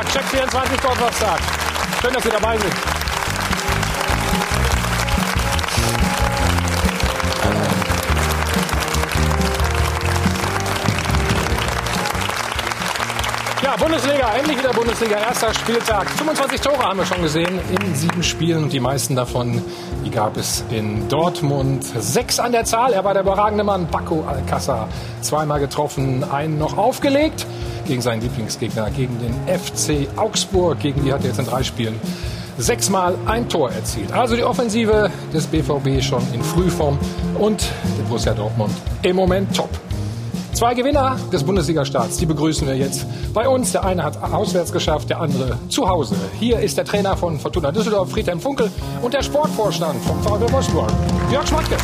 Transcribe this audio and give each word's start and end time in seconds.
Donnerstag, 0.00 0.12
Check 0.12 0.24
24 0.24 0.80
Donnerstag. 0.80 1.40
Schön, 2.00 2.14
dass 2.14 2.22
Sie 2.22 2.30
dabei 2.30 2.56
sind. 2.58 2.72
Ja, 13.62 13.76
Bundesliga, 13.76 14.32
endlich 14.38 14.58
wieder 14.58 14.72
Bundesliga, 14.72 15.18
erster 15.18 15.52
Spieltag. 15.52 16.08
25 16.10 16.60
Tore 16.60 16.78
haben 16.78 16.98
wir 16.98 17.06
schon 17.06 17.22
gesehen 17.22 17.60
in 17.70 17.94
sieben 17.94 18.22
Spielen 18.22 18.64
und 18.64 18.72
die 18.72 18.80
meisten 18.80 19.16
davon, 19.16 19.62
die 20.04 20.10
gab 20.10 20.36
es 20.36 20.64
in 20.70 21.08
Dortmund. 21.08 21.84
Sechs 21.84 22.38
an 22.38 22.52
der 22.52 22.64
Zahl, 22.64 22.94
er 22.94 23.04
war 23.04 23.12
der 23.12 23.22
überragende 23.22 23.64
Mann, 23.64 23.86
Baco 23.86 24.24
Alcázar. 24.26 24.88
Zweimal 25.20 25.60
getroffen, 25.60 26.24
einen 26.24 26.58
noch 26.58 26.78
aufgelegt 26.78 27.46
gegen 27.90 28.02
seinen 28.02 28.22
Lieblingsgegner, 28.22 28.88
gegen 28.90 29.18
den 29.18 29.34
FC 29.48 30.06
Augsburg. 30.16 30.78
Gegen 30.78 31.04
die 31.04 31.12
hat 31.12 31.22
er 31.22 31.30
jetzt 31.30 31.40
in 31.40 31.46
drei 31.46 31.64
Spielen 31.64 31.98
sechsmal 32.56 33.16
ein 33.26 33.48
Tor 33.48 33.72
erzielt. 33.72 34.12
Also 34.12 34.36
die 34.36 34.44
Offensive 34.44 35.10
des 35.34 35.46
BVB 35.48 36.00
schon 36.00 36.22
in 36.32 36.40
Frühform 36.40 36.96
und 37.36 37.68
der 37.98 38.04
Borussia 38.04 38.32
Dortmund 38.32 38.70
im 39.02 39.16
Moment 39.16 39.56
top. 39.56 39.70
Zwei 40.52 40.74
Gewinner 40.74 41.18
des 41.32 41.42
Bundesliga-Starts, 41.42 42.18
die 42.18 42.26
begrüßen 42.26 42.64
wir 42.64 42.76
jetzt 42.76 43.06
bei 43.34 43.48
uns. 43.48 43.72
Der 43.72 43.84
eine 43.84 44.04
hat 44.04 44.22
auswärts 44.22 44.70
geschafft, 44.70 45.10
der 45.10 45.20
andere 45.20 45.58
zu 45.68 45.88
Hause. 45.88 46.14
Hier 46.38 46.60
ist 46.60 46.78
der 46.78 46.84
Trainer 46.84 47.16
von 47.16 47.40
Fortuna 47.40 47.72
Düsseldorf, 47.72 48.10
Friedhelm 48.10 48.40
Funkel, 48.40 48.70
und 49.02 49.14
der 49.14 49.22
Sportvorstand 49.22 50.00
vom 50.04 50.22
VfB 50.22 50.52
Wolfsburg, 50.52 50.90
Jörg 51.32 51.48
Schmatke. 51.48 51.76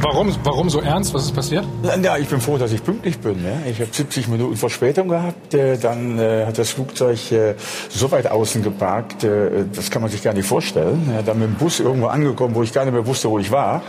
Warum 0.00 0.30
so, 0.30 0.38
warum, 0.44 0.70
so 0.70 0.80
ernst? 0.80 1.12
Was 1.14 1.24
ist 1.24 1.34
passiert? 1.34 1.64
Ja, 2.02 2.16
ich 2.16 2.28
bin 2.28 2.40
froh, 2.40 2.58
dass 2.58 2.72
ich 2.72 2.82
pünktlich 2.84 3.18
bin. 3.18 3.42
Ne? 3.42 3.62
Ich 3.70 3.80
habe 3.80 3.90
70 3.92 4.28
Minuten 4.28 4.56
Verspätung 4.56 5.08
gehabt. 5.08 5.54
Äh, 5.54 5.76
dann 5.78 6.18
äh, 6.18 6.46
hat 6.46 6.58
das 6.58 6.70
Flugzeug 6.70 7.32
äh, 7.32 7.54
so 7.88 8.10
weit 8.10 8.26
außen 8.30 8.62
geparkt, 8.62 9.24
äh, 9.24 9.64
das 9.74 9.90
kann 9.90 10.02
man 10.02 10.10
sich 10.10 10.22
gar 10.22 10.32
nicht 10.34 10.46
vorstellen. 10.46 11.10
Ja, 11.14 11.22
dann 11.22 11.38
mit 11.38 11.48
dem 11.48 11.54
Bus 11.56 11.80
irgendwo 11.80 12.06
angekommen, 12.06 12.54
wo 12.54 12.62
ich 12.62 12.72
gar 12.72 12.84
nicht 12.84 12.94
mehr 12.94 13.06
wusste, 13.06 13.28
wo 13.30 13.38
ich 13.38 13.50
war. 13.50 13.82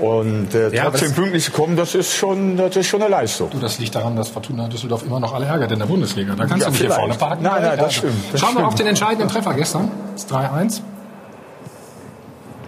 Und 0.00 0.54
äh, 0.54 0.72
Ja, 0.74 0.84
trotzdem 0.90 1.12
pünktlich 1.12 1.44
zu 1.44 1.50
kommen, 1.50 1.76
das 1.76 1.94
ist 1.94 2.14
schon, 2.14 2.56
das 2.56 2.76
ist 2.76 2.86
schon 2.86 3.02
eine 3.02 3.10
Leistung. 3.10 3.50
Du, 3.50 3.58
das 3.58 3.78
liegt 3.80 3.94
daran, 3.94 4.14
dass 4.14 4.28
Fortuna 4.28 4.68
Düsseldorf 4.68 5.04
immer 5.04 5.18
noch 5.18 5.34
alle 5.34 5.46
ärgert 5.46 5.72
in 5.72 5.78
der 5.80 5.86
Bundesliga. 5.86 6.34
Da 6.36 6.46
kannst 6.46 6.58
Ja, 6.60 6.66
du 6.66 6.70
nicht 6.70 6.80
hier 6.80 6.90
vielleicht. 6.90 7.00
vorne 7.00 7.14
parken. 7.14 7.42
Nein, 7.42 7.62
nein, 7.62 7.78
das 7.78 7.94
stimmt, 7.94 8.14
das 8.32 8.40
Schauen 8.40 8.50
wir 8.50 8.52
stimmt. 8.52 8.66
auf 8.68 8.74
den 8.76 8.86
entscheidenden 8.86 9.28
Treffer 9.28 9.54
gestern. 9.54 9.90
Das 10.14 10.28
3-1. 10.28 10.80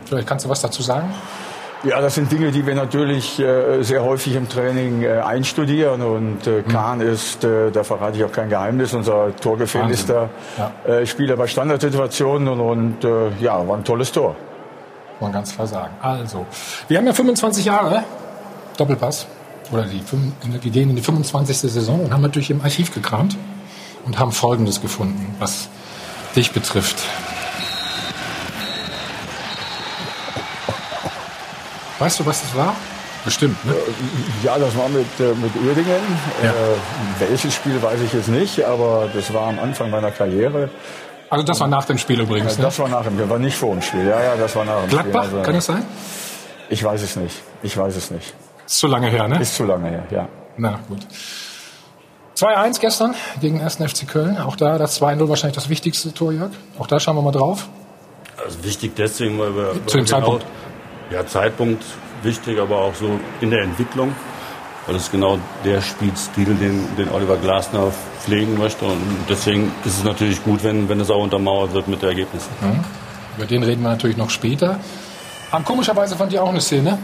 Vielleicht 0.06 0.26
kannst 0.26 0.44
du 0.44 0.48
was 0.48 0.60
dazu 0.60 0.82
sagen? 0.82 1.10
Ja, 1.82 2.02
das 2.02 2.14
sind 2.14 2.30
Dinge, 2.30 2.50
die 2.50 2.66
wir 2.66 2.74
natürlich 2.74 3.38
äh, 3.38 3.82
sehr 3.82 4.04
häufig 4.04 4.34
im 4.34 4.50
Training 4.50 5.02
äh, 5.02 5.20
einstudieren. 5.20 6.02
Und 6.02 6.46
äh, 6.46 6.62
Kahn 6.62 7.00
ist, 7.00 7.42
äh, 7.42 7.70
da 7.70 7.84
verrate 7.84 8.18
ich 8.18 8.24
auch 8.24 8.32
kein 8.32 8.50
Geheimnis, 8.50 8.92
unser 8.92 9.34
torgefährlichster 9.36 10.28
Wahnsinn. 10.58 11.02
äh, 11.02 11.06
Spieler 11.06 11.36
bei 11.36 11.46
Standardsituationen. 11.46 12.48
Und, 12.48 12.60
und 12.60 13.04
äh, 13.04 13.30
ja, 13.40 13.66
war 13.66 13.78
ein 13.78 13.84
tolles 13.84 14.12
Tor. 14.12 14.36
Kann 15.18 15.28
man 15.28 15.32
ganz 15.32 15.54
klar 15.54 15.66
sagen. 15.66 15.94
Also, 16.02 16.44
wir 16.88 16.98
haben 16.98 17.06
ja 17.06 17.14
25 17.14 17.64
Jahre 17.64 18.04
Doppelpass. 18.76 19.26
Oder 19.72 19.84
die, 19.84 20.02
wir 20.42 20.70
gehen 20.70 20.90
in 20.90 20.96
die 20.96 21.02
25. 21.02 21.56
Saison 21.72 22.00
und 22.00 22.12
haben 22.12 22.22
natürlich 22.22 22.50
im 22.50 22.60
Archiv 22.60 22.92
gekramt 22.92 23.38
und 24.04 24.18
haben 24.18 24.32
Folgendes 24.32 24.82
gefunden, 24.82 25.34
was 25.38 25.68
dich 26.36 26.52
betrifft. 26.52 27.02
Weißt 32.00 32.18
du, 32.18 32.26
was 32.26 32.40
das 32.40 32.56
war? 32.56 32.74
Bestimmt, 33.24 33.62
ne? 33.66 33.74
Ja, 34.42 34.58
das 34.58 34.74
war 34.76 34.88
mit, 34.88 35.06
äh, 35.20 35.34
mit 35.34 35.54
Uerdingen. 35.62 36.00
Ja. 36.42 36.48
Äh, 36.48 36.54
welches 37.28 37.54
Spiel 37.54 37.80
weiß 37.80 38.00
ich 38.00 38.14
jetzt 38.14 38.28
nicht, 38.28 38.64
aber 38.64 39.08
das 39.12 39.32
war 39.34 39.48
am 39.48 39.58
Anfang 39.58 39.90
meiner 39.90 40.10
Karriere. 40.10 40.70
Also 41.28 41.44
das 41.44 41.60
war 41.60 41.68
nach 41.68 41.84
dem 41.84 41.98
Spiel 41.98 42.20
übrigens. 42.20 42.56
Ne? 42.56 42.64
Das 42.64 42.78
war 42.78 42.88
nach 42.88 43.04
dem 43.04 43.14
Spiel, 43.14 43.28
war 43.28 43.38
nicht 43.38 43.56
vor 43.56 43.72
dem 43.72 43.82
Spiel. 43.82 44.06
Ja, 44.06 44.22
ja, 44.22 44.36
das 44.36 44.56
war 44.56 44.64
nach 44.64 44.80
dem 44.80 44.88
Gladbach, 44.88 45.24
Spiel. 45.24 45.38
Also, 45.38 45.42
kann 45.42 45.54
das 45.54 45.66
sein? 45.66 45.84
ich 46.70 46.82
weiß 46.82 47.02
es 47.02 47.16
nicht. 47.16 47.36
Ich 47.62 47.76
weiß 47.76 47.94
es 47.96 48.10
nicht. 48.10 48.32
Ist 48.66 48.78
zu 48.78 48.86
lange 48.86 49.08
her, 49.08 49.28
ne? 49.28 49.38
Ist 49.40 49.54
zu 49.54 49.64
lange 49.64 49.90
her, 49.90 50.06
ja. 50.10 50.28
Na 50.56 50.80
gut. 50.88 51.06
2-1 52.36 52.80
gestern 52.80 53.14
gegen 53.42 53.58
den 53.58 53.64
1. 53.64 53.76
FC 53.76 54.08
Köln. 54.08 54.38
Auch 54.38 54.56
da 54.56 54.78
das 54.78 55.00
2-0 55.00 55.28
wahrscheinlich 55.28 55.56
das 55.56 55.68
wichtigste 55.68 56.14
Tor, 56.14 56.32
Jörg. 56.32 56.52
Auch 56.78 56.86
da 56.86 56.98
schauen 56.98 57.16
wir 57.16 57.22
mal 57.22 57.32
drauf. 57.32 57.68
Also 58.42 58.64
wichtig 58.64 58.92
deswegen, 58.96 59.38
weil 59.38 59.54
wir... 59.54 59.72
Zu 59.86 59.98
dem 59.98 60.06
wir 60.06 60.06
Zeitpunkt. 60.06 60.46
Ja, 61.10 61.26
Zeitpunkt 61.26 61.82
wichtig, 62.22 62.58
aber 62.60 62.78
auch 62.78 62.94
so 62.94 63.18
in 63.40 63.50
der 63.50 63.62
Entwicklung. 63.62 64.14
Weil 64.86 64.94
das 64.94 65.04
ist 65.04 65.12
genau 65.12 65.38
der 65.64 65.82
Spielstil, 65.82 66.54
den, 66.54 66.86
den 66.96 67.10
Oliver 67.10 67.36
Glasner 67.36 67.92
pflegen 68.24 68.56
möchte. 68.58 68.84
Und 68.84 69.00
deswegen 69.28 69.72
ist 69.84 69.98
es 69.98 70.04
natürlich 70.04 70.42
gut, 70.42 70.62
wenn, 70.64 70.88
wenn 70.88 71.00
es 71.00 71.10
auch 71.10 71.22
untermauert 71.22 71.72
wird 71.74 71.88
mit 71.88 72.02
Ergebnissen. 72.02 72.48
Über 73.36 73.46
den 73.46 73.62
reden 73.62 73.82
wir 73.82 73.90
natürlich 73.90 74.16
noch 74.16 74.30
später. 74.30 74.80
Haben 75.52 75.64
komischerweise 75.64 76.16
fand 76.16 76.32
ich 76.32 76.38
auch 76.38 76.48
eine 76.48 76.60
Szene. 76.60 76.98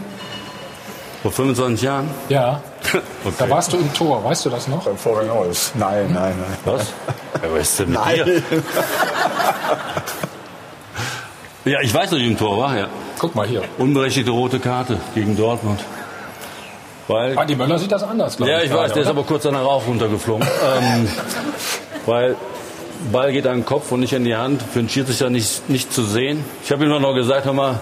Vor 1.21 1.31
25 1.31 1.81
Jahren? 1.83 2.09
Ja, 2.29 2.61
Okay. 3.25 3.35
da 3.39 3.49
warst 3.49 3.73
du 3.73 3.77
im 3.77 3.93
Tor. 3.93 4.23
Weißt 4.23 4.45
du 4.45 4.49
das 4.49 4.67
noch? 4.69 4.85
Beim 4.85 4.97
Florian 4.97 5.27
Neuss. 5.27 5.71
Nein, 5.75 6.11
nein, 6.13 6.33
nein. 6.39 6.57
Was? 6.63 6.93
Ja, 7.43 7.51
was 7.51 7.61
ist 7.61 7.79
denn 7.79 7.89
mit 7.89 7.99
dir? 8.25 8.41
Ja, 11.65 11.81
ich 11.81 11.93
weiß, 11.93 12.11
dass 12.11 12.19
ich 12.19 12.25
im 12.27 12.37
Tor 12.37 12.57
war, 12.59 12.77
ja. 12.77 12.87
Guck 13.19 13.35
mal 13.35 13.47
hier. 13.47 13.63
Unberechtigte 13.77 14.31
rote 14.31 14.59
Karte 14.59 14.99
gegen 15.15 15.35
Dortmund. 15.35 15.79
Weil 17.07 17.37
Andi 17.37 17.55
Möller 17.55 17.79
sieht 17.79 17.91
das 17.91 18.03
anders, 18.03 18.37
glaube 18.37 18.51
Ja, 18.51 18.59
ich 18.59 18.69
weiß, 18.69 18.77
gerade, 18.77 18.93
der 18.93 19.01
ist 19.03 19.09
oder? 19.09 19.17
aber 19.19 19.27
kurz 19.27 19.43
danach 19.43 19.63
auch 19.63 19.87
runtergeflogen. 19.87 20.45
ähm, 20.81 21.07
weil 22.05 22.35
Ball 23.11 23.31
geht 23.31 23.47
an 23.47 23.59
den 23.59 23.65
Kopf 23.65 23.91
und 23.91 24.01
nicht 24.01 24.13
in 24.13 24.23
die 24.23 24.35
Hand. 24.35 24.61
Für 24.61 24.79
den 24.79 24.89
Schiedsrichter 24.89 25.29
nicht, 25.29 25.69
nicht 25.69 25.93
zu 25.93 26.03
sehen. 26.03 26.43
Ich 26.63 26.71
habe 26.71 26.83
ihm 26.83 26.89
dann 26.89 27.01
noch 27.01 27.13
gesagt, 27.13 27.45
hör 27.45 27.53
mal, 27.53 27.79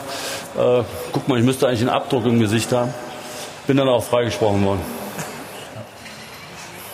äh, 0.57 0.83
guck 1.11 1.27
mal, 1.27 1.39
ich 1.39 1.45
müsste 1.45 1.67
eigentlich 1.67 1.81
einen 1.81 1.89
Abdruck 1.89 2.25
im 2.25 2.39
Gesicht 2.39 2.71
haben. 2.71 2.93
Bin 3.65 3.77
dann 3.77 3.89
auch 3.89 4.03
freigesprochen 4.03 4.63
worden. 4.63 4.81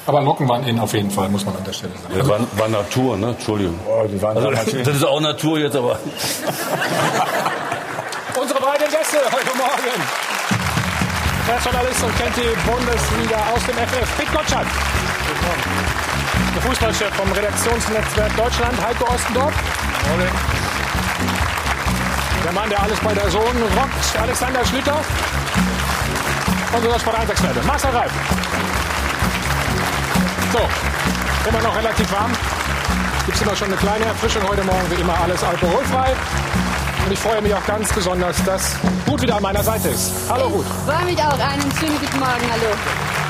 Aber 0.08 0.22
Locken 0.22 0.47
waren 0.47 0.63
in 0.66 0.79
auf 0.79 0.94
jeden 0.94 1.12
Fall, 1.12 1.29
muss 1.29 1.46
man 1.46 1.56
an 1.56 1.63
der 1.63 1.73
Stelle 1.73 1.94
sagen. 2.02 2.16
Ja, 2.18 2.28
war, 2.28 2.40
war 2.58 2.68
Natur, 2.69 3.18
ne? 3.18 3.29
Entschuldigung. 3.29 3.79
Oh, 3.88 4.06
die 4.08 4.22
waren 4.22 4.38
Also, 4.38 4.52
das 4.84 4.96
ist 4.96 5.06
auch 5.06 5.19
Natur 5.19 5.59
jetzt, 5.59 5.75
aber 5.75 6.00
Unsere 8.35 8.61
beiden 8.61 8.89
Gäste 8.89 9.17
heute 9.31 9.57
Morgen. 9.57 10.01
Der 11.47 11.59
Journalist 11.59 12.03
und 12.03 12.17
kennt 12.17 12.35
die 12.37 12.55
Bundesliga 12.69 13.37
aus 13.53 13.65
dem 13.65 13.75
FF. 13.75 14.17
Pitt 14.17 14.31
Gottschalk. 14.31 14.67
Der 16.55 16.61
Fußballchef 16.61 17.13
vom 17.15 17.31
Redaktionsnetzwerk 17.31 18.35
Deutschland, 18.37 18.81
Heiko 18.81 19.11
Ostendorf. 19.13 19.53
Der 22.43 22.51
Mann, 22.53 22.69
der 22.69 22.81
alles 22.81 22.99
bei 22.99 23.13
der 23.13 23.29
Sohn 23.29 23.63
rockt, 23.77 24.21
Alexander 24.21 24.65
Schlüter. 24.65 24.97
Und 26.72 26.85
unser 26.85 26.99
Sport 26.99 27.19
1 27.19 27.29
Experte, 27.31 27.61
Marcel 27.63 27.91
Reif. 27.91 28.11
So, 30.53 31.49
immer 31.49 31.61
noch 31.61 31.75
relativ 31.75 32.11
warm. 32.11 32.31
Gibt 33.25 33.37
es 33.37 33.43
immer 33.43 33.55
schon 33.55 33.67
eine 33.67 33.77
kleine 33.77 34.05
Erfrischung 34.05 34.41
heute 34.47 34.63
Morgen, 34.63 34.89
wie 34.89 35.01
immer 35.01 35.19
alles 35.19 35.43
alkoholfrei. 35.43 36.16
Und 37.11 37.16
ich 37.17 37.23
freue 37.23 37.41
mich 37.41 37.53
auch 37.53 37.66
ganz 37.66 37.91
besonders, 37.91 38.41
dass 38.46 38.78
Ruth 39.05 39.22
wieder 39.22 39.35
an 39.35 39.43
meiner 39.43 39.61
Seite 39.61 39.90
ist. 39.90 40.13
Hallo 40.29 40.47
Ruth. 40.47 40.66
Freue 40.85 41.03
mich 41.03 41.17
auch. 41.17 41.37
Einen 41.37 41.69
schönen 41.78 41.99
guten 41.99 42.19
Morgen. 42.19 42.49
Hallo. 42.49 43.21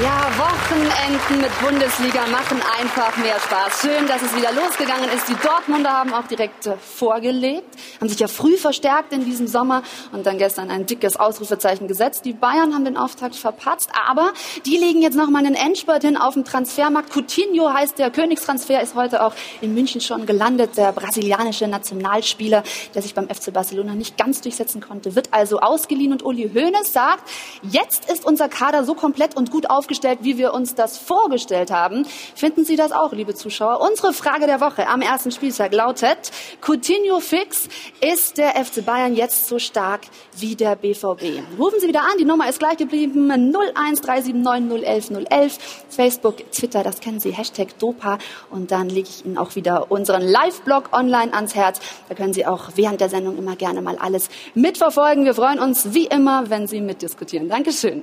Ja, 0.00 0.30
Wochenenden 0.38 1.40
mit 1.40 1.60
Bundesliga 1.60 2.24
machen 2.28 2.62
einfach 2.78 3.16
mehr 3.16 3.40
Spaß. 3.40 3.80
Schön, 3.80 4.06
dass 4.06 4.22
es 4.22 4.36
wieder 4.36 4.52
losgegangen 4.52 5.10
ist. 5.10 5.28
Die 5.28 5.34
Dortmunder 5.34 5.90
haben 5.90 6.14
auch 6.14 6.28
direkt 6.28 6.66
äh, 6.66 6.76
vorgelegt, 6.76 7.66
haben 8.00 8.08
sich 8.08 8.20
ja 8.20 8.28
früh 8.28 8.56
verstärkt 8.56 9.12
in 9.12 9.24
diesem 9.24 9.48
Sommer 9.48 9.82
und 10.12 10.24
dann 10.24 10.38
gestern 10.38 10.70
ein 10.70 10.86
dickes 10.86 11.16
Ausrufezeichen 11.16 11.88
gesetzt. 11.88 12.24
Die 12.24 12.32
Bayern 12.32 12.74
haben 12.74 12.84
den 12.84 12.96
Auftakt 12.96 13.34
verpatzt, 13.34 13.90
aber 14.08 14.32
die 14.66 14.76
legen 14.76 15.02
jetzt 15.02 15.16
noch 15.16 15.30
mal 15.30 15.44
einen 15.44 15.56
Endspurt 15.56 16.02
hin 16.02 16.16
auf 16.16 16.34
dem 16.34 16.44
Transfermarkt. 16.44 17.12
Coutinho 17.12 17.72
heißt 17.72 17.98
der 17.98 18.10
Königstransfer, 18.10 18.80
ist 18.80 18.94
heute 18.94 19.24
auch 19.24 19.32
in 19.62 19.74
München 19.74 20.00
schon 20.00 20.26
gelandet. 20.26 20.76
Der 20.76 20.92
brasilianische 20.92 21.66
Nationalspieler, 21.66 22.62
der 22.94 23.02
sich 23.02 23.14
beim 23.14 23.28
FC 23.28 23.52
Barcelona 23.52 23.96
nicht 23.96 24.16
ganz 24.16 24.42
durchsetzen 24.42 24.80
konnte, 24.80 25.16
wird 25.16 25.30
also 25.32 25.58
ausgeliehen 25.58 26.12
und 26.12 26.22
Uli 26.24 26.48
Hoeneß 26.54 26.92
sagt, 26.92 27.28
jetzt 27.62 28.08
ist 28.08 28.24
unser 28.24 28.48
Kader 28.48 28.84
so 28.84 28.94
komplett 28.94 29.36
und 29.36 29.50
gut 29.50 29.68
aufgestellt, 29.68 29.87
aufgestellt, 29.88 30.18
wie 30.20 30.36
wir 30.36 30.52
uns 30.52 30.74
das 30.74 30.98
vorgestellt 30.98 31.70
haben. 31.70 32.04
Finden 32.34 32.66
Sie 32.66 32.76
das 32.76 32.92
auch, 32.92 33.12
liebe 33.12 33.34
Zuschauer? 33.34 33.80
Unsere 33.80 34.12
Frage 34.12 34.46
der 34.46 34.60
Woche 34.60 34.86
am 34.86 35.00
ersten 35.00 35.30
Spieltag 35.30 35.72
lautet, 35.72 36.30
Coutinho 36.60 37.20
fix, 37.20 37.68
ist 38.02 38.36
der 38.36 38.50
FC 38.62 38.84
Bayern 38.84 39.14
jetzt 39.14 39.48
so 39.48 39.58
stark 39.58 40.02
wie 40.36 40.56
der 40.56 40.76
BVB? 40.76 41.40
Rufen 41.58 41.80
Sie 41.80 41.88
wieder 41.88 42.02
an, 42.02 42.18
die 42.18 42.26
Nummer 42.26 42.50
ist 42.50 42.58
gleich 42.58 42.76
geblieben, 42.76 43.30
01379 43.30 45.26
011 45.30 45.58
Facebook, 45.88 46.52
Twitter, 46.52 46.82
das 46.82 47.00
kennen 47.00 47.18
Sie, 47.18 47.30
Hashtag 47.30 47.78
Dopa 47.78 48.18
und 48.50 48.70
dann 48.70 48.90
lege 48.90 49.08
ich 49.08 49.24
Ihnen 49.24 49.38
auch 49.38 49.56
wieder 49.56 49.90
unseren 49.90 50.20
Live-Blog 50.20 50.90
online 50.92 51.32
ans 51.32 51.54
Herz. 51.54 51.80
Da 52.10 52.14
können 52.14 52.34
Sie 52.34 52.44
auch 52.44 52.72
während 52.74 53.00
der 53.00 53.08
Sendung 53.08 53.38
immer 53.38 53.56
gerne 53.56 53.80
mal 53.80 53.96
alles 53.96 54.28
mitverfolgen. 54.54 55.24
Wir 55.24 55.32
freuen 55.32 55.58
uns 55.58 55.94
wie 55.94 56.08
immer, 56.08 56.50
wenn 56.50 56.66
Sie 56.66 56.82
mitdiskutieren. 56.82 57.48
Dankeschön. 57.48 58.02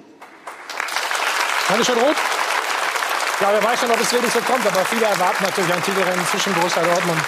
Dankeschön, 1.68 1.98
Roth. 1.98 2.16
Ja, 3.42 3.50
wer 3.52 3.64
weiß 3.64 3.80
schon, 3.80 3.92
ob 3.92 4.00
es 4.00 4.12
wirklich 4.12 4.32
so 4.32 4.40
kommt, 4.40 4.66
aber 4.66 4.86
viele 4.86 5.06
erwarten 5.06 5.44
natürlich 5.44 5.74
ein 5.74 5.84
Titelrennen 5.84 6.26
zwischen 6.28 6.54
Borussia 6.54 6.84
Dortmund 6.84 7.20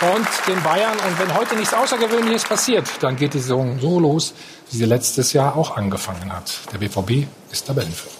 und 0.00 0.28
den 0.46 0.62
Bayern. 0.62 0.98
Und 0.98 1.18
wenn 1.18 1.34
heute 1.34 1.54
nichts 1.54 1.72
Außergewöhnliches 1.72 2.44
passiert, 2.44 2.86
dann 3.00 3.16
geht 3.16 3.34
die 3.34 3.38
Saison 3.38 3.78
so 3.80 4.00
los, 4.00 4.34
wie 4.70 4.76
sie 4.76 4.84
letztes 4.84 5.32
Jahr 5.32 5.56
auch 5.56 5.76
angefangen 5.76 6.32
hat. 6.32 6.58
Der 6.72 6.78
BVB 6.78 7.28
ist 7.50 7.66
Tabellenführer. 7.66 8.12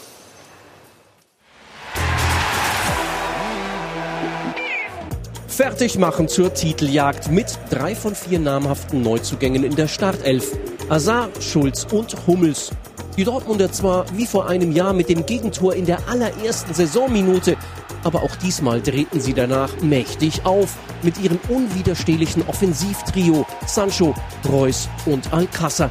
Fertig 5.48 5.98
machen 5.98 6.28
zur 6.28 6.54
Titeljagd 6.54 7.32
mit 7.32 7.58
drei 7.68 7.96
von 7.96 8.14
vier 8.14 8.38
namhaften 8.38 9.02
Neuzugängen 9.02 9.64
in 9.64 9.74
der 9.74 9.88
Startelf. 9.88 10.56
Azar, 10.88 11.30
Schulz 11.40 11.84
und 11.90 12.16
Hummels. 12.28 12.70
Die 13.18 13.24
Dortmunder 13.24 13.72
zwar 13.72 14.04
wie 14.16 14.26
vor 14.26 14.48
einem 14.48 14.70
Jahr 14.70 14.92
mit 14.92 15.08
dem 15.08 15.26
Gegentor 15.26 15.74
in 15.74 15.86
der 15.86 16.08
allerersten 16.08 16.72
Saisonminute, 16.72 17.56
aber 18.04 18.22
auch 18.22 18.36
diesmal 18.36 18.80
drehten 18.80 19.20
sie 19.20 19.34
danach 19.34 19.76
mächtig 19.80 20.46
auf 20.46 20.76
mit 21.02 21.18
ihrem 21.18 21.40
unwiderstehlichen 21.48 22.46
Offensivtrio 22.46 23.44
Sancho, 23.66 24.14
Reus 24.48 24.88
und 25.04 25.32
Alcázar. 25.32 25.90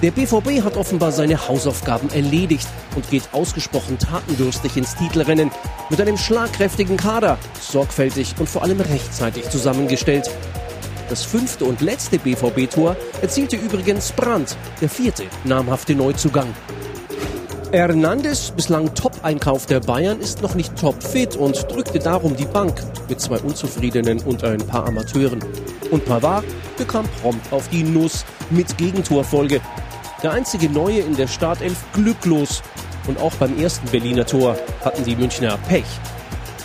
Der 0.00 0.10
BVB 0.10 0.64
hat 0.64 0.78
offenbar 0.78 1.12
seine 1.12 1.48
Hausaufgaben 1.48 2.08
erledigt 2.08 2.66
und 2.96 3.10
geht 3.10 3.28
ausgesprochen 3.32 3.98
tatendurstig 3.98 4.74
ins 4.78 4.96
Titelrennen 4.96 5.50
mit 5.90 6.00
einem 6.00 6.16
schlagkräftigen 6.16 6.96
Kader, 6.96 7.36
sorgfältig 7.60 8.36
und 8.38 8.48
vor 8.48 8.62
allem 8.62 8.80
rechtzeitig 8.80 9.50
zusammengestellt. 9.50 10.30
Das 11.08 11.24
fünfte 11.24 11.64
und 11.64 11.80
letzte 11.80 12.18
BVB-Tor 12.18 12.94
erzielte 13.22 13.56
übrigens 13.56 14.12
Brandt, 14.12 14.56
der 14.80 14.90
vierte 14.90 15.24
namhafte 15.44 15.94
Neuzugang. 15.94 16.54
Hernandez, 17.72 18.50
bislang 18.50 18.94
Top-Einkauf 18.94 19.66
der 19.66 19.80
Bayern, 19.80 20.20
ist 20.20 20.42
noch 20.42 20.54
nicht 20.54 20.76
topfit 20.76 21.36
und 21.36 21.66
drückte 21.70 21.98
darum 21.98 22.36
die 22.36 22.44
Bank 22.44 22.82
mit 23.08 23.20
zwei 23.20 23.38
Unzufriedenen 23.38 24.20
und 24.20 24.44
ein 24.44 24.58
paar 24.58 24.86
Amateuren. 24.86 25.42
Und 25.90 26.04
Pavard 26.04 26.44
bekam 26.76 27.06
prompt 27.22 27.52
auf 27.52 27.68
die 27.68 27.82
Nuss 27.82 28.26
mit 28.50 28.76
Gegentorfolge. 28.76 29.60
Der 30.22 30.32
einzige 30.32 30.68
Neue 30.68 31.00
in 31.00 31.16
der 31.16 31.26
Startelf 31.26 31.76
glücklos. 31.92 32.62
Und 33.06 33.18
auch 33.18 33.32
beim 33.34 33.58
ersten 33.58 33.88
Berliner 33.88 34.26
Tor 34.26 34.58
hatten 34.84 35.04
die 35.04 35.16
Münchner 35.16 35.58
Pech. 35.68 35.84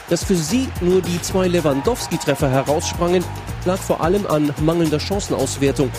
Dass 0.09 0.23
für 0.23 0.35
sie 0.35 0.67
nur 0.81 1.01
die 1.01 1.21
zwei 1.21 1.47
Lewandowski-Treffer 1.47 2.49
heraussprangen, 2.49 3.23
lag 3.65 3.79
vor 3.79 4.01
allem 4.01 4.27
an 4.27 4.53
mangelnder 4.61 4.99
Chancenauswertung. 4.99 5.89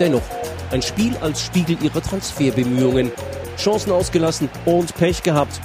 Dennoch, 0.00 0.22
ein 0.70 0.82
Spiel 0.82 1.16
als 1.20 1.42
Spiegel 1.42 1.76
ihrer 1.82 2.02
Transferbemühungen. 2.02 3.12
Chancen 3.56 3.92
ausgelassen 3.92 4.48
und 4.64 4.94
Pech 4.96 5.22
gehabt. 5.22 5.60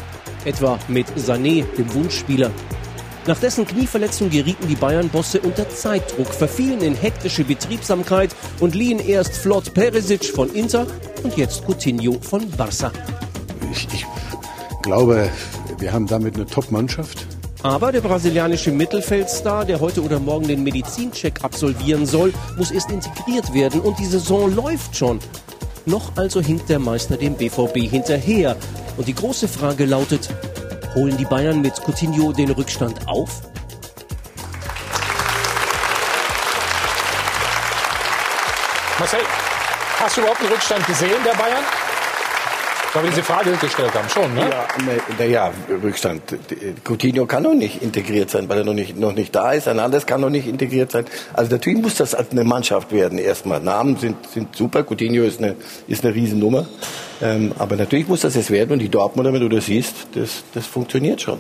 Etwa 0.46 0.78
mit 0.88 1.08
Sané, 1.18 1.66
dem 1.78 1.94
Wunschspieler. 1.94 2.52
Nach 3.28 3.40
dessen 3.40 3.66
Knieverletzung 3.66 4.30
gerieten 4.30 4.68
die 4.68 4.76
Bayern-Bosse 4.76 5.42
unter 5.42 5.70
Zeitdruck, 5.70 6.28
verfielen 6.28 6.81
in 6.81 6.96
hektische 6.96 7.44
Betriebsamkeit 7.44 8.36
und 8.60 8.76
liehen 8.76 9.00
erst 9.00 9.36
Flott 9.36 9.74
Perisic 9.74 10.26
von 10.26 10.54
Inter 10.54 10.88
und 11.24 11.38
jetzt 11.38 11.64
Coutinho 11.66 12.20
von 12.22 12.50
Barça. 12.52 12.92
Ich, 13.72 13.88
ich 13.94 14.06
glaube, 14.81 15.30
wir 15.78 15.94
haben 15.94 16.08
damit 16.08 16.36
eine 16.36 16.46
Top-Mannschaft. 16.46 17.29
Aber 17.62 17.92
der 17.92 18.00
brasilianische 18.00 18.72
Mittelfeldstar, 18.72 19.66
der 19.66 19.82
heute 19.82 20.02
oder 20.02 20.18
morgen 20.20 20.48
den 20.48 20.64
Medizincheck 20.64 21.44
absolvieren 21.44 22.06
soll, 22.06 22.32
muss 22.58 22.72
erst 22.72 22.90
integriert 22.90 23.54
werden 23.54 23.82
und 23.82 24.00
die 24.00 24.06
Saison 24.06 24.54
läuft 24.56 24.96
schon. 24.96 25.20
Noch 25.86 26.16
also 26.16 26.40
hinkt 26.40 26.70
der 26.70 26.80
Meister 26.80 27.18
dem 27.18 27.36
BVB 27.36 27.90
hinterher. 27.90 28.56
Und 28.96 29.10
die 29.10 29.16
große 29.16 29.48
Frage 29.48 29.86
lautet, 29.86 30.30
Holen 30.96 31.18
die 31.18 31.26
Bayern 31.26 31.62
mit 31.62 31.74
Coutinho 31.86 32.32
den 32.32 32.50
Rückstand 32.50 33.08
auf? 33.08 33.42
Marcel, 38.98 39.20
hast 40.00 40.18
du 40.18 40.22
überhaupt 40.22 40.40
einen 40.40 40.50
Rückstand 40.50 40.88
gesehen 40.88 41.24
der 41.26 41.36
Bayern? 41.36 41.64
Ich 42.90 42.94
glaube, 42.94 43.08
diese 43.08 43.22
Frage 43.22 43.52
gestellt 43.52 43.94
haben, 43.94 44.10
schon, 44.10 44.34
ne? 44.34 44.50
Ja, 44.50 44.68
naja, 45.20 45.52
Rückstand. 45.84 46.24
Coutinho 46.84 47.28
kann 47.28 47.44
noch 47.44 47.54
nicht 47.54 47.84
integriert 47.84 48.32
sein, 48.32 48.50
weil 48.50 48.58
er 48.58 48.64
noch 48.64 48.74
nicht, 48.74 48.98
noch 48.98 49.14
nicht 49.14 49.36
da 49.36 49.52
ist. 49.52 49.68
Hernandez 49.68 50.08
kann 50.08 50.22
noch 50.22 50.32
nicht 50.32 50.48
integriert 50.48 50.92
sein. 50.92 51.06
Also 51.34 51.52
natürlich 51.52 51.84
muss 51.84 51.94
das 51.94 52.16
eine 52.16 52.44
Mannschaft 52.44 52.92
werden 52.92 53.20
erstmal. 53.20 53.60
Namen 53.60 53.98
sind, 53.98 54.16
sind 54.34 54.56
super. 54.56 54.84
Coutinho 54.84 55.24
ist 55.24 55.38
eine, 55.38 55.56
ist 55.88 56.04
eine 56.04 56.16
Riesennummer. 56.16 56.66
Ähm, 57.22 57.52
aber 57.60 57.76
natürlich 57.76 58.08
muss 58.08 58.22
das 58.22 58.34
jetzt 58.34 58.50
werden. 58.50 58.72
Und 58.72 58.80
die 58.80 58.90
Dortmunder, 58.90 59.32
wenn 59.34 59.42
du 59.42 59.50
das 59.50 59.68
siehst, 59.68 59.94
das, 60.16 60.44
das 60.56 60.66
funktioniert 60.66 61.22
schon. 61.22 61.40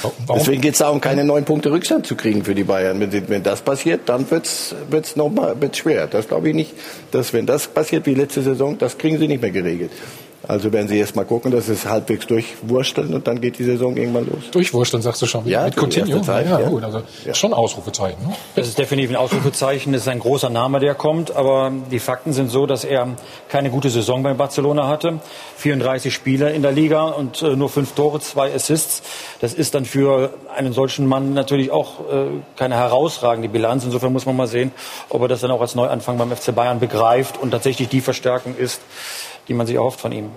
Warum? 0.00 0.38
Deswegen 0.38 0.62
geht 0.62 0.72
es 0.72 0.78
darum, 0.78 1.02
keine 1.02 1.24
neun 1.24 1.44
Punkte 1.44 1.70
Rückstand 1.70 2.06
zu 2.06 2.16
kriegen 2.16 2.42
für 2.42 2.54
die 2.54 2.64
Bayern. 2.64 2.98
Wenn, 3.00 3.28
wenn 3.28 3.42
das 3.42 3.60
passiert, 3.60 4.08
dann 4.08 4.30
wird 4.30 4.46
es 4.46 4.74
wird's 4.88 5.14
noch 5.14 5.28
mal 5.28 5.60
wird's 5.60 5.76
schwer. 5.76 6.06
Das 6.06 6.26
glaube 6.26 6.48
ich 6.48 6.54
nicht, 6.54 6.72
dass 7.10 7.34
wenn 7.34 7.44
das 7.44 7.66
passiert 7.66 8.06
wie 8.06 8.14
letzte 8.14 8.40
Saison, 8.40 8.78
das 8.78 8.96
kriegen 8.96 9.18
sie 9.18 9.28
nicht 9.28 9.42
mehr 9.42 9.50
geregelt. 9.50 9.90
Also 10.48 10.72
werden 10.72 10.88
sie 10.88 10.98
erst 10.98 11.14
mal 11.14 11.26
gucken, 11.26 11.52
dass 11.52 11.66
sie 11.66 11.74
es 11.74 11.84
halbwegs 11.84 12.26
durchwursteln 12.26 13.12
und 13.12 13.26
dann 13.28 13.38
geht 13.42 13.58
die 13.58 13.64
Saison 13.64 13.94
irgendwann 13.98 14.24
los. 14.24 14.50
Durchwursteln, 14.50 15.02
sagst 15.02 15.20
du 15.20 15.26
schon. 15.26 15.46
Ja, 15.46 15.64
mit 15.64 15.76
Coutinho. 15.76 16.22
Zeit, 16.22 16.48
ja, 16.48 16.58
ja. 16.58 16.68
gut. 16.70 16.82
Also 16.82 17.02
ja. 17.26 17.34
schon 17.34 17.52
Ausrufezeichen. 17.52 18.26
Ne? 18.26 18.34
Das 18.56 18.66
ist 18.66 18.78
definitiv 18.78 19.10
ein 19.10 19.16
Ausrufezeichen. 19.16 19.92
Das 19.92 20.02
ist 20.02 20.08
ein 20.08 20.20
großer 20.20 20.48
Name, 20.48 20.80
der 20.80 20.94
kommt. 20.94 21.36
Aber 21.36 21.70
die 21.90 21.98
Fakten 21.98 22.32
sind 22.32 22.50
so, 22.50 22.64
dass 22.64 22.84
er 22.84 23.08
keine 23.50 23.68
gute 23.68 23.90
Saison 23.90 24.22
bei 24.22 24.32
Barcelona 24.32 24.88
hatte. 24.88 25.20
34 25.58 26.14
Spiele 26.14 26.50
in 26.52 26.62
der 26.62 26.72
Liga 26.72 27.02
und 27.02 27.42
äh, 27.42 27.54
nur 27.54 27.68
fünf 27.68 27.92
Tore, 27.92 28.18
zwei 28.20 28.54
Assists. 28.54 29.02
Das 29.42 29.52
ist 29.52 29.74
dann 29.74 29.84
für 29.84 30.32
einen 30.56 30.72
solchen 30.72 31.06
Mann 31.06 31.34
natürlich 31.34 31.70
auch 31.70 32.00
äh, 32.10 32.28
keine 32.56 32.76
herausragende 32.76 33.50
Bilanz. 33.50 33.84
Insofern 33.84 34.14
muss 34.14 34.24
man 34.24 34.34
mal 34.34 34.46
sehen, 34.46 34.72
ob 35.10 35.20
er 35.20 35.28
das 35.28 35.42
dann 35.42 35.50
auch 35.50 35.60
als 35.60 35.74
Neuanfang 35.74 36.16
beim 36.16 36.34
FC 36.34 36.54
Bayern 36.54 36.80
begreift 36.80 37.36
und 37.38 37.50
tatsächlich 37.50 37.90
die 37.90 38.00
Verstärkung 38.00 38.56
ist, 38.56 38.80
die 39.48 39.54
man 39.54 39.66
sich 39.66 39.76
erhofft 39.76 40.00
von 40.00 40.12
ihm. 40.12 40.30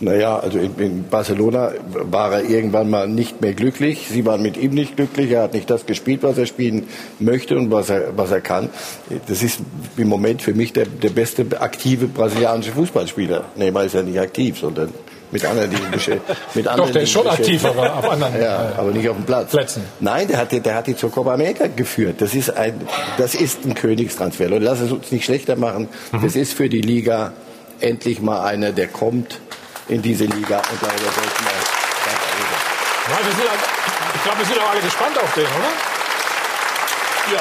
Naja, 0.00 0.38
also 0.38 0.58
in, 0.58 0.76
in, 0.78 1.08
Barcelona 1.08 1.72
war 1.92 2.32
er 2.32 2.44
irgendwann 2.44 2.90
mal 2.90 3.08
nicht 3.08 3.40
mehr 3.40 3.54
glücklich. 3.54 4.08
Sie 4.10 4.26
waren 4.26 4.42
mit 4.42 4.56
ihm 4.56 4.72
nicht 4.72 4.96
glücklich. 4.96 5.30
Er 5.30 5.44
hat 5.44 5.54
nicht 5.54 5.70
das 5.70 5.86
gespielt, 5.86 6.22
was 6.24 6.36
er 6.36 6.46
spielen 6.46 6.88
möchte 7.20 7.56
und 7.56 7.70
was 7.70 7.90
er, 7.90 8.16
was 8.16 8.32
er 8.32 8.40
kann. 8.40 8.70
Das 9.28 9.42
ist 9.42 9.60
im 9.96 10.08
Moment 10.08 10.42
für 10.42 10.52
mich 10.52 10.72
der, 10.72 10.86
der 10.86 11.10
beste 11.10 11.60
aktive 11.60 12.06
brasilianische 12.06 12.72
Fußballspieler. 12.72 13.44
Neymar 13.54 13.84
ist 13.84 13.94
ja 13.94 14.02
nicht 14.02 14.18
aktiv, 14.18 14.58
sondern 14.58 14.92
mit 15.30 15.44
anderen 15.44 15.70
Dingen 15.70 15.90
mit 16.54 16.68
anderen 16.68 16.88
Doch, 16.88 16.92
der 16.92 17.02
ist 17.02 17.10
schon 17.10 17.26
aktiv, 17.26 17.64
aber 17.64 17.96
auf 17.96 18.08
anderen 18.08 18.40
ja, 18.40 18.72
aber 18.76 18.90
nicht 18.90 19.08
auf 19.08 19.16
dem 19.16 19.24
Platz. 19.24 19.50
Plätzen. 19.50 19.82
Nein, 20.00 20.28
der 20.28 20.38
hat, 20.38 20.52
die, 20.52 20.60
der 20.60 20.74
hat 20.74 20.86
die 20.86 20.96
zur 20.96 21.10
Copa 21.10 21.34
America 21.34 21.66
geführt. 21.66 22.20
Das 22.20 22.34
ist 22.34 22.56
ein, 22.56 22.80
das 23.16 23.34
ist 23.34 23.64
ein 23.64 23.74
Königstransfer. 23.74 24.52
Und 24.52 24.62
lass 24.62 24.80
es 24.80 24.92
uns 24.92 25.10
nicht 25.12 25.24
schlechter 25.24 25.56
machen. 25.56 25.88
Mhm. 26.12 26.22
Das 26.22 26.36
ist 26.36 26.52
für 26.52 26.68
die 26.68 26.80
Liga 26.80 27.32
endlich 27.80 28.20
mal 28.20 28.44
einer, 28.44 28.72
der 28.72 28.88
kommt 28.88 29.40
in 29.88 30.02
diese 30.02 30.24
Liga. 30.24 30.58
Und 30.58 30.82
da 30.82 30.88
sollten 30.88 31.44
wir 31.44 31.52
ja, 33.06 33.18
wir 33.24 33.32
sind, 33.32 33.44
ich 34.14 34.22
glaube, 34.22 34.38
wir 34.38 34.46
sind 34.46 34.58
auch 34.58 34.70
alle 34.70 34.80
gespannt 34.80 35.18
auf 35.18 35.34
den, 35.34 35.44
oder? 35.44 35.72
Ja, 37.32 37.40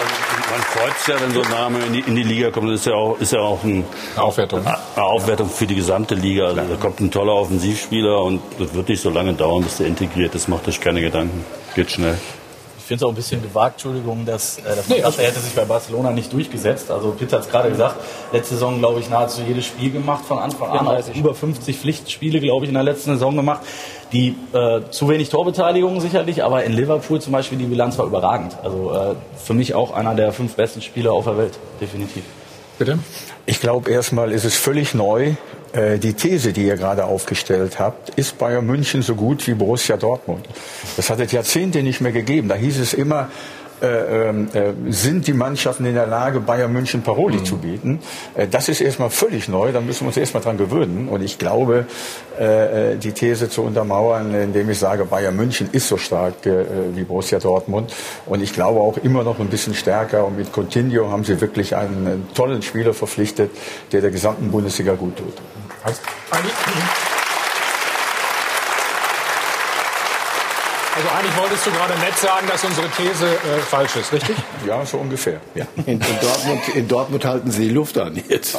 also 0.00 0.14
man 0.50 0.62
freut 0.62 0.98
sich 0.98 1.08
ja, 1.08 1.20
wenn 1.20 1.32
so 1.32 1.42
ein 1.42 1.50
Name 1.50 1.84
in 1.86 1.92
die, 1.92 2.00
in 2.00 2.14
die 2.14 2.22
Liga 2.22 2.50
kommt. 2.50 2.68
Das 2.68 2.80
ist 2.80 2.86
ja 2.86 2.94
auch, 2.94 3.18
ist 3.18 3.32
ja 3.32 3.40
auch 3.40 3.62
ein, 3.64 3.84
eine 4.14 4.24
Aufwertung. 4.24 4.66
Eine 4.66 5.04
Aufwertung 5.04 5.50
für 5.50 5.66
die 5.66 5.74
gesamte 5.74 6.14
Liga. 6.14 6.46
Also 6.48 6.62
da 6.62 6.76
kommt 6.76 7.00
ein 7.00 7.10
toller 7.10 7.34
Offensivspieler 7.34 8.22
und 8.22 8.40
das 8.58 8.74
wird 8.74 8.88
nicht 8.88 9.02
so 9.02 9.10
lange 9.10 9.34
dauern, 9.34 9.64
bis 9.64 9.78
der 9.78 9.86
integriert 9.86 10.34
ist. 10.34 10.48
Macht 10.48 10.68
euch 10.68 10.80
keine 10.80 11.00
Gedanken. 11.00 11.44
Geht 11.74 11.90
schnell 11.90 12.18
finde 12.88 13.04
es 13.04 13.06
auch 13.06 13.12
ein 13.12 13.16
bisschen 13.16 13.42
gewagt, 13.42 13.74
Entschuldigung, 13.74 14.24
dass, 14.24 14.58
äh, 14.58 14.62
dass 14.74 14.88
nee, 14.88 15.02
also, 15.02 15.20
er 15.20 15.28
hätte 15.28 15.40
sich 15.40 15.52
bei 15.52 15.64
Barcelona 15.64 16.10
nicht 16.10 16.32
durchgesetzt. 16.32 16.90
Also 16.90 17.10
Pitt 17.10 17.32
hat 17.32 17.42
es 17.42 17.50
gerade 17.50 17.68
gesagt, 17.68 17.96
letzte 18.32 18.54
Saison, 18.54 18.78
glaube 18.78 19.00
ich, 19.00 19.10
nahezu 19.10 19.42
jedes 19.46 19.66
Spiel 19.66 19.90
gemacht 19.90 20.24
von 20.24 20.38
Anfang 20.38 20.70
an. 20.70 20.88
Auch 20.88 21.14
über 21.14 21.34
50 21.34 21.76
Pflichtspiele, 21.76 22.40
glaube 22.40 22.64
ich, 22.64 22.70
in 22.70 22.74
der 22.74 22.82
letzten 22.82 23.12
Saison 23.12 23.36
gemacht. 23.36 23.60
Die 24.12 24.34
äh, 24.54 24.80
zu 24.90 25.08
wenig 25.10 25.28
Torbeteiligung 25.28 26.00
sicherlich, 26.00 26.42
aber 26.42 26.64
in 26.64 26.72
Liverpool 26.72 27.20
zum 27.20 27.34
Beispiel 27.34 27.58
die 27.58 27.66
Bilanz 27.66 27.98
war 27.98 28.06
überragend. 28.06 28.56
Also 28.62 28.94
äh, 28.94 29.14
für 29.36 29.52
mich 29.52 29.74
auch 29.74 29.94
einer 29.94 30.14
der 30.14 30.32
fünf 30.32 30.54
besten 30.54 30.80
Spieler 30.80 31.12
auf 31.12 31.24
der 31.24 31.36
Welt, 31.36 31.58
definitiv. 31.82 32.24
Bitte? 32.78 32.98
Ich 33.44 33.60
glaube, 33.60 33.90
erstmal 33.90 34.32
ist 34.32 34.44
es 34.44 34.56
völlig 34.56 34.94
neu. 34.94 35.34
Äh, 35.72 35.98
die 35.98 36.14
These, 36.14 36.52
die 36.52 36.66
ihr 36.66 36.76
gerade 36.76 37.04
aufgestellt 37.04 37.78
habt, 37.78 38.10
ist 38.10 38.38
Bayern 38.38 38.66
München 38.66 39.02
so 39.02 39.14
gut 39.14 39.46
wie 39.46 39.54
Borussia 39.54 39.96
Dortmund. 39.96 40.46
Das 40.96 41.10
hat 41.10 41.20
es 41.20 41.32
Jahrzehnte 41.32 41.82
nicht 41.82 42.00
mehr 42.00 42.12
gegeben. 42.12 42.48
Da 42.48 42.54
hieß 42.54 42.78
es 42.78 42.94
immer, 42.94 43.28
äh, 43.80 44.28
ähm, 44.28 44.48
äh, 44.54 44.72
sind 44.90 45.28
die 45.28 45.32
Mannschaften 45.32 45.84
in 45.84 45.94
der 45.94 46.06
Lage, 46.06 46.40
Bayern 46.40 46.72
München 46.72 47.02
Paroli 47.02 47.38
mhm. 47.38 47.44
zu 47.44 47.58
bieten. 47.58 48.00
Äh, 48.34 48.48
das 48.48 48.68
ist 48.68 48.80
erstmal 48.80 49.10
völlig 49.10 49.48
neu, 49.48 49.70
da 49.70 49.80
müssen 49.80 50.00
wir 50.00 50.08
uns 50.08 50.16
erstmal 50.16 50.42
dran 50.42 50.58
gewöhnen. 50.58 51.08
Und 51.08 51.22
ich 51.22 51.38
glaube, 51.38 51.86
äh, 52.40 52.94
äh, 52.94 52.96
die 52.96 53.12
These 53.12 53.48
zu 53.48 53.62
untermauern, 53.62 54.34
indem 54.34 54.68
ich 54.70 54.80
sage, 54.80 55.04
Bayern 55.04 55.36
München 55.36 55.68
ist 55.70 55.88
so 55.88 55.96
stark 55.96 56.34
wie 56.44 57.04
Borussia 57.04 57.38
Dortmund. 57.38 57.92
Und 58.26 58.42
ich 58.42 58.52
glaube 58.52 58.80
auch 58.80 58.96
immer 58.98 59.22
noch 59.22 59.38
ein 59.38 59.48
bisschen 59.48 59.74
stärker. 59.74 60.26
Und 60.26 60.36
mit 60.36 60.52
Coutinho 60.52 61.10
haben 61.10 61.24
sie 61.24 61.40
wirklich 61.40 61.76
einen, 61.76 62.06
einen 62.06 62.28
tollen 62.34 62.62
Spieler 62.62 62.94
verpflichtet, 62.94 63.50
der 63.92 64.00
der 64.00 64.10
gesamten 64.10 64.50
Bundesliga 64.50 64.94
gut 64.94 65.16
tut. 65.16 65.34
Also, 65.84 66.00
Also 70.98 71.10
eigentlich 71.10 71.38
wolltest 71.38 71.64
du 71.64 71.70
gerade 71.70 71.92
nett 72.00 72.18
sagen, 72.18 72.48
dass 72.48 72.64
unsere 72.64 72.88
These 72.88 73.26
äh, 73.26 73.60
falsch 73.60 73.94
ist, 73.94 74.12
richtig? 74.12 74.36
Ja, 74.66 74.84
so 74.84 74.96
ungefähr. 74.96 75.40
Ja. 75.54 75.64
In, 75.86 75.92
in, 75.92 76.00
Dortmund, 76.20 76.68
in 76.74 76.88
Dortmund 76.88 77.24
halten 77.24 77.52
sie 77.52 77.68
die 77.68 77.74
Luft 77.74 77.96
an 77.98 78.20
jetzt. 78.28 78.58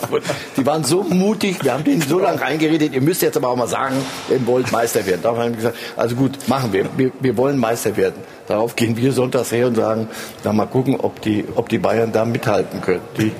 Die 0.55 0.65
waren 0.65 0.85
so 0.85 1.03
mutig, 1.03 1.61
wir 1.65 1.73
haben 1.73 1.83
denen 1.83 1.99
so 1.99 2.17
lange 2.17 2.39
reingeredet, 2.39 2.93
ihr 2.93 3.01
müsst 3.01 3.21
jetzt 3.23 3.35
aber 3.35 3.49
auch 3.49 3.57
mal 3.57 3.67
sagen, 3.67 3.97
ihr 4.29 4.47
wollt 4.47 4.71
Meister 4.71 5.05
werden. 5.05 5.21
Darauf 5.21 5.37
haben 5.37 5.49
wir 5.49 5.57
gesagt, 5.57 5.77
also 5.97 6.15
gut, 6.15 6.47
machen 6.47 6.71
wir. 6.71 6.85
wir. 6.95 7.11
Wir 7.19 7.35
wollen 7.35 7.57
Meister 7.57 7.97
werden. 7.97 8.23
Darauf 8.47 8.73
gehen 8.77 8.95
wir 8.95 9.11
sonntags 9.11 9.51
her 9.51 9.67
und 9.67 9.75
sagen, 9.75 10.07
na 10.45 10.53
mal 10.53 10.65
gucken, 10.65 10.95
ob 10.97 11.21
die, 11.21 11.43
ob 11.55 11.67
die 11.67 11.79
Bayern 11.79 12.13
da 12.13 12.23
mithalten 12.23 12.79
können. 12.79 13.01
Die 13.17 13.33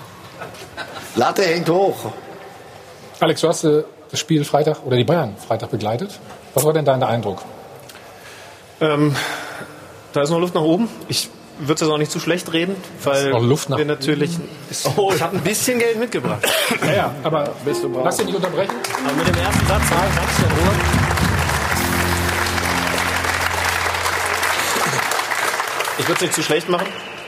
Latte 1.16 1.42
hängt 1.42 1.68
hoch. 1.68 2.12
Alex, 3.20 3.42
du 3.42 3.48
hast 3.48 3.64
äh, 3.64 3.84
das 4.10 4.18
Spiel 4.18 4.44
Freitag 4.44 4.84
oder 4.86 4.96
die 4.96 5.04
Bayern 5.04 5.36
Freitag 5.36 5.70
begleitet. 5.70 6.18
Was 6.54 6.64
war 6.64 6.72
denn 6.72 6.86
dein 6.86 7.02
Eindruck? 7.02 7.42
Ähm, 8.80 9.14
da 10.14 10.22
ist 10.22 10.30
noch 10.30 10.40
Luft 10.40 10.54
nach 10.54 10.62
oben. 10.62 10.88
Ich 11.08 11.28
würde 11.58 11.74
es 11.74 11.80
jetzt 11.82 11.90
auch 11.90 11.98
nicht 11.98 12.10
zu 12.10 12.18
schlecht 12.18 12.50
reden, 12.54 12.74
weil 13.04 13.30
wir 13.32 13.84
natürlich. 13.84 14.30
Oh, 14.96 15.12
ich 15.14 15.20
habe 15.20 15.36
ein 15.36 15.42
bisschen 15.42 15.78
Geld 15.78 15.98
mitgebracht. 15.98 16.40
Ja, 16.82 16.94
ja 16.94 17.14
aber 17.22 17.50
lass 18.02 18.16
dich 18.16 18.26
nicht 18.26 18.36
unterbrechen. 18.36 18.74
Aber 19.04 19.16
mit 19.16 19.28
dem 19.28 19.34
ersten 19.34 19.66
Satz 19.66 19.90
war 19.90 20.08
ich 20.08 20.16
ganz 20.16 20.38
in 20.38 20.44
Ruhe. 20.44 20.74
Ich 25.98 26.08
würde 26.08 26.14
es 26.14 26.20
nicht 26.22 26.34
zu 26.34 26.42
schlecht 26.42 26.68
machen. 26.70 26.86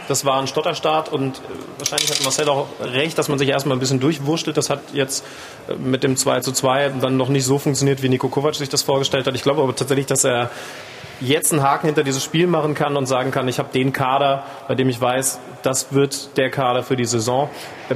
Das 0.08 0.24
war 0.24 0.40
ein 0.40 0.46
Stotterstart 0.46 1.10
und 1.10 1.38
äh, 1.38 1.40
wahrscheinlich 1.78 2.10
hat 2.10 2.22
Marcel 2.22 2.48
auch 2.48 2.66
recht, 2.80 3.16
dass 3.18 3.28
man 3.28 3.38
sich 3.38 3.48
erstmal 3.48 3.76
ein 3.76 3.80
bisschen 3.80 4.00
durchwurschtelt. 4.00 4.56
Das 4.56 4.70
hat 4.70 4.80
jetzt 4.92 5.24
äh, 5.68 5.74
mit 5.74 6.02
dem 6.02 6.16
2 6.16 6.40
zu 6.40 6.52
2 6.52 6.90
dann 7.00 7.16
noch 7.16 7.28
nicht 7.28 7.44
so 7.44 7.58
funktioniert, 7.58 8.02
wie 8.02 8.08
Nico 8.08 8.28
Kovac 8.28 8.54
sich 8.54 8.68
das 8.68 8.82
vorgestellt 8.82 9.26
hat. 9.26 9.34
Ich 9.34 9.42
glaube 9.42 9.62
aber 9.62 9.74
tatsächlich, 9.74 10.06
dass 10.06 10.24
er 10.24 10.50
jetzt 11.22 11.52
einen 11.52 11.62
Haken 11.62 11.86
hinter 11.86 12.02
dieses 12.02 12.24
Spiel 12.24 12.46
machen 12.46 12.74
kann 12.74 12.96
und 12.96 13.06
sagen 13.06 13.30
kann, 13.30 13.46
ich 13.48 13.58
habe 13.58 13.68
den 13.72 13.92
Kader, 13.92 14.44
bei 14.68 14.74
dem 14.74 14.88
ich 14.88 15.00
weiß, 15.00 15.38
das 15.62 15.92
wird 15.92 16.36
der 16.36 16.50
Kader 16.50 16.82
für 16.82 16.96
die 16.96 17.04
Saison. 17.04 17.48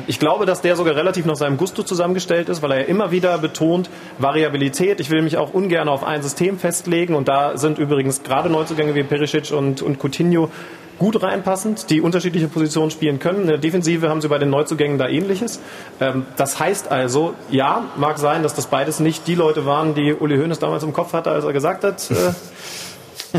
Ich 0.07 0.19
glaube, 0.19 0.47
dass 0.47 0.61
der 0.61 0.77
sogar 0.77 0.95
relativ 0.95 1.27
nach 1.27 1.37
seinem 1.37 1.57
Gusto 1.57 1.83
zusammengestellt 1.83 2.49
ist, 2.49 2.63
weil 2.63 2.73
er 2.73 2.87
immer 2.87 3.11
wieder 3.11 3.39
betont, 3.39 3.91
Variabilität. 4.19 5.01
Ich 5.01 5.11
will 5.11 5.23
mich 5.23 5.37
auch 5.37 5.53
ungern 5.53 5.89
auf 5.89 6.05
ein 6.05 6.23
System 6.23 6.59
festlegen 6.59 7.15
und 7.15 7.29
da 7.29 7.57
sind 7.57 7.79
übrigens 7.79 8.23
gerade 8.23 8.49
Neuzugänge 8.49 8.95
wie 8.95 9.03
Perisic 9.03 9.51
und, 9.51 9.83
und 9.83 9.99
Coutinho 9.99 10.51
gut 10.99 11.23
reinpassend, 11.23 11.91
die 11.91 12.01
unterschiedliche 12.01 12.49
Positionen 12.49 12.91
spielen 12.91 13.19
können. 13.19 13.43
In 13.43 13.47
der 13.49 13.59
Defensive 13.59 14.09
haben 14.09 14.21
sie 14.21 14.29
bei 14.29 14.39
den 14.39 14.51
Neuzugängen 14.51 14.99
da 14.99 15.09
ähnliches. 15.09 15.61
Ähm, 16.01 16.27
das 16.37 16.59
heißt 16.59 16.91
also, 16.91 17.35
ja, 17.51 17.85
mag 17.97 18.19
sein, 18.19 18.43
dass 18.43 18.55
das 18.55 18.67
beides 18.67 19.01
nicht 19.01 19.27
die 19.27 19.35
Leute 19.35 19.67
waren, 19.67 19.95
die 19.95 20.15
Uli 20.15 20.37
Hoeneß 20.39 20.59
damals 20.59 20.83
im 20.83 20.93
Kopf 20.93 21.13
hatte, 21.13 21.31
als 21.31 21.45
er 21.45 21.53
gesagt 21.53 21.85
hat, 21.85 22.11
äh, 22.11 22.15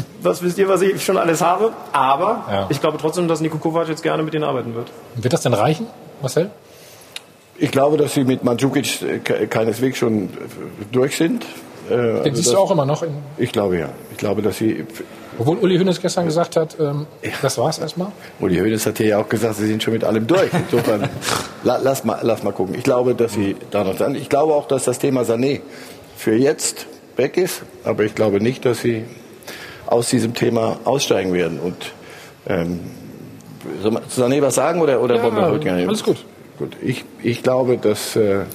was 0.22 0.44
wisst 0.44 0.58
ihr, 0.58 0.68
was 0.68 0.82
ich 0.82 1.04
schon 1.04 1.18
alles 1.18 1.42
habe. 1.42 1.74
Aber 1.94 2.46
ja. 2.50 2.68
ich 2.70 2.80
glaube 2.80 2.98
trotzdem, 3.00 3.28
dass 3.28 3.42
Niko 3.42 3.58
Kovac 3.58 3.88
jetzt 3.90 4.04
gerne 4.04 4.24
mit 4.24 4.34
ihnen 4.34 4.44
arbeiten 4.44 4.76
wird. 4.76 4.92
Wird 5.16 5.34
das 5.34 5.42
denn 5.42 5.54
reichen, 5.54 5.88
Marcel? 6.22 6.52
Ich 7.60 7.72
glaube, 7.72 7.98
dass 7.98 8.14
sie 8.14 8.24
mit 8.24 8.44
Mandzukic 8.44 9.02
äh, 9.02 9.48
keineswegs 9.48 9.98
schon 9.98 10.26
äh, 10.26 10.30
durch 10.92 11.18
sind. 11.18 11.46
Den 11.90 12.18
also 12.18 12.36
siehst 12.36 12.52
du 12.52 12.58
auch 12.58 12.70
immer 12.70 12.86
noch? 12.86 13.02
ich 13.38 13.54
glaube 13.54 13.80
ja. 13.80 13.88
Ich 14.12 14.18
glaube, 14.18 14.42
dass 14.42 14.58
sie. 14.58 14.86
Obwohl 15.40 15.58
Uli 15.58 15.78
Hoeneß 15.78 16.02
gestern 16.02 16.26
gesagt 16.26 16.56
hat, 16.56 16.78
ähm, 16.80 17.06
ja. 17.22 17.32
das 17.42 17.58
war's 17.58 17.78
erstmal. 17.78 18.12
Uli 18.40 18.58
Hoeneß 18.58 18.86
hat 18.86 19.00
ja 19.00 19.20
auch 19.20 19.30
gesagt, 19.30 19.56
sie 19.56 19.68
sind 19.68 19.84
schon 19.84 19.94
mit 19.94 20.04
allem 20.04 20.26
durch. 20.26 20.50
Insofern, 20.54 21.10
la, 21.64 21.78
lass, 21.78 22.04
mal, 22.04 22.20
lass 22.22 22.44
mal 22.44 22.54
gucken. 22.54 22.76
Ich 22.76 22.84
glaube, 22.84 23.14
dass 23.16 23.34
sie 23.34 23.56
da 23.72 23.84
noch 23.84 23.98
sind. 23.98 24.16
Ich 24.16 24.30
glaube 24.30 24.54
auch, 24.54 24.68
dass 24.68 24.86
das 24.86 25.00
Thema 25.00 25.22
Sané 25.22 25.62
für 26.16 26.36
jetzt 26.36 26.88
weg 27.16 27.38
ist. 27.38 27.64
Aber 27.84 28.04
ich 28.04 28.16
glaube 28.16 28.42
nicht, 28.42 28.66
dass 28.66 28.80
sie 28.80 29.06
aus 29.86 30.10
diesem 30.10 30.34
Thema 30.34 30.80
aussteigen 30.84 31.34
werden. 31.34 31.60
Und 31.60 31.94
ähm, 32.48 32.80
soll 33.82 33.92
man 33.92 34.10
zu 34.10 34.22
Sané 34.22 34.42
was 34.42 34.56
sagen 34.56 34.82
oder, 34.82 35.02
oder 35.02 35.16
ja, 35.16 35.24
wollen 35.24 35.36
wir 35.36 35.48
heute 35.48 35.66
gar 35.66 35.76
nicht? 35.76 35.88
Alles 35.88 36.04
gut. 36.04 36.18
Gut, 36.58 36.76
ich, 36.82 37.06
ich 37.22 37.44
glaube, 37.44 37.78
dass 37.78 38.16
äh, 38.16 38.46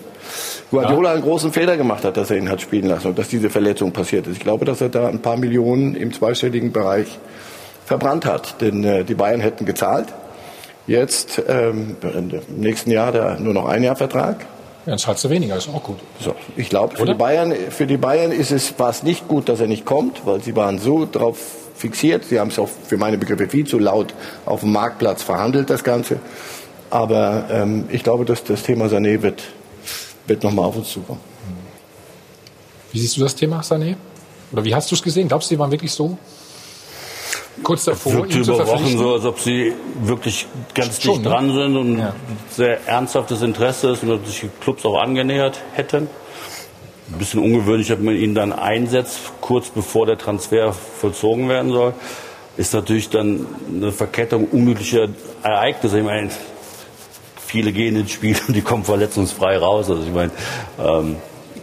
Guardiola 0.72 1.10
ja. 1.10 1.14
einen 1.14 1.22
großen 1.22 1.52
Fehler 1.52 1.76
gemacht 1.76 2.02
hat, 2.02 2.16
dass 2.16 2.30
er 2.30 2.38
ihn 2.38 2.48
hat 2.48 2.62
spielen 2.62 2.86
lassen 2.86 3.08
und 3.08 3.18
dass 3.18 3.28
diese 3.28 3.50
Verletzung 3.50 3.92
passiert 3.92 4.26
ist. 4.26 4.38
Ich 4.38 4.40
glaube, 4.40 4.64
dass 4.64 4.80
er 4.80 4.88
da 4.88 5.06
ein 5.06 5.20
paar 5.20 5.36
Millionen 5.36 5.94
im 5.94 6.14
zweistelligen 6.14 6.72
Bereich 6.72 7.18
verbrannt 7.84 8.24
hat. 8.24 8.60
Denn 8.62 8.82
äh, 8.82 9.04
die 9.04 9.14
Bayern 9.14 9.40
hätten 9.40 9.66
gezahlt. 9.66 10.08
Jetzt 10.86 11.42
ähm, 11.46 11.96
im 12.02 12.40
nächsten 12.56 12.90
Jahr 12.90 13.12
der 13.12 13.38
nur 13.38 13.52
noch 13.52 13.66
ein 13.66 13.82
Jahr 13.82 13.96
Vertrag. 13.96 14.40
Ja, 14.40 14.92
dann 14.92 14.98
zahlst 14.98 15.24
du 15.24 15.30
weniger, 15.30 15.56
ist 15.56 15.68
auch 15.68 15.82
gut. 15.82 15.98
So, 16.18 16.34
ich 16.56 16.70
glaube, 16.70 16.96
für 16.96 17.04
die 17.04 17.14
Bayern, 17.14 17.52
für 17.68 17.86
die 17.86 17.98
Bayern 17.98 18.32
ist 18.32 18.50
es, 18.50 18.78
war 18.78 18.88
es 18.88 19.02
nicht 19.02 19.28
gut, 19.28 19.50
dass 19.50 19.60
er 19.60 19.68
nicht 19.68 19.84
kommt, 19.84 20.26
weil 20.26 20.42
sie 20.42 20.56
waren 20.56 20.78
so 20.78 21.06
drauf 21.10 21.38
fixiert. 21.76 22.24
Sie 22.24 22.40
haben 22.40 22.48
es 22.48 22.58
auch 22.58 22.68
für 22.68 22.96
meine 22.96 23.18
Begriffe 23.18 23.46
viel 23.46 23.66
zu 23.66 23.78
laut 23.78 24.14
auf 24.46 24.60
dem 24.60 24.72
Marktplatz 24.72 25.22
verhandelt, 25.22 25.68
das 25.68 25.84
Ganze. 25.84 26.18
Aber 26.88 27.44
ähm, 27.50 27.84
ich 27.90 28.02
glaube, 28.02 28.24
dass 28.24 28.42
das 28.42 28.62
Thema 28.62 28.86
Sané 28.86 29.22
wird, 29.22 29.42
wird 30.26 30.42
nochmal 30.42 30.66
auf 30.66 30.76
uns 30.76 30.92
zukommen. 30.92 31.20
Wie 32.92 32.98
siehst 32.98 33.16
du 33.16 33.22
das 33.22 33.34
Thema 33.34 33.60
Sané? 33.60 33.96
Oder 34.52 34.64
wie 34.64 34.74
hast 34.74 34.90
du 34.90 34.94
es 34.94 35.02
gesehen? 35.02 35.28
Glaubst 35.28 35.50
du, 35.50 35.54
die 35.54 35.58
waren 35.58 35.70
wirklich 35.70 35.92
so 35.92 36.18
kurz 37.62 37.84
davor, 37.84 38.12
wirkte 38.14 38.38
ihn 38.38 38.44
über 38.44 38.66
Wochen 38.66 38.98
so, 38.98 39.14
als 39.14 39.24
ob 39.24 39.38
sie 39.38 39.72
wirklich 40.02 40.46
ganz 40.74 41.00
Schon, 41.00 41.14
dicht 41.14 41.24
ne? 41.24 41.30
dran 41.30 41.52
sind 41.52 41.76
und 41.76 41.98
ja. 41.98 42.14
sehr 42.50 42.86
ernsthaftes 42.86 43.42
Interesse 43.42 43.90
ist 43.90 44.02
und 44.02 44.26
sich 44.26 44.40
die 44.40 44.50
Clubs 44.60 44.84
auch 44.84 45.00
angenähert 45.00 45.60
hätten. 45.72 46.08
Ein 47.12 47.18
bisschen 47.18 47.40
ungewöhnlich, 47.40 47.88
dass 47.88 47.98
man 47.98 48.16
ihn 48.16 48.34
dann 48.34 48.52
einsetzt, 48.52 49.18
kurz 49.40 49.68
bevor 49.68 50.06
der 50.06 50.16
Transfer 50.18 50.72
vollzogen 50.72 51.48
werden 51.48 51.72
soll. 51.72 51.94
Ist 52.56 52.74
natürlich 52.74 53.10
dann 53.10 53.46
eine 53.68 53.92
Verkettung 53.92 54.46
unmöglicher 54.50 55.08
Ereignisse. 55.42 55.98
Ich 55.98 56.04
meine, 56.04 56.30
viele 57.52 57.72
gehen 57.72 57.96
ins 57.96 58.12
Spiel 58.12 58.36
und 58.48 58.56
die 58.56 58.62
kommen 58.62 58.82
verletzungsfrei 58.82 59.58
raus. 59.58 59.90
Also 59.90 60.02
ich 60.02 60.12
meine, 60.12 60.32
ähm, 60.78 61.16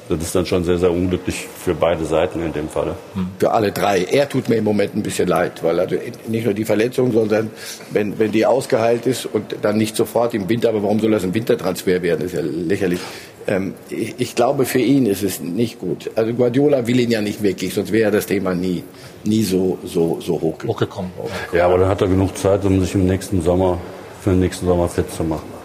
das 0.07 0.21
ist 0.21 0.35
dann 0.35 0.45
schon 0.45 0.63
sehr, 0.63 0.77
sehr 0.77 0.91
unglücklich 0.91 1.47
für 1.63 1.73
beide 1.75 2.05
Seiten 2.05 2.43
in 2.43 2.53
dem 2.53 2.69
Falle. 2.69 2.95
Für 3.37 3.51
alle 3.51 3.71
drei. 3.71 4.03
Er 4.03 4.27
tut 4.27 4.49
mir 4.49 4.55
im 4.55 4.63
Moment 4.63 4.95
ein 4.95 5.03
bisschen 5.03 5.27
leid, 5.27 5.63
weil 5.63 5.79
also 5.79 5.95
nicht 6.27 6.45
nur 6.45 6.53
die 6.53 6.65
Verletzung, 6.65 7.11
sondern 7.11 7.49
wenn, 7.91 8.17
wenn 8.17 8.31
die 8.31 8.45
ausgeheilt 8.45 9.05
ist 9.05 9.25
und 9.25 9.55
dann 9.61 9.77
nicht 9.77 9.95
sofort 9.95 10.33
im 10.33 10.47
Winter, 10.47 10.69
aber 10.69 10.83
warum 10.83 10.99
soll 10.99 11.11
das 11.11 11.23
ein 11.23 11.33
Wintertransfer 11.33 12.01
werden? 12.01 12.21
Das 12.21 12.33
ist 12.33 12.39
ja 12.39 12.41
lächerlich. 12.43 12.99
Ähm, 13.47 13.73
ich, 13.89 14.15
ich, 14.17 14.35
glaube, 14.35 14.65
für 14.65 14.79
ihn 14.79 15.05
ist 15.05 15.23
es 15.23 15.39
nicht 15.41 15.79
gut. 15.79 16.09
Also 16.15 16.33
Guardiola 16.33 16.85
will 16.85 16.99
ihn 16.99 17.11
ja 17.11 17.21
nicht 17.21 17.41
wirklich, 17.41 17.73
sonst 17.73 17.91
wäre 17.91 18.11
das 18.11 18.25
Thema 18.25 18.53
nie, 18.53 18.83
nie 19.23 19.43
so, 19.43 19.77
so, 19.83 20.19
so 20.21 20.41
hochgekommen. 20.41 21.11
Ja, 21.53 21.65
aber 21.65 21.79
dann 21.79 21.87
hat 21.87 22.01
er 22.01 22.07
genug 22.07 22.37
Zeit, 22.37 22.63
um 22.65 22.79
sich 22.81 22.93
im 22.95 23.05
nächsten 23.05 23.41
Sommer, 23.41 23.79
für 24.21 24.31
den 24.31 24.39
nächsten 24.39 24.65
Sommer 24.65 24.87
fit 24.87 25.11
zu 25.11 25.23
machen. 25.23 25.58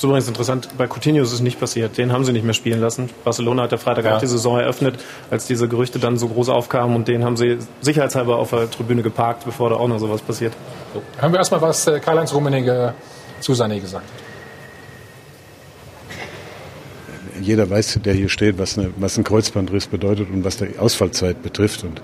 Das 0.00 0.04
ist 0.04 0.08
übrigens 0.08 0.28
interessant, 0.28 0.68
bei 0.78 0.86
Coutinho 0.86 1.22
ist 1.22 1.30
es 1.30 1.40
nicht 1.42 1.60
passiert. 1.60 1.98
Den 1.98 2.10
haben 2.10 2.24
sie 2.24 2.32
nicht 2.32 2.42
mehr 2.42 2.54
spielen 2.54 2.80
lassen. 2.80 3.10
Barcelona 3.22 3.64
hat 3.64 3.72
der 3.72 3.78
Freitag 3.78 4.06
ja. 4.06 4.16
auch 4.16 4.20
die 4.20 4.28
Saison 4.28 4.58
eröffnet, 4.58 4.98
als 5.30 5.46
diese 5.46 5.68
Gerüchte 5.68 5.98
dann 5.98 6.16
so 6.16 6.26
groß 6.28 6.48
aufkamen 6.48 6.96
und 6.96 7.06
den 7.06 7.22
haben 7.22 7.36
sie 7.36 7.58
sicherheitshalber 7.82 8.38
auf 8.38 8.48
der 8.48 8.70
Tribüne 8.70 9.02
geparkt, 9.02 9.44
bevor 9.44 9.68
da 9.68 9.76
auch 9.76 9.88
noch 9.88 9.98
sowas 9.98 10.22
passiert. 10.22 10.54
So. 10.94 11.02
Hören 11.20 11.32
wir 11.32 11.38
erstmal, 11.40 11.60
was 11.60 11.86
äh, 11.86 12.00
Karl-Heinz 12.00 12.32
Rummenigge 12.32 12.94
zu 13.40 13.52
Sané 13.52 13.78
gesagt 13.78 14.04
hat. 14.06 14.10
Jeder 17.42 17.68
weiß, 17.68 18.00
der 18.02 18.14
hier 18.14 18.30
steht, 18.30 18.58
was, 18.58 18.78
eine, 18.78 18.94
was 18.96 19.18
ein 19.18 19.24
Kreuzbandriss 19.24 19.88
bedeutet 19.88 20.30
und 20.30 20.44
was 20.44 20.56
die 20.56 20.78
Ausfallzeit 20.78 21.42
betrifft. 21.42 21.84
Und 21.84 22.00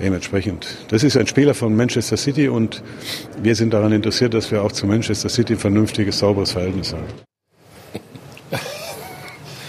Dementsprechend, 0.00 0.66
das 0.88 1.02
ist 1.02 1.16
ein 1.16 1.26
Spieler 1.26 1.52
von 1.52 1.76
Manchester 1.76 2.16
City 2.16 2.48
und 2.48 2.82
wir 3.42 3.54
sind 3.54 3.74
daran 3.74 3.92
interessiert, 3.92 4.32
dass 4.32 4.50
wir 4.50 4.62
auch 4.62 4.72
zu 4.72 4.86
Manchester 4.86 5.28
City 5.28 5.54
ein 5.54 5.58
vernünftiges, 5.58 6.18
sauberes 6.18 6.52
Verhältnis 6.52 6.94
haben. 6.94 7.04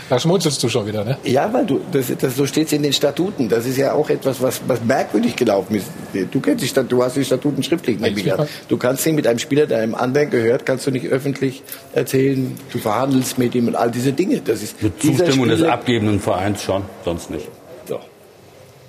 Da 0.09 0.19
schmunzelst 0.19 0.61
du 0.61 0.67
schon 0.67 0.85
wieder, 0.85 1.05
ne? 1.05 1.17
Ja, 1.23 1.53
weil 1.53 1.65
du, 1.65 1.79
das, 1.89 2.11
das, 2.19 2.35
so 2.35 2.45
steht 2.45 2.67
es 2.67 2.73
in 2.73 2.83
den 2.83 2.91
Statuten. 2.91 3.47
Das 3.47 3.65
ist 3.65 3.77
ja 3.77 3.93
auch 3.93 4.09
etwas, 4.09 4.41
was, 4.41 4.59
was 4.67 4.83
merkwürdig 4.83 5.37
gelaufen 5.37 5.75
ist. 5.75 5.87
Du 6.29 6.41
kennst 6.41 6.61
die 6.61 6.67
Statuten, 6.67 6.97
du 6.97 7.01
hast 7.05 7.15
die 7.15 7.23
Statuten 7.23 7.63
schriftlich. 7.63 7.97
Ja, 8.25 8.45
du 8.67 8.75
kannst 8.75 9.05
nicht 9.05 9.15
mit 9.15 9.25
einem 9.25 9.39
Spieler, 9.39 9.67
der 9.67 9.77
einem 9.77 9.95
anderen 9.95 10.29
gehört, 10.29 10.65
kannst 10.65 10.85
du 10.85 10.91
nicht 10.91 11.07
öffentlich 11.07 11.63
erzählen, 11.93 12.57
du 12.73 12.79
verhandelst 12.79 13.37
mit 13.37 13.55
ihm 13.55 13.69
und 13.69 13.75
all 13.77 13.89
diese 13.89 14.11
Dinge. 14.11 14.41
Das 14.43 14.61
ist 14.61 14.83
mit 14.83 15.01
Zustimmung 15.01 15.47
des 15.47 15.63
abgebenden 15.63 16.19
Vereins 16.19 16.61
schon, 16.61 16.83
sonst 17.05 17.31
nicht. 17.31 17.47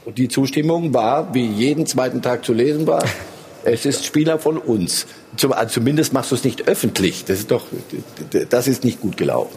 Und 0.04 0.18
die 0.18 0.28
Zustimmung 0.28 0.92
war, 0.94 1.32
wie 1.34 1.46
jeden 1.46 1.86
zweiten 1.86 2.22
Tag 2.22 2.44
zu 2.44 2.52
lesen 2.52 2.86
war, 2.86 3.04
es 3.64 3.86
ist 3.86 4.04
Spieler 4.04 4.38
von 4.38 4.58
uns. 4.58 5.06
Zum, 5.36 5.52
also 5.52 5.74
zumindest 5.74 6.12
machst 6.12 6.30
du 6.30 6.34
es 6.34 6.44
nicht 6.44 6.68
öffentlich. 6.68 7.24
Das 7.24 7.38
ist 7.38 7.50
doch, 7.50 7.66
das 8.50 8.68
ist 8.68 8.84
nicht 8.84 9.00
gut 9.00 9.16
gelaufen 9.16 9.56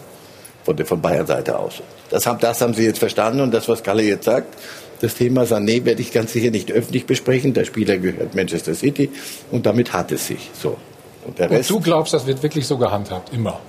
von, 0.64 0.78
von 0.86 1.02
Bayern 1.02 1.28
Seite 1.28 1.58
aus. 1.58 1.82
Das 2.10 2.26
haben, 2.26 2.40
das 2.40 2.62
haben 2.62 2.74
sie 2.74 2.84
jetzt 2.84 3.00
verstanden 3.00 3.42
und 3.42 3.54
das, 3.54 3.70
was 3.70 3.84
Kalle 3.84 4.04
jetzt 4.04 4.26
sagt, 4.26 4.56
das 5.02 5.16
Thema 5.16 5.44
Sané 5.44 5.84
werde 5.86 6.02
ich 6.02 6.12
ganz 6.12 6.34
sicher 6.34 6.52
nicht 6.52 6.72
öffentlich 6.72 7.06
besprechen. 7.06 7.54
Der 7.54 7.66
Spieler 7.66 7.98
gehört 7.98 8.34
Manchester 8.36 8.74
City 8.74 9.10
und 9.52 9.66
damit 9.66 9.94
hat 9.94 10.12
es 10.12 10.28
sich. 10.28 10.50
So. 10.60 10.78
Und, 11.26 11.38
der 11.40 11.50
Rest, 11.50 11.72
und 11.72 11.80
du 11.80 11.84
glaubst, 11.84 12.14
das 12.14 12.26
wird 12.26 12.42
wirklich 12.44 12.66
so 12.68 12.78
gehandhabt, 12.78 13.34
immer? 13.34 13.60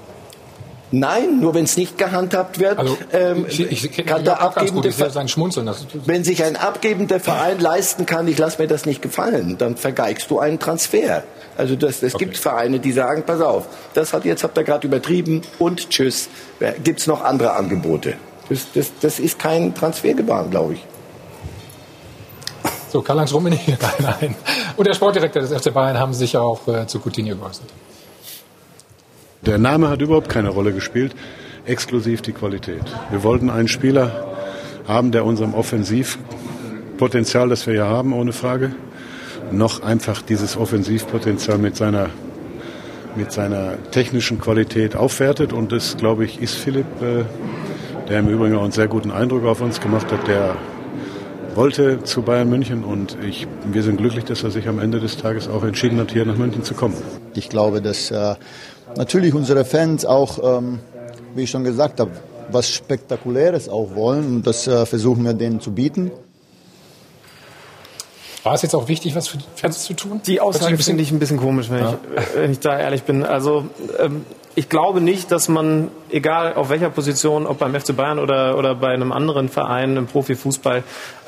Nein, 0.93 1.41
nur 1.41 1.55
wenn 1.55 1.65
es 1.65 1.77
nicht 1.77 1.99
gehandhabt 1.99 2.61
wird, 2.61 2.79
also, 2.79 2.97
ähm, 3.13 3.47
ich, 3.49 3.61
ich, 3.61 4.07
kann 4.07 4.25
der 4.25 4.41
abgebende 4.41 4.93
sein 4.93 5.27
Schmunzeln. 5.27 5.69
Wenn 6.05 6.23
sich 6.23 6.45
ein 6.45 6.55
abgebender 6.55 7.19
Verein 7.19 7.59
leisten 7.59 8.07
kann, 8.07 8.29
ich 8.29 8.39
lasse 8.39 8.63
mir 8.63 8.69
das 8.69 8.87
nicht 8.87 9.03
gefallen, 9.03 9.59
dann 9.59 9.77
vergeigst 9.77 10.31
du 10.31 10.39
einen 10.39 10.61
Transfer. 10.61 11.25
Also 11.57 11.75
das, 11.75 12.03
es 12.03 12.15
okay. 12.15 12.27
gibt 12.27 12.37
Vereine, 12.37 12.79
die 12.79 12.93
sagen, 12.93 13.25
pass 13.27 13.41
auf, 13.41 13.67
das 13.95 14.13
hat 14.13 14.25
jetzt 14.25 14.45
habt 14.45 14.57
ihr 14.59 14.65
gerade 14.65 14.87
übertrieben 14.87 15.43
und 15.59 15.91
tschüss. 15.91 16.29
Gibt 16.85 17.01
es 17.01 17.07
noch 17.09 17.25
andere 17.25 17.55
Angebote? 17.55 18.15
Das, 18.49 18.67
das, 18.73 18.93
das 19.01 19.19
ist 19.19 19.41
kein 19.41 19.75
Transfergebaren, 19.75 20.51
glaube 20.51 20.75
ich. 20.75 20.85
So, 22.91 23.03
Karl-Heinz 23.03 23.33
Rummenigge, 23.33 23.77
nein. 23.99 24.37
Und 24.77 24.87
der 24.87 24.95
Sportdirektor 24.95 25.43
des 25.43 25.51
FC 25.51 25.75
Bayern 25.75 25.99
haben 25.99 26.15
sich 26.15 26.37
auch 26.37 26.69
äh, 26.69 26.87
zu 26.87 27.01
Coutinho 27.01 27.35
geäußert. 27.35 27.67
Der 29.43 29.59
Name 29.59 29.89
hat 29.89 30.03
überhaupt 30.03 30.29
keine 30.29 30.49
Rolle 30.49 30.73
gespielt, 30.73 31.15
exklusiv 31.67 32.23
die 32.23 32.33
Qualität. 32.33 32.83
Wir 33.11 33.23
wollten 33.23 33.51
einen 33.51 33.69
Spieler 33.69 34.35
haben, 34.89 35.13
der 35.13 35.25
unserem 35.25 35.55
Offensivpotenzial, 35.55 37.49
das 37.49 37.67
wir 37.67 37.75
ja 37.75 37.87
haben, 37.87 38.13
ohne 38.13 38.33
Frage, 38.33 38.75
noch 39.53 39.83
einfach 39.83 40.23
dieses 40.23 40.57
Offensivpotenzial 40.57 41.59
mit 41.59 41.77
seiner 41.77 42.11
mit 43.17 43.33
seiner 43.33 43.79
technischen 43.93 44.39
Qualität 44.39 44.95
aufwertet. 44.95 45.55
Und 45.55 45.73
das, 45.73 45.97
glaube 45.97 46.27
ich, 46.27 46.43
ist 46.43 46.55
Philipp, 46.55 46.85
äh, 47.01 47.25
der 48.09 48.21
im 48.21 48.29
Übrigen 48.29 48.57
auch 48.57 48.63
einen 48.63 48.73
sehr 48.73 48.89
guten 48.89 49.11
Eindruck 49.11 49.47
auf 49.47 49.63
uns 49.63 49.81
gemacht 49.81 50.13
hat. 50.13 50.29
Der 50.29 50.55
wollte 51.55 52.05
zu 52.05 52.21
Bayern 52.21 52.51
München 52.51 52.85
und 52.85 53.17
ich, 53.27 53.47
wir 53.65 53.83
sind 53.83 53.97
glücklich, 53.97 54.25
dass 54.25 54.45
er 54.45 54.51
sich 54.51 54.69
am 54.69 54.79
Ende 54.79 55.01
des 55.01 55.17
Tages 55.17 55.49
auch 55.49 55.65
entschieden 55.65 55.99
hat, 55.99 56.13
hier 56.13 56.27
nach 56.27 56.37
München 56.37 56.63
zu 56.63 56.75
kommen. 56.75 56.95
Ich 57.35 57.49
glaube, 57.49 57.81
dass 57.81 58.11
äh, 58.11 58.35
natürlich 58.97 59.35
unsere 59.35 59.65
Fans 59.65 60.05
auch, 60.05 60.59
ähm, 60.59 60.81
wie 61.35 61.43
ich 61.43 61.51
schon 61.51 61.65
gesagt 61.65 62.01
habe, 62.01 62.11
was 62.51 62.71
Spektakuläres 62.71 63.69
auch 63.69 63.95
wollen 63.95 64.27
und 64.27 64.47
das 64.47 64.67
äh, 64.67 64.87
versuchen 64.87 65.25
wir 65.25 65.35
denen 65.35 65.61
zu 65.61 65.73
bieten. 65.73 66.11
War 68.47 68.55
es 68.55 68.63
jetzt 68.63 68.77
auch 68.77 68.87
wichtig, 68.87 69.17
was 69.17 69.27
für 69.27 69.39
die 69.39 69.45
Fans 69.57 69.83
zu 69.83 69.95
tun? 69.95 70.21
Die 70.25 70.41
Aussage 70.41 70.79
finde 70.79 71.03
ich 71.03 71.11
ein 71.11 71.19
bisschen 71.19 71.39
komisch, 71.39 71.69
wenn, 71.69 71.81
ja. 71.81 71.99
ich, 72.17 72.37
wenn 72.37 72.53
ich 72.53 72.61
da 72.61 72.79
ehrlich 72.79 73.03
bin. 73.03 73.25
Also 73.25 73.67
ähm, 73.99 74.25
ich 74.55 74.69
glaube 74.69 75.01
nicht, 75.01 75.33
dass 75.33 75.49
man, 75.49 75.91
egal 76.11 76.55
auf 76.55 76.71
welcher 76.71 76.89
Position, 76.89 77.47
ob 77.47 77.59
beim 77.59 77.75
FC 77.75 77.97
Bayern 77.97 78.21
oder, 78.21 78.57
oder 78.57 78.77
bei 78.77 78.89
einem 78.89 79.11
anderen 79.11 79.49
Verein 79.49 79.97
im 79.97 80.07
Profifußball, 80.07 80.85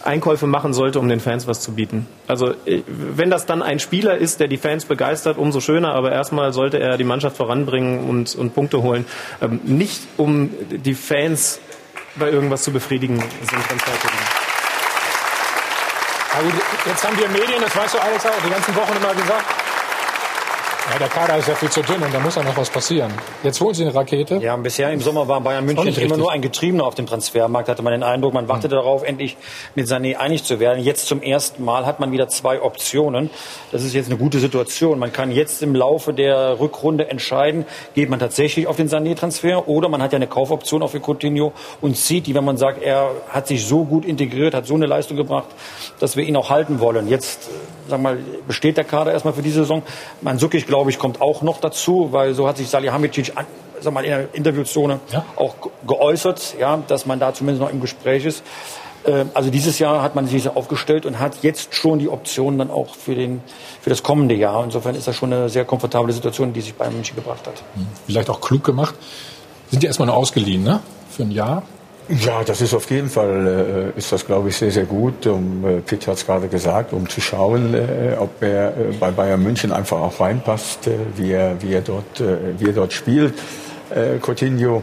Einkäufe 0.09 0.47
machen 0.47 0.73
sollte, 0.73 0.99
um 0.99 1.09
den 1.09 1.21
Fans 1.21 1.47
was 1.47 1.61
zu 1.61 1.75
bieten. 1.75 2.07
Also 2.27 2.53
äh, 2.67 2.83
wenn 2.87 3.31
das 3.31 3.47
dann 3.47 3.63
ein 3.63 3.79
Spieler 3.79 4.17
ist, 4.17 4.41
der 4.41 4.49
die 4.49 4.57
Fans 4.57 4.85
begeistert, 4.87 5.39
umso 5.39 5.61
schöner, 5.61 5.95
aber 5.95 6.11
erstmal 6.13 6.53
sollte 6.53 6.81
er 6.81 6.97
die 6.97 7.05
Mannschaft 7.05 7.37
voranbringen 7.37 8.09
und, 8.09 8.35
und 8.35 8.55
Punkte 8.55 8.83
holen. 8.83 9.05
Ähm, 9.41 9.61
nicht 9.65 10.01
um 10.17 10.51
die 10.71 10.95
Fans 10.95 11.61
bei 12.17 12.31
irgendwas 12.31 12.63
zu 12.63 12.73
befriedigen, 12.73 13.19
sind 13.19 13.69
Transfer 13.69 13.93
also 16.39 16.51
jetzt 16.87 17.05
haben 17.05 17.19
wir 17.19 17.29
Medien, 17.29 17.61
das 17.61 17.75
weißt 17.75 17.95
du 17.95 17.99
Alex 17.99 18.27
auch, 18.27 18.43
die 18.45 18.51
ganzen 18.51 18.77
Wochen 18.77 18.95
immer 18.97 19.15
gesagt, 19.15 19.45
ja, 20.93 20.99
der 20.99 21.09
Kader 21.09 21.37
ist 21.39 21.49
ja 21.49 21.55
viel 21.55 21.71
zu 21.71 21.81
dünn 21.83 22.03
und 22.03 22.13
da 22.13 22.21
muss 22.21 22.35
ja 22.35 22.43
noch 22.43 22.57
was 22.57 22.69
passieren. 22.69 23.13
Jetzt 23.43 23.61
holen 23.61 23.75
sie 23.75 23.85
eine 23.85 23.95
Rakete. 23.95 24.37
Ja, 24.37 24.57
bisher 24.57 24.91
im 24.91 25.01
Sommer 25.01 25.29
war 25.29 25.41
Bayern 25.41 25.65
München 25.65 25.95
immer 25.95 26.17
nur 26.17 26.33
ein 26.33 26.43
Getriebener 26.43 26.85
auf 26.85 26.95
dem 26.95 27.07
Transfermarkt, 27.07 27.69
hatte 27.69 27.83
man 27.83 27.93
den 27.93 28.03
Eindruck. 28.03 28.35
Man 28.35 28.49
wartete 28.49 28.75
mhm. 28.75 28.81
darauf, 28.81 29.03
endlich 29.03 29.37
mit 29.75 29.87
Sané 29.87 30.17
einig 30.17 30.45
zu 30.45 30.61
werden. 30.61 30.83
Jetzt 30.83 31.07
zum 31.07 31.23
ersten 31.23 31.65
Mal 31.65 31.87
hat 31.87 32.01
man 32.01 32.13
wieder 32.13 32.29
zwei 32.29 32.61
Optionen. 32.61 33.31
Das 33.73 33.83
ist 33.83 33.95
jetzt 33.95 34.07
eine 34.07 34.19
gute 34.19 34.39
Situation. 34.39 34.99
Man 34.99 35.13
kann 35.13 35.31
jetzt 35.31 35.63
im 35.63 35.75
Laufe 35.75 36.13
der 36.13 36.61
Rückrunde 36.61 37.09
entscheiden, 37.09 37.65
geht 37.95 38.11
man 38.11 38.19
tatsächlich 38.19 38.67
auf 38.67 38.77
den 38.77 38.89
Sané-Transfer 38.89 39.69
oder 39.69 39.89
man 39.89 40.03
hat 40.03 40.13
ja 40.13 40.17
eine 40.17 40.27
Kaufoption 40.27 40.83
auf 40.83 40.93
für 40.99 41.01
Coutinho 41.01 41.53
und 41.81 41.97
zieht 41.97 42.27
die, 42.27 42.35
wenn 42.35 42.45
man 42.45 42.57
sagt, 42.57 42.83
er 42.83 43.11
hat 43.29 43.47
sich 43.47 43.67
so 43.67 43.85
gut 43.85 44.05
integriert, 44.05 44.55
hat 44.55 44.67
so 44.67 44.75
eine 44.75 44.87
Leistung 44.87 45.17
gebracht, 45.17 45.49
dass 46.01 46.17
wir 46.17 46.25
ihn 46.25 46.37
auch 46.37 46.51
halten 46.51 46.81
wollen. 46.81 47.09
Jetzt 47.09 47.49
sag 47.89 48.01
mal, 48.01 48.19
besteht 48.47 48.77
der 48.77 48.85
Kader 48.85 49.13
erstmal 49.13 49.35
für 49.35 49.43
diese 49.43 49.61
Saison. 49.61 49.83
Mandzukic, 50.21 50.67
glaube 50.79 50.91
ich, 50.91 50.99
kommt 51.01 51.21
auch 51.21 51.43
noch 51.43 51.61
dazu, 51.61 52.13
weil 52.13 52.35
so 52.35 52.47
hat 52.47 52.57
sich 52.57 52.69
Salihamidzic 52.69 53.33
an, 53.35 53.47
sag 53.81 53.93
mal, 53.93 54.05
in 54.05 54.11
der 54.11 54.33
Interviewzone 54.33 55.01
ja. 55.13 55.25
auch 55.35 55.57
geäußert, 55.85 56.55
ja, 56.61 56.81
dass 56.87 57.05
man 57.05 57.19
da 57.19 57.35
zumindest 57.35 57.63
noch 57.63 57.73
im 57.73 57.81
Gespräch 57.81 58.25
ist. 58.25 58.45
Äh, 59.05 59.25
also 59.35 59.51
dieses 59.51 59.81
Jahr 59.81 60.03
hat 60.03 60.15
man 60.15 60.29
sich 60.29 60.49
aufgestellt 60.49 61.05
und 61.05 61.19
hat 61.19 61.43
jetzt 61.43 61.75
schon 61.75 61.99
die 61.99 62.09
Optionen 62.09 62.61
dann 62.61 62.71
auch 62.71 62.95
für, 62.95 63.17
den, 63.17 63.41
für 63.81 63.91
das 63.91 64.05
kommende 64.05 64.37
Jahr. 64.37 64.63
Insofern 64.63 64.95
ist 64.95 65.09
das 65.09 65.17
schon 65.17 65.33
eine 65.33 65.49
sehr 65.49 65.65
komfortable 65.65 66.13
Situation, 66.13 66.53
die 66.53 66.61
sich 66.61 66.75
bei 66.75 66.89
München 66.91 67.17
gebracht 67.17 67.45
hat. 67.49 67.61
Hm. 67.75 67.89
Vielleicht 68.07 68.31
auch 68.31 68.41
klug 68.41 68.63
gemacht. 68.63 68.95
Sind 69.73 69.83
die 69.83 69.89
erstmal 69.89 70.07
nur 70.07 70.17
ausgeliehen, 70.17 70.63
ne? 70.63 70.79
Für 71.11 71.25
ein 71.25 71.33
Jahr. 71.33 71.65
Ja, 72.09 72.43
das 72.43 72.63
ist 72.63 72.73
auf 72.73 72.91
jeden 72.91 73.11
Fall, 73.11 73.93
äh, 73.95 73.99
ist 73.99 74.11
das 74.11 74.25
glaube 74.25 74.49
ich 74.49 74.57
sehr, 74.57 74.71
sehr 74.71 74.85
gut. 74.85 75.27
Um, 75.27 75.63
äh, 75.67 75.81
Pitt 75.81 76.07
hat 76.07 76.17
es 76.17 76.25
gerade 76.25 76.49
gesagt, 76.49 76.95
um 76.95 77.07
zu 77.07 77.21
schauen, 77.21 77.75
äh, 77.75 78.17
ob 78.19 78.43
er 78.43 78.69
äh, 78.69 78.93
bei 78.99 79.11
Bayern 79.11 79.43
München 79.43 79.73
einfach 79.73 79.99
auch 80.01 80.19
reinpasst, 80.19 80.87
äh, 80.87 80.93
wie, 81.17 81.33
er, 81.33 81.61
wie, 81.61 81.75
er 81.75 81.83
dort, 81.83 82.21
äh, 82.21 82.59
wie 82.59 82.69
er 82.69 82.73
dort 82.73 82.95
spielt. 82.95 83.35
Äh, 83.91 84.19
Coutinho 84.25 84.83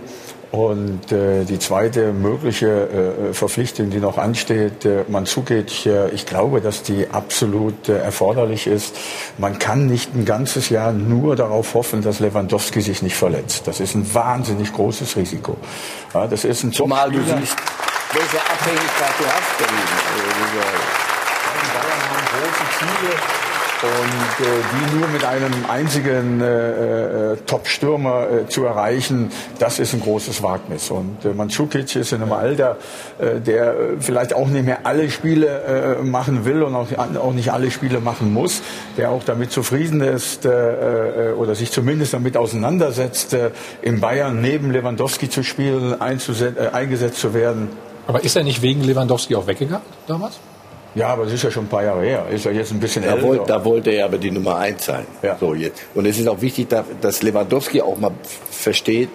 und 0.56 1.12
äh, 1.12 1.44
die 1.44 1.60
zweite 1.60 2.14
mögliche 2.14 3.28
äh, 3.30 3.34
Verpflichtung, 3.34 3.90
die 3.90 3.98
noch 3.98 4.18
ansteht, 4.18 4.86
äh, 4.86 5.04
Mandzukic, 5.10 5.86
äh, 5.86 6.10
ich 6.12 6.26
glaube, 6.26 6.62
dass 6.62 6.82
die 6.82 7.08
absolut 7.12 7.90
äh, 7.90 7.98
erforderlich 7.98 8.66
ist. 8.66 8.96
Man 9.38 9.60
kann 9.60 9.88
nicht 9.88 10.16
ein 10.16 10.24
ganzes 10.24 10.70
Jahr 10.70 10.94
nur 10.94 11.36
darauf 11.36 11.74
hoffen, 11.74 12.02
dass 12.02 12.22
Lewandowski 12.22 12.80
sich 12.80 13.02
nicht 13.02 13.18
verletzt. 13.18 13.68
Das 13.68 13.82
ist 13.82 13.96
ein 13.96 14.14
wahnsinnig 14.14 14.72
großes 14.72 15.18
Risiko. 15.18 15.58
Ja, 16.14 16.26
das 16.26 16.46
ist 16.46 16.64
ein 16.64 16.72
Zumal 16.72 17.12
du 17.12 17.18
siehst, 17.18 17.58
welche 18.14 18.40
Abhängigkeit 18.40 19.14
du 19.20 19.26
hast. 19.26 19.60
Die 19.60 19.66
Bayern 21.76 22.02
haben 22.10 22.26
große 22.32 22.64
Ziele 22.80 23.45
und 23.86 24.46
äh, 24.46 24.50
die 24.72 24.98
nur 24.98 25.08
mit 25.10 25.24
einem 25.24 25.52
einzigen 25.70 26.42
äh, 26.42 27.34
äh, 27.34 27.38
Top-Stürmer 27.46 28.28
äh, 28.30 28.50
zu 28.50 28.66
erreichen, 28.66 29.32
das 29.60 29.80
ist 29.80 29.94
ein 29.94 30.02
großes 30.02 30.42
Wagnis. 30.42 30.90
Und 30.90 31.24
äh, 31.24 31.34
Mandzukic 31.34 31.96
ist 31.96 32.12
in 32.12 32.22
einem 32.22 32.34
Alter, 32.34 32.78
äh, 33.20 33.40
der 33.40 33.68
äh, 33.68 33.74
vielleicht 34.00 34.34
auch 34.34 34.48
nicht 34.48 34.66
mehr 34.66 34.80
alle 34.84 35.10
Spiele 35.10 36.00
äh, 36.00 36.04
machen 36.04 36.46
will 36.46 36.64
und 36.64 36.76
auch, 36.76 36.88
auch 37.22 37.34
nicht 37.34 37.52
alle 37.52 37.72
Spiele 37.72 38.00
machen 38.00 38.34
muss, 38.34 38.62
der 38.98 39.12
auch 39.12 39.24
damit 39.24 39.52
zufrieden 39.52 40.02
ist 40.02 40.46
äh, 40.46 41.30
äh, 41.30 41.34
oder 41.34 41.56
sich 41.56 41.72
zumindest 41.72 42.14
damit 42.14 42.38
auseinandersetzt, 42.38 43.34
äh, 43.34 43.52
in 43.82 44.00
Bayern 44.00 44.42
neben 44.42 44.72
Lewandowski 44.72 45.30
zu 45.30 45.44
spielen, 45.44 45.94
äh, 45.94 46.68
eingesetzt 46.72 47.18
zu 47.20 47.34
werden. 47.34 47.70
Aber 48.08 48.24
ist 48.24 48.36
er 48.36 48.44
nicht 48.44 48.62
wegen 48.62 48.84
Lewandowski 48.84 49.36
auch 49.36 49.48
weggegangen 49.48 49.86
damals? 50.08 50.40
Ja, 50.96 51.10
aber 51.10 51.26
das 51.26 51.34
ist 51.34 51.44
ja 51.44 51.52
schon 51.52 51.66
ein 51.66 51.70
paar 51.70 51.84
Jahre 51.84 52.04
her. 52.04 52.26
Ist 52.32 52.46
ja 52.46 52.52
jetzt 52.52 52.72
ein 52.72 52.80
bisschen 52.80 53.04
da 53.04 53.12
älter. 53.12 53.24
Wollte, 53.24 53.46
da 53.46 53.66
wollte 53.66 53.90
er 53.92 54.06
aber 54.06 54.18
die 54.18 54.32
Nummer 54.32 54.58
eins 54.58 54.86
sein. 54.86 55.06
Ja. 55.22 55.38
So 55.38 55.54
jetzt. 55.54 55.84
Und 55.94 56.06
es 56.06 56.18
ist 56.18 56.28
auch 56.28 56.42
wichtig, 56.42 56.70
dass 57.02 57.22
Lewandowski 57.22 57.82
auch 57.82 57.98
mal 57.98 58.12
versteht, 58.50 59.10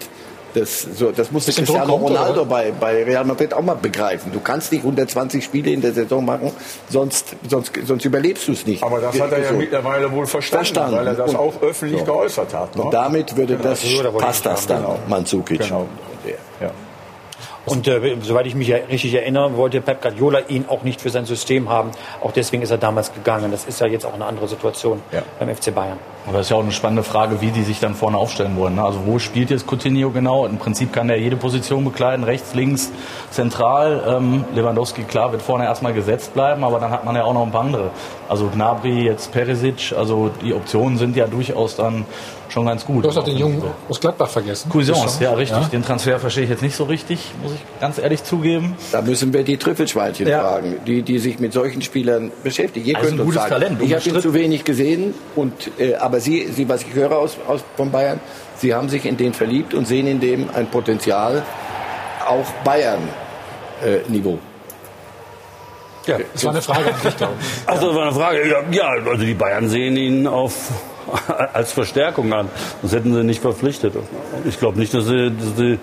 das, 0.53 0.81
so, 0.81 1.11
das 1.11 1.31
muss 1.31 1.45
Cristiano 1.45 1.97
kommt, 1.97 2.09
Ronaldo 2.09 2.45
bei, 2.45 2.71
bei 2.77 3.03
Real 3.03 3.23
Madrid 3.23 3.53
auch 3.53 3.61
mal 3.61 3.75
begreifen. 3.75 4.31
Du 4.31 4.41
kannst 4.41 4.71
nicht 4.71 4.81
120 4.81 5.43
Spiele 5.43 5.71
in 5.71 5.81
der 5.81 5.93
Saison 5.93 6.25
machen, 6.25 6.51
sonst, 6.89 7.35
sonst, 7.47 7.71
sonst 7.85 8.05
überlebst 8.05 8.47
du 8.47 8.51
es 8.51 8.65
nicht. 8.65 8.83
Aber 8.83 8.99
das 8.99 9.19
hat 9.19 9.31
er 9.31 9.43
ja 9.43 9.51
mittlerweile 9.53 10.11
wohl 10.11 10.25
verstanden, 10.25 10.65
verstanden. 10.65 10.97
weil 10.97 11.07
er 11.07 11.13
das 11.15 11.29
und, 11.31 11.37
auch 11.37 11.61
öffentlich 11.61 11.99
so. 12.01 12.05
geäußert 12.05 12.53
hat. 12.53 12.75
Ne? 12.75 12.83
Und 12.83 12.93
damit 12.93 13.35
würde 13.37 13.55
genau. 13.55 13.69
das, 13.69 13.83
passt 14.17 14.45
das 14.45 14.67
dann, 14.67 14.81
genau. 14.81 14.99
Mandzukic. 15.07 15.61
Genau. 15.61 15.87
Ja. 16.59 16.71
Und 17.65 17.87
äh, 17.87 18.17
soweit 18.21 18.47
ich 18.47 18.55
mich 18.55 18.73
richtig 18.73 19.13
erinnere, 19.13 19.55
wollte 19.55 19.81
Pep 19.81 20.01
Guardiola 20.01 20.39
ihn 20.47 20.65
auch 20.67 20.83
nicht 20.83 20.99
für 20.99 21.09
sein 21.09 21.25
System 21.25 21.69
haben. 21.69 21.91
Auch 22.21 22.31
deswegen 22.31 22.63
ist 22.63 22.71
er 22.71 22.77
damals 22.77 23.13
gegangen. 23.13 23.51
Das 23.51 23.65
ist 23.65 23.79
ja 23.79 23.87
jetzt 23.87 24.05
auch 24.05 24.13
eine 24.13 24.25
andere 24.25 24.47
Situation 24.47 25.01
ja. 25.11 25.21
beim 25.39 25.55
FC 25.55 25.73
Bayern. 25.73 25.99
Aber 26.25 26.37
das 26.37 26.47
ist 26.47 26.51
ja 26.51 26.57
auch 26.57 26.63
eine 26.63 26.71
spannende 26.71 27.03
Frage, 27.03 27.41
wie 27.41 27.51
die 27.51 27.63
sich 27.63 27.79
dann 27.79 27.95
vorne 27.95 28.17
aufstellen 28.17 28.55
wollen. 28.55 28.75
ne? 28.75 28.83
Also 28.83 28.99
wo 29.05 29.19
spielt 29.19 29.49
jetzt 29.49 29.65
Coutinho 29.67 30.11
genau? 30.11 30.45
Im 30.45 30.57
Prinzip 30.57 30.93
kann 30.93 31.09
er 31.09 31.17
jede 31.17 31.35
Position 31.35 31.83
bekleiden, 31.83 32.23
rechts, 32.23 32.53
links, 32.53 32.91
zentral. 33.31 34.03
Ähm, 34.07 34.45
Lewandowski, 34.53 35.03
klar, 35.03 35.31
wird 35.31 35.41
vorne 35.41 35.65
erstmal 35.65 35.93
gesetzt 35.93 36.33
bleiben, 36.33 36.63
aber 36.63 36.79
dann 36.79 36.91
hat 36.91 37.05
man 37.05 37.15
ja 37.15 37.23
auch 37.23 37.33
noch 37.33 37.43
ein 37.43 37.51
paar 37.51 37.61
andere. 37.61 37.89
Also 38.29 38.47
Gnabry, 38.47 39.03
jetzt 39.03 39.31
Perisic, 39.31 39.93
also 39.97 40.29
die 40.43 40.53
Optionen 40.53 40.97
sind 40.97 41.15
ja 41.15 41.27
durchaus 41.27 41.75
dann 41.75 42.05
schon 42.51 42.65
ganz 42.65 42.85
gut. 42.85 43.03
Du 43.05 43.09
hast 43.09 43.17
auch 43.17 43.23
den 43.23 43.37
Jungen 43.37 43.63
aus 43.89 43.99
Gladbach 43.99 44.29
vergessen. 44.29 44.69
Cuisance, 44.69 45.23
ja 45.23 45.33
richtig. 45.33 45.57
Ja. 45.61 45.67
Den 45.69 45.83
Transfer 45.83 46.19
verstehe 46.19 46.43
ich 46.43 46.49
jetzt 46.49 46.61
nicht 46.61 46.75
so 46.75 46.83
richtig, 46.83 47.31
muss 47.41 47.53
ich 47.53 47.59
ganz 47.79 47.97
ehrlich 47.97 48.23
zugeben. 48.23 48.75
Da 48.91 49.01
müssen 49.01 49.33
wir 49.33 49.43
die 49.43 49.57
Trüffelschweinchen 49.57 50.27
Ja. 50.27 50.41
fragen, 50.41 50.75
die, 50.85 51.01
die 51.01 51.19
sich 51.19 51.39
mit 51.39 51.53
solchen 51.53 51.81
Spielern 51.81 52.31
beschäftigen. 52.43 52.85
Ihr 52.85 52.97
Also 52.97 53.09
könnt 53.09 53.19
ein 53.21 53.25
gutes 53.25 53.41
sagen, 53.41 53.51
Talent, 53.53 53.81
ich 53.81 53.93
habe 53.93 54.09
ihn 54.09 54.19
zu 54.21 54.33
wenig 54.33 54.63
gesehen, 54.63 55.13
und, 55.35 55.53
äh, 55.79 55.95
aber 55.95 56.19
Sie, 56.19 56.47
Sie, 56.51 56.67
was 56.67 56.81
ich 56.83 56.93
höre 56.93 57.17
aus, 57.17 57.37
aus, 57.47 57.61
von 57.77 57.91
Bayern, 57.91 58.19
Sie 58.57 58.73
haben 58.73 58.89
sich 58.89 59.05
in 59.05 59.17
den 59.17 59.33
verliebt 59.33 59.73
und 59.73 59.87
sehen 59.87 60.05
in 60.07 60.19
dem 60.19 60.49
ein 60.53 60.67
Potenzial, 60.67 61.43
auch 62.27 62.45
Bayern-Niveau. 62.63 64.37
Ja, 66.07 66.17
das 66.33 66.43
war 66.45 66.51
eine 66.51 66.61
Frage 66.61 66.85
an 66.93 67.01
dich, 67.03 67.17
glaube 67.17 67.33
ich. 67.39 67.69
Also 67.69 67.87
das 67.87 67.95
war 67.95 68.03
eine 68.03 68.11
Frage. 68.13 68.55
Ja, 68.71 68.87
also 68.89 69.23
die 69.23 69.33
Bayern 69.35 69.69
sehen 69.69 69.95
ihn 69.97 70.27
auf, 70.27 70.71
als 71.53 71.71
Verstärkung 71.71 72.31
an. 72.33 72.49
Das 72.81 72.93
hätten 72.93 73.13
sie 73.13 73.23
nicht 73.23 73.41
verpflichtet. 73.41 73.93
Ich 74.45 74.59
glaube 74.59 74.79
nicht, 74.79 74.93
dass 74.93 75.05
sie, 75.05 75.31
dass 75.31 75.57
sie 75.57 75.79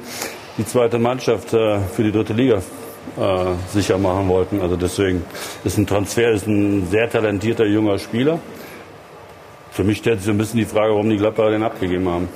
die 0.56 0.66
zweite 0.66 0.98
Mannschaft 0.98 1.52
äh, 1.52 1.78
für 1.80 2.02
die 2.02 2.12
dritte 2.12 2.32
Liga 2.32 2.56
äh, 2.56 3.54
sicher 3.72 3.98
machen 3.98 4.28
wollten. 4.28 4.60
Also 4.60 4.76
deswegen 4.76 5.24
ist 5.64 5.78
ein 5.78 5.86
Transfer, 5.86 6.30
ist 6.30 6.46
ein 6.46 6.88
sehr 6.88 7.08
talentierter 7.10 7.66
junger 7.66 7.98
Spieler. 7.98 8.38
Für 9.70 9.84
mich 9.84 9.98
stellt 9.98 10.18
sich 10.18 10.26
so 10.26 10.32
ein 10.32 10.38
bisschen 10.38 10.58
die 10.58 10.66
Frage, 10.66 10.92
warum 10.92 11.08
die 11.08 11.16
Gladbacher 11.16 11.50
den 11.50 11.62
abgegeben 11.62 12.08
haben. 12.08 12.28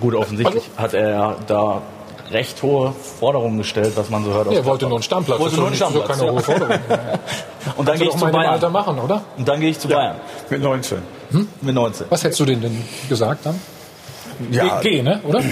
Gut, 0.00 0.14
offensichtlich 0.14 0.70
hat 0.76 0.94
er 0.94 1.10
ja 1.10 1.36
da 1.46 1.82
recht 2.30 2.62
hohe 2.62 2.92
Forderungen 3.18 3.58
gestellt, 3.58 3.92
was 3.96 4.08
man 4.08 4.24
so 4.24 4.32
hört. 4.32 4.48
aus 4.48 4.54
Er 4.54 4.64
wollte 4.64 4.86
nur 4.86 4.96
einen 4.96 5.02
Stammplatz. 5.02 5.40
Wollte 5.40 5.56
nur 5.56 5.66
einen 5.66 5.76
Stammplatz. 5.76 6.16
so 6.16 6.22
keine 6.22 6.32
hohe 6.32 6.40
ja. 6.40 6.42
Forderung. 6.42 6.78
Und 7.76 7.88
dann 7.88 7.98
gehe 7.98 8.08
ich 8.08 8.16
zu 8.16 8.26
Bayern. 8.26 8.52
Alter 8.52 8.70
machen, 8.70 8.98
oder? 8.98 9.22
Und 9.36 9.48
dann 9.48 9.60
gehe 9.60 9.70
ich 9.70 9.78
zu 9.78 9.88
Bayern. 9.88 10.16
Mit 10.48 10.62
19. 10.62 11.02
Mit 11.62 11.74
19. 11.74 12.06
Was 12.08 12.24
hättest 12.24 12.40
du 12.40 12.44
denn 12.44 12.60
denn 12.60 12.82
gesagt 13.08 13.46
dann? 13.46 13.60
Ja. 14.50 14.80
Geh, 14.82 15.02
ne? 15.02 15.20
oder? 15.24 15.42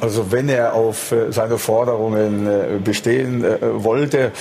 Also 0.00 0.32
wenn 0.32 0.48
er 0.48 0.72
auf 0.74 1.12
äh, 1.12 1.30
seine 1.30 1.58
Forderungen 1.58 2.46
äh, 2.46 2.78
bestehen 2.82 3.44
äh, 3.44 3.58
wollte, 3.84 4.32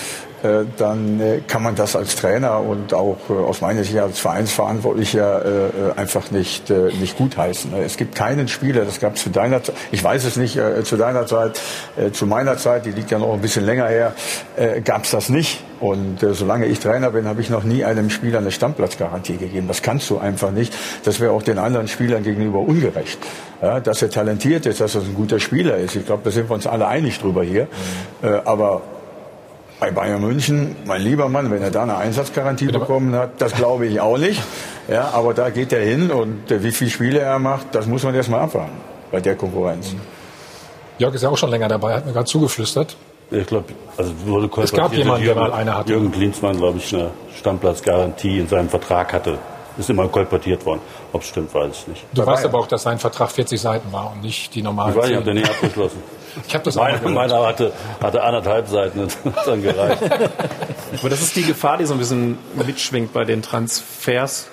dann 0.77 1.19
äh, 1.19 1.41
kann 1.47 1.62
man 1.62 1.75
das 1.75 1.95
als 1.95 2.15
Trainer 2.15 2.62
und 2.62 2.93
auch 2.93 3.17
äh, 3.30 3.34
aus 3.34 3.62
meiner 3.62 3.84
Sicht 3.84 3.97
als 3.99 4.19
Vereinsverantwortlicher 4.19 5.45
äh, 5.45 5.49
äh, 5.49 5.71
einfach 5.95 6.32
nicht, 6.32 6.69
äh, 6.69 6.91
nicht 6.99 7.17
gutheißen. 7.17 7.73
Es 7.75 7.97
gibt 7.97 8.15
keinen 8.15 8.47
Spieler, 8.47 8.86
das 8.86 8.99
gab 8.99 9.15
es 9.15 9.23
zu 9.23 9.30
deiner 9.30 9.63
Zeit, 9.63 9.75
ich 9.91 10.04
weiß 10.04 10.23
es 10.25 10.38
nicht, 10.38 10.58
äh, 10.58 10.84
zu 10.84 10.97
deiner 10.97 11.27
Zeit, 11.27 11.62
äh, 11.95 12.12
zu 12.12 12.25
meiner 12.25 12.58
Zeit, 12.58 12.86
die 12.86 12.91
liegt 12.91 13.12
ja 13.12 13.19
noch 13.19 13.34
ein 13.34 13.41
bisschen 13.41 13.65
länger 13.65 13.88
her, 13.88 14.13
äh, 14.56 14.82
gab 14.82 15.04
es 15.04 15.12
das 15.12 15.30
nicht. 15.30 15.63
Und 15.80 16.21
äh, 16.21 16.34
solange 16.34 16.67
ich 16.67 16.80
Trainer 16.80 17.10
bin, 17.10 17.25
habe 17.27 17.41
ich 17.41 17.49
noch 17.49 17.63
nie 17.63 17.84
einem 17.84 18.10
Spieler 18.10 18.38
eine 18.38 18.51
Stammplatzgarantie 18.51 19.38
gegeben. 19.38 19.67
Das 19.67 19.82
kannst 19.82 20.10
du 20.12 20.19
einfach 20.19 20.51
nicht. 20.51 20.75
Das 21.06 21.19
wäre 21.19 21.32
auch 21.32 21.41
den 21.41 21.58
anderen 21.58 21.88
Spielern 21.88 22.23
gegenüber 22.23 22.60
ungerecht. 22.60 23.17
Ja, 23.62 23.80
dass 23.80 24.01
er 24.01 24.12
talentiert 24.12 24.65
ist, 24.67 24.80
dass 24.80 24.95
er 24.95 25.01
ein 25.01 25.15
guter 25.15 25.39
Spieler 25.39 25.77
ist. 25.77 25.95
Ich 25.95 26.06
glaube, 26.06 26.21
da 26.23 26.32
sind 26.32 26.49
wir 26.49 26.54
uns 26.54 26.67
alle 26.67 26.88
einig 26.88 27.19
drüber 27.19 27.43
hier. 27.43 27.67
Äh, 28.21 28.27
aber 28.45 28.84
bei 29.82 29.89
Bayern 29.89 30.22
München, 30.22 30.76
mein 30.86 31.02
lieber 31.02 31.28
Mann, 31.28 31.50
wenn 31.50 31.63
er 31.63 31.72
da 31.72 31.82
eine 31.82 31.98
Einsatzgarantie 31.98 32.67
bekommen 32.67 33.15
hat, 33.15 33.41
das 33.41 33.54
glaube 33.54 33.88
ich 33.88 34.00
auch 34.00 34.20
nicht. 34.20 34.39
Ja, 34.88 35.10
aber 35.12 35.34
da 35.34 35.50
geht 35.50 35.74
er 35.74 35.84
hin 35.84 36.12
und 36.12 36.52
äh, 36.52 36.63
wie 36.63 36.72
viele 36.72 36.91
Spiele 36.91 37.20
er 37.20 37.39
macht, 37.39 37.74
das 37.74 37.88
muss 37.88 38.04
man 38.04 38.13
erst 38.13 38.30
mal 38.30 38.41
abwarten 38.41 38.78
bei 39.12 39.20
der 39.20 39.36
Konkurrenz. 39.36 39.96
Jörg 41.00 41.15
ist 41.15 41.24
ja 41.24 41.30
auch 41.30 41.38
schon 41.38 41.50
länger 41.50 41.67
dabei, 41.67 41.96
hat 41.96 42.06
mir 42.06 42.13
gerade 42.13 42.28
zugeflüstert. 42.28 42.96
Ich 43.32 43.48
glaube, 43.48 43.74
also 43.98 44.12
wurde 44.26 44.52
Es 44.62 44.72
gab 44.72 44.94
jemanden, 44.94 45.26
dass 45.26 45.34
der 45.34 45.44
mal 45.44 45.54
eine 45.54 45.76
hatte. 45.76 45.91
Jürgen 45.91 46.12
Klinsmann, 46.12 46.58
glaube 46.58 46.78
ich, 46.78 46.94
eine 46.94 47.10
Stammplatzgarantie 47.39 48.38
in 48.38 48.48
seinem 48.48 48.70
Vertrag 48.70 49.12
hatte. 49.13 49.39
Ist 49.80 49.89
immer 49.89 50.08
kolportiert 50.10 50.63
worden. 50.63 50.82
Ob 51.12 51.22
es 51.22 51.30
stimmt, 51.30 51.56
weiß 51.56 51.72
ich 51.72 51.88
nicht. 51.88 52.06
Du 52.13 52.24
weißt 52.24 52.46
aber 52.46 52.60
auch, 52.60 52.67
dass 52.67 52.84
sein 52.84 53.00
Vertrag 53.00 53.32
40 53.32 53.60
Seiten 53.60 53.91
war 53.91 54.12
und 54.12 54.22
nicht 54.22 54.54
die 54.54 54.62
normalen 54.62 54.91
Ich 54.91 54.98
weiß, 54.98 55.10
ich 55.10 55.15
habe 55.15 55.26
10. 55.26 55.34
den 55.36 55.44
nie 55.44 55.50
abgeschlossen. 55.50 56.04
Ich 56.48 56.54
habe 56.54 56.63
das 56.63 56.78
auch 56.78 56.84
Meine, 56.84 56.98
gehört. 57.00 57.13
meiner 57.15 57.46
hatte, 57.46 57.74
hatte 58.02 58.24
anderthalb 58.24 58.67
Seiten, 58.67 59.00
das 59.04 59.17
hat 59.36 59.48
dann 59.48 59.62
gereicht. 59.62 60.02
Aber 60.04 61.10
das 61.10 61.22
ist 61.22 61.36
die 61.36 61.44
Gefahr, 61.44 61.78
die 61.78 61.86
so 61.86 61.94
ein 61.94 62.00
bisschen 62.00 62.38
mitschwingt 62.56 63.13
bei 63.13 63.24
den 63.26 63.41
Transfers. 63.41 64.48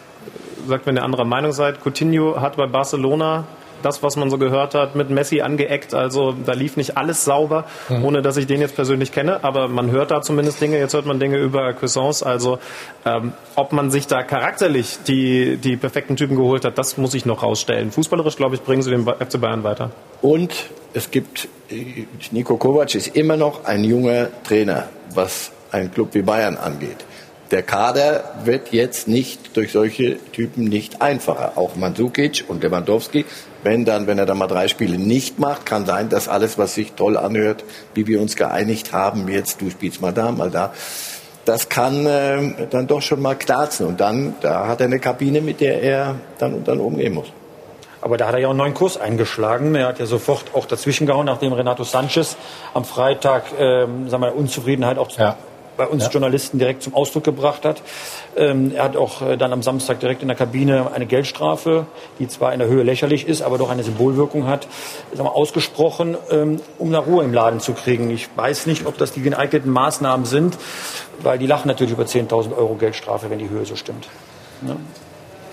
Sagt, 0.66 0.86
wenn 0.86 0.96
ihr 0.96 1.02
anderer 1.04 1.24
Meinung 1.24 1.52
seid, 1.52 1.80
Coutinho 1.84 2.40
hat 2.40 2.56
bei 2.56 2.66
Barcelona 2.66 3.44
das, 3.82 4.02
was 4.02 4.16
man 4.16 4.30
so 4.30 4.38
gehört 4.38 4.74
hat, 4.74 4.94
mit 4.94 5.10
Messi 5.10 5.40
angeeckt. 5.40 5.94
Also 5.94 6.32
da 6.32 6.52
lief 6.52 6.76
nicht 6.76 6.96
alles 6.96 7.24
sauber, 7.24 7.64
ohne 8.02 8.22
dass 8.22 8.36
ich 8.36 8.46
den 8.46 8.60
jetzt 8.60 8.74
persönlich 8.74 9.12
kenne. 9.12 9.44
Aber 9.44 9.68
man 9.68 9.90
hört 9.90 10.10
da 10.10 10.22
zumindest 10.22 10.60
Dinge. 10.60 10.78
Jetzt 10.78 10.94
hört 10.94 11.06
man 11.06 11.20
Dinge 11.20 11.38
über 11.38 11.72
Cuisance. 11.72 12.24
Also 12.24 12.58
ähm, 13.04 13.32
ob 13.54 13.72
man 13.72 13.90
sich 13.90 14.06
da 14.06 14.22
charakterlich 14.22 14.98
die, 15.06 15.56
die 15.56 15.76
perfekten 15.76 16.16
Typen 16.16 16.36
geholt 16.36 16.64
hat, 16.64 16.78
das 16.78 16.96
muss 16.96 17.14
ich 17.14 17.26
noch 17.26 17.42
rausstellen. 17.42 17.90
Fußballerisch, 17.90 18.36
glaube 18.36 18.54
ich, 18.54 18.62
bringen 18.62 18.82
sie 18.82 18.90
den 18.90 19.06
FC 19.06 19.40
Bayern 19.40 19.64
weiter. 19.64 19.90
Und 20.22 20.52
es 20.94 21.10
gibt, 21.10 21.48
äh, 21.70 22.06
Niko 22.30 22.56
Kovac 22.56 22.94
ist 22.94 23.16
immer 23.16 23.36
noch 23.36 23.64
ein 23.64 23.84
junger 23.84 24.28
Trainer, 24.44 24.88
was 25.14 25.52
einen 25.70 25.92
Club 25.92 26.14
wie 26.14 26.22
Bayern 26.22 26.56
angeht. 26.56 27.04
Der 27.50 27.62
Kader 27.62 28.34
wird 28.44 28.72
jetzt 28.72 29.08
nicht 29.08 29.56
durch 29.56 29.72
solche 29.72 30.18
Typen 30.32 30.64
nicht 30.64 31.00
einfacher. 31.00 31.52
Auch 31.56 31.76
Mandzukic 31.76 32.44
und 32.46 32.62
Lewandowski, 32.62 33.24
wenn 33.62 33.84
dann, 33.84 34.06
wenn 34.06 34.18
er 34.18 34.26
dann 34.26 34.38
mal 34.38 34.46
drei 34.46 34.68
Spiele 34.68 34.98
nicht 34.98 35.38
macht, 35.38 35.66
kann 35.66 35.86
sein, 35.86 36.08
dass 36.08 36.28
alles, 36.28 36.58
was 36.58 36.74
sich 36.74 36.92
toll 36.92 37.16
anhört, 37.16 37.64
wie 37.94 38.06
wir 38.06 38.20
uns 38.20 38.36
geeinigt 38.36 38.92
haben, 38.92 39.28
jetzt 39.28 39.60
du 39.60 39.70
spielst 39.70 40.00
mal 40.00 40.12
da, 40.12 40.30
mal 40.32 40.50
da, 40.50 40.72
das 41.44 41.68
kann 41.68 42.06
äh, 42.06 42.66
dann 42.70 42.86
doch 42.86 43.00
schon 43.00 43.22
mal 43.22 43.34
knarzen. 43.34 43.86
Und 43.86 44.00
dann, 44.00 44.34
da 44.40 44.68
hat 44.68 44.80
er 44.80 44.86
eine 44.86 45.00
Kabine, 45.00 45.40
mit 45.40 45.60
der 45.60 45.82
er 45.82 46.16
dann, 46.38 46.62
dann 46.64 46.78
umgehen 46.78 47.14
muss. 47.14 47.32
Aber 48.00 48.16
da 48.16 48.28
hat 48.28 48.34
er 48.34 48.40
ja 48.40 48.46
auch 48.46 48.50
einen 48.50 48.58
neuen 48.58 48.74
Kurs 48.74 49.00
eingeschlagen. 49.00 49.74
Er 49.74 49.88
hat 49.88 49.98
ja 49.98 50.06
sofort 50.06 50.44
auch 50.54 50.66
dazwischen 50.66 51.06
gehauen, 51.06 51.26
nachdem 51.26 51.52
Renato 51.52 51.84
Sanchez 51.84 52.36
am 52.74 52.84
Freitag 52.84 53.44
ähm, 53.58 54.08
sagen 54.08 54.22
wir, 54.22 54.36
Unzufriedenheit 54.36 54.98
auch 54.98 55.10
Ja. 55.16 55.36
Bei 55.78 55.86
uns 55.86 56.04
Ja. 56.04 56.10
Journalisten 56.10 56.58
direkt 56.58 56.82
zum 56.82 56.94
Ausdruck 56.94 57.24
gebracht 57.24 57.64
hat. 57.64 57.80
Ähm, 58.36 58.72
er 58.74 58.84
hat 58.84 58.96
auch 58.96 59.22
äh, 59.22 59.36
dann 59.38 59.52
am 59.54 59.62
Samstag 59.62 60.00
direkt 60.00 60.20
in 60.20 60.28
der 60.28 60.36
Kabine 60.36 60.92
eine 60.92 61.06
Geldstrafe, 61.06 61.86
die 62.18 62.28
zwar 62.28 62.52
in 62.52 62.58
der 62.58 62.68
Höhe 62.68 62.82
lächerlich 62.82 63.26
ist, 63.26 63.40
aber 63.40 63.56
doch 63.56 63.70
eine 63.70 63.82
Symbolwirkung 63.82 64.46
hat, 64.46 64.66
sagen 65.12 65.24
wir, 65.26 65.34
ausgesprochen, 65.34 66.18
ähm, 66.30 66.60
um 66.78 66.92
da 66.92 66.98
Ruhe 66.98 67.24
im 67.24 67.32
Laden 67.32 67.60
zu 67.60 67.72
kriegen. 67.72 68.10
Ich 68.10 68.28
weiß 68.36 68.66
nicht, 68.66 68.84
ob 68.84 68.98
das 68.98 69.12
die 69.12 69.22
geeigneten 69.22 69.70
Maßnahmen 69.70 70.26
sind, 70.26 70.58
weil 71.22 71.38
die 71.38 71.46
lachen 71.46 71.68
natürlich 71.68 71.92
über 71.92 72.04
10.000 72.04 72.54
Euro 72.54 72.74
Geldstrafe, 72.74 73.30
wenn 73.30 73.38
die 73.38 73.48
Höhe 73.48 73.64
so 73.64 73.76
stimmt. 73.76 74.08
Ne? 74.60 74.76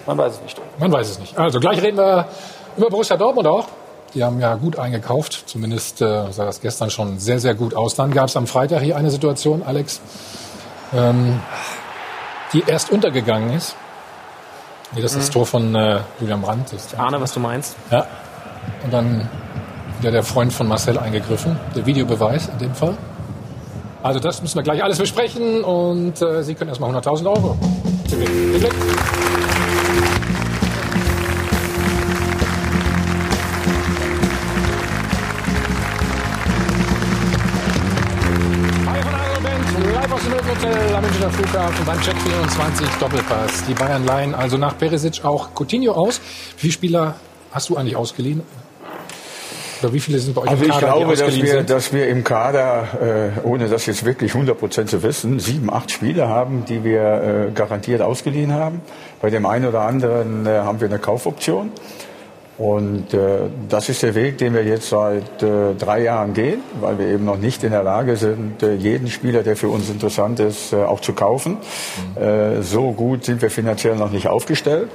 Man 0.08 0.18
weiß 0.18 0.34
es 0.34 0.42
nicht. 0.42 0.62
Man 0.80 0.92
weiß 0.92 1.10
es 1.10 1.20
nicht. 1.20 1.38
Also 1.38 1.60
gleich 1.60 1.82
reden 1.82 1.98
wir 1.98 2.28
über 2.78 2.90
Borussia 2.90 3.16
Dortmund 3.16 3.48
auch. 3.48 3.68
Die 4.16 4.24
haben 4.24 4.40
ja 4.40 4.56
gut 4.56 4.80
eingekauft. 4.80 5.44
Zumindest 5.46 6.02
äh, 6.02 6.32
sah 6.32 6.46
das 6.46 6.62
gestern 6.62 6.90
schon 6.90 7.20
sehr, 7.20 7.40
sehr 7.40 7.54
gut 7.54 7.76
aus. 7.76 7.96
Dann 7.96 8.12
gab 8.12 8.30
es 8.30 8.38
am 8.38 8.48
Freitag 8.48 8.82
hier 8.82 8.96
eine 8.96 9.12
Situation, 9.12 9.62
Alex, 9.64 10.00
ähm, 10.94 11.40
die 12.54 12.64
erst 12.66 12.92
untergegangen 12.92 13.54
ist. 13.54 13.76
Nee, 14.94 15.02
das 15.02 15.12
ist 15.12 15.20
das 15.20 15.30
Tor 15.32 15.46
von 15.46 15.76
äh, 15.76 16.00
Julian 16.22 16.42
Brandt. 16.42 16.72
Ist 16.72 16.98
Ahne, 16.98 17.20
was 17.20 17.34
du 17.34 17.42
meinst. 17.42 17.76
Ja. 17.92 18.08
Und 18.84 18.94
dann 18.94 19.30
wieder 20.00 20.12
der 20.12 20.24
Freund 20.24 20.54
von 20.54 20.68
Marcel 20.68 20.98
eingegriffen. 20.98 21.60
Der 21.76 21.86
Videobeweis 21.86 22.48
in 22.48 22.58
dem 22.60 22.74
Fall. 22.74 22.98
Also 24.02 24.20
das 24.20 24.42
müssen 24.42 24.56
wir 24.56 24.64
gleich 24.64 24.84
alles 24.84 25.00
besprechen 25.00 25.64
und 25.64 26.22
äh, 26.22 26.44
Sie 26.44 26.56
können 26.56 26.70
erstmal 26.70 26.96
100.000 26.96 27.26
Euro 27.26 27.58
gewinnen. 28.10 28.52
Viel 28.52 28.60
Glück. 28.60 29.45
Münchner 41.26 41.32
Flughafen 41.32 41.86
beim 41.86 42.02
Check 42.02 42.16
24 42.22 42.88
Doppelpass. 43.00 43.64
Die 43.68 43.74
Bayern 43.74 44.06
leihen 44.06 44.36
also 44.36 44.58
nach 44.58 44.78
Perisic 44.78 45.24
auch 45.26 45.50
Coutinho 45.56 45.94
aus. 45.94 46.22
Wie 46.58 46.62
viele 46.62 46.74
Spieler 46.74 47.16
hast 47.52 47.70
du 47.70 47.78
eigentlich 47.78 47.96
ausgeliehen? 47.96 48.44
Oder 49.82 49.94
wie 49.94 50.00
viele 50.00 50.20
sind 50.20 50.36
bei 50.36 50.42
euch 50.42 50.50
Also 50.50 50.64
im 50.64 50.70
ich 50.70 50.76
Kader, 50.76 50.88
glaube, 50.94 51.16
die 51.16 51.22
dass 51.22 51.36
wir, 51.36 51.48
sind? 51.48 51.70
dass 51.70 51.94
wir 51.94 52.08
im 52.10 52.24
Kader, 52.24 53.34
äh, 53.44 53.48
ohne 53.48 53.68
das 53.70 53.88
jetzt 53.88 54.06
wirklich 54.06 54.34
100% 54.34 54.86
zu 54.86 55.02
wissen, 55.04 55.40
sieben, 55.40 55.74
acht 55.74 55.90
Spieler 55.92 56.30
haben, 56.30 56.64
die 56.66 56.84
wir 56.84 57.48
äh, 57.48 57.52
garantiert 57.52 58.02
ausgeliehen 58.02 58.54
haben. 58.54 58.82
Bei 59.22 59.30
dem 59.32 59.46
einen 59.46 59.66
oder 59.66 59.82
anderen 59.82 60.46
äh, 60.46 60.50
haben 60.50 60.80
wir 60.80 60.88
eine 60.88 61.00
Kaufoption. 61.00 61.72
Und 62.58 63.14
äh, 63.14 63.50
das 63.68 63.90
ist 63.90 64.02
der 64.02 64.16
Weg, 64.16 64.38
den 64.38 64.54
wir 64.54 64.64
jetzt 64.64 64.90
seit 64.90 65.44
äh, 65.44 65.74
drei 65.78 66.04
Jahren 66.04 66.34
gehen, 66.34 66.62
weil 66.80 66.98
wir 66.98 67.08
eben 67.08 67.26
noch 67.26 67.38
nicht 67.38 67.64
in 67.66 67.72
der 67.72 67.84
Lage 67.84 68.16
sind, 68.16 68.64
äh, 68.64 68.76
jeden 68.76 69.10
Spieler, 69.10 69.44
der 69.44 69.58
für 69.58 69.68
uns 69.68 69.90
interessant 69.90 70.40
ist, 70.40 70.72
äh, 70.72 70.78
auch 70.78 71.02
zu 71.02 71.12
kaufen. 71.12 71.58
Mhm. 72.16 72.22
Äh, 72.22 72.62
so 72.62 72.94
gut 72.94 73.26
sind 73.26 73.42
wir 73.42 73.50
finanziell 73.50 73.98
noch 73.98 74.12
nicht 74.12 74.28
aufgestellt. 74.28 74.90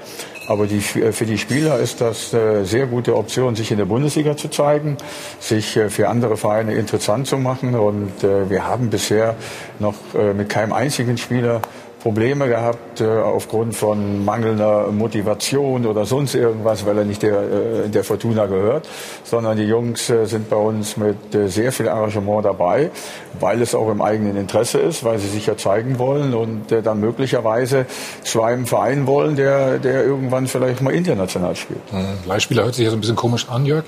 Aber 0.51 0.67
die, 0.67 0.79
äh, 0.99 1.13
für 1.13 1.27
die 1.27 1.39
Spieler 1.39 1.79
ist 1.79 2.01
das 2.01 2.35
eine 2.35 2.65
sehr 2.65 2.87
gute 2.87 3.15
Option, 3.15 3.55
sich 3.55 3.71
in 3.71 3.79
der 3.79 3.85
Bundesliga 3.85 4.37
zu 4.37 4.49
zeigen, 4.49 4.97
sich 5.39 5.77
äh, 5.77 5.91
für 5.91 6.09
andere 6.09 6.37
Vereine 6.37 6.75
interessant 6.75 7.27
zu 7.27 7.37
machen. 7.37 7.75
Und 7.75 8.25
äh, 8.25 8.49
wir 8.49 8.67
haben 8.67 8.89
bisher 8.89 9.37
noch 9.79 9.95
äh, 10.15 10.33
mit 10.33 10.49
keinem 10.49 10.73
einzigen 10.73 11.19
Spieler 11.19 11.61
Probleme 12.01 12.49
gehabt 12.49 13.01
äh, 13.01 13.07
aufgrund 13.07 13.75
von 13.75 14.25
mangelnder 14.25 14.91
Motivation 14.91 15.87
oder 15.87 16.07
sonst 16.07 16.35
irgendwas, 16.35 16.87
weil 16.87 16.99
er 16.99 17.05
nicht 17.05 17.23
der, 17.23 17.41
äh, 17.43 17.89
der 17.89 18.05
Fortuna 18.05 18.47
gehört, 18.47 18.89
sondern 19.23 19.57
die 19.57 19.65
Jungs 19.65 20.09
äh, 20.09 20.25
sind 20.25 20.49
bei 20.49 20.57
uns 20.57 20.97
mit 20.97 21.35
äh, 21.35 21.49
sehr 21.49 21.73
viel 21.73 21.87
Engagement 21.87 22.45
dabei, 22.45 22.91
weil 23.39 23.61
es 23.61 23.75
auch 23.75 23.91
im 23.91 24.01
eigenen 24.01 24.37
Interesse 24.37 24.79
ist, 24.79 25.05
weil 25.05 25.19
sie 25.19 25.29
sich 25.29 25.47
ja 25.47 25.57
zeigen 25.57 25.99
wollen 25.99 26.33
und 26.33 26.73
äh, 26.73 26.83
dann 26.83 27.01
möglicherweise 27.01 27.87
zu 28.25 28.43
einem 28.43 28.67
Verein 28.67 29.07
wollen, 29.07 29.37
der, 29.37 29.79
der 29.79 30.05
irgendwann 30.05 30.47
vielleicht 30.47 30.81
mal 30.81 30.95
international 30.95 31.55
spielt. 31.55 31.93
Mhm. 31.93 32.27
Leihspieler 32.27 32.65
hört 32.65 32.75
sich 32.75 32.85
ja 32.85 32.91
so 32.91 32.97
ein 32.97 33.01
bisschen 33.01 33.17
komisch 33.17 33.47
an, 33.49 33.67
Jörg. 33.67 33.85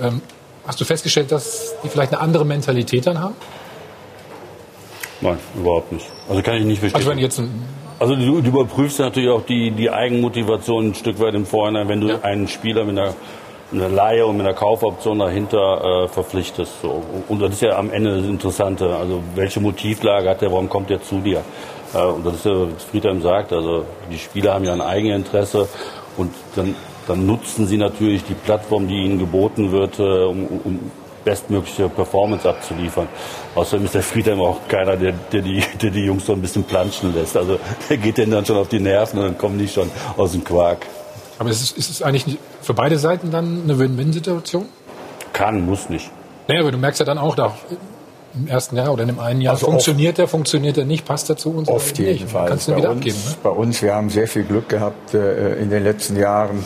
Ähm, 0.00 0.20
hast 0.66 0.80
du 0.80 0.84
festgestellt, 0.84 1.32
dass 1.32 1.74
die 1.82 1.88
vielleicht 1.88 2.12
eine 2.12 2.20
andere 2.20 2.44
Mentalität 2.44 3.06
dann 3.06 3.18
haben? 3.20 3.34
Nein, 5.24 5.38
überhaupt 5.56 5.90
nicht. 5.90 6.06
Also 6.28 6.42
kann 6.42 6.56
ich 6.56 6.64
nicht 6.64 6.78
verstehen. 6.78 6.98
Also 6.98 7.10
wenn 7.10 7.18
jetzt 7.18 7.42
also 7.98 8.16
du, 8.16 8.42
du 8.42 8.48
überprüfst 8.48 8.98
natürlich 8.98 9.30
auch 9.30 9.46
die, 9.46 9.70
die 9.70 9.90
Eigenmotivation 9.90 10.88
ein 10.88 10.94
Stück 10.94 11.20
weit 11.20 11.34
im 11.34 11.46
Vorhinein, 11.46 11.88
wenn 11.88 12.00
du 12.00 12.08
ja. 12.08 12.20
einen 12.22 12.48
Spieler 12.48 12.84
mit 12.84 12.98
einer, 12.98 13.14
einer 13.72 13.88
Leihe 13.88 14.26
und 14.26 14.36
mit 14.36 14.46
einer 14.46 14.54
Kaufoption 14.54 15.20
dahinter 15.20 16.04
äh, 16.04 16.08
verpflichtest. 16.08 16.82
So. 16.82 17.02
Und 17.28 17.40
das 17.40 17.52
ist 17.52 17.62
ja 17.62 17.78
am 17.78 17.90
Ende 17.90 18.18
das 18.18 18.26
Interessante. 18.26 18.94
Also 18.96 19.22
welche 19.34 19.60
Motivlage 19.60 20.28
hat 20.28 20.42
der, 20.42 20.50
warum 20.50 20.68
kommt 20.68 20.90
der 20.90 21.02
zu 21.02 21.20
dir? 21.20 21.42
Äh, 21.94 22.04
und 22.04 22.26
das 22.26 22.34
ist 22.34 22.46
ja, 22.46 22.52
was 22.52 22.84
Friedhelm 22.84 23.22
sagt, 23.22 23.52
also 23.52 23.84
die 24.10 24.18
Spieler 24.18 24.54
haben 24.54 24.64
ja 24.64 24.72
ein 24.72 24.82
Eigeninteresse 24.82 25.68
und 26.16 26.32
dann, 26.56 26.74
dann 27.06 27.26
nutzen 27.26 27.66
sie 27.66 27.76
natürlich 27.78 28.24
die 28.24 28.34
Plattform, 28.34 28.88
die 28.88 29.04
ihnen 29.04 29.18
geboten 29.18 29.72
wird, 29.72 29.98
äh, 29.98 30.24
um, 30.24 30.46
um 30.64 30.90
bestmögliche 31.24 31.88
Performance 31.88 32.48
abzuliefern. 32.48 33.08
Außerdem 33.54 33.86
ist 33.86 33.94
der 33.94 34.02
Friedhelm 34.02 34.40
auch 34.40 34.58
keiner, 34.68 34.96
der, 34.96 35.12
der, 35.32 35.42
die, 35.42 35.62
der 35.82 35.90
die 35.90 36.04
Jungs 36.04 36.26
so 36.26 36.32
ein 36.32 36.40
bisschen 36.40 36.64
planschen 36.64 37.14
lässt. 37.14 37.36
Also 37.36 37.58
der 37.88 37.96
geht 37.96 38.18
denen 38.18 38.32
dann 38.32 38.44
schon 38.44 38.56
auf 38.56 38.68
die 38.68 38.80
Nerven 38.80 39.18
und 39.18 39.24
dann 39.24 39.38
kommen 39.38 39.58
die 39.58 39.68
schon 39.68 39.90
aus 40.16 40.32
dem 40.32 40.44
Quark. 40.44 40.86
Aber 41.38 41.50
ist 41.50 41.62
es, 41.62 41.72
ist 41.72 41.90
es 41.90 42.02
eigentlich 42.02 42.38
für 42.62 42.74
beide 42.74 42.98
Seiten 42.98 43.30
dann 43.30 43.62
eine 43.64 43.78
Win-Win-Situation? 43.78 44.66
Kann, 45.32 45.66
muss 45.66 45.88
nicht. 45.88 46.10
Naja, 46.46 46.60
aber 46.60 46.70
du 46.70 46.78
merkst 46.78 47.00
ja 47.00 47.06
dann 47.06 47.18
auch, 47.18 47.34
da 47.34 47.54
im 48.34 48.48
ersten 48.48 48.76
Jahr 48.76 48.92
oder 48.92 49.02
in 49.02 49.08
dem 49.08 49.20
einen 49.20 49.40
Jahr 49.40 49.54
also 49.54 49.66
funktioniert 49.66 50.18
der, 50.18 50.26
funktioniert 50.26 50.76
der 50.76 50.84
nicht, 50.84 51.04
passt 51.04 51.30
er 51.30 51.36
zu 51.36 51.50
uns? 51.50 51.68
Oft 51.68 51.98
jedenfalls. 51.98 52.50
Kannst 52.50 52.68
du 52.68 52.72
bei, 52.72 52.78
wieder 52.78 52.90
uns, 52.90 52.98
abgeben, 52.98 53.18
ne? 53.18 53.36
bei 53.42 53.50
uns, 53.50 53.82
wir 53.82 53.94
haben 53.94 54.10
sehr 54.10 54.28
viel 54.28 54.44
Glück 54.44 54.68
gehabt 54.68 55.14
äh, 55.14 55.54
in 55.56 55.70
den 55.70 55.84
letzten 55.84 56.16
Jahren 56.16 56.64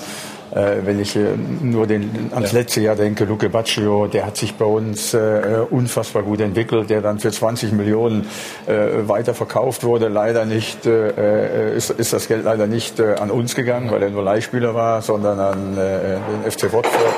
äh, 0.54 0.76
wenn 0.84 1.00
ich 1.00 1.16
äh, 1.16 1.34
nur 1.62 1.87
den, 1.87 2.30
ans 2.32 2.52
ja. 2.52 2.58
letzte 2.58 2.80
Jahr 2.80 2.96
denke, 2.96 3.24
Luke 3.24 3.48
Baccio, 3.48 4.06
der 4.06 4.26
hat 4.26 4.37
sich 4.37 4.54
bei 4.54 4.64
uns 4.64 5.14
äh, 5.14 5.64
unfassbar 5.70 6.22
gut 6.22 6.40
entwickelt, 6.40 6.90
der 6.90 7.00
dann 7.00 7.18
für 7.18 7.30
20 7.30 7.72
Millionen 7.72 8.26
äh, 8.66 9.08
weiterverkauft 9.08 9.84
wurde. 9.84 10.08
Leider 10.08 10.44
nicht, 10.44 10.87
äh, 10.87 11.76
ist, 11.76 11.90
ist 11.90 12.12
das 12.12 12.28
Geld 12.28 12.44
leider 12.44 12.66
nicht 12.66 13.00
äh, 13.00 13.14
an 13.14 13.30
uns 13.30 13.54
gegangen, 13.54 13.90
weil 13.90 14.02
er 14.02 14.11
nur 14.11 14.22
Leihspieler 14.22 14.74
war, 14.74 15.02
sondern 15.02 15.38
an 15.38 15.76
äh, 15.76 16.18
den 16.42 16.50
FC 16.50 16.72
Watford. 16.72 17.14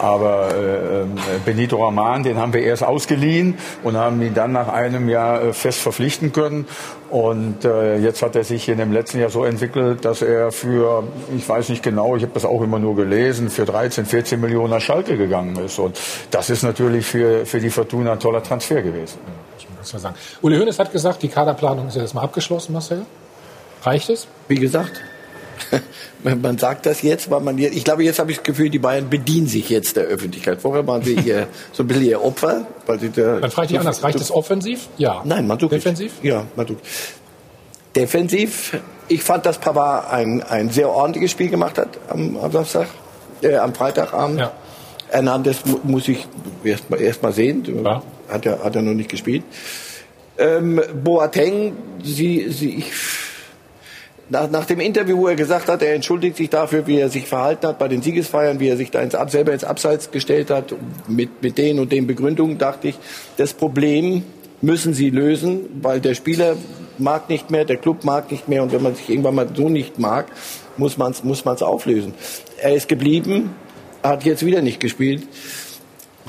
Aber 0.00 0.54
äh, 0.54 1.02
ähm, 1.02 1.14
Benito 1.44 1.82
Raman, 1.84 2.22
den 2.22 2.38
haben 2.38 2.52
wir 2.52 2.62
erst 2.62 2.82
ausgeliehen 2.82 3.56
und 3.82 3.96
haben 3.96 4.20
ihn 4.22 4.34
dann 4.34 4.52
nach 4.52 4.68
einem 4.68 5.08
Jahr 5.08 5.42
äh, 5.42 5.52
fest 5.52 5.80
verpflichten 5.80 6.32
können. 6.32 6.66
Und 7.10 7.64
äh, 7.64 7.98
jetzt 7.98 8.22
hat 8.22 8.34
er 8.36 8.44
sich 8.44 8.68
in 8.68 8.78
dem 8.78 8.92
letzten 8.92 9.20
Jahr 9.20 9.30
so 9.30 9.44
entwickelt, 9.44 10.04
dass 10.04 10.22
er 10.22 10.50
für, 10.52 11.04
ich 11.36 11.48
weiß 11.48 11.68
nicht 11.68 11.82
genau, 11.82 12.16
ich 12.16 12.22
habe 12.22 12.32
das 12.34 12.44
auch 12.44 12.62
immer 12.62 12.78
nur 12.78 12.96
gelesen, 12.96 13.48
für 13.48 13.64
13, 13.64 14.06
14 14.06 14.40
Millionen 14.40 14.70
nach 14.70 14.80
Schalke 14.80 15.16
gegangen 15.16 15.56
ist. 15.64 15.78
Und 15.78 15.98
das 16.30 16.50
ist 16.50 16.62
natürlich 16.62 17.06
für, 17.06 17.46
für 17.46 17.60
die 17.60 17.70
Fortuna 17.70 18.12
ein 18.12 18.20
toller 18.20 18.42
Transfer 18.42 18.82
gewesen. 18.82 19.18
Ja, 19.92 19.98
sagen. 19.98 20.16
Uli 20.42 20.58
Hoeneß 20.58 20.78
hat 20.78 20.90
gesagt, 20.90 21.22
die 21.22 21.28
Kaderplanung 21.28 21.88
ist 21.88 21.94
ja 21.94 22.02
erstmal 22.02 22.24
abgeschlossen, 22.24 22.72
Marcel. 22.72 23.06
Reicht 23.82 24.10
es? 24.10 24.26
Wie 24.48 24.56
gesagt, 24.56 25.00
man 26.22 26.58
sagt 26.58 26.86
das 26.86 27.02
jetzt, 27.02 27.30
weil 27.30 27.40
man 27.40 27.58
jetzt, 27.58 27.76
ich 27.76 27.84
glaube, 27.84 28.04
jetzt 28.04 28.18
habe 28.18 28.30
ich 28.30 28.38
das 28.38 28.44
Gefühl, 28.44 28.70
die 28.70 28.78
Bayern 28.78 29.08
bedienen 29.08 29.46
sich 29.46 29.68
jetzt 29.68 29.96
der 29.96 30.04
Öffentlichkeit. 30.04 30.60
Vorher 30.60 30.86
waren 30.86 31.02
sie 31.02 31.14
ihr, 31.14 31.48
so 31.72 31.82
ein 31.82 31.86
bisschen 31.86 32.04
ihr 32.04 32.22
Opfer. 32.22 32.66
Weil 32.86 33.00
sie 33.00 33.10
Dann 33.10 33.50
frage 33.50 33.66
ich 33.66 33.70
dich 33.72 33.78
anders, 33.78 34.02
reicht 34.02 34.20
es 34.20 34.30
offensiv? 34.30 34.88
Ja. 34.98 35.22
Nein, 35.24 35.46
man 35.46 35.58
tut 35.58 35.72
Defensiv? 35.72 36.12
Ja, 36.22 36.44
man 36.56 36.66
tut. 36.66 36.78
Defensiv, 37.94 38.78
ich 39.08 39.22
fand, 39.22 39.46
dass 39.46 39.58
Pavard 39.58 40.12
ein, 40.12 40.42
ein 40.42 40.70
sehr 40.70 40.90
ordentliches 40.90 41.30
Spiel 41.30 41.48
gemacht 41.48 41.78
hat 41.78 41.88
am, 42.08 42.36
am 42.36 42.52
Samstag, 42.52 42.88
äh, 43.42 43.56
am 43.56 43.74
Freitagabend. 43.74 44.40
Ja. 44.40 44.52
Hernandez 45.08 45.58
muss 45.84 46.08
ich 46.08 46.26
erst 46.64 46.90
mal, 46.90 47.00
erst 47.00 47.22
mal 47.22 47.32
sehen, 47.32 47.64
ja. 47.84 48.02
hat, 48.28 48.44
er, 48.44 48.62
hat 48.62 48.76
er 48.76 48.82
noch 48.82 48.92
nicht 48.92 49.08
gespielt. 49.08 49.44
Ähm, 50.38 50.82
Boateng, 51.02 51.72
sie, 52.02 52.50
sie, 52.50 52.76
ich, 52.76 52.92
nach, 54.28 54.50
nach 54.50 54.64
dem 54.64 54.80
Interview, 54.80 55.18
wo 55.18 55.28
er 55.28 55.36
gesagt 55.36 55.68
hat, 55.68 55.82
er 55.82 55.94
entschuldigt 55.94 56.36
sich 56.36 56.50
dafür, 56.50 56.86
wie 56.86 56.98
er 56.98 57.08
sich 57.08 57.26
verhalten 57.26 57.68
hat 57.68 57.78
bei 57.78 57.88
den 57.88 58.02
Siegesfeiern, 58.02 58.58
wie 58.60 58.68
er 58.68 58.76
sich 58.76 58.90
da 58.90 59.00
ins, 59.00 59.16
selber 59.30 59.52
ins 59.52 59.64
Abseits 59.64 60.10
gestellt 60.10 60.50
hat, 60.50 60.74
mit, 61.08 61.42
mit 61.42 61.58
den 61.58 61.78
und 61.78 61.92
den 61.92 62.06
Begründungen, 62.06 62.58
dachte 62.58 62.88
ich, 62.88 62.98
das 63.36 63.54
Problem 63.54 64.24
müssen 64.62 64.94
sie 64.94 65.10
lösen, 65.10 65.60
weil 65.82 66.00
der 66.00 66.14
Spieler 66.14 66.56
mag 66.98 67.28
nicht 67.28 67.50
mehr, 67.50 67.64
der 67.64 67.76
Club 67.76 68.04
mag 68.04 68.30
nicht 68.30 68.48
mehr 68.48 68.62
und 68.62 68.72
wenn 68.72 68.82
man 68.82 68.94
sich 68.94 69.08
irgendwann 69.08 69.34
mal 69.34 69.48
so 69.54 69.68
nicht 69.68 69.98
mag, 69.98 70.26
muss 70.76 70.96
man 70.96 71.12
es 71.12 71.22
muss 71.22 71.44
man's 71.44 71.62
auflösen. 71.62 72.14
Er 72.60 72.74
ist 72.74 72.88
geblieben, 72.88 73.54
hat 74.02 74.24
jetzt 74.24 74.44
wieder 74.44 74.62
nicht 74.62 74.80
gespielt. 74.80 75.22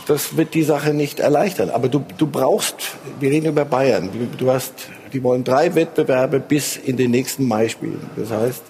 Das 0.08 0.38
wird 0.38 0.54
die 0.54 0.64
Sache 0.64 0.94
nicht 0.94 1.20
erleichtern. 1.20 1.70
Aber 1.70 1.90
du, 1.90 2.04
du 2.18 2.28
brauchst, 2.28 2.76
wir 3.20 3.32
reden 3.32 3.48
über 3.48 3.66
Bayern, 3.66 4.10
du, 4.12 4.46
du 4.46 4.52
hast 4.52 4.74
die 5.18 5.24
wollen 5.24 5.44
drei 5.44 5.74
Wettbewerbe 5.74 6.40
bis 6.40 6.78
in 6.78 6.96
den 6.96 7.10
nächsten 7.10 7.48
Mai 7.48 7.70
spielen. 7.70 8.08
Das 8.16 8.30
heißt, 8.30 8.62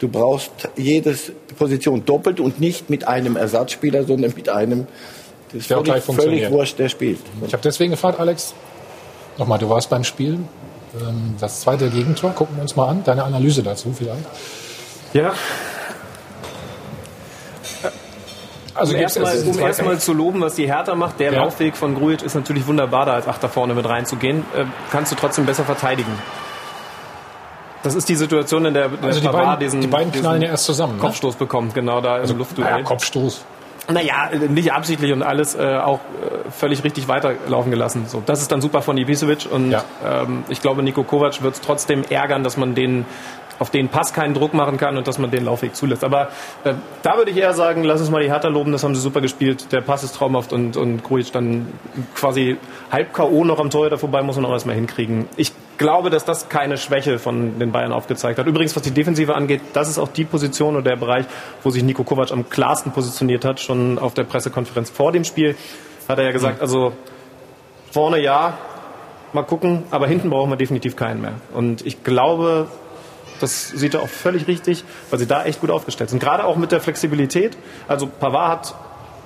du 0.00 0.08
brauchst 0.08 0.50
jede 0.76 1.16
Position 1.56 2.04
doppelt 2.04 2.40
und 2.40 2.60
nicht 2.60 2.90
mit 2.90 3.08
einem 3.08 3.36
Ersatzspieler, 3.36 4.04
sondern 4.04 4.34
mit 4.36 4.50
einem, 4.50 4.86
das 5.50 5.60
ist 5.62 5.66
völlig, 5.68 6.02
völlig 6.02 6.50
wurscht, 6.50 6.78
der 6.78 6.90
spielt. 6.90 7.20
Ich 7.46 7.54
habe 7.54 7.62
deswegen 7.62 7.92
gefragt, 7.92 8.20
Alex, 8.20 8.52
nochmal, 9.38 9.58
du 9.58 9.70
warst 9.70 9.88
beim 9.88 10.04
Spielen, 10.04 10.46
ähm, 11.00 11.36
das 11.40 11.62
zweite 11.62 11.88
Gegentor, 11.88 12.32
gucken 12.32 12.56
wir 12.56 12.62
uns 12.62 12.76
mal 12.76 12.88
an, 12.88 13.02
deine 13.02 13.24
Analyse 13.24 13.62
dazu 13.62 13.94
vielleicht. 13.96 14.26
Ja, 15.14 15.32
also 18.74 18.94
um 18.94 19.00
erstmal 19.00 19.38
um 19.42 19.58
erst 19.58 20.02
zu 20.02 20.12
loben, 20.12 20.40
was 20.40 20.54
die 20.54 20.66
Hertha 20.66 20.94
macht, 20.94 21.20
der 21.20 21.32
ja. 21.32 21.42
Laufweg 21.42 21.76
von 21.76 21.94
Grujic 21.94 22.22
ist 22.22 22.34
natürlich 22.34 22.66
wunderbar, 22.66 23.06
da 23.06 23.14
als 23.14 23.28
Achter 23.28 23.48
vorne 23.48 23.74
mit 23.74 23.88
reinzugehen. 23.88 24.40
Äh, 24.56 24.64
kannst 24.90 25.12
du 25.12 25.16
trotzdem 25.16 25.46
besser 25.46 25.64
verteidigen. 25.64 26.12
Das 27.82 27.94
ist 27.94 28.08
die 28.08 28.16
Situation, 28.16 28.64
in 28.64 28.74
der, 28.74 28.88
der 28.88 29.04
also 29.04 29.20
die 29.20 29.28
beiden, 29.28 29.58
diesen, 29.60 29.80
die 29.82 29.86
beiden 29.86 30.10
knallen 30.10 30.40
ja 30.40 30.48
erst 30.48 30.64
zusammen. 30.64 30.96
Ne? 30.96 31.00
Kopfstoß 31.02 31.36
bekommt, 31.36 31.74
genau 31.74 32.00
da 32.00 32.14
also, 32.14 32.32
im 32.32 32.38
Luftduell. 32.38 32.78
Ja, 32.78 32.82
Kopfstoß. 32.82 33.44
Naja, 33.92 34.30
nicht 34.48 34.72
absichtlich 34.72 35.12
und 35.12 35.22
alles 35.22 35.54
äh, 35.54 35.76
auch 35.76 35.98
äh, 35.98 36.50
völlig 36.50 36.82
richtig 36.84 37.06
weiterlaufen 37.06 37.70
gelassen. 37.70 38.06
So, 38.06 38.22
das 38.24 38.40
ist 38.40 38.50
dann 38.50 38.62
super 38.62 38.80
von 38.80 38.96
Ibisevic 38.96 39.46
und 39.50 39.72
ja. 39.72 39.84
ähm, 40.02 40.44
ich 40.48 40.62
glaube, 40.62 40.82
Nico 40.82 41.02
Kovac 41.02 41.42
wird 41.42 41.56
es 41.56 41.60
trotzdem 41.60 42.02
ärgern, 42.08 42.42
dass 42.42 42.56
man 42.56 42.74
den 42.74 43.04
auf 43.58 43.70
den 43.70 43.88
Pass 43.88 44.12
keinen 44.12 44.34
Druck 44.34 44.54
machen 44.54 44.76
kann 44.76 44.96
und 44.96 45.06
dass 45.06 45.18
man 45.18 45.30
den 45.30 45.44
Laufweg 45.44 45.74
zulässt. 45.76 46.04
Aber 46.04 46.28
äh, 46.64 46.74
da 47.02 47.16
würde 47.16 47.30
ich 47.30 47.36
eher 47.36 47.54
sagen, 47.54 47.84
lass 47.84 48.00
uns 48.00 48.10
mal 48.10 48.22
die 48.22 48.30
Hertha 48.30 48.48
loben, 48.48 48.72
das 48.72 48.84
haben 48.84 48.94
sie 48.94 49.00
super 49.00 49.20
gespielt. 49.20 49.72
Der 49.72 49.80
Pass 49.80 50.02
ist 50.02 50.14
traumhaft 50.14 50.52
und, 50.52 50.76
und 50.76 51.02
Grujic 51.02 51.32
dann 51.32 51.68
quasi 52.14 52.56
halb 52.90 53.12
K.O. 53.12 53.44
noch 53.44 53.58
am 53.58 53.70
Torhüter 53.70 53.98
vorbei, 53.98 54.22
muss 54.22 54.36
man 54.36 54.44
auch 54.46 54.52
erstmal 54.52 54.76
hinkriegen. 54.76 55.26
Ich 55.36 55.52
glaube, 55.78 56.10
dass 56.10 56.24
das 56.24 56.48
keine 56.48 56.76
Schwäche 56.76 57.18
von 57.18 57.58
den 57.58 57.72
Bayern 57.72 57.92
aufgezeigt 57.92 58.38
hat. 58.38 58.46
Übrigens, 58.46 58.76
was 58.76 58.82
die 58.82 58.92
Defensive 58.92 59.34
angeht, 59.34 59.60
das 59.72 59.88
ist 59.88 59.98
auch 59.98 60.08
die 60.08 60.24
Position 60.24 60.74
oder 60.74 60.90
der 60.90 60.96
Bereich, 60.96 61.26
wo 61.62 61.70
sich 61.70 61.82
Nico 61.82 62.04
Kovac 62.04 62.32
am 62.32 62.48
klarsten 62.48 62.92
positioniert 62.92 63.44
hat. 63.44 63.60
Schon 63.60 63.98
auf 63.98 64.14
der 64.14 64.24
Pressekonferenz 64.24 64.90
vor 64.90 65.12
dem 65.12 65.24
Spiel 65.24 65.56
hat 66.08 66.18
er 66.18 66.24
ja 66.24 66.32
gesagt, 66.32 66.60
also 66.60 66.92
vorne 67.90 68.20
ja, 68.20 68.58
mal 69.32 69.42
gucken, 69.42 69.84
aber 69.90 70.06
hinten 70.06 70.30
brauchen 70.30 70.50
wir 70.50 70.56
definitiv 70.56 70.96
keinen 70.96 71.20
mehr. 71.20 71.34
Und 71.52 71.84
ich 71.86 72.04
glaube, 72.04 72.68
das 73.40 73.70
sieht 73.70 73.94
er 73.94 74.02
auch 74.02 74.08
völlig 74.08 74.46
richtig, 74.46 74.84
weil 75.10 75.18
sie 75.18 75.26
da 75.26 75.44
echt 75.44 75.60
gut 75.60 75.70
aufgestellt 75.70 76.10
sind. 76.10 76.20
Gerade 76.20 76.44
auch 76.44 76.56
mit 76.56 76.72
der 76.72 76.80
Flexibilität. 76.80 77.56
Also 77.88 78.06
Pavard 78.06 78.50
hat 78.50 78.74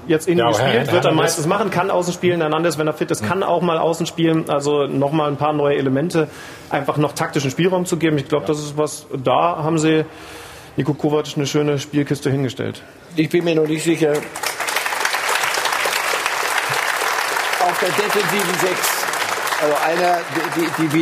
jetzt 0.07 0.27
innen 0.29 0.39
ja, 0.39 0.49
gespielt, 0.49 0.87
Herr, 0.87 0.93
wird 0.93 1.05
er 1.05 1.13
meistens 1.13 1.47
machen, 1.47 1.71
kann 1.71 1.91
außen 1.91 2.13
spielen. 2.13 2.41
Hernandez, 2.41 2.79
wenn 2.79 2.87
er 2.87 2.93
fit 2.95 3.11
ist, 3.11 3.25
kann 3.25 3.43
auch 3.43 3.63
mal 3.63 3.79
außen 3.79 4.07
spielen. 4.07 4.49
Also 4.49 4.87
nochmal 4.87 5.29
ein 5.29 5.37
paar 5.37 5.53
neue 5.53 5.77
Elemente, 5.77 6.29
einfach 6.71 6.97
noch 6.97 7.13
taktischen 7.13 7.51
Spielraum 7.51 7.87
zu 7.87 7.97
geben. 7.97 8.19
Ich 8.19 8.29
glaube, 8.29 8.47
das 8.47 8.59
ist 8.59 8.79
was, 8.79 9.07
da 9.13 9.59
haben 9.63 9.79
sie 9.79 10.05
Niko 10.77 10.95
Kovac 10.95 11.27
eine 11.37 11.47
schöne 11.47 11.79
Spielkiste 11.79 12.31
hingestellt. 12.31 12.83
Ich 13.17 13.29
bin 13.29 13.45
mir 13.45 13.55
noch 13.55 13.67
nicht 13.67 13.83
sicher. 13.83 14.13
Auf 17.61 17.81
der 17.81 17.89
defensiven 17.89 18.55
Sechs, 18.61 19.05
also 19.61 19.75
einer, 19.85 20.19
die, 20.57 20.83
die 20.83 20.93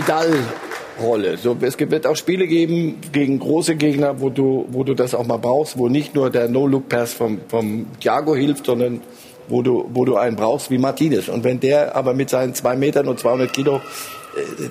Vidal-Rolle. 0.96 1.37
So, 1.37 1.56
es 1.61 1.78
wird 1.78 2.06
auch 2.06 2.16
Spiele 2.16 2.46
geben 2.46 2.98
gegen 3.12 3.38
große 3.38 3.76
Gegner, 3.76 4.20
wo 4.20 4.30
du, 4.30 4.66
wo 4.70 4.85
du 4.85 4.94
das 4.94 5.14
auch 5.14 5.26
mal 5.26 5.38
brauchst, 5.38 5.78
wo 5.78 5.88
nicht 5.88 6.14
nur 6.14 6.30
der 6.30 6.48
No-Look-Pass 6.48 7.14
vom, 7.14 7.40
vom 7.48 7.87
Thiago 8.00 8.35
hilft, 8.35 8.66
sondern 8.66 9.00
wo 9.48 9.62
du, 9.62 9.88
wo 9.92 10.04
du 10.04 10.16
einen 10.16 10.37
brauchst 10.37 10.70
wie 10.70 10.78
Martinez. 10.78 11.28
Und 11.28 11.44
wenn 11.44 11.61
der 11.61 11.94
aber 11.94 12.14
mit 12.14 12.30
seinen 12.30 12.54
zwei 12.54 12.76
Metern 12.76 13.09
und 13.09 13.18
200 13.18 13.52
Kilo 13.52 13.76
äh, 13.76 13.80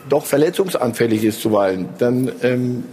doch 0.09 0.25
verletzungsanfällig 0.25 1.23
ist 1.23 1.41
zuweilen, 1.41 1.89
dann 1.97 2.31
ähm, 2.41 2.83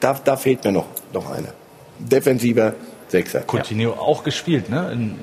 da, 0.00 0.18
da 0.22 0.36
fehlt 0.36 0.64
mir 0.64 0.72
noch, 0.72 0.86
noch 1.12 1.30
einer. 1.30 1.52
Defensiver 1.98 2.74
Sechser. 3.08 3.42
Coutinho 3.46 3.92
auch 3.92 4.22
gespielt, 4.22 4.70
ne? 4.70 4.90
In, 4.92 5.16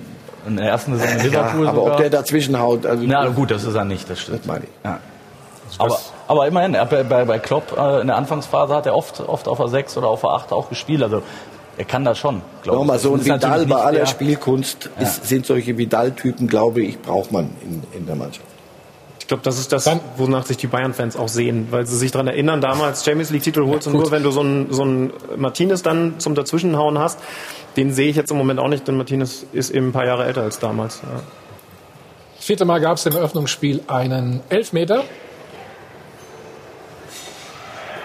in 0.46 0.58
der 0.58 0.68
ersten 0.68 0.98
Saison 0.98 1.18
in 1.18 1.24
Liverpool 1.24 1.66
ja, 1.66 1.72
aber 1.72 1.80
sogar. 1.80 1.94
ob 1.94 1.98
der 2.00 2.10
dazwischen 2.10 2.60
haut, 2.60 2.86
also 2.86 3.04
Na 3.06 3.28
gut, 3.30 3.52
das 3.52 3.64
ist 3.64 3.76
er 3.76 3.86
nicht, 3.86 4.10
das 4.10 4.22
stimmt. 4.22 4.40
das 4.40 4.46
meine 4.46 4.66
ich. 4.66 4.70
Ja. 4.84 5.00
Aber, 5.78 6.00
aber 6.28 6.48
immerhin, 6.48 6.74
er 6.74 6.86
bei, 6.86 7.04
bei, 7.04 7.26
bei 7.26 7.40
Klopp 7.40 7.76
äh, 7.78 8.02
in 8.02 8.08
der 8.08 8.16
Anfangsphase 8.18 8.76
hat 8.76 8.86
er 8.86 8.96
oft, 8.96 9.20
oft 9.22 9.48
auf 9.48 9.58
der 9.58 9.68
6 9.70 9.98
oder 9.98 10.08
auf 10.08 10.22
der 10.22 10.32
8 10.32 10.52
auch 10.52 10.70
gespielt. 10.70 11.02
Also 11.04 11.22
er 11.78 11.86
kann 11.86 12.04
das 12.04 12.18
schon, 12.18 12.42
glaube 12.64 12.78
ich. 12.78 12.82
Nochmal, 12.82 13.00
so 13.00 13.14
ein 13.14 13.24
Vidal 13.24 13.66
bei 13.66 13.76
aller 13.76 14.00
der- 14.00 14.06
Spielkunst 14.08 14.90
ist, 15.00 15.26
sind 15.28 15.46
solche 15.46 15.78
Vidal-Typen, 15.78 16.48
glaube 16.48 16.82
ich, 16.82 17.00
braucht 17.02 17.32
man 17.32 17.50
in, 17.62 17.84
in 17.98 18.06
der 18.06 18.16
Mannschaft. 18.16 18.46
Ich 19.20 19.28
glaube, 19.28 19.44
das 19.44 19.60
ist 19.60 19.74
das, 19.74 19.90
wonach 20.16 20.46
sich 20.46 20.56
die 20.56 20.68
Bayern-Fans 20.68 21.18
auch 21.18 21.28
sehen, 21.28 21.68
weil 21.70 21.86
sie 21.86 21.98
sich 21.98 22.12
daran 22.12 22.28
erinnern, 22.28 22.62
damals 22.62 23.04
Champions 23.04 23.30
League-Titel 23.30 23.66
holst 23.66 23.86
und 23.88 23.94
nur 23.94 24.10
wenn 24.10 24.24
du 24.24 24.32
so 24.32 24.40
einen, 24.40 24.72
so 24.72 24.84
einen 24.84 25.12
Martinez 25.36 25.84
dann 25.84 26.18
zum 26.20 26.34
Dazwischenhauen 26.34 26.98
hast, 26.98 27.20
den 27.76 27.92
sehe 27.92 28.10
ich 28.10 28.16
jetzt 28.16 28.32
im 28.32 28.38
Moment 28.38 28.60
auch 28.62 28.70
nicht, 28.70 28.88
denn 28.88 28.96
Martinez 28.96 29.46
ist 29.52 29.70
eben 29.72 29.90
ein 29.90 29.92
paar 29.92 30.06
Jahre 30.06 30.24
älter 30.26 30.44
als 30.44 30.60
damals. 30.60 31.02
Ja. 31.04 31.20
Das 32.38 32.46
vierte 32.46 32.64
Mal 32.64 32.80
gab 32.80 32.96
es 32.98 33.06
im 33.06 33.16
Eröffnungsspiel 33.18 33.82
einen 33.88 34.40
Elfmeter. 34.50 35.04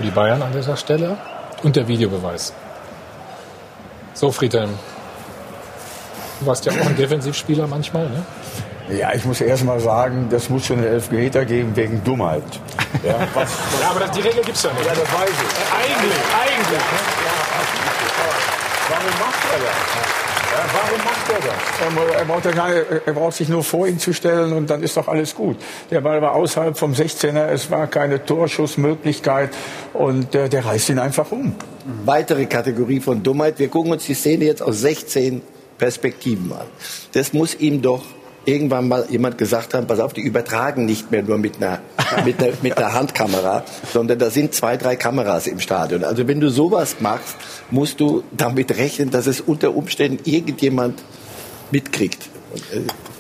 Für 0.03 0.07
die 0.09 0.15
Bayern 0.15 0.43
an 0.43 0.53
dieser 0.53 0.77
Stelle. 0.77 1.17
Und 1.63 1.77
der 1.77 1.87
Videobeweis. 1.87 2.53
So, 4.15 4.33
Friedhelm. 4.33 4.71
Du 6.41 6.47
warst 6.47 6.65
ja 6.65 6.73
auch 6.73 6.87
ein 6.87 6.97
Defensivspieler 6.97 7.69
manchmal, 7.69 8.09
ne? 8.09 8.25
Ja, 8.99 9.13
ich 9.15 9.25
muss 9.25 9.41
erst 9.41 9.63
mal 9.63 9.79
sagen, 9.79 10.27
das 10.29 10.49
muss 10.49 10.67
schon 10.67 10.79
einen 10.79 10.89
Elfmeter 10.89 11.45
geben 11.45 11.77
wegen 11.77 12.03
Dummheit. 12.03 12.43
Ja, 13.05 13.15
was, 13.35 13.53
Ja, 13.81 13.91
aber 13.91 14.01
das, 14.01 14.11
die 14.11 14.23
Regel 14.23 14.43
gibt's 14.43 14.65
ja 14.65 14.73
nicht. 14.73 14.85
ja 14.85 14.91
das 14.93 15.05
weiß 15.05 15.31
ich. 15.31 15.73
Eigentlich, 15.73 16.23
eigentlich. 16.35 16.71
Ne? 16.73 16.99
Warum 18.89 19.21
macht 19.21 19.45
er 19.53 19.59
das? 19.61 20.32
Warum 20.73 21.05
macht 21.05 21.31
er 21.31 21.39
das? 21.39 22.13
Er, 22.13 22.19
er, 22.19 22.25
braucht 22.25 22.45
ja 22.45 22.51
gar 22.51 22.69
nicht, 22.69 22.85
er 23.07 23.13
braucht 23.13 23.37
sich 23.37 23.49
nur 23.49 23.65
vor 23.65 23.87
ihn 23.87 23.99
zu 23.99 24.13
stellen 24.13 24.53
und 24.53 24.69
dann 24.69 24.83
ist 24.83 24.97
doch 24.97 25.09
alles 25.09 25.35
gut. 25.35 25.57
Der 25.91 26.01
Ball 26.01 26.21
war 26.21 26.33
außerhalb 26.33 26.77
vom 26.77 26.93
16er, 26.93 27.47
es 27.49 27.71
war 27.71 27.87
keine 27.87 28.25
Torschussmöglichkeit 28.25 29.51
und 29.93 30.35
äh, 30.35 30.49
der 30.49 30.65
reißt 30.65 30.91
ihn 30.91 30.99
einfach 30.99 31.31
um. 31.33 31.55
Weitere 32.05 32.47
Kategorie 32.47 33.01
von 33.01 33.23
Dummheit. 33.23 33.59
Wir 33.59 33.69
gucken 33.69 33.93
uns 33.93 34.07
die 34.07 34.15
Szene 34.15 34.45
jetzt 34.45 34.63
aus 34.63 34.81
16 34.81 35.43
Perspektiven 35.79 36.53
an. 36.53 36.67
Das 37.13 37.33
muss 37.33 37.55
ihm 37.55 37.83
doch 37.83 38.03
irgendwann 38.45 38.89
mal 38.89 39.07
jemand 39.09 39.39
gesagt 39.39 39.75
haben, 39.75 39.87
pass 39.87 40.01
auf, 40.01 40.13
die 40.13 40.21
übertragen 40.21 40.85
nicht 40.85 41.11
mehr 41.11 41.23
nur 41.23 41.39
mit 41.39 41.57
einer, 41.57 41.81
mit 42.25 42.43
einer, 42.43 42.53
mit 42.63 42.77
einer 42.77 42.93
Handkamera, 42.93 43.65
sondern 43.93 44.19
da 44.19 44.31
sind 44.31 44.55
zwei, 44.55 44.77
drei 44.77 44.97
Kameras 44.97 45.47
im 45.47 45.61
Stadion. 45.61 46.05
Also 46.05 46.27
wenn 46.27 46.41
du 46.41 46.51
sowas 46.51 46.97
machst, 47.01 47.37
musst 47.71 48.01
du 48.01 48.25
damit 48.33 48.77
rechnen, 48.77 49.11
dass 49.11 49.27
es 49.27 49.41
unter 49.41 49.75
Umständen 49.75 50.29
irgendjemand 50.29 51.03
mitkriegt. 51.71 52.29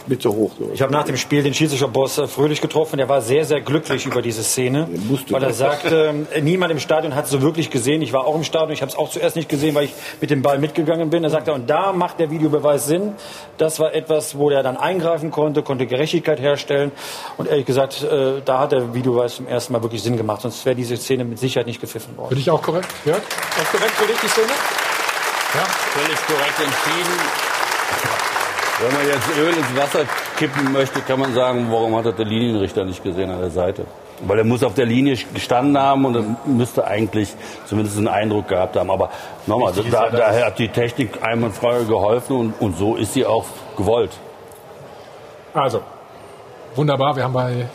Mit 0.06 0.22
so 0.22 0.34
hoch. 0.34 0.52
So. 0.58 0.70
Ich 0.74 0.82
habe 0.82 0.92
nach 0.92 1.04
dem 1.04 1.16
Spiel 1.16 1.42
den 1.42 1.54
Schiedsrichterboss 1.54 2.18
äh, 2.18 2.26
Fröhlich 2.26 2.60
getroffen. 2.60 2.96
Der 2.96 3.08
war 3.08 3.20
sehr, 3.20 3.44
sehr 3.44 3.60
glücklich 3.60 4.06
über 4.06 4.22
diese 4.22 4.42
Szene, 4.42 4.88
weil 5.30 5.42
er 5.42 5.52
sagte, 5.52 6.26
äh, 6.32 6.40
niemand 6.40 6.72
im 6.72 6.80
Stadion 6.80 7.14
hat 7.14 7.26
es 7.26 7.30
so 7.30 7.42
wirklich 7.42 7.70
gesehen. 7.70 8.02
Ich 8.02 8.12
war 8.12 8.26
auch 8.26 8.34
im 8.34 8.44
Stadion, 8.44 8.72
ich 8.72 8.82
habe 8.82 8.90
es 8.90 8.96
auch 8.96 9.10
zuerst 9.10 9.36
nicht 9.36 9.48
gesehen, 9.48 9.74
weil 9.74 9.84
ich 9.84 9.94
mit 10.20 10.30
dem 10.30 10.42
Ball 10.42 10.58
mitgegangen 10.58 11.10
bin. 11.10 11.24
Er 11.24 11.30
sagte, 11.30 11.52
und 11.52 11.68
da 11.68 11.92
macht 11.92 12.18
der 12.18 12.30
Videobeweis 12.30 12.86
Sinn. 12.86 13.14
Das 13.58 13.78
war 13.78 13.94
etwas, 13.94 14.36
wo 14.36 14.50
er 14.50 14.62
dann 14.62 14.76
eingreifen 14.76 15.30
konnte, 15.30 15.62
konnte 15.62 15.86
Gerechtigkeit 15.86 16.40
herstellen. 16.40 16.92
Und 17.36 17.48
ehrlich 17.48 17.66
gesagt, 17.66 18.02
äh, 18.02 18.42
da 18.44 18.60
hat 18.60 18.72
der 18.72 18.94
Videobeweis 18.94 19.36
zum 19.36 19.46
ersten 19.46 19.72
Mal 19.72 19.82
wirklich 19.82 20.02
Sinn 20.02 20.16
gemacht. 20.16 20.42
Sonst 20.42 20.64
wäre 20.64 20.76
diese 20.76 20.96
Szene 20.96 21.24
mit 21.24 21.38
Sicherheit 21.38 21.66
nicht 21.66 21.80
gepfiffen 21.80 22.16
worden. 22.16 22.30
Für 22.30 22.36
dich 22.36 22.50
auch 22.50 22.62
korrekt, 22.62 22.88
Jörg? 23.04 23.18
Auch 23.18 23.70
korrekt 23.70 23.92
für 23.92 24.06
dich 24.06 24.18
die 24.20 24.28
Szene? 24.28 24.52
Völlig 25.92 26.18
korrekt 26.26 26.58
entschieden. 26.58 27.51
Wenn 28.82 28.92
man 28.92 29.06
jetzt 29.06 29.28
Öl 29.38 29.48
ins 29.56 29.76
Wasser 29.80 30.04
kippen 30.36 30.72
möchte, 30.72 31.00
kann 31.02 31.20
man 31.20 31.32
sagen, 31.34 31.66
warum 31.70 31.94
hat 31.96 32.06
er 32.06 32.12
den 32.12 32.26
Linienrichter 32.28 32.84
nicht 32.84 33.02
gesehen 33.02 33.30
an 33.30 33.40
der 33.40 33.50
Seite? 33.50 33.84
Weil 34.26 34.38
er 34.38 34.44
muss 34.44 34.62
auf 34.62 34.74
der 34.74 34.86
Linie 34.86 35.16
gestanden 35.34 35.78
haben 35.78 36.04
und 36.04 36.14
er 36.16 36.24
müsste 36.46 36.84
eigentlich 36.86 37.28
zumindest 37.66 37.96
einen 37.98 38.08
Eindruck 38.08 38.48
gehabt 38.48 38.76
haben. 38.76 38.90
Aber 38.90 39.10
nochmal, 39.46 39.72
da, 39.72 39.82
ja, 39.82 40.10
daher 40.10 40.46
hat 40.46 40.58
die 40.58 40.68
Technik 40.68 41.22
einwandfrei 41.22 41.84
geholfen 41.84 42.36
und, 42.36 42.54
und 42.60 42.76
so 42.76 42.96
ist 42.96 43.14
sie 43.14 43.24
auch 43.26 43.46
gewollt. 43.76 44.10
Also, 45.54 45.82
wunderbar. 46.74 47.14
Wir 47.16 47.24
haben 47.24 47.32
bei 47.34 47.66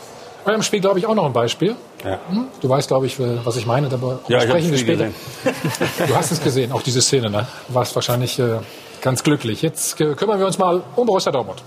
eurem 0.44 0.62
Spiel, 0.62 0.80
glaube 0.80 0.98
ich, 0.98 1.06
auch 1.06 1.14
noch 1.14 1.26
ein 1.26 1.32
Beispiel. 1.32 1.76
Ja. 2.04 2.18
Hm? 2.30 2.46
Du 2.60 2.68
weißt, 2.68 2.88
glaube 2.88 3.06
ich, 3.06 3.18
was 3.18 3.56
ich 3.56 3.66
meine. 3.66 3.88
Aber 3.92 4.20
Ja, 4.28 4.40
sprechen 4.40 4.70
wir 4.70 4.78
später. 4.78 5.06
gesehen. 5.06 6.06
Du 6.06 6.16
hast 6.16 6.32
es 6.32 6.42
gesehen, 6.42 6.72
auch 6.72 6.82
diese 6.82 7.02
Szene. 7.02 7.30
Ne? 7.30 7.46
Du 7.68 7.74
warst 7.74 7.94
wahrscheinlich 7.94 8.38
äh, 8.38 8.58
ganz 9.02 9.22
glücklich. 9.22 9.62
Jetzt 9.62 9.96
kümmern 9.96 10.38
wir 10.38 10.46
uns 10.46 10.58
mal 10.58 10.82
um 10.96 11.06
Borussia 11.06 11.32
Dortmund. 11.32 11.62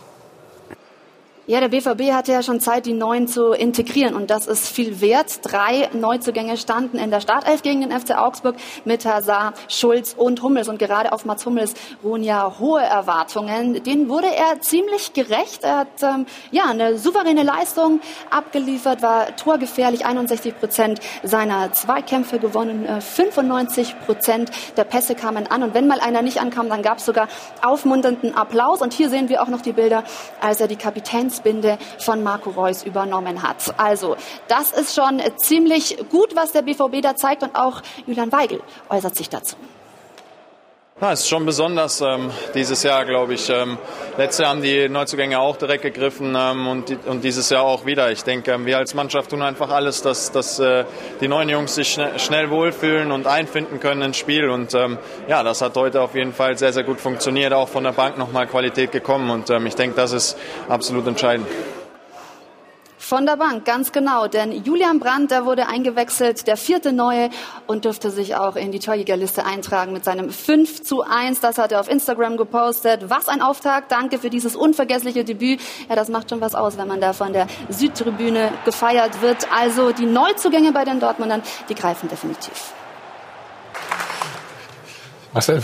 Ja, 1.51 1.59
der 1.59 1.67
BVB 1.67 2.13
hatte 2.13 2.31
ja 2.31 2.43
schon 2.43 2.61
Zeit, 2.61 2.85
die 2.85 2.93
Neuen 2.93 3.27
zu 3.27 3.51
integrieren 3.51 4.15
und 4.15 4.29
das 4.29 4.47
ist 4.47 4.69
viel 4.69 5.01
wert. 5.01 5.39
Drei 5.41 5.89
Neuzugänge 5.91 6.55
standen 6.55 6.97
in 6.97 7.11
der 7.11 7.19
Startelf 7.19 7.61
gegen 7.61 7.81
den 7.81 7.91
FC 7.91 8.11
Augsburg 8.17 8.55
mit 8.85 9.05
Hazard, 9.05 9.55
Schulz 9.67 10.15
und 10.17 10.41
Hummels 10.43 10.69
und 10.69 10.79
gerade 10.79 11.11
auf 11.11 11.25
Mats 11.25 11.45
Hummels 11.45 11.73
ruhen 12.05 12.23
ja 12.23 12.53
hohe 12.57 12.79
Erwartungen. 12.79 13.83
Denen 13.83 14.07
wurde 14.07 14.27
er 14.33 14.61
ziemlich 14.61 15.11
gerecht. 15.11 15.65
Er 15.65 15.79
hat 15.79 16.01
ähm, 16.01 16.25
ja 16.51 16.67
eine 16.69 16.97
souveräne 16.97 17.43
Leistung 17.43 17.99
abgeliefert, 18.29 19.01
war 19.01 19.35
torgefährlich, 19.35 20.05
61 20.05 20.57
Prozent 20.57 21.01
seiner 21.21 21.73
Zweikämpfe 21.73 22.39
gewonnen, 22.39 22.85
äh, 22.85 23.01
95 23.01 23.99
Prozent 24.05 24.51
der 24.77 24.85
Pässe 24.85 25.15
kamen 25.15 25.47
an 25.47 25.63
und 25.63 25.73
wenn 25.73 25.87
mal 25.87 25.99
einer 25.99 26.21
nicht 26.21 26.39
ankam, 26.39 26.69
dann 26.69 26.81
gab 26.81 26.99
es 26.99 27.05
sogar 27.05 27.27
aufmunternden 27.61 28.35
Applaus 28.35 28.81
und 28.81 28.93
hier 28.93 29.09
sehen 29.09 29.27
wir 29.27 29.43
auch 29.43 29.49
noch 29.49 29.59
die 29.59 29.73
Bilder, 29.73 30.05
als 30.39 30.61
er 30.61 30.69
die 30.69 30.77
Kapitänsbinde 31.41 31.77
von 31.99 32.23
Marco 32.23 32.51
Reus 32.51 32.83
übernommen 32.83 33.43
hat. 33.43 33.73
Also 33.77 34.15
das 34.47 34.71
ist 34.71 34.95
schon 34.95 35.21
ziemlich 35.37 35.97
gut, 36.09 36.35
was 36.35 36.51
der 36.51 36.61
BVB 36.61 37.01
da 37.01 37.15
zeigt 37.15 37.43
und 37.43 37.55
auch 37.55 37.81
Julian 38.05 38.31
Weigel 38.31 38.61
äußert 38.89 39.15
sich 39.15 39.29
dazu. 39.29 39.55
Ja, 41.01 41.13
es 41.13 41.21
ist 41.21 41.29
schon 41.29 41.47
besonders 41.47 41.99
ähm, 42.01 42.29
dieses 42.53 42.83
Jahr, 42.83 43.05
glaube 43.05 43.33
ich. 43.33 43.49
Ähm, 43.49 43.79
letztes 44.19 44.43
Jahr 44.43 44.51
haben 44.51 44.61
die 44.61 44.87
Neuzugänge 44.87 45.39
auch 45.39 45.57
direkt 45.57 45.81
gegriffen 45.81 46.35
ähm, 46.37 46.67
und, 46.67 46.95
und 47.07 47.23
dieses 47.23 47.49
Jahr 47.49 47.63
auch 47.63 47.87
wieder. 47.87 48.11
Ich 48.11 48.23
denke, 48.23 48.51
ähm, 48.51 48.67
wir 48.67 48.77
als 48.77 48.93
Mannschaft 48.93 49.31
tun 49.31 49.41
einfach 49.41 49.71
alles, 49.71 50.03
dass, 50.03 50.31
dass 50.31 50.59
äh, 50.59 50.85
die 51.19 51.27
neuen 51.27 51.49
Jungs 51.49 51.73
sich 51.73 51.91
schnell, 51.91 52.19
schnell 52.19 52.51
wohlfühlen 52.51 53.11
und 53.11 53.25
einfinden 53.25 53.79
können 53.79 54.03
ins 54.03 54.17
Spiel. 54.17 54.47
Und 54.47 54.75
ähm, 54.75 54.99
ja, 55.27 55.41
das 55.41 55.63
hat 55.63 55.75
heute 55.75 56.01
auf 56.01 56.13
jeden 56.13 56.33
Fall 56.33 56.55
sehr, 56.59 56.71
sehr 56.71 56.83
gut 56.83 57.01
funktioniert. 57.01 57.51
Auch 57.51 57.67
von 57.67 57.83
der 57.83 57.93
Bank 57.93 58.19
nochmal 58.19 58.45
Qualität 58.45 58.91
gekommen 58.91 59.31
und 59.31 59.49
ähm, 59.49 59.65
ich 59.65 59.73
denke, 59.73 59.95
das 59.95 60.11
ist 60.11 60.37
absolut 60.69 61.07
entscheidend. 61.07 61.47
Von 63.11 63.25
der 63.25 63.35
Bank, 63.35 63.65
ganz 63.65 63.91
genau. 63.91 64.27
Denn 64.27 64.63
Julian 64.63 64.99
Brandt, 64.99 65.31
der 65.31 65.43
wurde 65.43 65.67
eingewechselt, 65.67 66.47
der 66.47 66.55
vierte 66.55 66.93
Neue 66.93 67.29
und 67.67 67.83
dürfte 67.83 68.09
sich 68.09 68.37
auch 68.37 68.55
in 68.55 68.71
die 68.71 68.79
Torjägerliste 68.79 69.45
eintragen 69.45 69.91
mit 69.91 70.05
seinem 70.05 70.29
5 70.29 70.81
zu 70.81 71.01
1. 71.01 71.41
Das 71.41 71.57
hat 71.57 71.73
er 71.73 71.81
auf 71.81 71.89
Instagram 71.89 72.37
gepostet. 72.37 73.09
Was 73.09 73.27
ein 73.27 73.41
Auftakt. 73.41 73.91
Danke 73.91 74.17
für 74.17 74.29
dieses 74.29 74.55
unvergessliche 74.55 75.25
Debüt. 75.25 75.59
Ja, 75.89 75.97
das 75.97 76.07
macht 76.07 76.29
schon 76.29 76.39
was 76.39 76.55
aus, 76.55 76.77
wenn 76.77 76.87
man 76.87 77.01
da 77.01 77.11
von 77.11 77.33
der 77.33 77.47
Südtribüne 77.67 78.53
gefeiert 78.63 79.21
wird. 79.21 79.45
Also 79.53 79.91
die 79.91 80.05
Neuzugänge 80.05 80.71
bei 80.71 80.85
den 80.85 81.01
Dortmundern, 81.01 81.43
die 81.67 81.75
greifen 81.75 82.07
definitiv. 82.07 82.71
Marcel, 85.33 85.61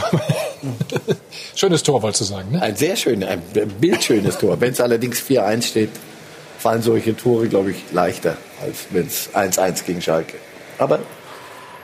schönes 1.55 1.81
Tor, 1.81 2.01
wolltest 2.01 2.19
du 2.19 2.25
sagen, 2.25 2.51
ne? 2.51 2.61
Ein 2.61 2.75
sehr 2.75 2.97
schönes, 2.97 3.29
ein 3.29 3.41
bildschönes 3.79 4.37
Tor. 4.37 4.59
Wenn 4.59 4.73
es 4.73 4.81
allerdings 4.81 5.21
4-1 5.21 5.61
steht, 5.61 5.91
fallen 6.57 6.81
solche 6.81 7.15
Tore, 7.15 7.47
glaube 7.47 7.71
ich, 7.71 7.83
leichter, 7.91 8.37
als 8.61 8.87
wenn 8.91 9.07
es 9.07 9.29
1-1 9.33 9.85
gegen 9.85 10.01
Schalke. 10.01 10.37
Aber 10.77 10.99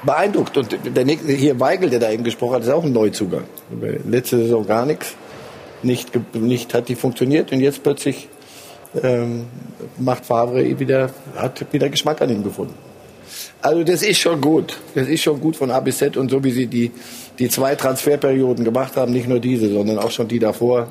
beeindruckt. 0.04 0.58
Und 0.58 0.78
der 0.96 1.06
nächste, 1.06 1.32
hier 1.32 1.60
Weigel, 1.60 1.89
der 1.89 2.00
da 2.00 2.12
eben 2.12 2.24
gesprochen 2.24 2.56
hat, 2.56 2.64
ist 2.64 2.70
auch 2.70 2.84
ein 2.84 2.93
Neuzugang. 2.93 3.45
Letzte 4.08 4.38
Saison 4.38 4.66
gar 4.66 4.86
nichts. 4.86 5.16
Nicht, 5.82 6.12
nicht 6.36 6.74
hat 6.74 6.88
die 6.88 6.95
funktioniert 6.95 7.52
und 7.52 7.60
jetzt 7.60 7.84
plötzlich 7.84 8.30
ähm, 9.02 9.47
macht 9.97 10.26
Favre 10.26 10.80
wieder, 10.80 11.10
hat 11.36 11.66
wieder 11.74 11.89
Geschmack 11.89 12.22
an 12.22 12.30
ihm 12.30 12.43
gefunden. 12.43 12.76
Also 13.62 13.84
das 13.84 14.04
ist 14.04 14.20
schon 14.20 14.39
gut. 14.39 14.78
Das 14.95 15.08
ist 15.08 15.24
schon 15.24 15.39
gut 15.41 15.56
von 15.56 15.72
A 15.72 15.80
bis 15.80 15.97
Z 15.97 16.16
und 16.16 16.30
so 16.30 16.43
wie 16.43 16.52
sie 16.52 16.68
die, 16.68 16.91
die 17.39 17.50
zwei 17.50 17.76
Transferperioden 17.76 18.64
gemacht 18.64 18.95
haben, 18.95 19.12
nicht 19.12 19.28
nur 19.28 19.39
diese, 19.39 19.70
sondern 19.74 20.00
auch 20.00 20.12
schon 20.12 20.28
die 20.28 20.39
davor. 20.39 20.88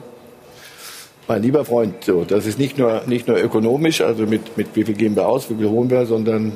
Mein 1.29 1.43
lieber 1.43 1.65
Freund, 1.65 2.05
so, 2.05 2.25
das 2.25 2.47
ist 2.47 2.59
nicht 2.59 2.79
nur, 2.79 3.03
nicht 3.07 3.29
nur 3.29 3.37
ökonomisch, 3.39 4.01
also 4.01 4.25
mit, 4.27 4.57
mit 4.57 4.69
wie 4.75 4.85
viel 4.85 4.95
geben 4.95 5.15
wir 5.17 5.29
aus, 5.29 5.49
wie 5.51 5.55
viel 5.55 5.69
holen 5.69 5.89
wir, 5.89 6.05
sondern 6.07 6.53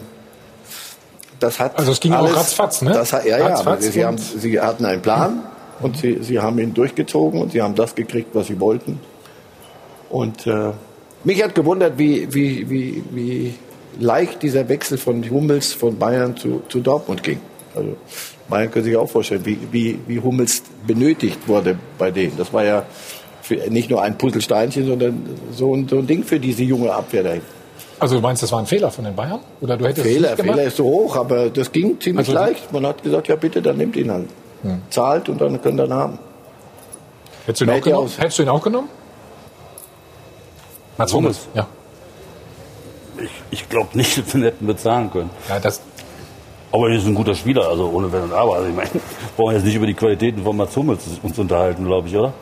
das 1.38 1.58
hat 1.60 1.78
Also 1.78 1.92
es 1.92 2.00
ging 2.00 2.12
alles, 2.12 2.32
auch 2.32 2.36
ratzfatz, 2.38 2.82
ne? 2.82 2.92
Das, 2.92 3.12
hat- 3.12 3.24
ja, 3.26 3.38
ja, 3.38 3.58
aber 3.58 3.80
sie, 3.80 4.04
haben, 4.04 4.18
sie 4.18 4.60
hatten 4.60 4.84
einen 4.84 5.02
Plan 5.02 5.42
und 5.80 5.96
sie, 5.98 6.18
sie 6.22 6.40
haben 6.40 6.58
ihn 6.58 6.74
durchgezogen 6.74 7.40
und 7.40 7.52
sie 7.52 7.62
haben 7.62 7.74
das 7.74 7.94
gekriegt, 7.94 8.30
was 8.34 8.46
sie 8.48 8.58
wollten. 8.58 8.98
Und 10.10 10.46
äh, 10.46 10.72
mich 11.24 11.42
hat 11.42 11.54
gewundert, 11.54 11.98
wie, 11.98 12.32
wie, 12.32 12.68
wie, 12.70 13.04
wie 13.12 13.54
leicht 14.00 14.42
dieser 14.42 14.68
Wechsel 14.68 14.98
von 14.98 15.28
Hummels 15.30 15.72
von 15.72 15.98
Bayern 15.98 16.36
zu, 16.36 16.62
zu 16.68 16.80
Dortmund 16.80 17.22
ging. 17.22 17.40
Also 17.74 17.96
Bayern 18.48 18.70
können 18.70 18.84
sich 18.84 18.96
auch 18.96 19.08
vorstellen, 19.08 19.44
wie, 19.44 19.58
wie, 19.70 19.98
wie 20.06 20.20
Hummels 20.20 20.62
benötigt 20.86 21.46
wurde 21.46 21.78
bei 21.98 22.10
denen. 22.10 22.36
Das 22.36 22.52
war 22.52 22.64
ja 22.64 22.84
nicht 23.68 23.90
nur 23.90 24.03
ein 24.03 24.16
Puzzlesteinchen, 24.18 24.86
sondern 24.86 25.26
so 25.53 25.74
ein, 25.74 25.88
so 25.88 25.99
ein 25.99 26.07
Ding 26.07 26.24
für 26.24 26.38
diese 26.40 26.62
junge 26.62 26.92
Abwehr 26.92 27.22
dahin. 27.22 27.42
Also 27.99 28.16
du 28.16 28.20
meinst, 28.20 28.42
das 28.42 28.53
war 28.53 28.59
ein 28.59 28.66
Fehler 28.66 28.90
von 28.90 29.05
den 29.05 29.14
Bayern? 29.16 29.40
Oder 29.61 29.76
du 29.76 29.84
hättest 29.86 30.07
es 30.07 30.12
Fehler? 30.12 30.36
Fehler 30.36 30.62
ist 30.64 30.76
so 30.76 30.84
hoch, 30.84 31.16
aber 31.16 31.49
das 31.51 31.72
ging 31.72 31.99
ziemlich 32.01 32.28
Also- 32.28 32.38
leicht. 32.38 32.72
Man 32.72 32.86
hat 32.86 33.03
gesagt, 33.03 33.28
ja 33.28 33.36
bitte, 33.36 33.62
dann 33.62 33.76
nimmt 33.78 33.97
ihn 33.97 34.11
halt. 34.11 34.28
Hm. 34.62 34.82
Zahlt 34.90 35.28
und 35.28 35.40
dann 35.40 35.61
könnt 35.62 35.80
ihr 35.80 35.84
ihn 35.86 35.92
haben. 35.94 36.18
Hättest 37.47 37.61
du 37.61 37.64
ihn 37.64 37.70
auch 37.70 37.80
genommen? 37.80 38.11
Hättest 38.18 38.38
du 38.38 38.42
ihn 38.42 38.49
auch 38.49 38.62
genommen? 38.62 38.88
Mats 40.99 41.12
Hummels, 41.12 41.49
ja. 41.55 41.66
Ich, 43.18 43.30
ich 43.51 43.68
glaube 43.68 43.97
nicht, 43.97 44.18
dass 44.18 44.34
wir 44.34 44.40
ihn 44.40 44.44
hätten 44.44 44.66
bezahlen 44.66 45.11
können. 45.11 45.30
Ja, 45.49 45.59
das, 45.61 45.80
Aber 46.72 46.90
er 46.90 46.97
ist 46.97 47.07
ein 47.07 47.14
guter 47.14 47.34
Spieler, 47.34 47.68
also 47.68 47.88
ohne 47.90 48.11
Wenn 48.12 48.22
und 48.24 48.32
Aber. 48.32 48.57
Also 48.57 48.68
ich 48.68 48.74
meine, 48.74 48.90
wir 48.92 49.01
brauchen 49.36 49.55
jetzt 49.55 49.64
nicht 49.64 49.74
über 49.76 49.86
die 49.86 49.94
Qualitäten 49.94 50.42
von 50.42 50.57
Mats 50.57 50.76
Hummels 50.76 51.01
uns 51.22 51.38
unterhalten, 51.38 51.84
glaube 51.84 52.09
ich, 52.09 52.16
oder? 52.16 52.32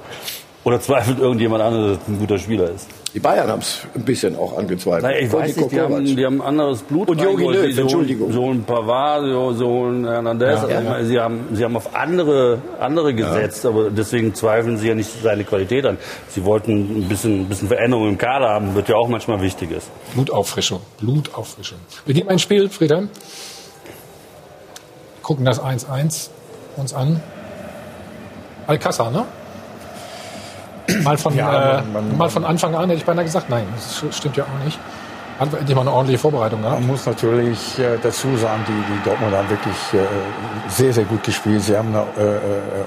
Oder 0.65 0.81
zweifelt 0.81 1.19
irgendjemand 1.19 1.63
an, 1.63 1.75
dass 1.75 1.99
er 1.99 2.09
ein 2.09 2.19
guter 2.19 2.39
Spieler 2.39 2.71
ist? 2.71 2.89
Die 3.13 3.21
Bayern 3.21 3.49
haben 3.49 3.61
es 3.61 3.83
ein 3.95 4.03
bisschen 4.03 4.37
auch 4.37 4.57
angezweifelt. 4.59 5.03
Naja, 5.05 5.19
ich 5.19 5.33
weiß 5.33 5.55
die 5.55 5.61
nicht, 5.61 5.73
die 5.73 5.81
haben, 5.81 6.05
die 6.05 6.25
haben 6.25 6.43
anderes 6.43 6.83
Blut. 6.83 7.09
Und 7.09 7.21
Jogi. 7.21 7.45
Löw, 7.45 7.79
Entschuldigung. 7.79 8.33
So 8.33 8.51
ein 8.51 8.65
Pavard, 8.65 9.25
so, 9.25 9.53
so 9.53 9.85
ein 9.87 10.05
Hernandez. 10.05 10.63
Ja, 10.63 10.79
also 10.79 10.89
ja. 10.89 11.05
Sie, 11.05 11.21
haben, 11.21 11.49
sie 11.53 11.65
haben 11.65 11.77
auf 11.77 11.95
andere, 11.95 12.59
andere 12.81 13.15
gesetzt, 13.15 13.67
aber 13.67 13.91
deswegen 13.91 14.35
zweifeln 14.35 14.79
sie 14.79 14.89
ja 14.89 14.95
nicht 14.95 15.11
seine 15.23 15.45
Qualität 15.45 15.85
an. 15.85 15.99
Sie 16.29 16.45
wollten 16.45 17.05
ein 17.05 17.09
bisschen, 17.09 17.43
ein 17.43 17.49
bisschen 17.49 17.69
Veränderung 17.69 18.09
im 18.09 18.19
Kader 18.19 18.49
haben, 18.49 18.75
wird 18.75 18.89
ja 18.89 18.97
auch 18.97 19.09
manchmal 19.09 19.43
wichtig 19.43 19.71
ist. 19.71 19.91
Blutauffrischung. 20.15 20.81
Blutauffrischung. 20.99 21.79
Wir 22.07 22.15
geben 22.15 22.31
ein 22.31 22.39
Spiel, 22.41 22.69
Frieda. 22.71 23.05
Gucken 25.23 25.45
das 25.45 25.63
1-1 25.63 26.31
uns 26.77 26.95
an. 26.95 27.23
Alcázar, 28.67 29.11
ne? 29.11 29.27
Mal 31.05 31.17
von, 31.19 31.35
Ja, 31.37 31.79
äh, 31.79 31.83
man- 31.83 31.93
man- 31.93 32.17
mal 32.17 32.29
von 32.31 32.45
Anfang 32.45 32.75
an 32.75 32.89
hätte 32.89 32.99
ich 32.99 33.05
beinahe 33.05 33.25
gesagt, 33.25 33.49
nein, 33.51 33.65
das 33.75 34.17
stimmt 34.17 34.37
ja 34.37 34.45
auch 34.45 34.65
nicht. 34.65 34.79
Hat 35.39 35.53
endlich 35.53 35.75
mal 35.75 35.81
eine 35.83 35.91
ordentliche 35.93 36.19
Vorbereitung 36.21 36.63
gehabt. 36.63 36.79
Man 36.81 36.87
muss 36.89 37.07
natürlich 37.07 37.77
äh, 37.79 37.99
dazu 38.01 38.37
sagen, 38.37 38.63
die, 38.69 38.73
die 38.95 39.05
Dortmunder 39.09 39.39
haben 39.39 39.51
wirklich 39.51 39.75
äh, 39.93 40.07
sehr, 40.69 40.93
sehr 40.93 41.05
gut 41.05 41.25
gespielt. 41.25 41.63
Sie 41.63 41.77
haben 41.77 41.89
eine 41.89 42.05
äh, 42.17 42.37
äh, 42.37 42.39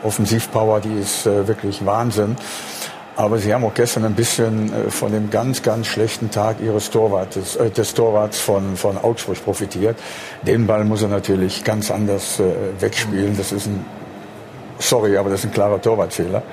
Offensivpower, 0.04 0.80
die 0.80 0.94
ist 0.94 1.26
wirklich 1.26 1.86
Wahnsinn. 1.86 2.38
Aber 3.18 3.40
sie 3.40 3.52
haben 3.54 3.66
auch 3.66 3.74
gestern 3.74 4.06
ein 4.06 4.14
bisschen 4.14 4.72
von 4.92 5.12
dem 5.12 5.32
ganz, 5.32 5.64
ganz 5.64 5.88
schlechten 5.88 6.30
Tag 6.30 6.58
ihres 6.62 6.92
Torwartes, 6.92 7.56
äh, 7.56 7.70
des 7.72 7.96
Torwarts 7.96 8.40
von, 8.40 8.78
von 8.78 8.96
Augsburg 8.98 9.44
profitiert. 9.44 9.98
Den 10.44 10.68
Ball 10.68 10.86
muss 10.86 11.02
er 11.02 11.08
natürlich 11.10 11.64
ganz 11.66 11.90
anders 11.92 12.40
äh, 12.40 12.44
wegspielen. 12.80 13.36
Das 13.36 13.52
ist 13.52 13.66
ein, 13.66 13.84
sorry, 14.80 15.18
aber 15.18 15.32
das 15.32 15.40
ist 15.40 15.46
ein 15.48 15.52
klarer 15.52 15.82
Torwartfehler. 15.82 16.44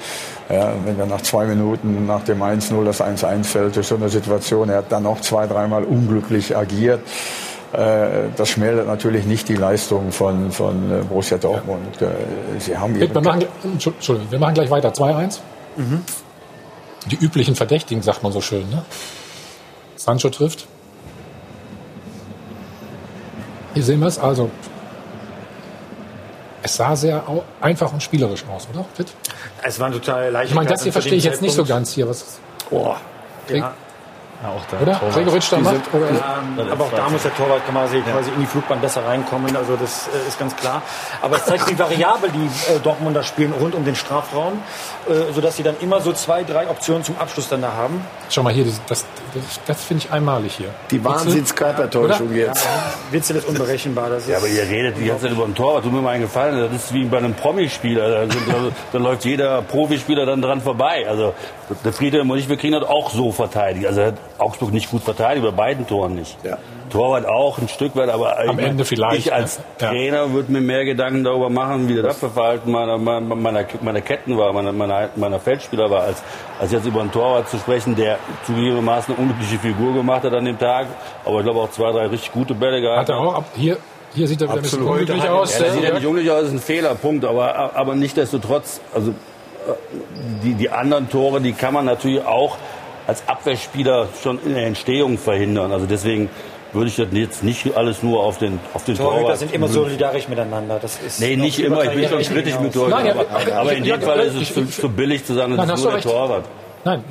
Ja, 0.51 0.75
wenn 0.85 0.99
er 0.99 1.07
nach 1.07 1.23
zwei 1.23 1.47
Minuten 1.47 2.07
nach 2.07 2.23
dem 2.25 2.43
1-0 2.43 2.85
das 2.85 3.01
1-1 3.01 3.45
fällt 3.45 3.77
durch 3.77 3.87
so 3.87 3.95
eine 3.95 4.11
Situation, 4.11 4.69
er 4.69 4.79
hat 4.79 4.93
dann 4.93 5.07
auch 5.07 5.21
zwei, 5.21 5.47
dreimal 5.47 5.85
unglücklich 5.85 6.55
agiert. 6.57 7.01
Äh, 7.73 8.29
Das 8.37 8.51
schmälert 8.51 8.87
natürlich 8.87 9.25
nicht 9.25 9.49
die 9.49 9.57
Leistung 9.57 10.13
von, 10.13 10.53
von 10.53 10.91
äh, 10.91 11.03
Borussia 11.03 11.39
Dortmund. 11.39 12.01
Äh, 12.03 12.09
Sie 12.59 12.77
haben 12.77 12.99
Wir 12.99 13.09
machen, 13.21 13.45
Entschuldigung, 13.65 14.31
wir 14.31 14.39
machen 14.39 14.55
gleich 14.55 14.71
weiter. 14.71 14.91
2-1. 14.93 15.39
Die 17.11 17.17
üblichen 17.17 17.55
Verdächtigen, 17.55 18.03
sagt 18.03 18.23
man 18.23 18.31
so 18.33 18.41
schön. 18.41 18.69
Ne? 18.71 18.85
Sancho 19.97 20.29
trifft. 20.31 20.67
Hier 23.75 23.83
sehen 23.83 24.01
wir 24.01 24.07
es. 24.07 24.19
Also, 24.19 24.51
es 26.65 26.77
sah 26.77 26.97
sehr 26.97 27.23
einfach 27.61 27.93
und 27.93 28.03
spielerisch 28.03 28.43
aus, 28.51 28.67
oder? 28.73 28.87
Fit? 28.95 29.13
Es 29.63 29.79
waren 29.79 29.93
total 29.93 30.31
leicht. 30.33 30.49
Ich 30.49 30.55
meine, 30.55 30.71
das 30.71 30.83
hier 30.83 30.93
verstehe 30.93 31.19
ich 31.19 31.25
jetzt 31.25 31.43
nicht 31.43 31.55
so 31.55 31.65
ganz 31.65 31.93
hier. 31.93 32.09
Was, 32.09 32.39
Boah. 32.71 32.99
Ja. 33.51 33.75
Ja, 34.45 34.51
auch 34.51 34.65
da. 34.71 34.77
oder? 34.83 35.01
Gregoritsch 35.15 35.51
da 35.51 35.59
macht? 35.59 35.75
Oder? 35.95 36.09
Ähm, 36.11 36.71
aber 36.71 36.85
auch 36.85 36.93
da 36.93 37.09
muss 37.09 37.23
der 37.23 37.35
Torwart 37.35 37.63
quasi, 37.67 38.01
quasi 38.03 38.31
in 38.31 38.41
die 38.41 38.47
Flugbahn 38.47 38.79
besser 38.81 39.05
reinkommen. 39.07 39.57
Also 39.57 39.75
das 39.77 40.09
äh, 40.09 40.29
ist 40.29 40.39
ganz 40.39 40.55
klar. 40.55 40.83
Aber 41.23 41.37
es 41.37 41.47
zeigt 41.47 41.71
die 41.71 41.79
Variable, 41.79 42.29
die 42.31 42.45
äh, 42.75 42.79
Dortmunder 42.81 43.23
spielen 43.23 43.53
rund 43.59 43.75
um 43.75 43.85
den 43.87 43.97
Strafraum, 43.97 44.61
äh, 45.09 45.33
sodass 45.33 45.57
sie 45.57 45.63
dann 45.63 45.77
immer 45.81 46.01
so 46.03 46.13
zwei, 46.13 46.43
drei 46.45 46.69
Optionen 46.69 47.03
zum 47.05 47.17
Abschluss 47.19 47.49
dann 47.49 47.63
da 47.63 47.73
haben. 47.73 48.05
Schau 48.29 48.43
mal 48.43 48.53
hier, 48.53 48.67
das, 48.67 48.81
das, 48.87 49.05
das, 49.33 49.61
das 49.67 49.85
finde 49.85 50.05
ich 50.05 50.13
einmalig 50.13 50.55
hier. 50.57 50.69
Die 50.91 51.03
Wahnsinnskörpertäuschung 51.03 52.35
jetzt. 52.35 52.67
Witzel 53.11 53.37
ist 53.37 53.49
unberechenbar. 53.49 54.11
Das 54.11 54.25
ist 54.25 54.29
Ja, 54.29 54.39
aber 54.39 54.49
ihr 54.49 54.63
redet 54.63 54.99
die 54.99 55.07
ganze 55.07 55.23
Zeit 55.25 55.33
über 55.33 55.45
ein 55.45 55.55
Torwart. 55.55 55.85
Tut 55.85 55.93
mir 55.93 56.03
mal 56.03 56.11
einen 56.11 56.23
Gefallen. 56.23 56.69
Das 56.71 56.85
ist 56.85 56.93
wie 56.93 57.05
bei 57.05 57.19
einem 57.19 57.35
Promispieler. 57.35 58.11
Da, 58.11 58.21
sind- 58.33 58.49
da, 58.49 58.55
da 58.93 58.99
läuft 58.99 59.25
jeder 59.25 59.63
Profispieler 59.63 60.27
dann 60.27 60.43
dran 60.43 60.61
vorbei. 60.61 61.07
Also 61.09 61.33
der 61.85 61.93
Friedhelm 61.93 62.29
und 62.31 62.39
ich, 62.39 62.49
wir 62.49 62.57
kriegen 62.57 62.75
das 62.79 62.85
auch 62.89 63.11
so 63.11 63.33
verteidigt. 63.33 63.87
Also 63.87 64.01
er 64.01 64.07
hat 64.09 64.15
Augsburg 64.39 64.73
nicht 64.73 64.91
gut 64.91 65.03
verteidigt, 65.03 65.45
bei 65.45 65.51
beiden 65.53 65.87
Toren 65.87 66.15
nicht. 66.15 66.37
Ja. 66.45 66.59
Torwart 66.91 67.27
auch 67.27 67.59
ein 67.59 67.69
Stück 67.69 67.97
weit, 67.97 68.09
aber 68.09 68.39
Am 68.39 68.59
ich, 68.59 68.65
Ende 68.67 68.85
vielleicht, 68.85 69.19
ich 69.19 69.33
als 69.33 69.61
ja. 69.81 69.89
Trainer 69.89 70.33
würde 70.33 70.53
mir 70.53 70.61
mehr 70.61 70.85
Gedanken 70.85 71.25
darüber 71.25 71.51
machen, 71.51 71.89
wie 71.89 71.97
das 72.01 72.17
Abwehrverhalten 72.17 72.71
meiner, 72.71 72.99
meiner, 72.99 73.21
meiner, 73.35 73.65
meiner 73.81 74.01
Ketten 74.01 74.37
war, 74.39 74.53
meiner, 74.53 74.73
meiner, 74.73 75.09
meiner 75.17 75.41
Feldspieler 75.41 75.91
war, 75.91 76.03
als, 76.03 76.23
als 76.61 76.71
jetzt 76.73 76.87
über 76.87 77.01
einen 77.01 77.11
Torwart 77.11 77.49
zu 77.49 77.59
sprechen, 77.59 77.97
der 77.97 78.19
zugegebenermaßen 78.47 79.15
eine 79.15 79.23
unglückliche 79.25 79.59
Figur 79.59 79.95
gemacht 79.95 80.23
hat 80.25 80.33
an 80.35 80.45
dem 80.45 80.59
Tag, 80.59 80.87
aber 81.25 81.39
ich 81.39 81.45
glaube 81.45 81.61
auch 81.61 81.71
zwei, 81.71 81.91
drei 81.91 82.07
richtig 82.07 82.31
gute 82.33 82.55
Bälle 82.55 82.81
gehabt. 82.81 83.01
Hat 83.01 83.09
er 83.09 83.19
auch. 83.19 83.35
ab- 83.37 83.45
Hier, 83.57 83.77
hier 84.15 84.29
sieht 84.29 84.41
er 84.43 84.49
wieder 84.49 84.57
ein 84.59 84.63
bisschen 84.63 84.81
Absolut. 84.81 85.01
unglücklich 85.01 85.29
aus. 85.31 85.59
Ja, 85.59 85.65
sieht 85.71 85.75
ja 85.83 85.89
Jörg. 85.89 85.95
nicht 85.95 86.07
unglücklich 86.07 86.33
aus, 86.33 86.43
ist 86.45 86.53
ein 86.53 86.59
Fehler, 86.61 86.95
Punkt. 86.95 87.25
Aber, 87.25 87.75
aber 87.75 87.95
nichtsdestotrotz, 87.97 88.81
also 88.95 89.11
äh, 89.11 89.73
die, 90.45 90.55
die 90.55 90.71
anderen 90.71 91.09
Tore, 91.11 91.41
die 91.41 91.53
kann 91.55 91.75
man 91.75 91.87
natürlich 91.87 92.25
auch 92.25 92.57
als 93.07 93.23
Abwehrspieler 93.29 94.09
schon 94.23 94.39
in 94.45 94.55
der 94.55 94.67
Entstehung 94.67 95.19
verhindern. 95.19 95.73
Also 95.73 95.87
deswegen 95.87 96.31
würde 96.73 96.89
ich 96.89 96.97
das 96.97 97.07
jetzt 97.13 97.45
nicht 97.45 97.77
alles 97.77 98.03
nur 98.03 98.21
auf 98.25 98.39
den, 98.39 98.59
auf 98.73 98.85
den 98.85 98.97
Torhüter 98.97 99.21
Torwart. 99.21 99.39
sind 99.39 99.53
immer 99.55 99.69
solidarisch 99.69 100.29
miteinander. 100.29 100.79
Das 100.81 100.99
ist 101.07 101.21
Nee, 101.21 101.37
nicht 101.37 101.59
immer. 101.61 101.85
Ich 101.85 101.91
bin 101.93 102.09
schon 102.09 102.23
kritisch 102.35 102.59
mit. 102.59 102.73
Torhütern. 102.75 103.09
Aber, 103.11 103.21
aber- 103.31 103.53
aber 103.61 103.73
in 103.75 103.85
dem 103.85 104.01
Fall 104.01 104.21
ist 104.21 104.35
es 104.59 104.77
zu, 104.77 104.89
billig 104.89 105.25
zu 105.25 105.35
sagen, 105.35 105.55
Nein, 105.55 105.69
das 105.69 105.79
ist 105.79 105.85
nur 105.85 105.93
der 105.93 105.97
recht. 106.05 106.09
Torwart. 106.09 106.45
Nein, 106.85 107.05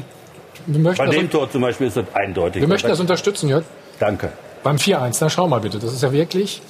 wir 0.65 0.79
möchten, 0.79 1.05
Bei 1.05 1.11
dem 1.11 1.29
Tor 1.29 1.49
zum 1.51 1.61
Beispiel 1.61 1.87
ist 1.87 1.97
das 1.97 2.05
eindeutig. 2.13 2.61
wir 2.61 2.67
möchten 2.67 2.87
das 2.89 2.99
unterstützen, 2.99 3.49
Jörg. 3.49 3.63
Danke. 3.99 4.31
Beim 4.63 4.77
4-1, 4.77 5.17
na 5.21 5.29
schau 5.29 5.47
mal 5.47 5.59
bitte, 5.59 5.77
das 5.79 5.93
ist 5.93 6.03
ja 6.03 6.11
wirklich. 6.11 6.61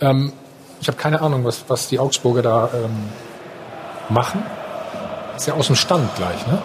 Ähm, 0.00 0.32
ich 0.80 0.88
habe 0.88 0.96
keine 0.98 1.20
Ahnung, 1.20 1.44
was, 1.44 1.64
was 1.68 1.88
die 1.88 1.98
Augsburger 1.98 2.42
da 2.42 2.70
ähm, 2.74 3.08
machen. 4.08 4.42
Ist 5.36 5.46
ja 5.46 5.54
aus 5.54 5.66
dem 5.66 5.76
Stand 5.76 6.14
gleich, 6.16 6.46
ne? 6.46 6.58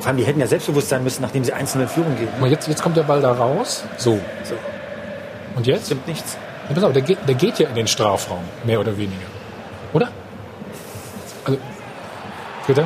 Vor 0.00 0.08
allem, 0.08 0.16
die 0.16 0.24
hätten 0.24 0.40
ja 0.40 0.46
selbstbewusst 0.46 0.88
sein 0.88 1.04
müssen, 1.04 1.22
nachdem 1.22 1.44
sie 1.44 1.52
einzeln 1.52 1.82
in 1.82 1.88
Führung 1.88 2.16
gehen. 2.16 2.28
Guck 2.32 2.40
mal, 2.40 2.50
jetzt, 2.50 2.66
jetzt 2.68 2.82
kommt 2.82 2.96
der 2.96 3.02
Ball 3.04 3.20
da 3.20 3.32
raus. 3.32 3.84
So. 3.98 4.18
So. 4.44 4.54
Und 5.56 5.66
jetzt? 5.66 5.86
Stimmt 5.86 6.08
nichts. 6.08 6.36
Ja, 6.68 6.74
pass 6.74 6.84
auf, 6.84 6.92
der 6.92 7.02
geht, 7.02 7.18
der 7.28 7.34
geht 7.34 7.58
ja 7.58 7.68
in 7.68 7.74
den 7.74 7.86
Strafraum, 7.86 8.42
mehr 8.64 8.80
oder 8.80 8.96
weniger. 8.96 9.26
Oder? 9.92 10.08
Also, 11.44 11.58
bitte? 12.66 12.84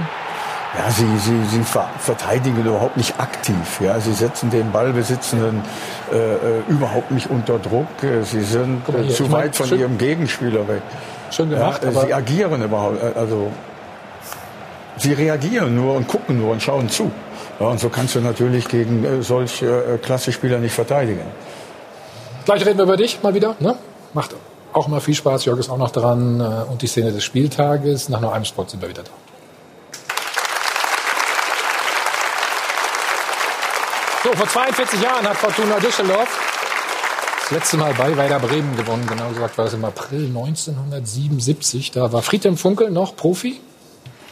Ja, 0.77 0.91
sie, 0.91 1.07
sie, 1.19 1.45
sie 1.45 1.63
ver 1.63 1.89
verteidigen 2.01 2.59
überhaupt 2.65 2.97
nicht 2.97 3.21
aktiv. 3.21 3.81
Ja, 3.81 4.01
sie 4.01 4.13
setzen 4.13 4.51
den 4.51 4.73
Ballbesitzenden 4.73 5.63
äh, 6.13 6.17
äh, 6.17 6.37
überhaupt 6.69 7.13
nicht 7.13 7.31
unter 7.31 7.61
Druck. 7.61 7.87
Äh, 8.03 8.23
Sie 8.25 8.41
sind 8.43 8.83
äh, 8.89 9.03
hier, 9.05 9.15
zu 9.15 9.31
weit 9.31 9.55
von 9.55 9.67
schön- 9.67 9.79
ihrem 9.79 9.99
Gegenspieler 9.99 10.67
weg. 10.67 10.83
Schön 11.31 11.53
Ja, 11.53 11.59
gemacht, 11.59 11.85
aber 11.87 12.07
sie 12.07 12.13
agieren 12.13 12.63
überhaupt. 12.63 13.01
Also 13.17 13.53
sie 14.97 15.13
reagieren 15.13 15.75
nur 15.77 15.95
und 15.95 16.09
gucken 16.09 16.39
nur 16.39 16.53
und 16.53 16.63
schauen 16.63 16.89
zu. 16.89 17.11
Ja, 17.61 17.67
und 17.67 17.79
so 17.81 17.89
kannst 17.89 18.15
du 18.15 18.21
natürlich 18.21 18.69
gegen 18.69 19.05
äh, 19.05 19.23
solche 19.23 19.67
äh, 19.67 19.99
Klasse-Spieler 19.99 20.59
nicht 20.59 20.75
verteidigen. 20.75 21.23
gleich 22.45 22.65
reden 22.67 22.79
wir 22.79 22.85
über 22.85 22.97
dich 22.97 23.23
mal 23.23 23.35
wieder. 23.35 23.55
Ne? 23.61 23.77
Macht 24.13 24.35
auch 24.73 24.89
mal 24.89 25.01
viel 25.01 25.15
Spaß. 25.15 25.45
Jörg 25.45 25.59
ist 25.59 25.71
auch 25.71 25.79
noch 25.79 25.91
dran. 25.91 26.41
äh, 26.41 26.71
Und 26.71 26.83
die 26.83 26.87
Szene 26.89 27.13
des 27.13 27.23
Spieltages. 27.25 28.09
Nach 28.09 28.21
nur 28.21 28.33
einem 28.33 28.45
Spot 28.45 28.67
sind 28.67 28.83
wir 28.83 28.89
wieder 28.89 29.03
da. 29.03 29.11
So, 34.25 34.33
vor 34.33 34.49
42 34.49 35.03
Jahren 35.03 35.29
hat 35.29 35.37
Fortuna 35.37 35.79
Düsseldorf 35.81 36.29
Das 37.43 37.51
letzte 37.51 37.77
Mal 37.77 37.93
bei 37.93 38.17
Werder 38.17 38.39
Bremen 38.39 38.75
gewonnen, 38.75 39.07
genau 39.07 39.29
gesagt 39.29 39.59
war 39.59 39.67
es 39.67 39.75
im 39.75 39.85
April 39.85 40.27
1977. 40.29 41.91
Da 41.91 42.11
war 42.11 42.23
Friedhelm 42.23 42.57
Funkel 42.57 42.91
noch 42.91 43.17
Profi. 43.17 43.61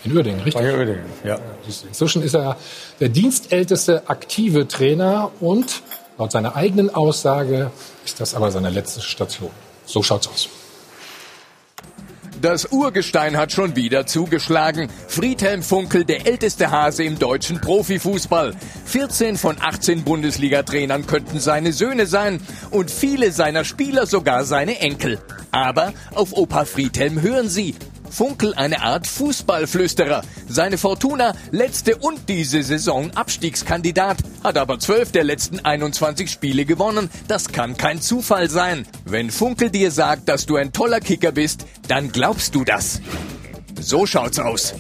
In 0.05 0.16
Uerdingen, 0.16 0.40
richtig? 0.40 0.62
Bei 0.62 0.76
Uerdingen, 0.76 1.05
ja. 1.24 1.38
Inzwischen 1.66 2.22
ist 2.22 2.34
er 2.34 2.57
der 3.00 3.09
dienstälteste 3.09 4.09
aktive 4.09 4.66
Trainer 4.66 5.30
und 5.40 5.82
laut 6.18 6.32
seiner 6.32 6.57
eigenen 6.57 6.92
Aussage 6.94 7.70
ist 8.05 8.20
das 8.20 8.34
aber 8.34 8.50
seine 8.50 8.70
letzte 8.70 9.00
Station. 9.00 9.50
So 9.86 10.03
schaut's 10.03 10.28
aus. 10.28 10.48
Das 12.40 12.72
Urgestein 12.72 13.36
hat 13.36 13.53
schon 13.53 13.76
wieder 13.76 14.05
zugeschlagen. 14.05 14.88
Friedhelm 15.07 15.62
Funkel, 15.62 16.05
der 16.05 16.26
älteste 16.26 16.72
Hase 16.72 17.05
im 17.05 17.16
deutschen 17.16 17.61
Profifußball. 17.61 18.55
14 18.86 19.36
von 19.36 19.57
18 19.61 20.03
Bundesliga-Trainern 20.03 21.07
könnten 21.07 21.38
seine 21.38 21.72
Söhne 21.72 22.07
sein 22.07 22.40
und 22.72 22.90
viele 22.90 23.30
seiner 23.30 23.64
Spieler 23.64 24.07
sogar 24.07 24.44
seine 24.44 24.80
Enkel. 24.80 25.20
Aber 25.53 25.92
auf 26.16 26.32
Opa 26.32 26.64
Friedhelm 26.64 27.22
hören 27.22 27.48
sie. 27.48 27.76
Funkel 28.13 28.55
eine 28.55 28.83
Art 28.83 29.07
Fußballflüsterer. 29.07 30.23
Seine 30.47 30.77
Fortuna 30.77 31.35
letzte 31.51 31.97
und 31.97 32.29
diese 32.29 32.63
Saison 32.63 33.11
Abstiegskandidat, 33.13 34.19
hat 34.45 34.59
aber 34.59 34.79
zwölf 34.79 35.13
der 35.13 35.25
letzten 35.25 35.61
21 35.61 36.31
Spiele 36.31 36.67
gewonnen. 36.67 37.09
Das 37.27 37.49
kann 37.49 37.77
kein 37.77 38.03
Zufall 38.03 38.51
sein. 38.51 38.87
Wenn 39.07 39.31
Funkel 39.31 39.71
dir 39.71 39.91
sagt, 39.91 40.29
dass 40.29 40.45
du 40.45 40.57
ein 40.57 40.73
toller 40.73 41.01
Kicker 41.01 41.33
bist, 41.33 41.65
dann 41.89 42.13
glaubst 42.13 42.55
du 42.55 42.65
das. 42.65 43.01
So 43.81 44.05
schaut's 44.05 44.39
aus. 44.39 44.75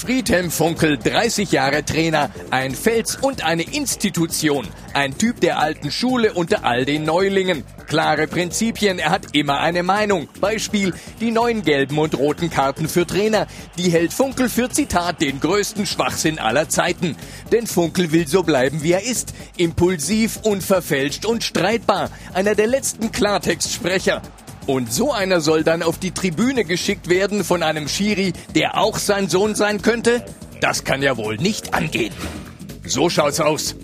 Friedhelm 0.00 0.50
Funkel, 0.50 0.96
30 0.96 1.52
Jahre 1.52 1.84
Trainer, 1.84 2.30
ein 2.50 2.74
Fels 2.74 3.16
und 3.16 3.44
eine 3.44 3.64
Institution. 3.64 4.66
Ein 4.94 5.18
Typ 5.18 5.42
der 5.42 5.58
alten 5.58 5.90
Schule 5.90 6.32
unter 6.32 6.64
all 6.64 6.86
den 6.86 7.04
Neulingen. 7.04 7.64
Klare 7.86 8.26
Prinzipien, 8.26 8.98
er 8.98 9.10
hat 9.10 9.36
immer 9.36 9.60
eine 9.60 9.82
Meinung. 9.82 10.26
Beispiel, 10.40 10.94
die 11.20 11.30
neuen 11.30 11.60
gelben 11.60 11.98
und 11.98 12.16
roten 12.16 12.48
Karten 12.48 12.88
für 12.88 13.06
Trainer. 13.06 13.46
Die 13.76 13.90
hält 13.90 14.14
Funkel 14.14 14.48
für 14.48 14.70
Zitat 14.70 15.20
den 15.20 15.38
größten 15.38 15.84
Schwachsinn 15.84 16.38
aller 16.38 16.70
Zeiten. 16.70 17.14
Denn 17.52 17.66
Funkel 17.66 18.10
will 18.10 18.26
so 18.26 18.42
bleiben, 18.42 18.82
wie 18.82 18.92
er 18.92 19.04
ist. 19.04 19.34
Impulsiv, 19.58 20.38
unverfälscht 20.44 21.26
und 21.26 21.44
streitbar. 21.44 22.08
Einer 22.32 22.54
der 22.54 22.68
letzten 22.68 23.12
Klartextsprecher. 23.12 24.22
Und 24.70 24.92
so 24.92 25.12
einer 25.12 25.40
soll 25.40 25.64
dann 25.64 25.82
auf 25.82 25.98
die 25.98 26.12
Tribüne 26.12 26.64
geschickt 26.64 27.08
werden 27.08 27.42
von 27.42 27.64
einem 27.64 27.88
Schiri, 27.88 28.32
der 28.54 28.78
auch 28.78 28.98
sein 28.98 29.28
Sohn 29.28 29.56
sein 29.56 29.82
könnte? 29.82 30.24
Das 30.60 30.84
kann 30.84 31.02
ja 31.02 31.16
wohl 31.16 31.38
nicht 31.38 31.74
angehen. 31.74 32.14
So 32.86 33.10
schaut's 33.10 33.40
aus. 33.40 33.74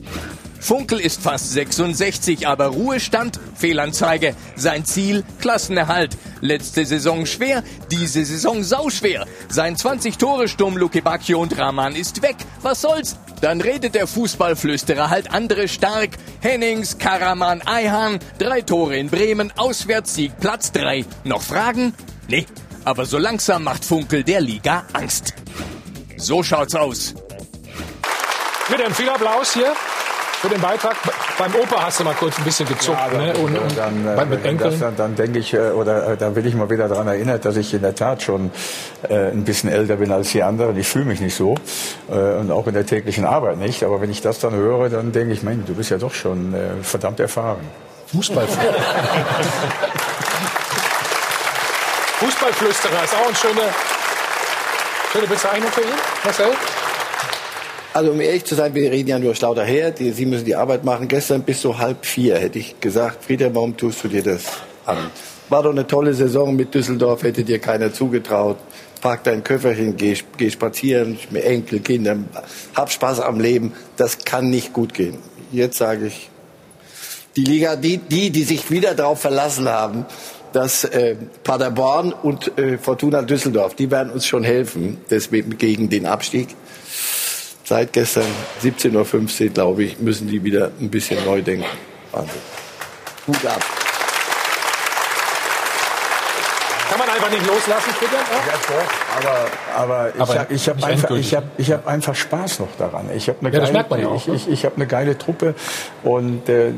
Funkel 0.61 1.01
ist 1.01 1.20
fast 1.20 1.51
66, 1.51 2.47
aber 2.47 2.66
Ruhestand, 2.66 3.41
Fehlanzeige. 3.57 4.37
Sein 4.55 4.84
Ziel, 4.84 5.24
Klassenerhalt. 5.41 6.16
Letzte 6.41 6.87
Saison 6.87 7.26
schwer, 7.26 7.64
diese 7.91 8.24
Saison 8.24 8.62
sauschwer. 8.62 9.26
Sein 9.49 9.74
20-Tore-Sturm 9.74 10.76
Luke 10.76 11.03
Bacchio 11.03 11.41
und 11.41 11.59
Rahman 11.59 11.97
ist 11.97 12.22
weg. 12.22 12.37
Was 12.62 12.82
soll's? 12.82 13.16
Dann 13.41 13.61
redet 13.61 13.95
der 13.95 14.07
Fußballflüsterer 14.07 15.11
halt 15.11 15.30
andere 15.32 15.68
stark. 15.68 16.11
Hennings, 16.41 16.99
Karaman, 16.99 17.62
Eihan, 17.62 18.18
drei 18.39 18.62
Tore 18.62 18.97
in 18.97 19.09
Bremen, 19.09 19.53
Auswärtssieg, 19.57 20.32
Platz 20.41 20.72
drei. 20.72 21.05
Noch 21.24 21.43
Fragen? 21.43 21.95
Nee, 22.28 22.47
aber 22.84 23.05
so 23.05 23.18
langsam 23.18 23.64
macht 23.64 23.84
Funkel 23.84 24.24
der 24.24 24.41
Liga 24.41 24.84
Angst. 24.93 25.34
So 26.16 26.43
schaut's 26.43 26.74
aus. 26.74 27.14
Mit 28.68 28.80
einem 28.80 28.95
viel 28.95 29.09
Applaus 29.09 29.53
hier 29.55 29.74
für 30.41 30.49
den 30.49 30.61
Beitrag. 30.61 30.95
Beim 31.39 31.55
Opa 31.55 31.82
hast 31.84 32.01
du 32.01 32.05
mal 32.05 32.14
kurz 32.14 32.39
ein 32.39 32.45
bisschen 32.45 32.66
gezuckt. 32.68 32.99
Ja, 33.12 33.18
ne? 33.18 33.34
und, 33.34 33.59
und 33.59 33.76
dann, 33.76 34.07
äh, 34.07 34.16
bei- 34.16 34.24
mit 34.26 34.45
Enkeln. 34.45 34.78
dann, 34.80 34.97
dann 34.97 35.14
denke 35.16 35.39
ich, 35.39 35.53
äh, 35.55 35.70
oder 35.70 36.09
äh, 36.12 36.16
dann 36.16 36.34
will 36.37 36.47
ich 36.47 36.55
mal 36.55 36.70
wieder 36.70 36.89
daran 36.89 37.09
erinnert, 37.09 37.45
dass 37.45 37.57
ich 37.57 37.72
in 37.74 37.82
der 37.82 37.95
Tat 37.95 38.22
schon 38.22 38.51
äh, 39.09 39.30
ein 39.30 39.45
bisschen 39.45 39.70
älter 39.70 39.97
bin 39.97 40.11
als 40.12 40.30
die 40.32 40.43
anderen. 40.43 40.76
Ich 40.78 40.89
fühle 40.89 41.05
mich 41.07 41.20
nicht 41.20 41.34
so 41.37 41.55
äh, 42.11 42.14
und 42.39 42.51
auch 42.51 42.66
in 42.66 42.74
der 42.74 42.87
täglichen 42.87 43.24
Arbeit 43.24 43.59
nicht. 43.59 43.82
Aber 43.82 44.01
wenn 44.01 44.11
ich 44.11 44.20
das 44.22 44.39
dann 44.39 44.55
höre, 44.55 44.89
dann 44.89 45.12
denke 45.12 45.32
ich, 45.32 45.43
Mensch, 45.43 45.66
du 45.66 45.74
bist 45.74 45.91
ja 45.91 45.99
doch 45.99 46.14
schon 46.14 46.55
äh, 46.55 46.82
verdammt 46.82 47.20
erfahren. 47.20 47.59
Fußball. 48.12 48.47
Fußballflüsterer 52.20 53.05
ist 53.05 53.14
auch 53.14 53.26
eine 53.26 53.37
schöne, 53.37 53.62
schöne 55.12 55.26
Bezeichnung 55.26 55.70
für 55.70 55.82
ihn, 55.82 55.89
Marcel. 56.24 56.53
Also 57.97 58.11
um 58.11 58.20
ehrlich 58.20 58.44
zu 58.44 58.55
sein, 58.55 58.74
wir 58.74 58.92
reden 58.92 59.09
ja 59.09 59.18
nur 59.18 59.34
lauter 59.40 59.64
her. 59.64 59.90
Die, 59.90 60.11
Sie 60.11 60.26
müssen 60.26 60.44
die 60.44 60.55
Arbeit 60.55 60.84
machen. 60.84 61.09
Gestern 61.09 61.40
bis 61.44 61.62
so 61.62 61.78
halb 61.78 62.05
vier 62.05 62.36
hätte 62.36 62.59
ich 62.59 62.78
gesagt, 62.78 63.24
Frieder, 63.24 63.55
warum 63.55 63.74
tust 63.74 64.05
du 64.05 64.09
dir 64.09 64.22
das 64.22 64.42
an? 64.84 64.99
War 65.49 65.62
doch 65.62 65.70
eine 65.70 65.86
tolle 65.86 66.12
Saison 66.12 66.55
mit 66.55 66.74
Düsseldorf, 66.74 67.22
hätte 67.22 67.42
dir 67.42 67.59
keiner 67.59 67.94
zugetraut. 67.94 68.59
Pack 69.01 69.24
dein 69.24 69.42
Köfferchen, 69.42 69.97
geh, 69.97 70.14
geh 70.36 70.51
spazieren 70.51 71.18
mit 71.30 71.42
Enkel, 71.44 71.80
Kindern, 71.80 72.28
hab 72.74 72.92
Spaß 72.92 73.20
am 73.20 73.40
Leben. 73.40 73.72
Das 73.97 74.18
kann 74.18 74.51
nicht 74.51 74.74
gut 74.74 74.92
gehen. 74.92 75.16
Jetzt 75.51 75.78
sage 75.78 76.09
ich, 76.09 76.28
die 77.34 77.44
Liga, 77.44 77.76
die, 77.76 77.97
die, 77.97 78.28
die 78.28 78.42
sich 78.42 78.70
wieder 78.70 78.94
darauf 78.94 79.22
verlassen 79.22 79.70
haben, 79.70 80.05
dass 80.53 80.84
äh, 80.84 81.16
Paderborn 81.44 82.12
und 82.12 82.59
äh, 82.59 82.76
Fortuna 82.76 83.22
Düsseldorf, 83.22 83.74
die 83.74 83.90
werden 83.90 84.12
uns 84.12 84.26
schon 84.26 84.44
helfen, 84.44 84.99
deswegen 85.09 85.57
gegen 85.57 85.88
den 85.88 86.05
Abstieg. 86.05 86.49
Seit 87.68 87.92
gestern 87.92 88.26
17.15 88.62 89.46
Uhr, 89.46 89.50
glaube 89.50 89.82
ich, 89.82 89.98
müssen 89.98 90.28
die 90.28 90.44
wieder 90.44 90.70
ein 90.80 90.88
bisschen 90.88 91.24
neu 91.24 91.42
denken. 91.42 91.66
Wahnsinn. 92.12 92.40
Hut 93.26 93.44
ab. 93.44 93.60
Kann 96.88 96.98
man 97.30 97.38
nicht 97.38 97.46
loslassen, 97.46 97.90
Friedhelm? 97.98 98.22
Aber, 99.16 99.82
aber 99.82 100.08
ich 100.14 100.20
Aber 100.20 100.38
habe 100.38 100.54
ich 100.54 100.68
hab 100.68 100.76
nicht 100.76 100.84
einfach, 100.86 101.10
ich 101.10 101.34
hab, 101.34 101.44
ich 101.58 101.72
hab 101.72 101.86
einfach 101.86 102.14
Spaß 102.14 102.60
noch 102.60 102.68
daran. 102.78 103.08
Ich 103.14 103.28
habe 103.28 103.38
eine, 103.46 103.56
Ja, 103.56 103.64
geile- 103.64 104.02
ja 104.02 104.08
auch, 104.08 104.16
ich, 104.16 104.26
ne? 104.28 104.34
ich, 104.34 104.48
ich 104.48 104.64
hab 104.64 104.76
eine 104.76 104.86
geile 104.86 105.16
Truppe 105.18 105.54
und 106.02 106.48
äh, 106.48 106.72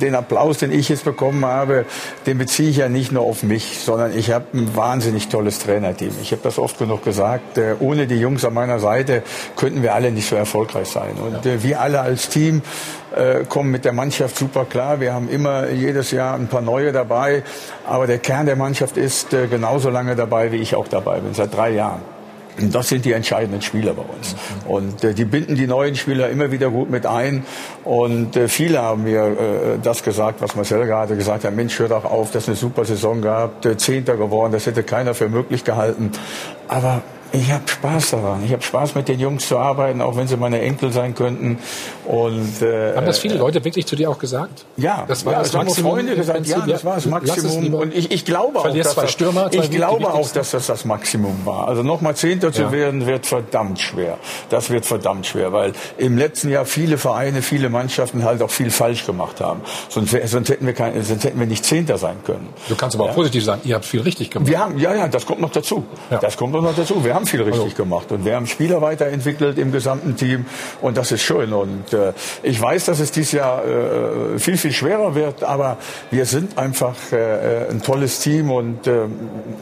den 0.00 0.14
Applaus, 0.14 0.58
den 0.58 0.72
ich 0.72 0.88
jetzt 0.88 1.04
bekommen 1.04 1.44
habe, 1.44 1.84
den 2.26 2.38
beziehe 2.38 2.70
ich 2.70 2.76
ja 2.78 2.88
nicht 2.88 3.12
nur 3.12 3.22
auf 3.24 3.42
mich, 3.42 3.80
sondern 3.80 4.16
ich 4.16 4.30
habe 4.30 4.46
ein 4.54 4.76
wahnsinnig 4.76 5.28
tolles 5.28 5.58
Trainerteam. 5.58 6.12
Ich 6.22 6.32
habe 6.32 6.42
das 6.42 6.58
oft 6.58 6.78
genug 6.78 7.04
gesagt. 7.04 7.58
Äh, 7.58 7.74
ohne 7.80 8.06
die 8.06 8.16
Jungs 8.20 8.44
an 8.44 8.54
meiner 8.54 8.78
Seite 8.80 9.22
könnten 9.56 9.82
wir 9.82 9.94
alle 9.94 10.10
nicht 10.12 10.28
so 10.28 10.36
erfolgreich 10.36 10.88
sein. 10.88 11.12
Und 11.16 11.44
äh, 11.46 11.62
wir 11.62 11.80
alle 11.80 12.00
als 12.00 12.28
Team 12.28 12.62
äh, 13.14 13.44
kommen 13.44 13.70
mit 13.70 13.84
der 13.84 13.92
Mannschaft 13.92 14.36
super 14.36 14.64
klar. 14.64 15.00
Wir 15.00 15.14
haben 15.14 15.28
immer 15.28 15.68
jedes 15.70 16.10
Jahr 16.10 16.34
ein 16.34 16.48
paar 16.48 16.62
neue 16.62 16.92
dabei, 16.92 17.42
aber 17.86 18.06
der 18.06 18.18
Kern 18.18 18.46
der 18.46 18.56
Mannschaft 18.56 18.96
ist 18.96 19.32
äh, 19.32 19.46
genauso 19.46 19.90
lange 19.90 20.16
dabei, 20.16 20.52
wie 20.52 20.56
ich 20.56 20.74
auch 20.74 20.88
dabei 20.88 21.20
bin, 21.20 21.34
seit 21.34 21.56
drei 21.56 21.70
Jahren. 21.70 22.02
Und 22.60 22.74
das 22.74 22.88
sind 22.88 23.04
die 23.04 23.12
entscheidenden 23.12 23.62
Spieler 23.62 23.94
bei 23.94 24.02
uns. 24.02 24.34
Und 24.66 25.04
äh, 25.04 25.14
die 25.14 25.24
binden 25.24 25.54
die 25.54 25.66
neuen 25.66 25.94
Spieler 25.94 26.28
immer 26.28 26.50
wieder 26.50 26.70
gut 26.70 26.90
mit 26.90 27.06
ein. 27.06 27.44
Und 27.84 28.36
äh, 28.36 28.48
viele 28.48 28.82
haben 28.82 29.04
mir 29.04 29.22
äh, 29.22 29.34
das 29.82 30.02
gesagt, 30.02 30.40
was 30.40 30.56
Marcel 30.56 30.84
gerade 30.86 31.16
gesagt 31.16 31.44
hat. 31.44 31.54
Mensch, 31.54 31.78
hör 31.78 31.88
doch 31.88 32.04
auf, 32.04 32.32
das 32.32 32.44
ist 32.44 32.48
eine 32.48 32.56
super 32.56 32.84
Saison 32.84 33.22
gehabt, 33.22 33.64
äh, 33.64 33.76
Zehnter 33.76 34.16
geworden, 34.16 34.52
das 34.52 34.66
hätte 34.66 34.82
keiner 34.82 35.14
für 35.14 35.28
möglich 35.28 35.64
gehalten. 35.64 36.10
Aber 36.66 37.02
ich 37.32 37.50
habe 37.52 37.62
Spaß 37.66 38.10
daran. 38.10 38.44
Ich 38.44 38.52
habe 38.52 38.62
Spaß 38.62 38.94
mit 38.94 39.08
den 39.08 39.20
Jungs 39.20 39.48
zu 39.48 39.58
arbeiten, 39.58 40.00
auch 40.00 40.16
wenn 40.16 40.26
sie 40.28 40.36
meine 40.36 40.60
Enkel 40.60 40.92
sein 40.92 41.14
könnten. 41.14 41.58
Und 42.06 42.62
äh, 42.62 42.96
Haben 42.96 43.06
das 43.06 43.18
viele 43.18 43.36
Leute 43.36 43.64
wirklich 43.64 43.86
zu 43.86 43.96
dir 43.96 44.10
auch 44.10 44.18
gesagt? 44.18 44.64
ja, 44.76 45.04
das 45.06 45.24
war 45.26 45.34
ja, 45.34 45.38
das 45.40 45.54
auch 45.54 45.64
Maximum. 45.64 45.92
Freunde 45.92 46.16
gesagt, 46.16 46.46
ja, 46.46 46.64
das 46.66 46.84
war 46.84 46.94
das 46.94 47.06
Maximum. 47.06 47.74
Und 47.74 47.94
ich, 47.94 48.10
ich 48.10 48.24
glaube 48.24 48.58
auch, 48.58 48.70
dass 48.74 48.94
zwei 48.94 49.02
das, 49.02 49.12
Stürmer, 49.12 49.50
zwei 49.50 49.64
ich 49.64 49.70
glaube 49.70 50.12
auch, 50.12 50.30
dass 50.30 50.50
das 50.52 50.66
das 50.66 50.84
Maximum 50.84 51.44
war. 51.44 51.68
Also 51.68 51.82
nochmal 51.82 52.16
Zehnter 52.16 52.52
zu 52.52 52.62
Ja. 52.62 52.72
werden, 52.72 53.06
wird 53.06 53.26
verdammt 53.26 53.78
schwer. 53.80 54.18
Das 54.48 54.70
wird 54.70 54.86
verdammt 54.86 55.26
schwer, 55.26 55.52
weil 55.52 55.72
im 55.98 56.16
letzten 56.16 56.48
Jahr 56.50 56.64
viele 56.64 56.98
Vereine, 56.98 57.42
viele 57.42 57.68
Mannschaften 57.68 58.24
halt 58.24 58.42
auch 58.42 58.50
viel 58.50 58.70
falsch 58.70 59.04
gemacht 59.06 59.40
haben. 59.40 59.60
Sonst, 59.88 60.14
sonst 60.26 60.48
hätten 60.48 60.66
wir 60.66 60.72
kein, 60.74 61.02
sonst 61.02 61.24
hätten 61.24 61.38
wir 61.38 61.46
nicht 61.46 61.64
Zehnter 61.64 61.98
sein 61.98 62.16
können. 62.24 62.48
Du 62.68 62.74
kannst 62.76 62.96
aber 62.96 63.04
auch 63.04 63.08
Ja. 63.08 63.14
positiv 63.14 63.44
sagen, 63.44 63.60
ihr 63.64 63.74
habt 63.74 63.84
viel 63.84 64.00
richtig 64.00 64.30
gemacht. 64.30 64.48
Wir 64.48 64.58
haben, 64.58 64.78
ja, 64.78 64.94
ja, 64.94 65.08
das 65.08 65.26
kommt 65.26 65.40
noch 65.40 65.50
dazu. 65.50 65.84
Das 66.20 66.36
kommt 66.36 66.52
noch 66.54 66.74
dazu. 66.74 67.04
Wir 67.04 67.14
haben 67.18 67.26
viel 67.26 67.42
richtig 67.42 67.74
gemacht 67.74 68.12
und 68.12 68.24
wir 68.24 68.36
haben 68.36 68.46
Spieler 68.46 68.80
weiterentwickelt 68.80 69.58
im 69.58 69.72
gesamten 69.72 70.14
Team 70.14 70.46
und 70.80 70.96
das 70.96 71.10
ist 71.10 71.22
schön. 71.22 71.52
Und 71.52 71.92
äh, 71.92 72.12
ich 72.44 72.60
weiß, 72.60 72.84
dass 72.84 73.00
es 73.00 73.10
dieses 73.10 73.32
Jahr 73.32 73.64
äh, 73.64 74.38
viel, 74.38 74.56
viel 74.56 74.72
schwerer 74.72 75.16
wird, 75.16 75.42
aber 75.42 75.78
wir 76.12 76.26
sind 76.26 76.56
einfach 76.56 76.94
äh, 77.10 77.68
ein 77.70 77.82
tolles 77.82 78.20
Team 78.20 78.52
und 78.52 78.86
äh, 78.86 79.06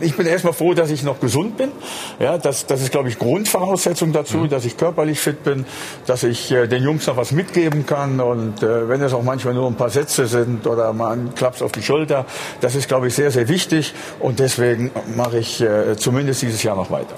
ich 0.00 0.16
bin 0.16 0.26
erstmal 0.26 0.52
froh, 0.52 0.74
dass 0.74 0.90
ich 0.90 1.02
noch 1.02 1.18
gesund 1.18 1.56
bin. 1.56 1.70
Ja, 2.18 2.36
das, 2.36 2.66
das 2.66 2.82
ist, 2.82 2.92
glaube 2.92 3.08
ich, 3.08 3.18
Grundvoraussetzung 3.18 4.12
dazu, 4.12 4.46
dass 4.46 4.66
ich 4.66 4.76
körperlich 4.76 5.18
fit 5.18 5.42
bin, 5.42 5.64
dass 6.06 6.24
ich 6.24 6.52
äh, 6.52 6.66
den 6.66 6.82
Jungs 6.82 7.06
noch 7.06 7.16
was 7.16 7.32
mitgeben 7.32 7.86
kann 7.86 8.20
und 8.20 8.62
äh, 8.62 8.86
wenn 8.88 9.00
es 9.00 9.14
auch 9.14 9.22
manchmal 9.22 9.54
nur 9.54 9.66
ein 9.66 9.76
paar 9.76 9.90
Sätze 9.90 10.26
sind 10.26 10.66
oder 10.66 10.92
mal 10.92 11.12
ein 11.12 11.34
Klaps 11.34 11.62
auf 11.62 11.72
die 11.72 11.82
Schulter, 11.82 12.26
das 12.60 12.74
ist, 12.74 12.86
glaube 12.86 13.06
ich, 13.06 13.14
sehr, 13.14 13.30
sehr 13.30 13.48
wichtig 13.48 13.94
und 14.20 14.40
deswegen 14.40 14.90
mache 15.16 15.38
ich 15.38 15.62
äh, 15.62 15.96
zumindest 15.96 16.42
dieses 16.42 16.62
Jahr 16.62 16.76
noch 16.76 16.90
weiter. 16.90 17.16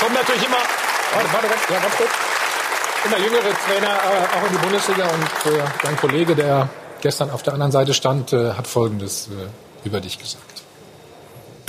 Kommt 0.00 0.14
natürlich 0.14 0.46
immer. 0.46 0.56
Warte, 1.12 1.28
warte, 1.32 1.48
ganz, 1.48 1.59
ja, 1.70 1.78
ganz 1.80 1.96
kurz. 1.96 2.10
Immer 3.04 3.18
jüngere 3.18 3.54
Trainer 3.66 3.94
äh, 3.94 4.36
auch 4.36 4.46
in 4.46 4.52
die 4.52 4.58
Bundesliga 4.58 5.04
und 5.04 5.52
äh, 5.52 5.62
dein 5.82 5.96
Kollege, 5.96 6.34
der 6.34 6.68
gestern 7.00 7.30
auf 7.30 7.42
der 7.42 7.54
anderen 7.54 7.72
Seite 7.72 7.94
stand, 7.94 8.32
äh, 8.32 8.52
hat 8.52 8.66
Folgendes 8.66 9.28
äh, 9.28 9.86
über 9.86 10.00
dich 10.00 10.18
gesagt. 10.18 10.49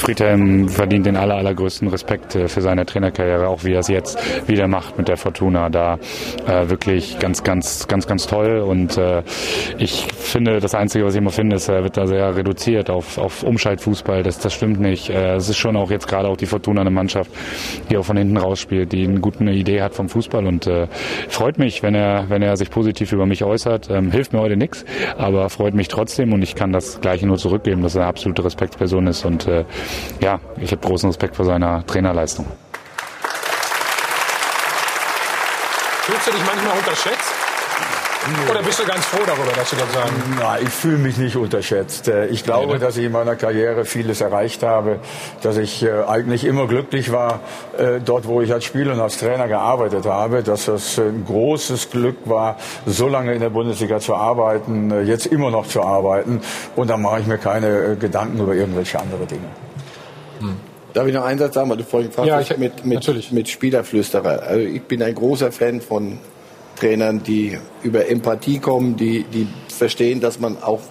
Friedhelm 0.02 0.68
verdient 0.68 1.06
den 1.06 1.16
aller, 1.16 1.36
allergrößten 1.36 1.88
Respekt 1.88 2.36
äh, 2.36 2.48
für 2.48 2.62
seine 2.62 2.88
Trainerkarriere, 2.88 3.48
auch 3.48 3.64
wie 3.64 3.74
er 3.74 3.82
es 3.82 3.88
jetzt 3.88 4.18
wieder 4.48 4.68
macht 4.68 4.98
mit 4.98 5.08
der 5.08 5.16
Fortuna. 5.16 5.70
Da 5.70 6.00
äh, 6.48 6.70
wirklich 6.70 7.20
ganz, 7.20 7.44
ganz, 7.44 7.88
ganz, 7.88 8.08
ganz 8.08 8.26
toll. 8.26 8.62
Und 8.62 8.98
äh, 8.98 9.22
ich 9.78 10.08
finde, 10.12 10.60
das 10.60 10.74
Einzige, 10.74 11.06
was 11.06 11.14
ich 11.14 11.20
immer 11.20 11.30
finde, 11.30 11.56
ist, 11.56 11.70
er 11.70 11.84
wird 11.84 11.98
da 11.98 12.08
sehr 12.08 12.36
reduziert 12.36 12.90
auf, 12.90 13.20
auf 13.20 13.44
Umschaltfußball. 13.44 14.24
Das, 14.24 14.40
das 14.40 14.56
stimmt 14.56 14.80
nicht. 14.80 15.12
Äh, 15.12 15.36
es 15.36 15.50
ist 15.50 15.58
schon 15.58 15.76
auch 15.76 15.92
jetzt 15.92 16.08
gerade 16.08 16.30
auch 16.30 16.38
die 16.38 16.48
Fortuna 16.48 16.82
eine 16.82 16.90
Mannschaft, 16.90 17.30
die 17.92 17.98
auch 17.98 18.06
von 18.06 18.18
hinten 18.18 18.38
rausspielt, 18.38 18.92
die 18.92 19.08
eine 19.08 19.20
gute 19.20 19.44
Idee 19.44 19.84
hat 19.84 19.94
vom 19.94 20.10
Fußball. 20.10 20.48
Und 20.48 20.66
äh, 20.66 20.88
freut 21.30 21.60
mich, 21.60 21.84
wenn 21.84 21.94
er, 21.94 22.26
wenn 22.28 22.42
er 22.42 22.58
sich 22.58 22.72
positiv 22.72 23.12
über 23.12 23.28
mich 23.28 23.44
äußert. 23.44 23.92
Ähm, 23.92 24.12
hilft 24.12 24.34
mir 24.34 24.40
heute 24.40 24.58
nichts, 24.58 24.84
aber 25.20 25.48
freut 25.52 25.76
mich 25.76 25.90
trotzdem 25.90 26.34
und 26.34 26.42
ich 26.42 26.56
kann 26.56 26.72
das 26.72 27.02
Gleiche 27.02 27.28
nur 27.28 27.38
zurückgeben, 27.38 27.84
dass 27.84 27.94
er 27.94 28.02
eine 28.02 28.10
absolute 28.10 28.44
Respektsperson 28.44 29.06
ist 29.06 29.26
und 29.26 29.48
äh, 29.48 29.64
ja, 30.20 30.40
ich 30.58 30.72
habe 30.72 30.86
großen 30.86 31.10
Respekt 31.10 31.36
vor 31.36 31.46
seiner 31.46 31.86
Trainerleistung. 31.86 32.46
Fühlst 36.04 36.28
du 36.28 36.32
dich 36.32 36.46
manchmal 36.46 36.78
unterschätzt? 36.78 37.34
Oder 38.50 38.62
bist 38.62 38.80
du 38.80 38.86
ganz 38.86 39.04
froh 39.06 39.24
darüber, 39.26 39.52
dass 39.56 39.72
du 39.72 39.76
das 39.78 39.92
sagen? 39.94 40.12
Nein, 40.40 40.60
ich 40.62 40.70
fühle 40.70 40.98
mich 40.98 41.18
nicht 41.18 41.36
unterschätzt. 41.36 42.08
Äh, 42.08 42.28
Ich 42.28 42.44
glaube, 42.44 42.78
dass 42.78 42.96
ich 42.98 43.06
in 43.06 43.12
meiner 43.12 43.36
Karriere 43.36 43.84
vieles 43.86 44.22
erreicht 44.22 44.62
habe, 44.62 45.00
dass 45.42 45.58
ich 45.58 45.82
äh, 45.82 46.04
eigentlich 46.08 46.44
immer 46.46 46.68
glücklich 46.68 47.12
war, 47.12 47.40
äh, 47.78 48.00
dort, 48.00 48.28
wo 48.28 48.42
ich 48.42 48.54
als 48.54 48.66
Spieler 48.66 48.94
und 48.94 49.00
als 49.00 49.18
Trainer 49.18 49.48
gearbeitet 49.48 50.06
habe, 50.06 50.44
dass 50.44 50.66
das 50.66 51.00
ein 51.00 51.24
großes 51.26 51.90
Glück 51.90 52.18
war, 52.26 52.58
so 52.86 53.08
lange 53.08 53.34
in 53.34 53.40
der 53.42 53.50
Bundesliga 53.50 54.00
zu 54.00 54.16
arbeiten, 54.16 55.06
jetzt 55.08 55.26
immer 55.26 55.50
noch 55.50 55.68
zu 55.68 55.82
arbeiten. 55.82 56.42
Und 56.76 56.90
da 56.92 56.98
mache 56.98 57.22
ich 57.22 57.26
mir 57.26 57.40
keine 57.40 57.96
Gedanken 57.96 58.40
über 58.40 58.54
irgendwelche 58.54 59.00
andere 59.00 59.26
Dinge. 59.26 59.48
Darf 60.94 61.08
ich 61.08 61.14
noch 61.14 61.24
einen 61.24 61.40
Satz 61.40 61.54
sagen, 61.56 61.70
weil 61.70 61.78
du 61.78 61.84
vorhin 61.84 62.10
gefragt 62.10 62.28
Ja, 62.28 62.36
hast 62.38 62.52
ich- 62.52 62.58
mit, 62.58 62.86
mit, 62.86 63.32
mit 63.32 63.50
Spielerflüsterer. 63.50 64.44
Also 64.44 64.62
ich 64.66 64.82
bin 64.84 65.02
ein 65.02 65.16
großer 65.16 65.52
Fan 65.52 65.80
von 65.82 66.18
Trainern, 66.76 67.22
die 67.24 67.58
über 67.84 68.08
Empathie 68.10 68.60
kommen, 68.60 68.96
die, 68.98 69.24
die 69.24 69.48
verstehen, 69.74 70.20
dass 70.20 70.40
man 70.40 70.62
auch, 70.62 70.82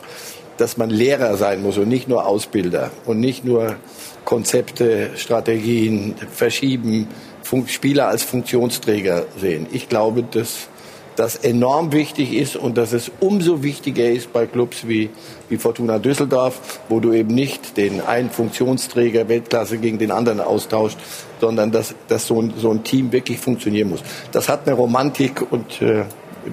dass 0.56 0.76
man 0.76 0.90
Lehrer 0.90 1.36
sein 1.36 1.62
muss 1.62 1.78
und 1.78 1.88
nicht 1.88 2.08
nur 2.08 2.26
Ausbilder 2.26 2.90
und 3.06 3.20
nicht 3.20 3.44
nur 3.44 3.76
Konzepte, 4.24 5.10
Strategien 5.16 6.14
verschieben, 6.32 7.08
Fun 7.42 7.66
Spieler 7.66 8.08
als 8.08 8.22
Funktionsträger 8.22 9.24
sehen. 9.38 9.66
Ich 9.72 9.88
glaube, 9.88 10.22
dass 10.22 10.68
das 11.16 11.36
enorm 11.36 11.92
wichtig 11.92 12.32
ist 12.32 12.56
und 12.56 12.78
dass 12.78 12.92
es 12.92 13.10
umso 13.20 13.62
wichtiger 13.62 14.08
ist 14.08 14.32
bei 14.32 14.46
Clubs 14.46 14.86
wie, 14.86 15.10
wie 15.48 15.56
Fortuna 15.58 15.98
Düsseldorf, 15.98 16.80
wo 16.88 17.00
du 17.00 17.12
eben 17.12 17.34
nicht 17.34 17.76
den 17.76 18.00
einen 18.00 18.30
Funktionsträger 18.30 19.28
Weltklasse 19.28 19.78
gegen 19.78 19.98
den 19.98 20.10
anderen 20.10 20.40
austauscht, 20.40 20.98
sondern 21.40 21.72
dass, 21.72 21.94
dass 22.08 22.26
so, 22.26 22.40
ein, 22.40 22.54
so 22.56 22.70
ein 22.70 22.84
Team 22.84 23.12
wirklich 23.12 23.38
funktionieren 23.38 23.90
muss. 23.90 24.02
Das 24.32 24.48
hat 24.48 24.66
eine 24.66 24.76
Romantik 24.76 25.50
und 25.50 25.82
äh, 25.82 26.04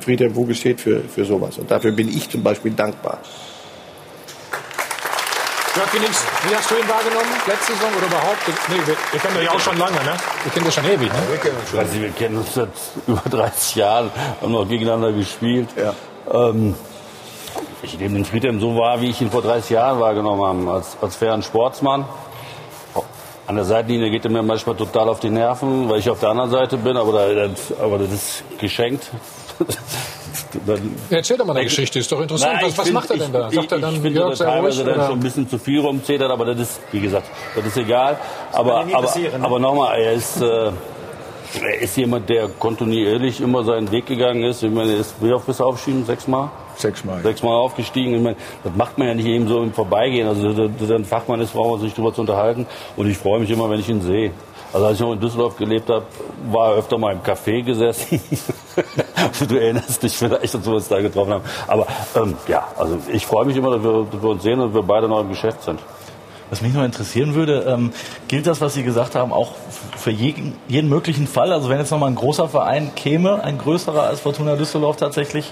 Friedhelm 0.01 0.33
Vogel 0.33 0.55
steht 0.55 0.81
für, 0.81 1.01
für 1.01 1.25
sowas. 1.25 1.57
Und 1.57 1.71
dafür 1.71 1.91
bin 1.91 2.09
ich 2.09 2.29
zum 2.29 2.43
Beispiel 2.43 2.71
dankbar. 2.71 3.19
Phoenix, 5.84 6.23
wie 6.47 6.55
hast 6.55 6.71
du 6.71 6.75
ihn 6.75 6.88
wahrgenommen? 6.88 7.30
Letzte 7.45 7.73
Saison 7.73 7.89
oder 7.97 8.07
überhaupt? 8.07 8.38
Nee, 8.69 8.75
wir, 8.86 8.95
wir 9.11 9.19
kennen 9.19 9.38
ihn 9.38 9.43
ja 9.43 9.51
auch 9.51 9.59
schon 9.59 9.78
lange, 9.78 9.97
ne? 9.97 10.13
Wir 10.43 10.51
kennen 10.51 10.65
ihn 10.65 10.71
schon 10.71 10.86
ewig, 10.86 11.11
ne? 11.11 11.80
Weiß 11.80 11.91
nicht, 11.91 12.01
wir 12.01 12.11
kennen 12.11 12.38
uns 12.38 12.53
seit 12.53 12.69
über 13.05 13.21
30 13.30 13.75
Jahren, 13.75 14.11
haben 14.41 14.51
noch 14.51 14.67
gegeneinander 14.67 15.11
gespielt. 15.11 15.69
Ähm, 16.32 16.75
ich 17.84 17.99
nehme 17.99 18.15
den 18.15 18.25
Friedhelm 18.25 18.59
so 18.59 18.75
wahr, 18.75 19.01
wie 19.01 19.09
ich 19.09 19.21
ihn 19.21 19.30
vor 19.30 19.41
30 19.41 19.69
Jahren 19.69 19.99
wahrgenommen 19.99 20.43
habe, 20.43 20.78
als, 20.78 20.97
als 21.01 21.15
fairen 21.15 21.43
Sportsmann. 21.43 22.05
An 23.45 23.55
der 23.55 23.63
Seitenlinie 23.63 24.09
geht 24.09 24.25
er 24.25 24.32
mir 24.32 24.43
manchmal 24.43 24.75
total 24.75 25.07
auf 25.07 25.21
die 25.21 25.30
Nerven, 25.30 25.89
weil 25.89 25.99
ich 25.99 26.09
auf 26.09 26.19
der 26.19 26.30
anderen 26.30 26.51
Seite 26.51 26.75
bin, 26.75 26.97
aber, 26.97 27.13
da, 27.13 27.47
das, 27.47 27.80
aber 27.80 27.97
das 27.97 28.11
ist 28.11 28.43
geschenkt. 28.59 29.09
Dann, 30.65 30.95
Erzähl 31.09 31.37
doch 31.37 31.45
mal 31.45 31.55
eine 31.55 31.65
Geschichte, 31.65 31.99
ist 31.99 32.11
doch 32.11 32.21
interessant. 32.21 32.53
Nein, 32.55 32.65
was 32.65 32.77
was 32.77 32.83
find- 32.85 32.93
macht 32.93 33.11
er 33.11 33.17
denn 33.17 33.31
da? 33.33 33.49
Ich, 33.49 33.55
Sagt 33.55 33.71
er 33.71 33.77
ich, 33.77 33.83
dann, 33.83 33.95
ich 33.95 34.01
finde, 34.01 34.19
Jörg, 34.19 34.39
er 34.39 34.47
ruhig? 34.47 34.53
teilweise 34.75 34.83
dann 34.85 35.07
schon 35.07 35.19
ein 35.19 35.19
bisschen 35.19 35.49
zu 35.49 35.57
viel 35.57 35.79
rumzetert, 35.79 36.31
aber 36.31 36.45
das 36.45 36.59
ist, 36.59 36.79
wie 36.91 36.99
gesagt, 36.99 37.27
das 37.55 37.65
ist 37.65 37.77
egal. 37.77 38.17
Aber, 38.53 38.85
aber, 38.93 39.13
aber 39.41 39.59
nochmal, 39.59 39.99
er 39.99 40.13
ist, 40.13 40.41
äh, 40.41 40.71
er 41.61 41.79
ist 41.81 41.95
jemand, 41.97 42.29
der 42.29 42.47
kontinuierlich 42.49 43.39
immer 43.41 43.63
seinen 43.63 43.89
Weg 43.91 44.05
gegangen 44.05 44.43
ist. 44.43 44.63
Ich 44.63 44.71
meine, 44.71 44.91
er 44.93 44.99
ist, 44.99 45.15
wie 45.21 45.31
oft 45.31 45.45
bist 45.45 45.59
du 45.59 45.65
aufgestiegen? 45.65 46.05
Sechsmal? 46.05 46.49
Sechsmal. 46.75 47.21
Sechsmal 47.23 47.55
aufgestiegen. 47.55 48.13
Ich 48.15 48.21
meine, 48.21 48.35
das 48.63 48.73
macht 48.75 48.97
man 48.97 49.07
ja 49.07 49.13
nicht 49.15 49.25
eben 49.27 49.47
so 49.47 49.63
im 49.63 49.73
Vorbeigehen. 49.73 50.27
Also, 50.27 50.67
dass 50.67 50.89
er 50.89 50.95
ein 50.97 51.05
Fachmann 51.05 51.39
ist, 51.41 51.53
brauchen 51.53 51.69
wir 51.69 51.73
uns 51.75 51.83
nicht 51.83 51.97
drüber 51.97 52.13
zu 52.13 52.21
unterhalten. 52.21 52.67
Und 52.95 53.09
ich 53.09 53.17
freue 53.17 53.39
mich 53.39 53.49
immer, 53.49 53.69
wenn 53.69 53.79
ich 53.79 53.89
ihn 53.89 54.01
sehe. 54.01 54.31
Also 54.74 54.86
als 54.86 54.95
ich 54.95 55.01
noch 55.01 55.13
in 55.13 55.20
Düsseldorf 55.20 55.57
gelebt 55.57 55.89
habe, 55.89 56.05
war 56.51 56.72
er 56.72 56.78
öfter 56.78 56.97
mal 56.97 57.13
im 57.13 57.22
Café 57.22 57.63
gesessen. 57.63 58.22
du 59.47 59.55
erinnerst 59.55 60.03
dich 60.03 60.18
vielleicht, 60.18 60.53
dass 60.53 60.65
wir 60.65 60.74
uns 60.74 60.88
da 60.88 61.01
getroffen 61.01 61.34
haben. 61.34 61.43
Aber 61.68 61.88
ähm, 62.15 62.36
ja, 62.47 62.68
also 62.78 62.97
ich 63.11 63.26
freue 63.26 63.45
mich 63.45 63.55
immer, 63.55 63.72
dass 63.72 63.84
wir, 63.84 64.07
dass 64.11 64.22
wir 64.22 64.30
uns 64.30 64.43
sehen 64.43 64.59
und 64.59 64.74
wir 64.74 64.84
beide 64.84 65.07
noch 65.07 65.22
im 65.22 65.30
Geschäft 65.30 65.63
sind. 65.63 65.80
Was 66.49 66.61
mich 66.61 66.74
noch 66.74 66.84
interessieren 66.84 67.36
würde, 67.36 67.65
ähm, 67.68 67.91
gilt 68.30 68.47
das, 68.47 68.61
was 68.61 68.74
Sie 68.74 68.84
gesagt 68.84 69.15
haben, 69.15 69.34
auch 69.34 69.51
für 69.97 70.11
jeden, 70.11 70.55
jeden 70.70 70.88
möglichen 70.88 71.28
Fall? 71.28 71.51
Also 71.51 71.70
wenn 71.70 71.78
jetzt 71.78 71.91
nochmal 71.91 72.09
ein 72.09 72.15
großer 72.15 72.47
Verein 72.47 72.95
käme, 72.95 73.43
ein 73.43 73.57
größerer 73.57 74.03
als 74.03 74.22
Fortuna 74.22 74.55
Düsseldorf 74.55 74.95
tatsächlich, 74.95 75.51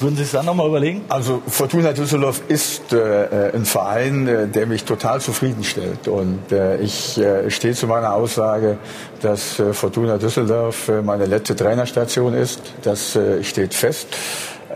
würden 0.00 0.16
Sie 0.16 0.22
es 0.22 0.32
dann 0.32 0.46
nochmal 0.46 0.68
überlegen? 0.68 1.04
Also 1.08 1.42
Fortuna 1.46 1.92
Düsseldorf 1.92 2.42
ist 2.48 2.92
äh, 2.92 3.52
ein 3.54 3.64
Verein, 3.64 4.26
äh, 4.26 4.48
der 4.48 4.66
mich 4.66 4.84
total 4.84 5.20
zufriedenstellt. 5.20 6.08
Und 6.08 6.52
äh, 6.52 6.78
ich 6.78 7.18
äh, 7.18 7.50
stehe 7.50 7.74
zu 7.74 7.86
meiner 7.86 8.14
Aussage, 8.14 8.78
dass 9.22 9.58
äh, 9.58 9.72
Fortuna 9.72 10.18
Düsseldorf 10.18 10.88
äh, 10.88 11.02
meine 11.02 11.26
letzte 11.26 11.56
Trainerstation 11.56 12.34
ist. 12.34 12.60
Das 12.82 13.16
äh, 13.16 13.42
steht 13.42 13.74
fest. 13.74 14.08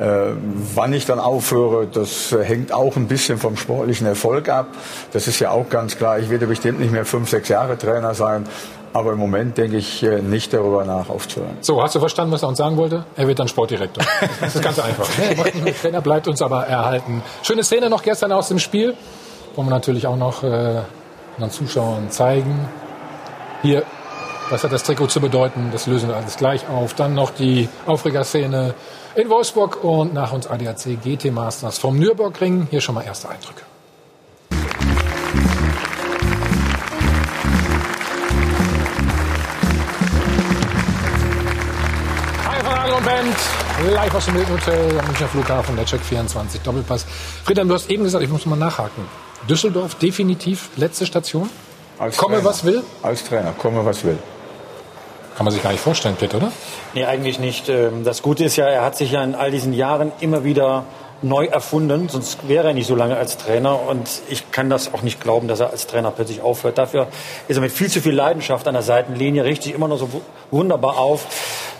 Äh, 0.00 0.32
wann 0.74 0.94
ich 0.94 1.04
dann 1.04 1.18
aufhöre, 1.18 1.86
das 1.86 2.32
äh, 2.32 2.42
hängt 2.42 2.72
auch 2.72 2.96
ein 2.96 3.06
bisschen 3.06 3.36
vom 3.36 3.58
sportlichen 3.58 4.06
Erfolg 4.06 4.48
ab. 4.48 4.68
Das 5.12 5.28
ist 5.28 5.40
ja 5.40 5.50
auch 5.50 5.68
ganz 5.68 5.98
klar. 5.98 6.18
Ich 6.18 6.30
werde 6.30 6.46
bestimmt 6.46 6.80
nicht 6.80 6.90
mehr 6.90 7.04
fünf, 7.04 7.28
sechs 7.28 7.50
Jahre 7.50 7.76
Trainer 7.76 8.14
sein. 8.14 8.46
Aber 8.92 9.12
im 9.12 9.18
Moment 9.18 9.56
denke 9.56 9.76
ich 9.76 10.02
äh, 10.02 10.20
nicht 10.20 10.52
darüber 10.52 10.84
nach, 10.84 11.08
aufzuhören. 11.08 11.56
So, 11.60 11.82
hast 11.82 11.94
du 11.94 12.00
verstanden, 12.00 12.32
was 12.32 12.42
er 12.42 12.48
uns 12.48 12.58
sagen 12.58 12.76
wollte? 12.76 13.04
Er 13.16 13.28
wird 13.28 13.38
dann 13.38 13.46
Sportdirektor. 13.46 14.04
Das 14.40 14.56
ist 14.56 14.62
ganz 14.62 14.78
einfach. 14.80 15.08
Der 15.64 15.74
Trainer 15.74 16.00
bleibt 16.00 16.26
uns 16.26 16.42
aber 16.42 16.66
erhalten. 16.66 17.22
Schöne 17.42 17.62
Szene 17.62 17.88
noch 17.88 18.02
gestern 18.02 18.32
aus 18.32 18.48
dem 18.48 18.58
Spiel. 18.58 18.94
Wollen 19.54 19.68
wir 19.68 19.74
natürlich 19.74 20.06
auch 20.06 20.16
noch 20.16 20.42
äh, 20.42 20.80
unseren 21.36 21.50
Zuschauern 21.50 22.10
zeigen. 22.10 22.68
Hier, 23.62 23.84
was 24.50 24.64
hat 24.64 24.72
das 24.72 24.82
Trikot 24.82 25.06
zu 25.06 25.20
bedeuten? 25.20 25.70
Das 25.72 25.86
lösen 25.86 26.08
wir 26.08 26.16
alles 26.16 26.36
gleich 26.36 26.68
auf. 26.68 26.94
Dann 26.94 27.14
noch 27.14 27.30
die 27.30 27.68
Aufregerszene 27.86 28.74
in 29.14 29.28
Wolfsburg 29.28 29.84
und 29.84 30.14
nach 30.14 30.32
uns 30.32 30.48
ADAC 30.48 31.00
GT 31.00 31.32
Masters 31.32 31.78
vom 31.78 31.96
Nürburgring. 31.98 32.66
Hier 32.70 32.80
schon 32.80 32.96
mal 32.96 33.02
erste 33.02 33.28
Eindrücke. 33.28 33.69
Live 43.88 44.14
aus 44.14 44.24
dem 44.26 44.34
Hilton 44.36 44.54
Hotel 44.60 44.98
am 44.98 45.06
Münchner 45.06 45.28
Flughafen, 45.28 45.76
der 45.76 45.84
Check 45.86 46.00
24 46.02 46.60
Doppelpass. 46.62 47.06
Friedhelm, 47.44 47.68
du 47.68 47.74
hast 47.74 47.90
eben 47.90 48.04
gesagt, 48.04 48.22
ich 48.24 48.30
muss 48.30 48.46
mal 48.46 48.56
nachhaken. 48.56 49.04
Düsseldorf 49.48 49.94
definitiv 49.96 50.68
letzte 50.76 51.06
Station? 51.06 51.48
Als 51.98 52.16
Komme, 52.16 52.36
Trainer. 52.36 52.48
was 52.48 52.64
will? 52.64 52.82
Als 53.02 53.24
Trainer, 53.24 53.52
komme 53.58 53.84
was 53.84 54.04
will. 54.04 54.18
Kann 55.36 55.44
man 55.44 55.52
sich 55.54 55.62
gar 55.62 55.70
nicht 55.72 55.80
vorstellen, 55.82 56.16
Pitt, 56.16 56.34
oder? 56.34 56.52
Nee, 56.94 57.04
eigentlich 57.06 57.38
nicht. 57.38 57.68
Ähm, 57.68 58.04
Das 58.04 58.20
Gute 58.22 58.44
ist 58.44 58.56
ja, 58.56 58.66
er 58.66 58.84
hat 58.84 58.96
sich 58.96 59.12
ja 59.12 59.22
in 59.24 59.34
all 59.34 59.50
diesen 59.50 59.72
Jahren 59.72 60.12
immer 60.20 60.44
wieder 60.44 60.84
neu 61.22 61.46
erfunden, 61.46 62.08
sonst 62.08 62.48
wäre 62.48 62.68
er 62.68 62.74
nicht 62.74 62.86
so 62.86 62.94
lange 62.94 63.16
als 63.16 63.36
Trainer. 63.36 63.80
Und 63.88 64.08
ich 64.28 64.50
kann 64.52 64.70
das 64.70 64.92
auch 64.94 65.02
nicht 65.02 65.20
glauben, 65.20 65.48
dass 65.48 65.60
er 65.60 65.70
als 65.70 65.86
Trainer 65.86 66.10
plötzlich 66.10 66.40
aufhört. 66.42 66.78
Dafür 66.78 67.08
ist 67.48 67.56
er 67.56 67.62
mit 67.62 67.72
viel 67.72 67.90
zu 67.90 68.00
viel 68.00 68.14
Leidenschaft 68.14 68.66
an 68.68 68.74
der 68.74 68.82
Seitenlinie, 68.82 69.44
richtet 69.44 69.64
sich 69.64 69.74
immer 69.74 69.88
noch 69.88 69.98
so 69.98 70.12
wu- 70.12 70.20
wunderbar 70.50 70.98
auf. 70.98 71.26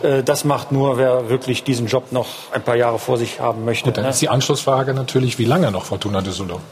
Äh, 0.02 0.22
Das 0.22 0.44
macht 0.44 0.72
nur, 0.72 0.96
wer 0.98 1.28
wirklich 1.28 1.64
diesen 1.64 1.86
Job 1.86 2.12
noch 2.12 2.26
ein 2.52 2.62
paar 2.62 2.76
Jahre 2.76 2.98
vor 2.98 3.16
sich 3.16 3.40
haben 3.40 3.64
möchte. 3.64 3.86
Gut, 3.86 3.96
dann 3.96 4.04
ne? 4.04 4.10
ist 4.10 4.20
die 4.22 4.28
Anschlussfrage 4.28 4.94
natürlich, 4.94 5.38
wie 5.38 5.44
lange 5.44 5.70
noch 5.70 5.84
Fortuna 5.84 6.20
Düsseldorf? 6.20 6.62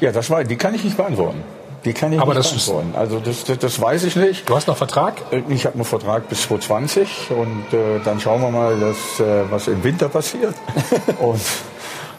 Ja, 0.00 0.12
das 0.12 0.28
war, 0.30 0.44
die 0.44 0.56
kann 0.56 0.74
ich 0.74 0.84
nicht 0.84 0.96
beantworten. 0.96 1.42
Die 1.84 1.92
kann 1.92 2.12
ich 2.12 2.20
Aber 2.20 2.34
nicht 2.34 2.44
das 2.50 2.56
ist- 2.56 2.66
beantworten. 2.66 2.98
Also 2.98 3.20
das, 3.20 3.44
das, 3.44 3.58
das 3.58 3.80
weiß 3.80 4.04
ich 4.04 4.16
nicht. 4.16 4.48
Du 4.48 4.56
hast 4.56 4.66
noch 4.66 4.76
Vertrag? 4.76 5.14
Ich 5.48 5.64
habe 5.66 5.74
einen 5.76 5.84
Vertrag 5.84 6.28
bis 6.28 6.42
2020 6.42 7.30
und 7.30 7.72
äh, 7.72 8.00
dann 8.04 8.18
schauen 8.20 8.40
wir 8.42 8.50
mal, 8.50 8.78
dass, 8.78 9.20
äh, 9.20 9.44
was 9.50 9.68
im 9.68 9.82
Winter 9.84 10.08
passiert. 10.08 10.54
und 11.20 11.40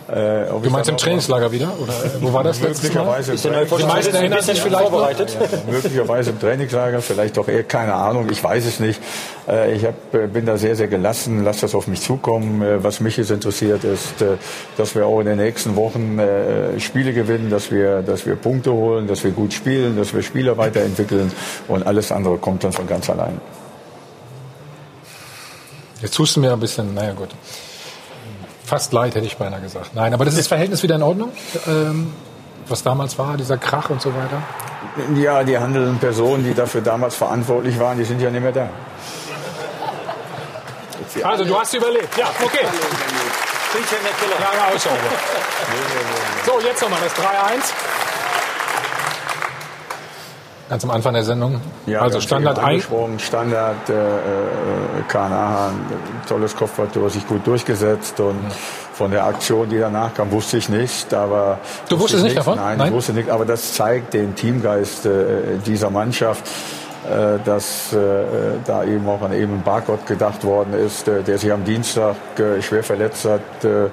Äh, 0.08 0.45
du 0.64 0.70
meinst 0.70 0.89
im 0.89 0.95
Trainingslager 0.95 1.51
wieder? 1.51 1.74
Oder 1.82 1.93
wo 2.22 2.32
war 2.32 2.43
das 2.43 2.62
letztes 2.62 2.93
Mal? 2.93 3.22
Die 3.22 3.84
meisten 3.84 4.16
erinnern 4.16 4.41
sich 4.41 4.62
vielleicht 4.62 4.89
vorbereitet. 4.89 5.38
Ja, 5.39 5.72
möglicherweise 5.72 6.30
im 6.30 6.39
Trainingslager, 6.39 7.01
vielleicht 7.01 7.36
doch 7.36 7.49
eher, 7.49 7.64
keine 7.64 7.93
Ahnung, 7.93 8.30
ich 8.32 8.41
weiß 8.41 8.66
es 8.66 8.80
nicht. 8.80 9.01
Äh, 9.49 9.76
ich 9.76 9.84
hab, 9.84 10.14
äh, 10.14 10.28
bin 10.28 10.45
da 10.45 10.58
sehr, 10.58 10.78
sehr 10.78 10.88
gelassen, 10.88 11.43
lass 11.43 11.60
das 11.60 11.76
auf 11.76 11.88
mich 11.88 12.01
zukommen. 12.01 12.62
Äh, 12.62 12.84
was 12.84 13.01
mich 13.01 13.18
jetzt 13.18 13.32
interessiert 13.32 13.84
ist, 13.84 14.14
dass 14.78 14.95
wir 14.95 15.05
auch 15.05 15.20
in 15.20 15.26
den 15.26 15.38
nächsten 15.38 15.76
Wochen 15.76 16.20
Spiele 16.80 17.14
gewinnen, 17.14 17.49
dass 17.49 17.72
wir, 17.72 18.01
dass 18.01 18.26
wir 18.26 18.36
Punkte 18.36 18.72
holen, 18.72 19.08
dass 19.08 19.24
wir 19.24 19.32
gut 19.32 19.53
spielen, 19.53 19.97
dass 19.97 20.14
wir 20.14 20.24
Spieler 20.24 20.58
weiterentwickeln 20.58 21.32
und 21.68 21.86
alles 21.86 22.12
andere 22.12 22.38
kommt 22.38 22.64
dann 22.64 22.72
von 22.72 22.88
ganz 22.88 23.10
allein. 23.10 23.39
Jetzt 26.01 26.16
tust 26.16 26.36
du 26.36 26.39
mir 26.39 26.53
ein 26.53 26.60
bisschen, 26.60 26.93
naja 26.93 27.14
gut. 27.14 27.30
Fast 28.68 28.91
leid, 28.91 29.15
hätte 29.15 29.26
ich 29.26 29.38
beinahe 29.38 29.61
gesagt. 29.61 29.91
Nein, 29.95 30.13
aber 30.13 30.26
das 30.26 30.34
ist 30.34 30.41
das 30.41 30.47
Verhältnis 30.49 30.84
wieder 30.84 30.95
in 30.95 31.01
Ordnung, 31.01 31.32
ähm, 31.68 32.13
was 32.68 32.84
damals 32.84 33.18
war, 33.18 33.38
dieser 33.38 33.57
Krach 33.57 33.89
und 33.89 34.01
so 34.01 34.09
weiter? 34.13 34.43
Ja, 35.15 35.41
die 35.45 35.57
handelnden 35.57 35.97
Personen, 35.99 36.43
die 36.43 36.53
dafür 36.53 36.82
damals 36.82 37.15
verantwortlich 37.15 37.80
waren, 37.80 37.97
die 37.97 38.03
sind 38.03 38.22
ja 38.22 38.30
nicht 38.30 38.41
mehr 38.41 38.51
da. 38.51 38.70
Also, 41.24 41.45
du 41.45 41.57
hast 41.57 41.74
überlebt. 41.74 42.18
Ja, 42.18 42.26
okay. 42.43 42.65
Klare 44.38 44.76
Aussage. 44.76 44.97
So, 46.45 46.59
jetzt 46.61 46.82
nochmal 46.82 46.99
das 47.03 47.13
3-1. 47.13 47.74
Ganz 50.70 50.84
am 50.84 50.91
Anfang 50.91 51.13
der 51.13 51.24
Sendung. 51.24 51.61
Ja, 51.86 52.01
also 52.01 52.20
Standard 52.20 52.59
ein. 52.59 52.82
Standard, 53.20 53.89
äh, 53.89 53.93
äh 53.93 55.03
Kahn 55.07 55.32
tolles 56.28 56.55
Kopfballtor, 56.55 57.09
sich 57.09 57.26
gut 57.26 57.47
durchgesetzt 57.47 58.20
und 58.20 58.39
von 58.91 59.11
der 59.11 59.26
Aktion, 59.26 59.70
die 59.70 59.80
danach 59.80 60.13
kam, 60.13 60.32
wusste 60.32 60.57
ich 60.57 60.68
nicht. 60.68 61.13
Aber 61.13 61.59
du 61.88 61.99
wusstest 61.99 62.24
nicht 62.24 62.38
davon? 62.38 62.57
Nein, 62.57 62.78
Nein, 62.78 62.88
ich 62.88 62.93
wusste 62.93 63.13
nicht. 63.13 63.30
Aber 63.30 63.45
das 63.45 63.74
zeigt 63.74 64.13
den 64.13 64.36
Teamgeist 64.36 65.05
äh, 65.05 65.57
dieser 65.65 65.89
Mannschaft 65.89 66.43
äh, 67.07 67.39
dass 67.45 67.93
äh, 67.93 67.97
da 68.65 68.84
eben 68.84 69.07
auch 69.07 69.22
an 69.22 69.32
eben 69.32 69.61
Barcode 69.61 70.05
gedacht 70.05 70.43
worden 70.43 70.74
ist, 70.74 71.07
äh, 71.07 71.24
der 71.24 71.38
sich 71.38 71.51
am 71.51 71.63
Dienstag 71.63 72.18
äh, 72.38 72.61
schwer 72.61 72.84
verletzt 72.84 73.24
hat 73.24 73.63
äh, 73.63 73.86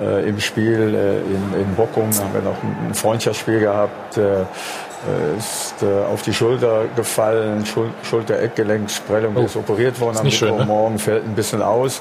äh, 0.00 0.28
im 0.28 0.38
Spiel 0.38 0.94
in, 0.94 1.60
in 1.60 1.74
Bochum. 1.74 2.10
Da 2.12 2.22
haben 2.22 2.34
wir 2.34 2.42
noch 2.42 2.62
ein 2.62 2.94
Freundschaftsspiel 2.94 3.58
gehabt 3.58 4.18
ist 5.36 5.82
äh, 5.82 6.04
auf 6.04 6.22
die 6.22 6.32
Schulter 6.32 6.84
gefallen, 6.96 7.66
Schul 7.66 7.90
Schulter-Eckgelenksprellung, 8.02 9.36
oh. 9.36 9.40
ist 9.40 9.56
operiert 9.56 10.00
worden 10.00 10.18
am 10.18 10.24
Mittwochmorgen, 10.24 10.94
ne? 10.94 10.98
fällt 10.98 11.24
ein 11.24 11.34
bisschen 11.34 11.62
aus. 11.62 12.00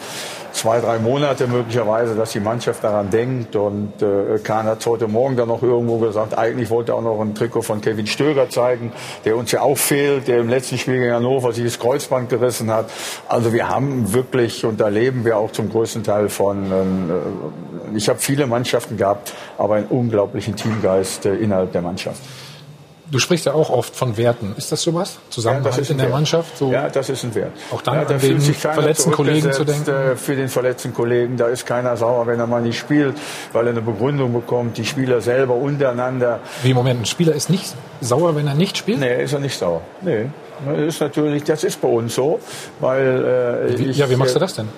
Zwei, 0.52 0.80
drei 0.80 1.00
Monate 1.00 1.48
möglicherweise, 1.48 2.14
dass 2.14 2.32
die 2.32 2.40
Mannschaft 2.40 2.84
daran 2.84 3.10
denkt. 3.10 3.56
Und 3.56 4.02
äh, 4.04 4.38
Kahn 4.44 4.68
hat 4.68 4.86
heute 4.86 5.08
Morgen 5.08 5.36
dann 5.36 5.48
noch 5.48 5.64
irgendwo 5.64 5.98
gesagt, 5.98 6.38
eigentlich 6.38 6.70
wollte 6.70 6.92
er 6.92 6.98
auch 6.98 7.02
noch 7.02 7.20
ein 7.22 7.34
Trikot 7.34 7.64
von 7.64 7.82
Kevin 7.82 8.06
Stöger 8.06 8.50
zeigen, 8.50 8.92
der 9.26 9.36
uns 9.36 9.52
ja 9.52 9.62
auch 9.62 9.78
fehlt, 9.78 10.28
der 10.28 10.40
im 10.40 10.50
letzten 10.50 10.78
Spiel 10.78 11.00
gegen 11.00 11.12
Hannover 11.12 11.54
sich 11.54 11.64
das 11.64 11.80
Kreuzband 11.80 12.30
gerissen 12.30 12.70
hat. 12.70 12.92
Also 13.28 13.52
wir 13.52 13.68
haben 13.68 14.14
wirklich, 14.14 14.64
und 14.64 14.80
da 14.80 14.90
leben 14.90 15.26
wir 15.26 15.38
auch 15.38 15.52
zum 15.52 15.72
größten 15.72 16.04
Teil 16.04 16.30
von, 16.30 16.72
äh, 16.72 17.98
ich 17.98 18.08
habe 18.08 18.20
viele 18.20 18.46
Mannschaften 18.46 18.96
gehabt, 18.96 19.34
aber 19.58 19.76
einen 19.76 19.88
unglaublichen 19.88 20.56
Teamgeist 20.56 21.26
äh, 21.26 21.34
innerhalb 21.34 21.72
der 21.72 21.82
Mannschaft. 21.82 22.22
Du 23.14 23.20
sprichst 23.20 23.46
ja 23.46 23.54
auch 23.54 23.70
oft 23.70 23.96
von 23.96 24.18
Werten. 24.18 24.56
Ist 24.58 24.72
das 24.72 24.82
sowas? 24.82 25.20
Zusammenhalt 25.30 25.76
ja, 25.78 25.92
in 25.92 25.98
der 25.98 26.08
Wert. 26.08 26.16
Mannschaft? 26.16 26.58
So 26.58 26.72
ja, 26.72 26.90
das 26.90 27.10
ist 27.12 27.24
ein 27.24 27.36
Wert. 27.36 27.52
Auch 27.72 27.84
dann 27.84 27.94
ja, 27.94 28.02
an 28.08 28.20
den 28.20 28.42
verletzten 28.42 29.12
Kollegen 29.12 29.54
zu 29.54 29.64
denken? 29.64 29.88
Äh, 29.88 30.16
für 30.16 30.36
den 30.36 30.50
verletzten 30.50 30.96
Kollegen, 30.96 31.38
da 31.38 31.46
ist 31.46 31.68
keiner 31.68 31.96
sauer, 31.96 32.26
wenn 32.26 32.40
er 32.40 32.48
mal 32.48 32.64
nicht 32.64 32.80
spielt, 32.80 33.16
weil 33.52 33.68
er 33.68 33.70
eine 33.70 33.84
Begründung 33.84 34.34
bekommt. 34.34 34.80
Die 34.80 34.86
Spieler 34.86 35.22
selber 35.22 35.54
untereinander. 35.54 36.40
Wie, 36.64 36.74
Moment, 36.74 37.02
ein 37.02 37.06
Spieler 37.06 37.34
ist 37.36 37.52
nicht 37.52 37.76
sauer, 38.02 38.36
wenn 38.36 38.48
er 38.48 38.56
nicht 38.56 38.80
spielt? 38.80 39.00
Nee, 39.00 39.24
ist 39.24 39.34
er 39.34 39.40
nicht 39.40 39.60
sauer. 39.60 39.82
Nee. 40.02 40.26
Das 40.66 40.80
ist 40.80 41.00
natürlich, 41.00 41.44
das 41.44 41.64
ist 41.64 41.82
bei 41.82 41.90
uns 41.90 42.16
so, 42.16 42.40
weil 42.80 43.70
äh, 43.70 43.74
ich, 43.76 43.96
Ja, 43.96 44.10
wie 44.10 44.16
machst 44.16 44.34
du 44.34 44.40
das 44.40 44.56
denn? 44.56 44.70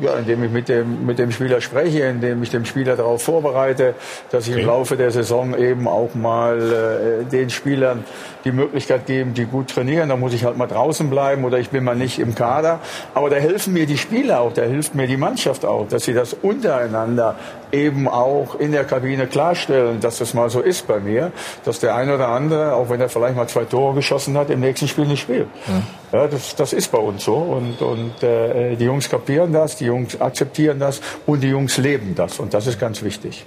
Ja, 0.00 0.14
indem 0.14 0.44
ich 0.44 0.50
mit 0.50 0.68
dem, 0.68 1.06
mit 1.06 1.18
dem 1.18 1.32
Spieler 1.32 1.60
spreche, 1.60 2.04
indem 2.04 2.42
ich 2.42 2.50
dem 2.50 2.64
Spieler 2.64 2.94
darauf 2.94 3.22
vorbereite, 3.22 3.94
dass 4.30 4.46
ich 4.46 4.56
im 4.56 4.66
Laufe 4.66 4.96
der 4.96 5.10
Saison 5.10 5.58
eben 5.58 5.88
auch 5.88 6.14
mal 6.14 7.22
äh, 7.22 7.24
den 7.24 7.50
Spielern 7.50 8.04
die 8.44 8.52
Möglichkeit 8.52 9.06
geben, 9.06 9.34
die 9.34 9.44
gut 9.44 9.70
trainieren. 9.70 10.08
Da 10.08 10.16
muss 10.16 10.34
ich 10.34 10.44
halt 10.44 10.56
mal 10.56 10.68
draußen 10.68 11.10
bleiben 11.10 11.44
oder 11.44 11.58
ich 11.58 11.70
bin 11.70 11.82
mal 11.82 11.96
nicht 11.96 12.20
im 12.20 12.34
Kader. 12.34 12.78
Aber 13.14 13.28
da 13.28 13.36
helfen 13.36 13.72
mir 13.72 13.86
die 13.86 13.98
Spieler 13.98 14.40
auch, 14.40 14.52
da 14.52 14.62
hilft 14.62 14.94
mir 14.94 15.06
die 15.06 15.16
Mannschaft 15.16 15.64
auch, 15.64 15.88
dass 15.88 16.04
sie 16.04 16.14
das 16.14 16.32
untereinander 16.34 17.34
eben 17.72 18.06
auch 18.06 18.54
in 18.60 18.70
der 18.70 18.84
Kabine 18.84 19.26
klarstellen, 19.26 19.98
dass 20.00 20.18
das 20.18 20.34
mal 20.34 20.50
so 20.50 20.60
ist 20.60 20.86
bei 20.86 21.00
mir, 21.00 21.32
dass 21.64 21.80
der 21.80 21.94
eine 21.94 22.14
oder 22.14 22.28
andere, 22.28 22.74
auch 22.74 22.88
wenn 22.90 23.00
er 23.00 23.08
vielleicht 23.08 23.36
mal 23.36 23.48
zwei 23.48 23.64
Tore 23.64 23.94
geschossen 23.94 24.36
hat, 24.36 24.50
im 24.50 24.60
nächsten 24.60 24.86
Spiel 24.86 25.06
nicht 25.06 25.22
spielt. 25.22 25.48
Mhm. 25.66 25.82
Ja, 26.12 26.26
das, 26.26 26.54
das 26.54 26.74
ist 26.74 26.92
bei 26.92 26.98
uns 26.98 27.24
so 27.24 27.36
und, 27.36 27.80
und 27.80 28.22
äh, 28.22 28.76
die 28.76 28.84
Jungs 28.84 29.08
kapieren 29.08 29.52
das, 29.52 29.76
die 29.76 29.86
Jungs 29.86 30.20
akzeptieren 30.20 30.78
das 30.78 31.00
und 31.26 31.40
die 31.40 31.48
Jungs 31.48 31.78
leben 31.78 32.14
das 32.14 32.38
und 32.38 32.52
das 32.52 32.66
ist 32.66 32.78
ganz 32.78 33.02
wichtig. 33.02 33.46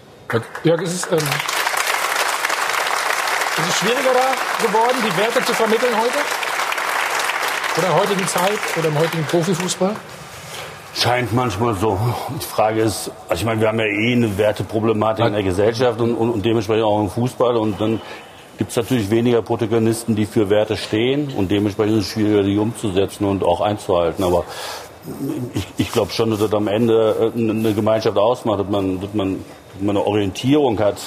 Ja, 0.63 0.73
es 0.81 0.93
ist, 0.93 1.11
ähm, 1.11 1.17
ist 1.17 1.27
es 3.69 3.75
schwieriger 3.77 4.13
da 4.13 4.65
geworden, 4.65 4.97
die 4.97 5.15
Werte 5.17 5.45
zu 5.45 5.53
vermitteln 5.53 5.93
heute? 5.95 6.17
Oder 7.77 7.87
in 7.87 7.93
der 7.93 8.01
heutigen 8.01 8.27
Zeit 8.27 8.59
oder 8.77 8.87
im 8.87 8.97
heutigen 8.99 9.25
Profifußball? 9.25 9.95
Scheint 10.95 11.33
manchmal 11.33 11.75
so. 11.75 11.99
Die 12.41 12.45
Frage 12.45 12.81
ist, 12.81 13.11
also 13.27 13.41
ich 13.41 13.45
meine, 13.45 13.59
wir 13.59 13.67
haben 13.67 13.79
ja 13.79 13.85
eh 13.85 14.13
eine 14.13 14.37
Werteproblematik 14.37 15.25
in 15.25 15.33
der 15.33 15.43
Gesellschaft 15.43 15.99
und, 15.99 16.15
und, 16.15 16.29
und 16.31 16.45
dementsprechend 16.45 16.85
auch 16.85 17.01
im 17.01 17.09
Fußball. 17.09 17.57
Und 17.57 17.79
dann 17.81 18.01
gibt 18.57 18.71
es 18.71 18.75
natürlich 18.77 19.09
weniger 19.09 19.41
Protagonisten, 19.41 20.15
die 20.15 20.25
für 20.25 20.49
Werte 20.49 20.77
stehen. 20.77 21.31
Und 21.35 21.51
dementsprechend 21.51 21.97
ist 21.97 22.05
es 22.05 22.11
schwieriger, 22.11 22.43
die 22.43 22.57
umzusetzen 22.57 23.25
und 23.25 23.43
auch 23.43 23.61
einzuhalten. 23.61 24.23
Aber 24.23 24.45
ich, 25.53 25.67
ich 25.77 25.91
glaube 25.91 26.11
schon, 26.11 26.31
dass 26.31 26.39
das 26.39 26.53
am 26.53 26.67
Ende 26.67 27.31
äh, 27.35 27.39
eine 27.39 27.73
Gemeinschaft 27.73 28.17
ausmacht, 28.17 28.61
dass 28.61 28.69
man, 28.69 29.01
dass 29.01 29.13
man, 29.13 29.43
eine 29.81 30.05
Orientierung 30.05 30.79
hat, 30.79 30.97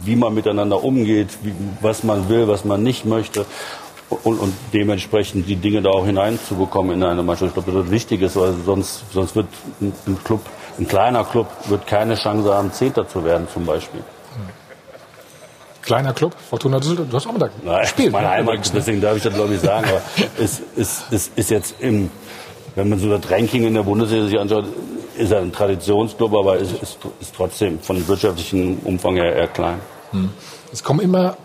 wie 0.00 0.16
man 0.16 0.34
miteinander 0.34 0.82
umgeht, 0.82 1.28
wie, 1.42 1.52
was 1.80 2.02
man 2.02 2.28
will, 2.28 2.48
was 2.48 2.64
man 2.64 2.82
nicht 2.82 3.04
möchte 3.04 3.46
und, 4.10 4.38
und 4.38 4.54
dementsprechend 4.72 5.48
die 5.48 5.56
Dinge 5.56 5.82
da 5.82 5.90
auch 5.90 6.06
hineinzubekommen 6.06 6.94
in 6.94 7.02
eine 7.02 7.22
Mannschaft. 7.22 7.48
Ich 7.48 7.54
glaube, 7.54 7.72
das 7.72 7.84
ist 7.86 7.90
wichtig 7.90 8.22
weil 8.34 8.54
sonst, 8.64 9.04
sonst 9.12 9.36
wird 9.36 9.46
ein, 9.80 9.92
ein 10.06 10.18
Club, 10.24 10.40
ein 10.78 10.88
kleiner 10.88 11.24
Club, 11.24 11.46
wird 11.68 11.86
keine 11.86 12.14
Chance 12.14 12.52
haben, 12.52 12.72
Zehnter 12.72 13.06
zu 13.06 13.24
werden 13.24 13.46
zum 13.52 13.64
Beispiel. 13.64 14.02
Kleiner 15.82 16.12
Club, 16.12 16.34
Fortuna 16.50 16.78
Düsseldorf, 16.80 17.08
du 17.08 17.16
hast 17.16 17.26
auch 17.26 17.32
mal 17.32 17.50
da 17.66 17.78
gespielt. 17.80 18.12
Meine 18.12 18.26
ne? 18.26 18.32
Heimat, 18.32 18.72
deswegen 18.74 19.00
darf 19.00 19.16
ich 19.16 19.22
das 19.22 19.34
glaube 19.34 19.54
ich 19.54 19.60
sagen, 19.60 19.88
aber 19.88 20.02
es 20.38 20.60
ist, 20.76 21.12
ist, 21.12 21.32
ist 21.36 21.50
jetzt 21.50 21.74
im, 21.80 22.10
wenn 22.74 22.88
man 22.88 22.98
so 22.98 23.16
das 23.16 23.30
Ranking 23.30 23.64
in 23.64 23.74
der 23.74 23.82
Bundesliga 23.82 24.26
sich 24.26 24.38
anschaut, 24.38 24.66
ist 25.16 25.32
er 25.32 25.40
ein 25.40 25.52
Traditionsclub, 25.52 26.34
aber 26.34 26.58
ist, 26.58 26.72
ist, 26.82 26.98
ist 27.20 27.34
trotzdem 27.34 27.80
von 27.80 28.06
wirtschaftlichem 28.06 28.78
Umfang 28.84 29.16
her 29.16 29.34
eher 29.34 29.48
klein. 29.48 29.80
Hm. 30.12 30.30
Es 30.72 30.82
kommen 30.82 31.00
immer 31.00 31.36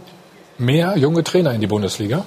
mehr 0.57 0.97
junge 0.97 1.23
Trainer 1.23 1.53
in 1.53 1.61
die 1.61 1.67
Bundesliga. 1.67 2.25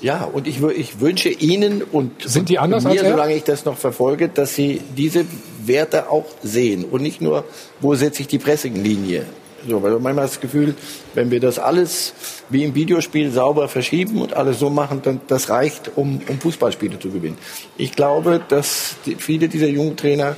Ja, 0.00 0.24
und 0.24 0.46
ich, 0.46 0.62
ich 0.62 1.00
wünsche 1.00 1.28
Ihnen 1.28 1.82
und 1.82 2.22
Sind 2.22 2.48
die 2.48 2.58
anders 2.58 2.84
mir, 2.84 3.04
solange 3.04 3.34
ich 3.34 3.44
das 3.44 3.66
noch 3.66 3.76
verfolge, 3.76 4.28
dass 4.28 4.54
Sie 4.54 4.80
diese 4.96 5.26
Werte 5.64 6.10
auch 6.10 6.24
sehen 6.42 6.84
und 6.84 7.02
nicht 7.02 7.20
nur, 7.20 7.44
wo 7.80 7.94
setze 7.94 8.22
ich 8.22 8.28
die 8.28 8.38
Pressinglinie. 8.38 9.26
So, 9.68 9.82
weil 9.82 9.92
manchmal 9.98 10.26
das 10.26 10.40
Gefühl, 10.40 10.74
wenn 11.14 11.30
wir 11.30 11.40
das 11.40 11.58
alles 11.58 12.14
wie 12.48 12.64
im 12.64 12.74
Videospiel 12.74 13.30
sauber 13.30 13.68
verschieben 13.68 14.20
und 14.22 14.34
alles 14.34 14.58
so 14.58 14.70
machen, 14.70 15.02
dann 15.02 15.20
das 15.28 15.50
reicht, 15.50 15.92
um, 15.96 16.20
um 16.28 16.40
Fußballspiele 16.40 16.98
zu 16.98 17.10
gewinnen. 17.10 17.38
Ich 17.76 17.92
glaube, 17.92 18.40
dass 18.48 18.96
die, 19.06 19.16
viele 19.16 19.48
dieser 19.48 19.68
jungen 19.68 19.96
Trainer 19.96 20.36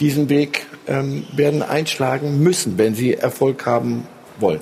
diesen 0.00 0.28
Weg 0.28 0.66
ähm, 0.86 1.26
werden 1.34 1.62
einschlagen 1.62 2.42
müssen, 2.42 2.78
wenn 2.78 2.94
sie 2.94 3.14
Erfolg 3.14 3.66
haben 3.66 4.06
wollen. 4.38 4.60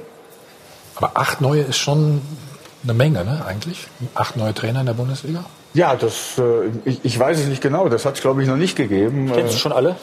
Aber 0.97 1.13
acht 1.15 1.41
neue 1.41 1.63
ist 1.63 1.79
schon 1.79 2.21
eine 2.83 2.95
Menge, 2.95 3.25
ne, 3.25 3.45
eigentlich? 3.47 3.89
Acht 4.15 4.37
neue 4.37 4.55
Trainer 4.55 4.81
in 4.81 4.87
der 4.87 4.95
Bundesliga? 4.95 5.45
Ja, 5.73 5.97
das, 5.97 6.39
äh, 6.39 6.71
ich, 6.85 7.01
ich 7.03 7.19
weiß 7.19 7.41
es 7.41 7.47
nicht 7.47 7.63
genau. 7.63 7.89
Das 7.89 8.05
hat 8.05 8.15
es, 8.15 8.21
glaube 8.21 8.43
ich, 8.43 8.49
noch 8.49 8.57
nicht 8.57 8.77
gegeben. 8.77 9.31
Kennst 9.35 9.55
du 9.55 9.59
schon 9.59 9.73
alle? 9.73 9.97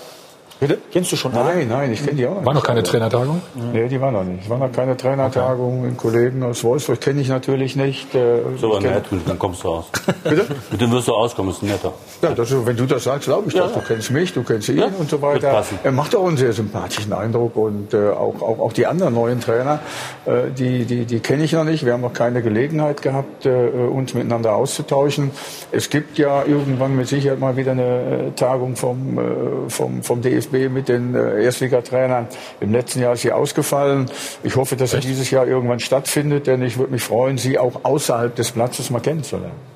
Bitte? 0.62 0.78
Kennst 0.92 1.12
du 1.12 1.16
schon 1.16 1.34
alle? 1.34 1.56
Nein, 1.56 1.70
nein, 1.70 1.92
ich 1.92 2.06
kenne 2.06 2.18
die 2.18 2.28
auch 2.28 2.36
nicht. 2.36 2.46
War 2.46 2.54
noch 2.54 2.64
keine 2.64 2.84
Trainertagung? 2.84 3.42
Nee, 3.74 3.88
die 3.88 4.00
war 4.00 4.12
noch 4.12 4.24
nicht. 4.24 4.44
Es 4.44 4.50
war 4.52 4.60
noch 4.60 4.72
keine 4.72 4.96
Trainertagung. 4.96 5.86
Okay. 5.86 5.94
Kollegen 5.98 6.44
aus 6.44 6.64
Wolfsburg 6.64 7.02
kenne 7.02 7.20
ich 7.20 7.30
natürlich 7.30 7.76
nicht. 7.76 8.14
Äh, 8.14 8.42
so, 8.58 8.76
aber 8.76 8.82
nett, 8.82 9.06
dann 9.26 9.40
kommst 9.40 9.64
du 9.64 9.70
aus. 9.70 9.86
Bitte? 10.24 10.46
Mit 10.70 10.80
dem 10.80 10.92
wirst 10.92 11.08
du 11.08 11.16
auskommen, 11.16 11.50
ist 11.50 11.64
netter. 11.64 11.94
Ja, 12.22 12.36
das, 12.36 12.54
wenn 12.64 12.78
du 12.78 12.86
das 12.86 13.06
sagst, 13.06 13.24
glaube 13.24 13.48
ich 13.48 13.56
ja, 13.56 13.64
das. 13.64 13.74
Du 13.74 13.80
kennst 13.80 14.12
mich, 14.12 14.34
du 14.34 14.44
kennst 14.44 14.70
ihn 14.70 14.78
ja, 14.78 14.90
und 15.00 15.10
so 15.10 15.20
weiter. 15.24 15.66
Er 15.84 15.92
macht 15.92 16.16
auch 16.16 16.28
einen 16.28 16.38
sehr 16.38 16.54
sympathischen 16.54 17.12
Eindruck 17.12 17.56
und 17.56 17.96
äh, 17.96 18.10
auch, 18.10 18.40
auch, 18.44 18.60
auch 18.60 18.74
die 18.74 18.86
anderen 18.86 19.16
neuen 19.16 19.40
Trainer, 19.40 19.80
äh, 20.28 20.52
die, 20.56 20.86
die, 20.86 21.06
die 21.06 21.20
kenne 21.22 21.44
ich 21.44 21.54
noch 21.54 21.64
nicht. 21.64 21.88
Wir 21.88 21.94
haben 21.94 22.02
noch 22.02 22.14
keine 22.14 22.44
Gelegenheit 22.44 23.02
gehabt, 23.02 23.48
äh, 23.48 23.50
uns 23.50 24.14
miteinander 24.14 24.54
auszutauschen. 24.54 25.32
Es 25.72 25.90
gibt 25.90 26.20
ja 26.20 26.44
irgendwann 26.46 26.96
mit 26.96 27.08
Sicherheit 27.08 27.40
mal 27.40 27.58
wieder 27.58 27.72
eine 27.72 28.28
äh, 28.28 28.32
Tagung 28.36 28.76
vom, 28.76 29.18
äh, 29.18 29.22
vom, 29.68 30.04
vom 30.04 30.22
DFB 30.22 30.51
DFB 30.52 30.72
mit 30.72 30.90
den 30.90 31.16
äh, 31.16 31.44
Erstligatrainern. 31.44 32.28
Im 32.60 32.72
letzten 32.72 33.02
Jahr 33.02 33.14
ist 33.14 33.22
sie 33.22 33.32
ausgefallen. 33.32 34.10
Ich 34.44 34.56
hoffe, 34.56 34.76
dass 34.76 34.94
er 34.94 35.00
dieses 35.00 35.32
Jahr 35.32 35.48
irgendwann 35.48 35.80
stattfindet, 35.80 36.48
denn 36.48 36.62
ich 36.62 36.78
würde 36.78 36.92
mich 36.92 37.04
freuen, 37.04 37.38
sie 37.38 37.58
auch 37.58 37.84
außerhalb 37.84 38.36
des 38.36 38.52
Platzes 38.52 38.90
mal 38.90 39.00
kennenzulernen. 39.00 39.72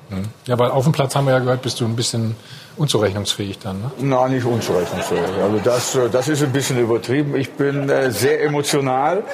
Ja, 0.46 0.58
weil 0.58 0.70
auf 0.70 0.84
dem 0.84 0.92
Platz 0.92 1.16
haben 1.16 1.26
wir 1.26 1.32
ja 1.32 1.40
gehört, 1.40 1.62
bist 1.62 1.80
du 1.80 1.84
ein 1.84 1.96
bisschen 1.96 2.36
unzurechnungsfähig 2.76 3.58
dann. 3.58 3.80
Ne? 3.80 3.90
Nein, 3.98 4.32
nicht 4.32 4.44
unzurechnungsfähig. 4.44 5.20
Also 5.42 5.60
das, 5.64 5.94
äh, 5.96 6.08
das 6.10 6.28
ist 6.28 6.42
ein 6.42 6.52
bisschen 6.52 6.78
übertrieben. 6.78 7.34
Ich 7.36 7.50
bin 7.52 7.88
äh, 7.88 8.10
sehr 8.10 8.42
emotional. 8.42 9.24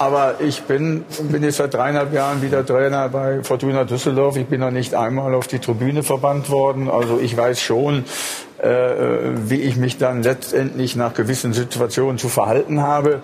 Aber 0.00 0.36
ich 0.40 0.62
bin, 0.62 1.04
bin 1.30 1.42
jetzt 1.42 1.58
seit 1.58 1.74
dreieinhalb 1.74 2.14
Jahren 2.14 2.40
wieder 2.40 2.64
Trainer 2.64 3.10
bei 3.10 3.42
Fortuna 3.42 3.84
Düsseldorf. 3.84 4.34
Ich 4.38 4.46
bin 4.46 4.60
noch 4.60 4.70
nicht 4.70 4.94
einmal 4.94 5.34
auf 5.34 5.46
die 5.46 5.58
Tribüne 5.58 6.02
verbannt 6.02 6.48
worden. 6.48 6.88
Also 6.88 7.20
ich 7.20 7.36
weiß 7.36 7.60
schon, 7.60 8.06
äh, 8.62 8.70
wie 9.34 9.60
ich 9.60 9.76
mich 9.76 9.98
dann 9.98 10.22
letztendlich 10.22 10.96
nach 10.96 11.12
gewissen 11.12 11.52
Situationen 11.52 12.16
zu 12.16 12.30
verhalten 12.30 12.80
habe. 12.80 13.20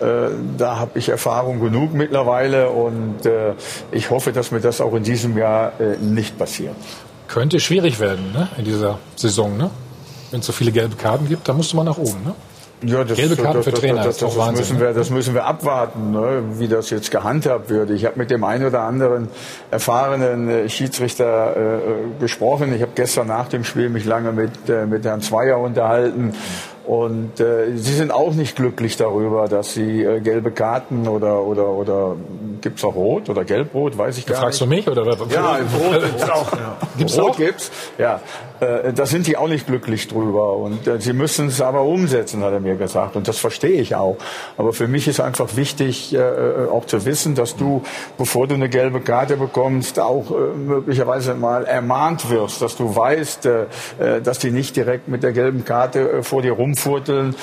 Äh, 0.00 0.30
da 0.56 0.78
habe 0.78 0.98
ich 0.98 1.10
Erfahrung 1.10 1.60
genug 1.60 1.92
mittlerweile 1.92 2.70
und 2.70 3.26
äh, 3.26 3.52
ich 3.92 4.08
hoffe, 4.08 4.32
dass 4.32 4.50
mir 4.50 4.60
das 4.60 4.80
auch 4.80 4.94
in 4.94 5.02
diesem 5.02 5.36
Jahr 5.36 5.78
äh, 5.78 5.98
nicht 5.98 6.38
passiert. 6.38 6.76
Könnte 7.28 7.60
schwierig 7.60 8.00
werden 8.00 8.32
ne? 8.32 8.48
in 8.56 8.64
dieser 8.64 9.00
Saison, 9.16 9.58
ne? 9.58 9.68
wenn 10.30 10.40
es 10.40 10.46
so 10.46 10.54
viele 10.54 10.72
gelbe 10.72 10.96
Karten 10.96 11.28
gibt. 11.28 11.46
Da 11.46 11.52
musste 11.52 11.76
man 11.76 11.84
nach 11.84 11.98
oben. 11.98 12.24
Ne? 12.24 12.34
Ja, 12.82 13.04
das, 13.04 13.16
Gelbe 13.16 13.36
Karten 13.36 13.56
das, 13.56 13.64
für 13.64 13.70
das, 13.70 13.80
Trainer 13.80 14.04
das, 14.04 14.18
das, 14.18 14.36
Wahnsinn. 14.36 14.58
müssen 14.58 14.80
wir, 14.80 14.92
das 14.92 15.10
müssen 15.10 15.34
wir 15.34 15.44
abwarten, 15.44 16.10
ne, 16.10 16.42
wie 16.58 16.68
das 16.68 16.90
jetzt 16.90 17.10
gehandhabt 17.10 17.70
wird. 17.70 17.90
Ich 17.90 18.04
habe 18.04 18.18
mit 18.18 18.30
dem 18.30 18.44
einen 18.44 18.66
oder 18.66 18.80
anderen 18.82 19.28
erfahrenen 19.70 20.48
äh, 20.48 20.68
Schiedsrichter 20.68 21.56
äh, 21.56 22.20
gesprochen. 22.20 22.74
Ich 22.74 22.82
habe 22.82 22.92
gestern 22.94 23.28
nach 23.28 23.48
dem 23.48 23.64
Spiel 23.64 23.88
mich 23.88 24.04
lange 24.04 24.32
mit, 24.32 24.68
äh, 24.68 24.84
mit 24.84 25.04
Herrn 25.06 25.22
Zweier 25.22 25.58
unterhalten. 25.58 26.34
Und 26.86 27.40
äh, 27.40 27.76
sie 27.76 27.94
sind 27.94 28.12
auch 28.12 28.32
nicht 28.34 28.54
glücklich 28.54 28.96
darüber, 28.96 29.48
dass 29.48 29.74
sie 29.74 30.04
äh, 30.04 30.20
gelbe 30.20 30.52
Karten 30.52 31.08
oder 31.08 31.42
oder 31.42 31.70
oder 31.70 32.14
gibt's 32.60 32.84
auch 32.84 32.94
rot 32.94 33.28
oder 33.28 33.44
gelbrot, 33.44 33.98
weiß 33.98 34.18
ich 34.18 34.26
gar 34.26 34.40
Fragst 34.40 34.60
du 34.60 34.66
nicht. 34.66 34.86
mich 34.86 34.96
oder? 34.96 35.04
Ja, 35.28 35.56
rot 35.56 36.00
gibt's 36.04 36.30
auch. 36.30 36.52
Ja. 36.52 36.76
Gibt's 36.96 37.18
rot 37.18 37.30
auch? 37.30 37.36
gibt's. 37.36 37.72
Ja, 37.98 38.20
äh, 38.60 38.92
da 38.92 39.06
sind 39.06 39.26
die 39.26 39.36
auch 39.36 39.48
nicht 39.48 39.66
glücklich 39.66 40.08
drüber 40.08 40.56
und 40.56 40.86
äh, 40.86 41.00
sie 41.00 41.12
müssen 41.12 41.48
es 41.48 41.60
aber 41.60 41.82
umsetzen, 41.82 42.42
hat 42.42 42.52
er 42.52 42.60
mir 42.60 42.76
gesagt 42.76 43.16
und 43.16 43.28
das 43.28 43.38
verstehe 43.38 43.80
ich 43.80 43.94
auch. 43.94 44.16
Aber 44.56 44.72
für 44.72 44.88
mich 44.88 45.08
ist 45.08 45.20
einfach 45.20 45.56
wichtig, 45.56 46.14
äh, 46.14 46.18
äh, 46.18 46.68
auch 46.68 46.86
zu 46.86 47.04
wissen, 47.04 47.34
dass 47.34 47.56
du, 47.56 47.82
bevor 48.16 48.46
du 48.46 48.54
eine 48.54 48.68
gelbe 48.68 49.00
Karte 49.00 49.36
bekommst, 49.36 50.00
auch 50.00 50.30
äh, 50.30 50.56
möglicherweise 50.56 51.34
mal 51.34 51.64
ermahnt 51.64 52.30
wirst, 52.30 52.62
dass 52.62 52.76
du 52.76 52.94
weißt, 52.94 53.48
dass 54.22 54.38
die 54.38 54.50
nicht 54.50 54.76
direkt 54.76 55.08
mit 55.08 55.22
der 55.22 55.32
gelben 55.32 55.64
Karte 55.64 56.22
vor 56.22 56.42
dir 56.42 56.52
rumfurteln. 56.52 57.34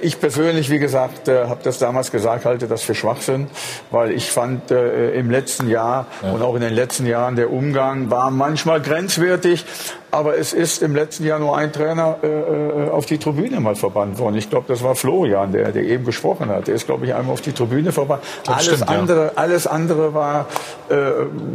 Ich 0.00 0.20
persönlich, 0.20 0.70
wie 0.70 0.78
gesagt, 0.78 1.28
habe 1.28 1.60
das 1.62 1.78
damals 1.78 2.10
gesagt, 2.10 2.44
halte 2.44 2.66
das 2.66 2.82
für 2.82 2.94
Schwachsinn, 2.94 3.48
weil 3.90 4.12
ich 4.12 4.30
fand 4.30 4.70
im 4.70 5.30
letzten 5.30 5.68
Jahr 5.68 6.06
und 6.22 6.42
auch 6.42 6.54
in 6.54 6.62
den 6.62 6.74
letzten 6.74 7.06
Jahren 7.06 7.36
der 7.36 7.52
Umgang 7.52 8.10
war 8.10 8.30
manchmal 8.30 8.80
grenzwertig. 8.80 9.64
Aber 10.12 10.36
es 10.36 10.52
ist 10.52 10.82
im 10.82 10.94
letzten 10.94 11.24
Jahr 11.24 11.38
nur 11.38 11.56
ein 11.56 11.72
Trainer 11.72 12.18
äh, 12.22 12.26
äh, 12.26 12.90
auf 12.90 13.06
die 13.06 13.16
Tribüne 13.16 13.60
mal 13.60 13.74
verbannt 13.74 14.18
worden. 14.18 14.36
Ich 14.36 14.50
glaube, 14.50 14.66
das 14.68 14.82
war 14.82 14.94
Florian, 14.94 15.52
der, 15.52 15.72
der 15.72 15.84
eben 15.84 16.04
gesprochen 16.04 16.50
hat. 16.50 16.68
Der 16.68 16.74
ist, 16.74 16.84
glaube 16.84 17.06
ich, 17.06 17.14
einmal 17.14 17.32
auf 17.32 17.40
die 17.40 17.52
Tribüne 17.52 17.92
verbannt. 17.92 18.22
Das 18.44 18.56
Alles 18.56 18.66
stimmt, 18.66 18.90
ja. 18.90 18.98
andere, 18.98 19.32
alles 19.36 19.66
andere 19.66 20.12
war, 20.12 20.48
äh, 20.90 20.94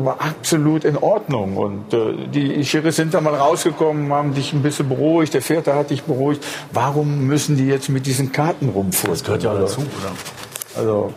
war 0.03 0.17
absolut 0.19 0.85
in 0.85 0.97
Ordnung. 0.97 1.55
Und 1.55 1.93
äh, 1.93 2.27
die 2.33 2.65
Schiris 2.65 2.95
sind 2.95 3.13
da 3.13 3.21
mal 3.21 3.35
rausgekommen, 3.35 4.11
haben 4.11 4.33
dich 4.33 4.53
ein 4.53 4.63
bisschen 4.63 4.89
beruhigt. 4.89 5.35
Der 5.35 5.43
Vierte 5.43 5.75
hat 5.75 5.91
dich 5.91 6.01
beruhigt. 6.01 6.43
Warum 6.73 7.27
müssen 7.27 7.57
die 7.57 7.67
jetzt 7.67 7.89
mit 7.89 8.07
diesen 8.07 8.31
Karten 8.31 8.69
rumfuhren? 8.69 9.13
Das 9.13 9.23
gehört 9.23 9.43
ja 9.43 9.51
auch 9.51 9.59
dazu, 9.59 9.81
oder? 9.81 10.81
Also 10.81 11.13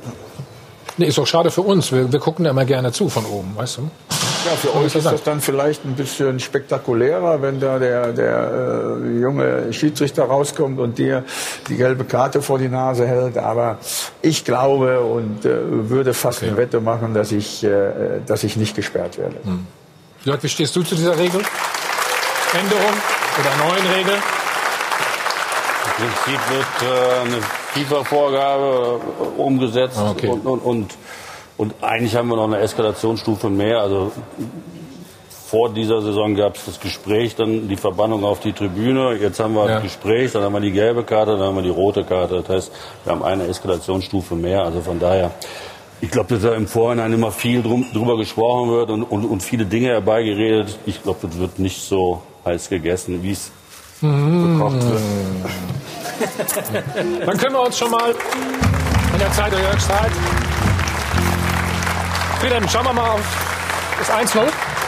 Nee, 0.99 1.07
ist 1.07 1.17
doch 1.17 1.27
schade 1.27 1.51
für 1.51 1.63
uns. 1.63 1.91
Wir, 1.93 2.13
wir 2.13 2.21
gucken 2.21 2.45
da 2.45 2.51
immer 2.51 2.67
gerne 2.67 2.93
zu 2.93 3.09
von 3.09 3.25
oben, 3.25 3.57
weißt 3.57 3.79
du? 3.79 3.91
Ja, 4.47 4.53
für 4.57 4.75
euch 4.75 4.95
ist 4.95 5.05
das 5.05 5.23
dann 5.23 5.41
vielleicht 5.41 5.85
ein 5.85 5.95
bisschen 5.95 6.41
spektakulärer, 6.41 7.43
wenn 7.43 7.61
da 7.61 7.79
der, 7.79 8.13
der 8.13 8.99
äh, 9.05 9.21
junge 9.21 9.73
Schiedsrichter 9.73 10.25
rauskommt 10.25 10.79
und 10.81 10.97
dir 10.99 11.25
die 11.69 11.77
gelbe 11.77 12.05
Karte 12.05 12.41
vor 12.41 12.59
die 12.59 12.69
Nase 12.69 13.07
hält. 13.07 13.37
Aber 13.37 13.79
ich 14.23 14.45
glaube 14.45 15.01
und 15.01 15.45
äh, 15.45 15.51
würde 15.91 16.15
fast 16.15 16.43
eine 16.43 16.57
Wette 16.57 16.81
machen, 16.81 17.13
dass 17.13 17.33
ich, 17.33 17.63
äh, 17.65 18.21
dass 18.27 18.43
ich 18.45 18.57
nicht 18.57 18.75
gesperrt 18.75 19.19
werde. 19.19 19.37
Jörg, 20.25 20.43
wie 20.43 20.49
stehst 20.49 20.75
du 20.75 20.83
zu 20.83 20.95
dieser 20.95 21.19
Regel? 21.19 21.43
Änderung 22.53 22.95
oder 23.39 23.69
neuen 23.69 23.87
Regel? 23.95 24.15
Im 25.99 26.07
Prinzip 26.07 26.41
wird 26.51 26.91
äh, 26.91 27.21
eine 27.27 27.43
FIFA-Vorgabe 27.75 29.01
äh, 29.37 29.41
umgesetzt 29.41 29.99
Ah, 29.99 30.11
okay. 30.11 30.29
und, 30.29 30.47
und, 30.47 30.61
und, 30.61 30.95
und 31.61 31.75
eigentlich 31.83 32.17
haben 32.17 32.29
wir 32.29 32.37
noch 32.37 32.45
eine 32.45 32.59
Eskalationsstufe 32.61 33.51
mehr. 33.51 33.81
Also 33.83 34.13
vor 35.47 35.69
dieser 35.75 36.01
Saison 36.01 36.35
gab 36.35 36.57
es 36.57 36.65
das 36.65 36.81
Gespräch, 36.81 37.35
dann 37.37 37.69
die 37.69 37.77
Verbannung 37.77 38.25
auf 38.25 38.41
die 38.41 38.55
Tribüne. 38.55 39.13
Jetzt 39.21 39.41
haben 39.41 39.55
wir 39.55 39.67
Ja. 39.67 39.75
das 39.75 39.83
Gespräch, 39.83 40.33
dann 40.33 40.43
haben 40.43 40.55
wir 40.55 40.61
die 40.61 40.71
gelbe 40.73 41.03
Karte, 41.05 41.33
dann 41.33 41.43
haben 41.43 41.57
wir 41.57 41.63
die 41.63 41.69
rote 41.69 42.03
Karte. 42.05 42.41
Das 42.41 42.49
heißt, 42.49 42.73
wir 43.05 43.13
haben 43.13 43.23
eine 43.23 43.47
Eskalationsstufe 43.47 44.35
mehr. 44.37 44.63
Also 44.63 44.81
von 44.81 44.99
daher, 44.99 45.33
ich 46.01 46.11
glaube, 46.11 46.33
dass 46.35 46.43
da 46.45 46.55
im 46.55 46.67
Vorhinein 46.67 47.13
immer 47.13 47.31
viel 47.31 47.63
drum, 47.63 47.85
drüber 47.93 48.17
gesprochen 48.17 48.71
wird 48.71 48.89
und, 48.89 49.03
und, 49.03 49.25
und 49.27 49.43
viele 49.43 49.67
Dinge 49.67 49.89
herbeigeredet. 49.89 50.79
Ich 50.87 51.03
glaube, 51.03 51.19
das 51.29 51.39
wird 51.39 51.59
nicht 51.59 51.83
so 51.83 52.23
heiß 52.47 52.71
gegessen, 52.71 53.23
wie 53.23 53.33
es 53.33 53.51
gekocht 54.01 54.83
wird. 54.83 55.03
Dann 57.27 57.37
können 57.37 57.53
wir 57.55 57.67
uns 57.67 57.77
schon 57.79 57.91
mal 57.91 58.15
in 59.13 59.19
der 59.19 59.31
Zeit 59.33 59.53
der 59.53 59.61
Jörgs 59.61 59.87
Zeit. 59.87 60.11
Friedhelm, 62.41 62.69
schauen 62.69 62.85
wir 62.87 62.93
mal 62.93 63.11
auf 63.11 63.97
das 63.99 64.11
1-0. 64.11 64.39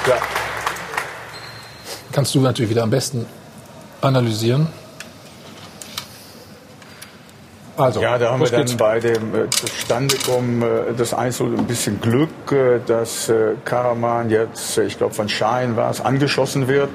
Ja. 0.09 0.16
Kannst 2.12 2.34
du 2.34 2.40
natürlich 2.40 2.70
wieder 2.70 2.82
am 2.82 2.90
besten 2.90 3.26
analysieren. 4.00 4.68
Also, 7.76 8.00
Ja, 8.03 8.18
da 8.18 8.32
haben 8.32 8.40
wir 8.40 8.50
dann 8.50 8.61
geht's. 8.66 8.76
bei 8.76 9.00
dem 9.00 9.34
äh, 9.34 9.50
Zustandekommen 9.50 10.62
äh, 10.62 10.92
des 10.94 11.14
Einzel 11.14 11.46
ein 11.57 11.66
bisschen 11.66 12.00
Glück, 12.00 12.53
äh, 12.53 12.80
dass 12.86 13.28
äh, 13.30 13.55
Karaman 13.64 14.28
jetzt, 14.30 14.76
äh, 14.78 14.84
ich 14.84 14.98
glaube 14.98 15.14
von 15.14 15.28
Schein 15.28 15.76
war 15.76 15.90
es, 15.90 16.00
angeschossen 16.00 16.68
wird. 16.68 16.90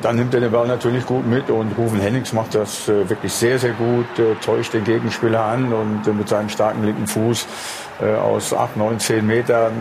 Dann 0.00 0.14
nimmt 0.14 0.32
er 0.32 0.40
den 0.40 0.52
Ball 0.52 0.68
natürlich 0.68 1.04
gut 1.06 1.26
mit 1.26 1.50
und 1.50 1.76
Ruven 1.76 1.98
Hennings 2.00 2.32
macht 2.32 2.54
das 2.54 2.88
äh, 2.88 3.08
wirklich 3.08 3.32
sehr, 3.32 3.58
sehr 3.58 3.72
gut, 3.72 4.06
äh, 4.18 4.36
täuscht 4.36 4.72
den 4.72 4.84
Gegenspieler 4.84 5.44
an 5.44 5.72
und 5.72 6.06
äh, 6.06 6.12
mit 6.12 6.28
seinem 6.28 6.48
starken 6.48 6.84
linken 6.84 7.06
Fuß 7.06 7.46
aus 8.00 8.54
8, 8.54 8.76
9, 8.76 9.00
10 9.00 9.26
Metern 9.26 9.72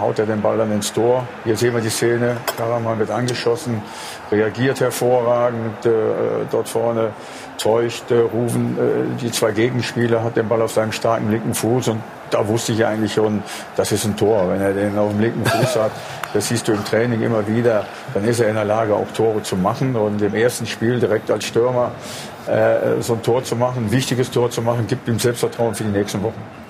haut 0.00 0.18
er 0.18 0.26
den 0.26 0.42
Ball 0.42 0.58
dann 0.58 0.72
ins 0.72 0.92
Tor. 0.92 1.24
Hier 1.44 1.56
sehen 1.56 1.72
wir 1.72 1.80
die 1.80 1.88
Szene, 1.88 2.38
Karaman 2.56 2.98
wird 2.98 3.12
angeschossen, 3.12 3.80
reagiert 4.32 4.80
hervorragend, 4.80 5.86
dort 6.50 6.68
vorne 6.68 7.10
täuscht 7.58 8.10
Ruven 8.10 8.76
die 9.20 9.30
zwei 9.30 9.52
Gegenspieler, 9.52 10.24
hat 10.24 10.36
den 10.36 10.48
Ball 10.48 10.62
auf 10.62 10.72
seinem 10.72 10.90
starken 10.90 11.30
linken 11.30 11.54
Fuß 11.54 11.86
und 11.90 12.02
da 12.32 12.46
wusste 12.46 12.72
ich 12.72 12.84
eigentlich 12.84 13.14
schon, 13.14 13.42
das 13.76 13.92
ist 13.92 14.04
ein 14.04 14.16
Tor. 14.16 14.48
Wenn 14.50 14.60
er 14.60 14.72
den 14.72 14.96
auf 14.98 15.10
dem 15.10 15.20
linken 15.20 15.44
Fuß 15.44 15.76
hat, 15.76 15.92
das 16.34 16.48
siehst 16.48 16.66
du 16.66 16.72
im 16.72 16.84
Training 16.84 17.22
immer 17.22 17.46
wieder, 17.46 17.86
dann 18.14 18.24
ist 18.24 18.40
er 18.40 18.48
in 18.48 18.54
der 18.54 18.64
Lage, 18.64 18.94
auch 18.94 19.10
Tore 19.14 19.42
zu 19.42 19.56
machen. 19.56 19.96
Und 19.96 20.22
im 20.22 20.34
ersten 20.34 20.66
Spiel 20.66 20.98
direkt 20.98 21.30
als 21.30 21.44
Stürmer 21.44 21.92
äh, 22.46 23.00
so 23.00 23.14
ein 23.14 23.22
Tor 23.22 23.44
zu 23.44 23.56
machen, 23.56 23.86
ein 23.86 23.92
wichtiges 23.92 24.30
Tor 24.30 24.50
zu 24.50 24.62
machen, 24.62 24.86
gibt 24.86 25.08
ihm 25.08 25.18
Selbstvertrauen 25.18 25.74
für 25.74 25.84
die 25.84 25.90
nächsten 25.90 26.22
Wochen. 26.22 26.61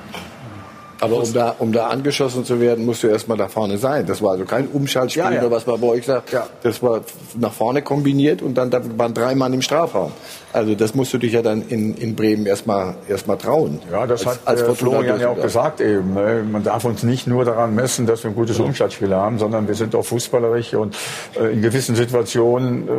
Aber 1.03 1.17
um 1.17 1.33
da, 1.33 1.55
um 1.59 1.73
da 1.73 1.89
angeschossen 1.89 2.45
zu 2.45 2.61
werden, 2.61 2.87
musst 2.87 3.03
du 3.03 3.09
erstmal 3.09 3.37
da 3.37 3.49
vorne 3.49 3.77
sein. 3.77 4.07
Das 4.07 4.23
war 4.23 4.33
also 4.33 4.45
kein 4.45 4.69
Umschaltspiel, 4.69 5.23
Ja, 5.25 5.31
ja. 5.33 5.41
oder 5.41 5.51
was 5.51 5.67
man 5.67 5.81
bei 5.81 5.89
euch 5.89 6.07
sagt. 6.07 6.35
Das 6.63 6.83
war 6.83 7.01
nach 7.39 7.53
vorne 7.53 7.83
kombiniert 7.83 8.41
und 8.41 8.55
dann 8.55 8.71
da 8.71 8.81
waren 8.97 9.13
drei 9.13 9.35
Mann 9.35 9.53
im 9.53 9.63
Strafraum. 9.63 10.13
Also 10.53 10.75
das 10.75 10.95
musst 10.95 11.13
du 11.15 11.19
dich 11.19 11.33
ja 11.33 11.41
dann 11.43 11.63
in, 11.69 11.95
in 11.97 12.15
Bremen 12.15 12.45
erstmal 12.47 12.95
erstmal 13.09 13.39
trauen. 13.39 13.81
Ja, 13.91 14.07
das 14.07 14.27
Als- 14.27 14.37
hat 14.37 14.47
als 14.47 14.63
äh, 14.63 14.75
Florian 14.75 15.19
ja 15.19 15.31
auch 15.31 15.41
gesagt 15.41 15.81
eben. 15.81 16.13
Ne? 16.15 16.45
Man 16.51 16.63
darf 16.63 16.85
uns 16.85 17.03
nicht 17.03 17.27
nur 17.27 17.45
daran 17.47 17.75
messen, 17.75 18.07
dass 18.07 18.23
wir 18.23 18.31
ein 18.31 18.35
gutes 18.37 18.61
Umschaltspiel 18.61 19.15
haben, 19.15 19.39
sondern 19.39 19.67
wir 19.67 19.75
sind 19.75 19.95
auch 19.97 20.05
fußballerisch 20.05 20.75
und 20.75 20.95
äh, 21.41 21.53
in 21.53 21.63
gewissen 21.63 21.97
Situationen 21.97 22.87
äh, 22.87 22.91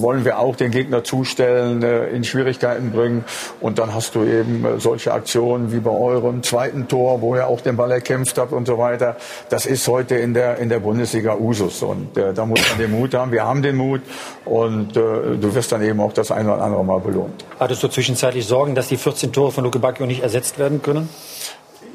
wollen 0.00 0.24
wir 0.24 0.38
auch 0.38 0.54
den 0.56 0.70
Gegner 0.70 1.02
zustellen, 1.04 1.82
äh, 1.82 2.06
in 2.10 2.22
Schwierigkeiten 2.24 2.92
bringen 2.92 3.24
und 3.60 3.78
dann 3.80 3.92
hast 3.92 4.14
du 4.14 4.22
eben 4.22 4.64
solche 4.78 5.12
Aktionen 5.12 5.72
wie 5.72 5.80
bei 5.80 5.90
eurem 5.90 6.42
zweiten 6.44 6.86
Tor, 6.88 7.20
wo 7.20 7.34
ihr 7.34 7.48
auch 7.50 7.60
den 7.60 7.76
Ball 7.76 7.90
erkämpft 7.90 8.38
habt 8.38 8.52
und 8.52 8.66
so 8.66 8.78
weiter. 8.78 9.16
Das 9.48 9.66
ist 9.66 9.86
heute 9.88 10.14
in 10.16 10.34
der 10.34 10.58
in 10.58 10.68
der 10.68 10.80
Bundesliga 10.80 11.34
Usus 11.34 11.82
und 11.82 12.16
äh, 12.16 12.32
da 12.32 12.46
muss 12.46 12.60
man 12.68 12.78
den 12.78 12.90
Mut 12.90 13.14
haben. 13.14 13.32
Wir 13.32 13.44
haben 13.44 13.62
den 13.62 13.76
Mut 13.76 14.02
und 14.44 14.96
äh, 14.96 15.00
du 15.40 15.54
wirst 15.54 15.72
dann 15.72 15.82
eben 15.82 16.00
auch 16.00 16.12
das 16.12 16.30
eine 16.30 16.54
oder 16.54 16.62
andere 16.62 16.84
Mal 16.84 17.00
belohnt. 17.00 17.44
Hattest 17.58 17.82
du 17.82 17.88
zwischenzeitlich 17.88 18.46
Sorgen, 18.46 18.74
dass 18.74 18.88
die 18.88 18.96
14 18.96 19.32
Tore 19.32 19.52
von 19.52 19.64
Luke 19.64 19.78
Bacchio 19.78 20.06
nicht 20.06 20.22
ersetzt 20.22 20.58
werden 20.58 20.82
können? 20.82 21.08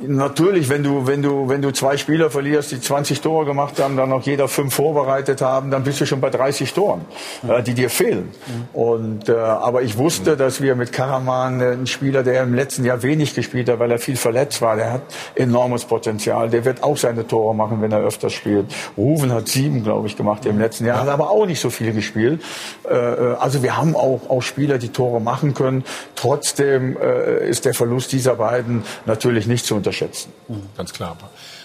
Natürlich, 0.01 0.69
wenn 0.69 0.83
du, 0.83 1.07
wenn 1.07 1.21
du, 1.21 1.47
wenn 1.49 1.61
du 1.61 1.71
zwei 1.71 1.97
Spieler 1.97 2.29
verlierst, 2.29 2.71
die 2.71 2.81
20 2.81 3.21
Tore 3.21 3.45
gemacht 3.45 3.79
haben, 3.79 3.97
dann 3.97 4.11
auch 4.11 4.23
jeder 4.23 4.47
fünf 4.47 4.73
vorbereitet 4.73 5.41
haben, 5.41 5.71
dann 5.71 5.83
bist 5.83 6.01
du 6.01 6.05
schon 6.05 6.21
bei 6.21 6.29
30 6.29 6.73
Toren, 6.73 7.01
äh, 7.47 7.63
die 7.63 7.73
dir 7.73 7.89
fehlen. 7.89 8.31
Und, 8.73 9.29
äh, 9.29 9.33
aber 9.35 9.83
ich 9.83 9.97
wusste, 9.97 10.35
dass 10.37 10.61
wir 10.61 10.75
mit 10.75 10.91
Karaman 10.91 11.61
äh, 11.61 11.65
einen 11.65 11.87
Spieler, 11.87 12.23
der 12.23 12.43
im 12.43 12.53
letzten 12.53 12.83
Jahr 12.85 13.03
wenig 13.03 13.35
gespielt 13.35 13.69
hat, 13.69 13.79
weil 13.79 13.91
er 13.91 13.99
viel 13.99 14.17
verletzt 14.17 14.61
war, 14.61 14.75
der 14.75 14.91
hat 14.91 15.01
enormes 15.35 15.85
Potenzial. 15.85 16.49
Der 16.49 16.65
wird 16.65 16.83
auch 16.83 16.97
seine 16.97 17.27
Tore 17.27 17.55
machen, 17.55 17.81
wenn 17.81 17.91
er 17.91 17.99
öfters 17.99 18.33
spielt. 18.33 18.73
Ruven 18.97 19.31
hat 19.31 19.47
sieben, 19.47 19.83
glaube 19.83 20.07
ich, 20.07 20.17
gemacht 20.17 20.45
im 20.45 20.59
letzten 20.59 20.85
Jahr, 20.85 21.01
hat 21.01 21.09
aber 21.09 21.31
auch 21.31 21.45
nicht 21.45 21.59
so 21.59 21.69
viel 21.69 21.93
gespielt. 21.93 22.41
Äh, 22.89 22.95
äh, 22.95 23.35
also 23.35 23.63
wir 23.63 23.77
haben 23.77 23.95
auch, 23.95 24.29
auch 24.29 24.41
Spieler, 24.41 24.77
die 24.77 24.89
Tore 24.89 25.21
machen 25.21 25.53
können. 25.53 25.83
Trotzdem 26.15 26.97
äh, 26.97 27.47
ist 27.47 27.65
der 27.65 27.73
Verlust 27.73 28.11
dieser 28.11 28.35
beiden 28.35 28.83
natürlich 29.05 29.47
nicht 29.47 29.65
zu 29.65 29.75
unterschätzen. 29.85 30.33
Ganz 30.75 30.93
klar. 30.93 31.15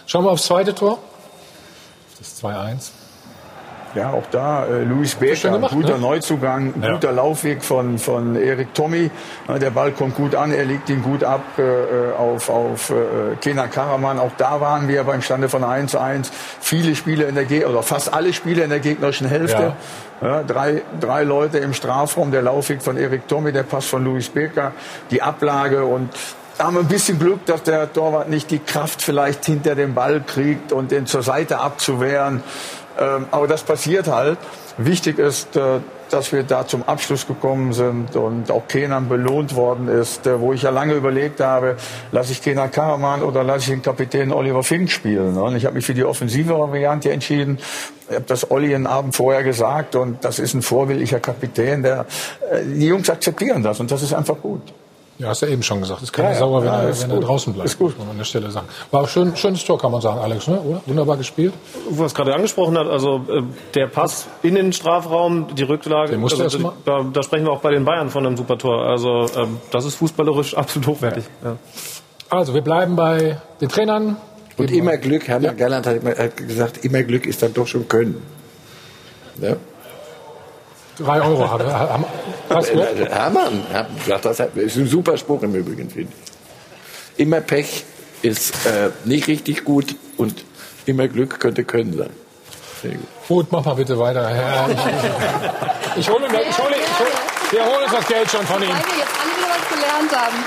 Schauen 0.06 0.24
wir 0.24 0.30
aufs 0.30 0.44
zweite 0.44 0.74
Tor. 0.74 0.98
Das 2.18 2.42
2-1. 2.42 2.90
Ja, 3.96 4.10
auch 4.12 4.26
da 4.30 4.66
äh, 4.66 4.84
Luis 4.84 5.16
Becker, 5.16 5.50
gemacht, 5.50 5.72
guter 5.72 5.94
ne? 5.94 5.98
Neuzugang, 5.98 6.74
Ja. 6.80 6.92
guter 6.92 7.10
Laufweg 7.10 7.64
von, 7.64 7.98
von 7.98 8.36
Erik 8.36 8.72
Tommy. 8.72 9.10
Ja, 9.48 9.58
der 9.58 9.70
Ball 9.70 9.90
kommt 9.90 10.14
gut 10.14 10.36
an, 10.36 10.52
er 10.52 10.64
legt 10.64 10.88
ihn 10.90 11.02
gut 11.02 11.24
ab 11.24 11.42
äh, 11.58 11.62
äh, 11.62 12.12
auf, 12.12 12.48
auf 12.50 12.90
äh, 12.90 13.34
Kenan 13.40 13.68
Karaman. 13.68 14.20
Auch 14.20 14.30
da 14.36 14.60
waren 14.60 14.86
wir 14.86 15.02
beim 15.02 15.22
Stande 15.22 15.48
von 15.48 15.64
1-1. 15.64 16.30
Viele 16.60 16.94
Spiele 16.94 17.24
in 17.24 17.34
der 17.34 17.46
Ge 17.46 17.64
oder 17.64 17.82
fast 17.82 18.14
alle 18.14 18.32
Spiele 18.32 18.62
in 18.62 18.70
der 18.70 18.78
gegnerischen 18.78 19.26
Hälfte. 19.26 19.72
Ja. 20.22 20.44
drei, 20.44 20.82
drei 21.00 21.24
Leute 21.24 21.58
im 21.58 21.72
Strafraum, 21.72 22.30
der 22.30 22.42
Laufweg 22.42 22.82
von 22.82 22.96
Erik 22.96 23.26
Tommy, 23.26 23.50
der 23.50 23.64
Pass 23.64 23.86
von 23.86 24.04
Luis 24.04 24.28
Becker, 24.28 24.70
die 25.10 25.20
Ablage 25.22 25.84
und 25.84 26.10
haben 26.60 26.74
wir 26.74 26.80
ein 26.80 26.88
bisschen 26.88 27.18
Glück, 27.18 27.46
dass 27.46 27.62
der 27.62 27.92
Torwart 27.92 28.28
nicht 28.28 28.50
die 28.50 28.58
Kraft 28.58 29.02
vielleicht 29.02 29.44
hinter 29.44 29.74
dem 29.74 29.94
Ball 29.94 30.20
kriegt 30.20 30.72
und 30.72 30.90
den 30.90 31.06
zur 31.06 31.22
Seite 31.22 31.58
abzuwehren. 31.58 32.42
Ähm, 32.98 33.26
aber 33.30 33.46
das 33.46 33.62
passiert 33.62 34.08
halt. 34.08 34.38
Wichtig 34.76 35.18
ist, 35.18 35.56
äh, 35.56 35.80
dass 36.10 36.32
wir 36.32 36.42
da 36.42 36.66
zum 36.66 36.82
Abschluss 36.82 37.26
gekommen 37.26 37.72
sind 37.72 38.16
und 38.16 38.50
auch 38.50 38.66
Kenan 38.68 39.08
belohnt 39.08 39.54
worden 39.54 39.88
ist, 39.88 40.26
äh, 40.26 40.40
wo 40.40 40.52
ich 40.52 40.62
ja 40.62 40.70
lange 40.70 40.94
überlegt 40.94 41.40
habe, 41.40 41.76
lasse 42.12 42.32
ich 42.32 42.42
Kenan 42.42 42.70
Karaman 42.70 43.22
oder 43.22 43.44
lasse 43.44 43.60
ich 43.60 43.68
den 43.68 43.82
Kapitän 43.82 44.32
Oliver 44.32 44.62
Fink 44.62 44.90
spielen. 44.90 45.36
Und 45.36 45.56
ich 45.56 45.64
habe 45.64 45.76
mich 45.76 45.86
für 45.86 45.94
die 45.94 46.04
offensive 46.04 46.58
Variante 46.58 47.10
entschieden. 47.10 47.58
Ich 48.08 48.16
habe 48.16 48.24
das 48.26 48.50
Olli 48.50 48.74
einen 48.74 48.86
Abend 48.86 49.14
vorher 49.14 49.44
gesagt 49.44 49.94
und 49.94 50.24
das 50.24 50.38
ist 50.38 50.54
ein 50.54 50.62
vorbildlicher 50.62 51.20
Kapitän. 51.20 51.82
Der, 51.82 52.06
äh, 52.50 52.64
die 52.64 52.86
Jungs 52.86 53.08
akzeptieren 53.08 53.62
das 53.62 53.80
und 53.80 53.90
das 53.90 54.02
ist 54.02 54.12
einfach 54.12 54.36
gut. 54.40 54.62
Ja, 55.20 55.28
hast 55.28 55.42
du 55.42 55.46
eben 55.46 55.62
schon 55.62 55.80
gesagt. 55.82 56.00
Ist 56.02 56.14
keine 56.14 56.28
Ja, 56.28 56.32
ja, 56.34 56.38
sauer, 56.40 56.62
wenn, 56.62 56.68
ja, 56.72 56.82
er, 56.82 57.00
wenn 57.02 57.10
er 57.10 57.20
draußen 57.20 57.52
bleibt. 57.52 57.68
Ist 57.68 57.78
gut. 57.78 57.90
Muss 57.90 57.98
man 57.98 58.12
an 58.12 58.16
der 58.18 58.24
Stelle 58.24 58.50
sagen. 58.50 58.66
War 58.90 59.02
auch 59.02 59.08
schön, 59.08 59.36
schönes 59.36 59.62
Tor, 59.62 59.78
kann 59.78 59.92
man 59.92 60.00
sagen, 60.00 60.18
Alex, 60.18 60.46
ne? 60.48 60.58
oder? 60.58 60.80
Wunderbar 60.86 61.18
gespielt. 61.18 61.52
Wo 61.90 62.04
er 62.04 62.06
es 62.06 62.14
gerade 62.14 62.34
angesprochen 62.34 62.78
hat, 62.78 62.86
also 62.86 63.16
äh, 63.28 63.42
der 63.74 63.86
Pass 63.88 64.26
in 64.42 64.54
den 64.54 64.72
Strafraum, 64.72 65.54
die 65.54 65.62
Rücklage, 65.64 66.12
Den 66.12 66.20
musste 66.20 66.42
also, 66.42 66.56
erst 66.56 66.64
mal- 66.64 66.72
da, 66.86 67.04
da 67.12 67.22
sprechen 67.22 67.44
wir 67.44 67.52
auch 67.52 67.60
bei 67.60 67.70
den 67.70 67.84
Bayern 67.84 68.08
von 68.08 68.24
einem 68.26 68.38
super 68.38 68.56
Tor. 68.56 68.82
Also 68.86 69.26
ähm, 69.36 69.58
das 69.70 69.84
ist 69.84 69.96
fußballerisch 69.96 70.54
absolut 70.56 70.88
hochwertig. 70.88 71.24
Ja. 71.44 71.56
Also, 72.30 72.54
wir 72.54 72.62
bleiben 72.62 72.96
bei 72.96 73.36
den 73.60 73.68
Trainern. 73.68 74.16
Und 74.56 74.70
immer 74.70 74.96
Glück, 74.96 75.28
Hermann 75.28 75.56
Gerland 75.56 75.86
hat, 75.86 75.96
immer, 75.96 76.10
hat 76.16 76.36
gesagt, 76.36 76.82
immer 76.84 77.02
Glück 77.02 77.26
ist 77.26 77.42
dann 77.42 77.52
doch 77.52 77.66
schon 77.66 77.88
Können. 77.88 78.22
Ja? 79.40 79.56
Drei 80.98 81.20
Euro 81.22 81.50
hat 81.50 81.60
er. 81.60 81.78
Haben- 81.78 82.04
Hast 82.50 82.74
du? 82.74 82.80
Äh, 82.80 83.08
Hermann 83.08 83.64
das 84.06 84.40
ist 84.40 84.76
ein 84.76 84.86
super 84.86 85.16
Spruch 85.16 85.42
im 85.42 85.54
Übrigen, 85.54 85.88
finde 85.88 86.12
ich. 86.12 87.20
Immer 87.20 87.40
Pech 87.40 87.84
ist 88.22 88.66
äh, 88.66 88.90
nicht 89.04 89.28
richtig 89.28 89.64
gut 89.64 89.94
und 90.16 90.44
immer 90.86 91.08
Glück 91.08 91.40
könnte 91.40 91.64
Können 91.64 91.96
sein. 91.96 92.10
Sehr 92.82 92.92
gut. 92.92 93.06
Gut, 93.28 93.46
mach 93.52 93.64
mal 93.64 93.74
bitte 93.74 93.98
weiter. 93.98 94.34
Ja, 94.34 94.68
ich, 94.68 96.00
ich 96.00 96.08
hole 96.10 96.28
mir, 96.28 96.42
ich 96.42 96.58
hole, 96.58 96.74
ich 96.74 96.98
hole, 96.98 97.10
wir 97.50 97.64
holen 97.64 97.84
uns 97.84 97.92
das 97.92 98.06
Geld 98.08 98.30
schon 98.30 98.46
von 98.46 98.62
ihm. 98.62 98.68
Weil 98.68 98.76
wir 98.76 98.98
jetzt 98.98 99.14
alle 99.20 99.32
wieder 99.36 99.48
was 99.48 99.68
gelernt 99.68 100.16
haben. 100.16 100.44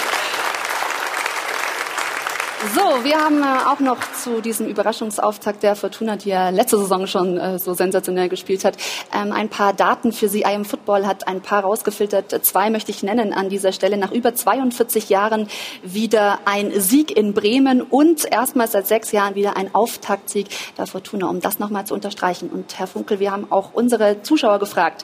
So, 2.76 3.04
wir 3.04 3.18
haben 3.18 3.42
äh, 3.42 3.70
auch 3.70 3.80
noch 3.80 3.98
zu 4.24 4.42
diesem 4.42 4.68
Überraschungsauftakt 4.68 5.64
der 5.64 5.76
Fortuna, 5.76 6.16
die 6.16 6.30
ja 6.30 6.50
letzte 6.50 6.78
Saison 6.78 7.08
schon 7.08 7.38
äh, 7.38 7.60
so 7.60 7.74
sensationell 7.74 8.30
gespielt 8.30 8.64
hat, 8.64 8.78
ähm, 9.14 9.34
ein 9.34 9.50
paar 9.50 9.74
Daten 9.74 10.14
für 10.14 10.30
Sie. 10.30 10.44
IM 10.44 10.64
Football 10.64 11.06
hat 11.06 11.28
ein 11.28 11.42
paar 11.42 11.64
rausgefiltert. 11.64 12.46
Zwei 12.46 12.70
möchte 12.70 12.92
ich 12.92 13.04
nennen 13.04 13.34
an 13.34 13.50
dieser 13.50 13.74
Stelle. 13.74 13.98
Nach 13.98 14.12
über 14.12 14.34
42 14.34 15.10
Jahren 15.10 15.50
wieder 15.84 16.40
ein 16.46 16.72
Sieg 16.80 17.16
in 17.16 17.34
Bremen 17.34 17.82
und 17.82 18.24
erstmals 18.32 18.72
seit 18.72 18.88
sechs 18.88 19.12
Jahren 19.12 19.36
wieder 19.36 19.58
ein 19.58 19.76
Auftaktsieg 19.76 20.48
der 20.78 20.88
Fortuna, 20.88 21.28
um 21.28 21.42
das 21.42 21.60
nochmal 21.60 21.86
zu 21.86 21.94
unterstreichen. 21.94 22.50
Und 22.50 22.80
Herr 22.80 22.88
Funkel, 22.88 23.20
wir 23.20 23.32
haben 23.32 23.52
auch 23.52 23.72
unsere 23.74 24.22
Zuschauer 24.22 24.60
gefragt, 24.60 25.04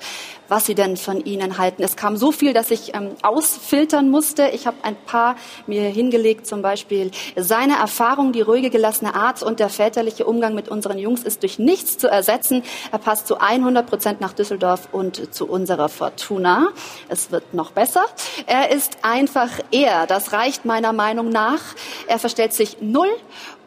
was 0.49 0.65
sie 0.65 0.75
denn 0.75 0.97
von 0.97 1.23
Ihnen 1.23 1.57
halten. 1.57 1.83
Es 1.83 1.95
kam 1.95 2.17
so 2.17 2.31
viel, 2.31 2.53
dass 2.53 2.71
ich 2.71 2.95
ähm, 2.95 3.11
ausfiltern 3.21 4.09
musste. 4.09 4.47
Ich 4.47 4.67
habe 4.67 4.77
ein 4.83 4.95
paar 4.95 5.35
mir 5.67 5.83
hingelegt, 5.83 6.47
zum 6.47 6.61
Beispiel 6.61 7.11
seine 7.35 7.77
Erfahrung, 7.77 8.31
die 8.31 8.41
ruhige, 8.41 8.69
gelassene 9.09 9.13
Art 9.15 9.43
und 9.43 9.59
der 9.59 9.69
väterliche 9.69 10.25
Umgang 10.25 10.55
mit 10.55 10.69
unseren 10.69 10.97
Jungs 10.97 11.23
ist 11.23 11.43
durch 11.43 11.59
nichts 11.59 11.97
zu 11.97 12.07
ersetzen. 12.07 12.63
Er 12.91 12.99
passt 12.99 13.27
zu 13.27 13.39
100 13.39 13.87
Prozent 13.87 14.21
nach 14.21 14.33
Düsseldorf 14.33 14.89
und 14.91 15.33
zu 15.33 15.47
unserer 15.47 15.89
Fortuna. 15.89 16.69
Es 17.07 17.31
wird 17.31 17.53
noch 17.53 17.71
besser. 17.71 18.05
Er 18.47 18.71
ist 18.71 18.97
einfach 19.01 19.49
er. 19.71 20.07
Das 20.07 20.33
reicht 20.33 20.65
meiner 20.65 20.93
Meinung 20.93 21.29
nach. 21.29 21.61
Er 22.07 22.19
verstellt 22.19 22.53
sich 22.53 22.77
null 22.81 23.09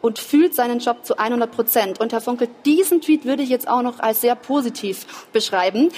und 0.03 0.19
fühlt 0.19 0.53
seinen 0.53 0.79
Job 0.79 1.05
zu 1.05 1.17
100 1.17 1.49
Prozent. 1.49 2.01
Und 2.01 2.11
Herr 2.11 2.19
Funkel, 2.19 2.49
diesen 2.65 2.99
Tweet 2.99 3.23
würde 3.23 3.41
ich 3.41 3.47
jetzt 3.47 3.69
auch 3.69 3.81
noch 3.81 3.99
als 3.99 4.19
sehr 4.19 4.35
positiv 4.35 5.05
beschreiben. 5.31 5.89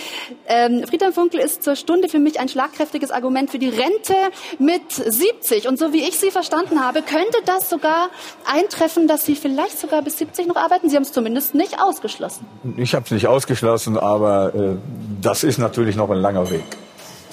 Ähm, 0.45 0.85
Friedhelm 0.87 1.11
Funkel 1.11 1.39
ist 1.39 1.63
zur 1.63 1.75
Stunde 1.75 2.07
für 2.07 2.19
mich 2.19 2.39
ein 2.39 2.47
schlagkräftiges 2.47 3.09
Argument 3.09 3.49
für 3.49 3.57
die 3.57 3.69
Rente 3.69 4.13
mit 4.59 4.91
70. 4.91 5.67
Und 5.67 5.79
so 5.79 5.91
wie 5.91 6.03
ich 6.03 6.19
Sie 6.19 6.29
verstanden 6.29 6.85
habe, 6.85 7.01
könnte 7.01 7.39
das 7.47 7.67
sogar 7.67 8.09
eintreffen, 8.45 9.07
dass 9.07 9.25
Sie 9.25 9.35
vielleicht 9.35 9.79
sogar 9.79 10.03
bis 10.03 10.19
70 10.19 10.45
noch 10.45 10.55
arbeiten. 10.55 10.87
Sie 10.87 10.95
haben 10.95 11.03
es 11.03 11.11
zumindest 11.11 11.55
nicht 11.55 11.81
ausgeschlossen. 11.81 12.45
Ich 12.77 12.93
habe 12.93 13.05
es 13.05 13.11
nicht 13.11 13.25
ausgeschlossen, 13.25 13.97
aber 13.97 14.53
äh, 14.53 14.75
das 15.19 15.43
ist 15.43 15.57
natürlich 15.57 15.95
noch 15.95 16.11
ein 16.11 16.19
langer 16.19 16.47
Weg. 16.51 16.63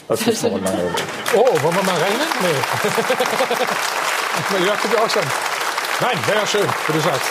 Das 0.08 0.26
ist 0.26 0.42
noch 0.42 0.54
ein 0.54 0.64
langer 0.64 0.84
Weg. 0.84 1.04
Oh, 1.34 1.62
wollen 1.62 1.76
wir 1.76 1.82
mal 1.82 1.96
rechnen? 1.96 2.26
Nee. 2.40 2.48
ja, 4.66 4.74
tut 4.76 4.92
ja 4.94 5.04
auch 5.04 5.10
schon. 5.10 5.51
Nein, 6.02 6.18
ja 6.34 6.44
schön, 6.44 6.66
wie 6.88 6.92
du 6.94 6.98
sagst. 6.98 7.30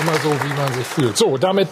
Immer 0.00 0.12
so, 0.22 0.30
wie 0.30 0.54
man 0.54 0.70
sich 0.74 0.86
fühlt. 0.86 1.16
So, 1.16 1.38
damit 1.38 1.68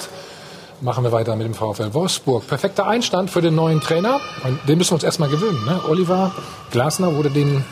machen 0.81 1.05
wir 1.05 1.13
weiter 1.13 1.37
mit 1.37 1.47
dem 1.47 1.53
VfL 1.53 1.93
Wolfsburg. 1.93 2.47
Perfekter 2.47 2.87
Einstand 2.87 3.31
für 3.31 3.43
den 3.43 3.55
neuen 3.55 3.83
Trainer. 3.83 4.19
Den 4.67 4.79
müssen 4.79 4.93
wir 4.93 4.95
uns 4.95 5.05
erstmal 5.05 5.29
gewöhnen. 5.29 5.63
Ne? 5.67 5.83
Oliver 5.87 6.35
Glasner 6.71 7.15
wurde 7.15 7.29
den 7.29 7.63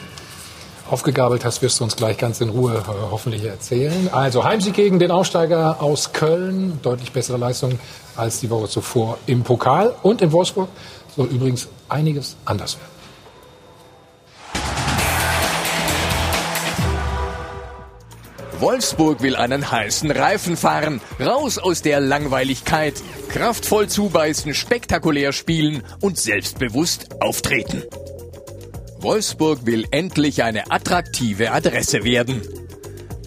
aufgegabelt 0.90 1.46
hast, 1.46 1.62
wirst 1.62 1.80
du 1.80 1.84
uns 1.84 1.96
gleich 1.96 2.18
ganz 2.18 2.42
in 2.42 2.50
Ruhe 2.50 2.74
äh, 2.74 3.10
hoffentlich 3.10 3.42
erzählen. 3.42 4.10
Also 4.12 4.44
Heimsieg 4.44 4.74
gegen 4.74 4.98
den 4.98 5.10
Aufsteiger 5.10 5.82
aus 5.82 6.12
Köln, 6.12 6.78
deutlich 6.82 7.12
bessere 7.12 7.38
Leistung 7.38 7.78
als 8.16 8.40
die 8.40 8.50
Woche 8.50 8.68
zuvor 8.68 9.16
im 9.24 9.44
Pokal. 9.44 9.94
Und 10.02 10.20
in 10.20 10.30
Wolfsburg 10.30 10.68
soll 11.16 11.26
übrigens 11.28 11.68
einiges 11.88 12.36
anders 12.44 12.76
werden. 12.76 12.95
Wolfsburg 18.60 19.22
will 19.22 19.36
einen 19.36 19.70
heißen 19.70 20.10
Reifen 20.10 20.56
fahren, 20.56 21.02
raus 21.20 21.58
aus 21.58 21.82
der 21.82 22.00
Langweiligkeit, 22.00 22.94
kraftvoll 23.28 23.88
zubeißen, 23.88 24.54
spektakulär 24.54 25.32
spielen 25.32 25.82
und 26.00 26.16
selbstbewusst 26.18 27.20
auftreten. 27.20 27.82
Wolfsburg 28.98 29.66
will 29.66 29.86
endlich 29.90 30.42
eine 30.42 30.70
attraktive 30.70 31.52
Adresse 31.52 32.02
werden. 32.02 32.40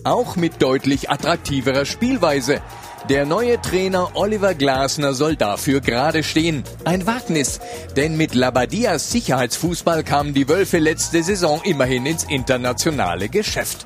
Auch 0.03 0.35
mit 0.35 0.61
deutlich 0.63 1.11
attraktiverer 1.11 1.85
Spielweise. 1.85 2.61
Der 3.07 3.25
neue 3.25 3.61
Trainer 3.61 4.11
Oliver 4.15 4.55
Glasner 4.55 5.13
soll 5.13 5.35
dafür 5.35 5.79
gerade 5.79 6.23
stehen. 6.23 6.63
Ein 6.85 7.05
Wagnis, 7.05 7.59
denn 7.95 8.17
mit 8.17 8.33
Labadias 8.33 9.11
Sicherheitsfußball 9.11 10.03
kamen 10.03 10.33
die 10.33 10.49
Wölfe 10.49 10.79
letzte 10.79 11.21
Saison 11.21 11.61
immerhin 11.63 12.05
ins 12.07 12.23
internationale 12.23 13.29
Geschäft. 13.29 13.85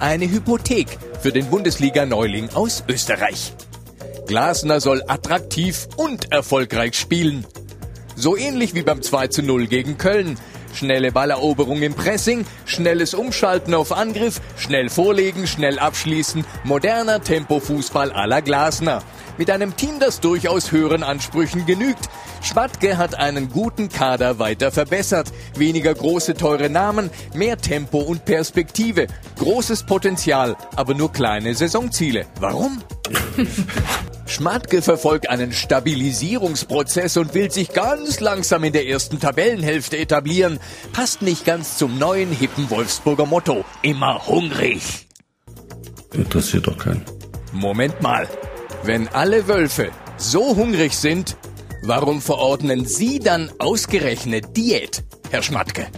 Eine 0.00 0.30
Hypothek 0.30 0.96
für 1.20 1.32
den 1.32 1.46
Bundesliga-Neuling 1.46 2.50
aus 2.54 2.84
Österreich. 2.88 3.52
Glasner 4.28 4.80
soll 4.80 5.02
attraktiv 5.08 5.88
und 5.96 6.30
erfolgreich 6.30 6.94
spielen. 6.94 7.44
So 8.14 8.36
ähnlich 8.36 8.76
wie 8.76 8.82
beim 8.82 9.02
2 9.02 9.26
zu 9.26 9.42
0 9.42 9.66
gegen 9.66 9.98
Köln. 9.98 10.38
Schnelle 10.72 11.10
Balleroberung 11.10 11.82
im 11.82 11.94
Pressing, 11.94 12.46
schnelles 12.64 13.12
Umschalten 13.12 13.74
auf 13.74 13.90
Angriff, 13.90 14.40
schnell 14.56 14.88
vorlegen, 14.88 15.48
schnell 15.48 15.80
abschließen, 15.80 16.44
moderner 16.62 17.20
Tempofußball 17.20 18.12
à 18.12 18.26
la 18.26 18.38
Glasner. 18.38 19.02
Mit 19.38 19.50
einem 19.50 19.76
Team, 19.76 20.00
das 20.00 20.18
durchaus 20.18 20.72
höheren 20.72 21.04
Ansprüchen 21.04 21.64
genügt. 21.64 22.08
Schmatke 22.42 22.98
hat 22.98 23.14
einen 23.14 23.50
guten 23.50 23.88
Kader 23.88 24.40
weiter 24.40 24.72
verbessert. 24.72 25.32
Weniger 25.56 25.94
große, 25.94 26.34
teure 26.34 26.68
Namen, 26.68 27.10
mehr 27.34 27.56
Tempo 27.56 27.98
und 27.98 28.24
Perspektive. 28.24 29.06
Großes 29.38 29.84
Potenzial, 29.84 30.56
aber 30.74 30.94
nur 30.94 31.12
kleine 31.12 31.54
Saisonziele. 31.54 32.26
Warum? 32.40 32.82
Schmatke 34.26 34.82
verfolgt 34.82 35.30
einen 35.30 35.52
Stabilisierungsprozess 35.52 37.16
und 37.16 37.32
will 37.34 37.50
sich 37.50 37.72
ganz 37.72 38.20
langsam 38.20 38.64
in 38.64 38.72
der 38.72 38.86
ersten 38.86 39.20
Tabellenhälfte 39.20 39.96
etablieren. 39.96 40.58
Passt 40.92 41.22
nicht 41.22 41.44
ganz 41.44 41.78
zum 41.78 41.98
neuen 41.98 42.30
hippen 42.30 42.68
Wolfsburger 42.70 43.24
Motto. 43.24 43.64
Immer 43.82 44.26
hungrig. 44.26 45.06
Interessiert 46.12 46.66
doch 46.66 46.76
keinen. 46.76 47.04
Moment 47.52 48.02
mal. 48.02 48.28
Wenn 48.82 49.08
alle 49.08 49.48
Wölfe 49.48 49.90
so 50.16 50.56
hungrig 50.56 50.94
sind, 50.94 51.36
warum 51.82 52.20
verordnen 52.22 52.86
Sie 52.86 53.18
dann 53.18 53.50
ausgerechnet 53.58 54.56
Diät, 54.56 55.04
Herr 55.30 55.42
Schmatke? 55.42 55.88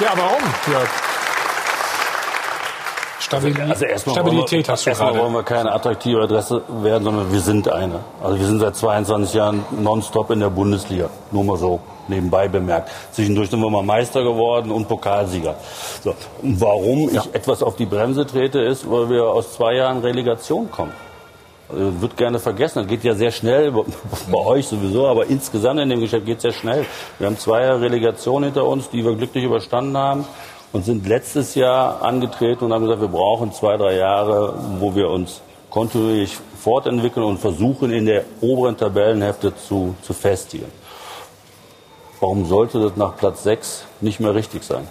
Ja, 0.00 0.12
warum, 0.16 0.42
Jörg? 0.70 1.03
Stabil 3.24 3.54
Also 3.58 3.86
erstmal 3.86 4.16
Stabilität 4.16 4.66
wir, 4.66 4.72
hast 4.72 4.84
du 4.84 4.90
erstmal 4.90 5.12
gerade. 5.12 5.24
wollen 5.24 5.32
wir 5.32 5.42
keine 5.42 5.72
attraktive 5.72 6.20
Adresse 6.22 6.60
werden, 6.82 7.04
sondern 7.04 7.32
wir 7.32 7.40
sind 7.40 7.68
eine. 7.70 8.00
Also 8.22 8.38
wir 8.38 8.46
sind 8.46 8.60
seit 8.60 8.76
22 8.76 9.34
Jahren 9.34 9.64
nonstop 9.80 10.30
in 10.30 10.40
der 10.40 10.50
Bundesliga. 10.50 11.08
Nur 11.32 11.44
mal 11.44 11.56
so 11.56 11.80
nebenbei 12.06 12.48
bemerkt. 12.48 12.90
Zwischendurch 13.12 13.48
sind 13.48 13.60
wir 13.60 13.70
mal 13.70 13.82
Meister 13.82 14.22
geworden 14.22 14.70
und 14.70 14.88
Pokalsieger. 14.88 15.54
So. 16.02 16.14
Und 16.42 16.60
warum 16.60 17.08
ich 17.08 17.34
etwas 17.34 17.62
auf 17.62 17.76
die 17.76 17.86
Bremse 17.86 18.26
trete, 18.26 18.60
ist, 18.60 18.90
weil 18.90 19.08
wir 19.08 19.24
aus 19.24 19.54
zwei 19.54 19.74
Jahren 19.74 20.00
Relegation 20.00 20.70
kommen. 20.70 20.92
Also, 21.70 22.02
wird 22.02 22.18
gerne 22.18 22.38
vergessen. 22.38 22.80
Das 22.80 22.88
geht 22.88 23.04
ja 23.04 23.14
sehr 23.14 23.30
schnell, 23.30 23.72
bei 23.72 23.84
bei 24.30 24.38
euch 24.38 24.68
sowieso, 24.68 25.06
aber 25.06 25.26
insgesamt 25.28 25.80
in 25.80 25.88
dem 25.88 26.00
Geschäft 26.00 26.26
geht 26.26 26.36
es 26.36 26.42
sehr 26.42 26.52
schnell. 26.52 26.84
Wir 27.18 27.26
haben 27.26 27.38
zwei 27.38 27.62
Jahre 27.62 27.80
Relegation 27.80 28.44
hinter 28.44 28.66
uns, 28.66 28.90
die 28.90 29.02
wir 29.02 29.14
glücklich 29.16 29.44
überstanden 29.44 29.96
haben 29.96 30.26
und 30.74 30.84
sind 30.84 31.06
letztes 31.06 31.54
Jahr 31.54 32.02
angetreten 32.02 32.64
und 32.64 32.72
haben 32.72 32.82
gesagt, 32.82 33.00
wir 33.00 33.08
brauchen 33.08 33.52
zwei, 33.52 33.76
drei 33.76 33.94
Jahre, 33.94 34.54
wo 34.80 34.96
wir 34.96 35.08
uns 35.08 35.40
kontinuierlich 35.70 36.36
fortentwickeln 36.60 37.24
und 37.24 37.38
versuchen, 37.38 37.92
in 37.92 38.06
der 38.06 38.24
oberen 38.40 38.76
Tabellenhälfte 38.76 39.54
zu, 39.54 39.94
zu 40.02 40.12
festigen. 40.12 40.66
Warum 42.18 42.46
sollte 42.46 42.80
das 42.80 42.96
nach 42.96 43.16
Platz 43.16 43.44
6 43.44 43.84
nicht 44.00 44.18
mehr 44.18 44.34
richtig 44.34 44.64
sein? 44.64 44.88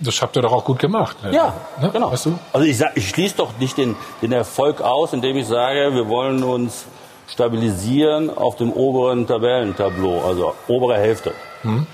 Das 0.00 0.22
habt 0.22 0.36
ihr 0.36 0.42
doch 0.42 0.52
auch 0.52 0.64
gut 0.64 0.78
gemacht. 0.78 1.18
Ja, 1.30 1.52
ne? 1.78 1.90
genau. 1.92 2.10
Weißt 2.10 2.26
du? 2.26 2.38
Also 2.54 2.66
ich, 2.66 2.78
sag, 2.78 2.96
ich 2.96 3.10
schließe 3.10 3.36
doch 3.36 3.58
nicht 3.58 3.76
den, 3.76 3.94
den 4.22 4.32
Erfolg 4.32 4.80
aus, 4.80 5.12
indem 5.12 5.36
ich 5.36 5.46
sage, 5.46 5.94
wir 5.94 6.08
wollen 6.08 6.42
uns 6.42 6.86
stabilisieren 7.26 8.34
auf 8.34 8.56
dem 8.56 8.72
oberen 8.72 9.26
Tabellentableau, 9.26 10.22
also 10.24 10.54
obere 10.66 10.96
Hälfte. 10.96 11.34
Hm? 11.60 11.86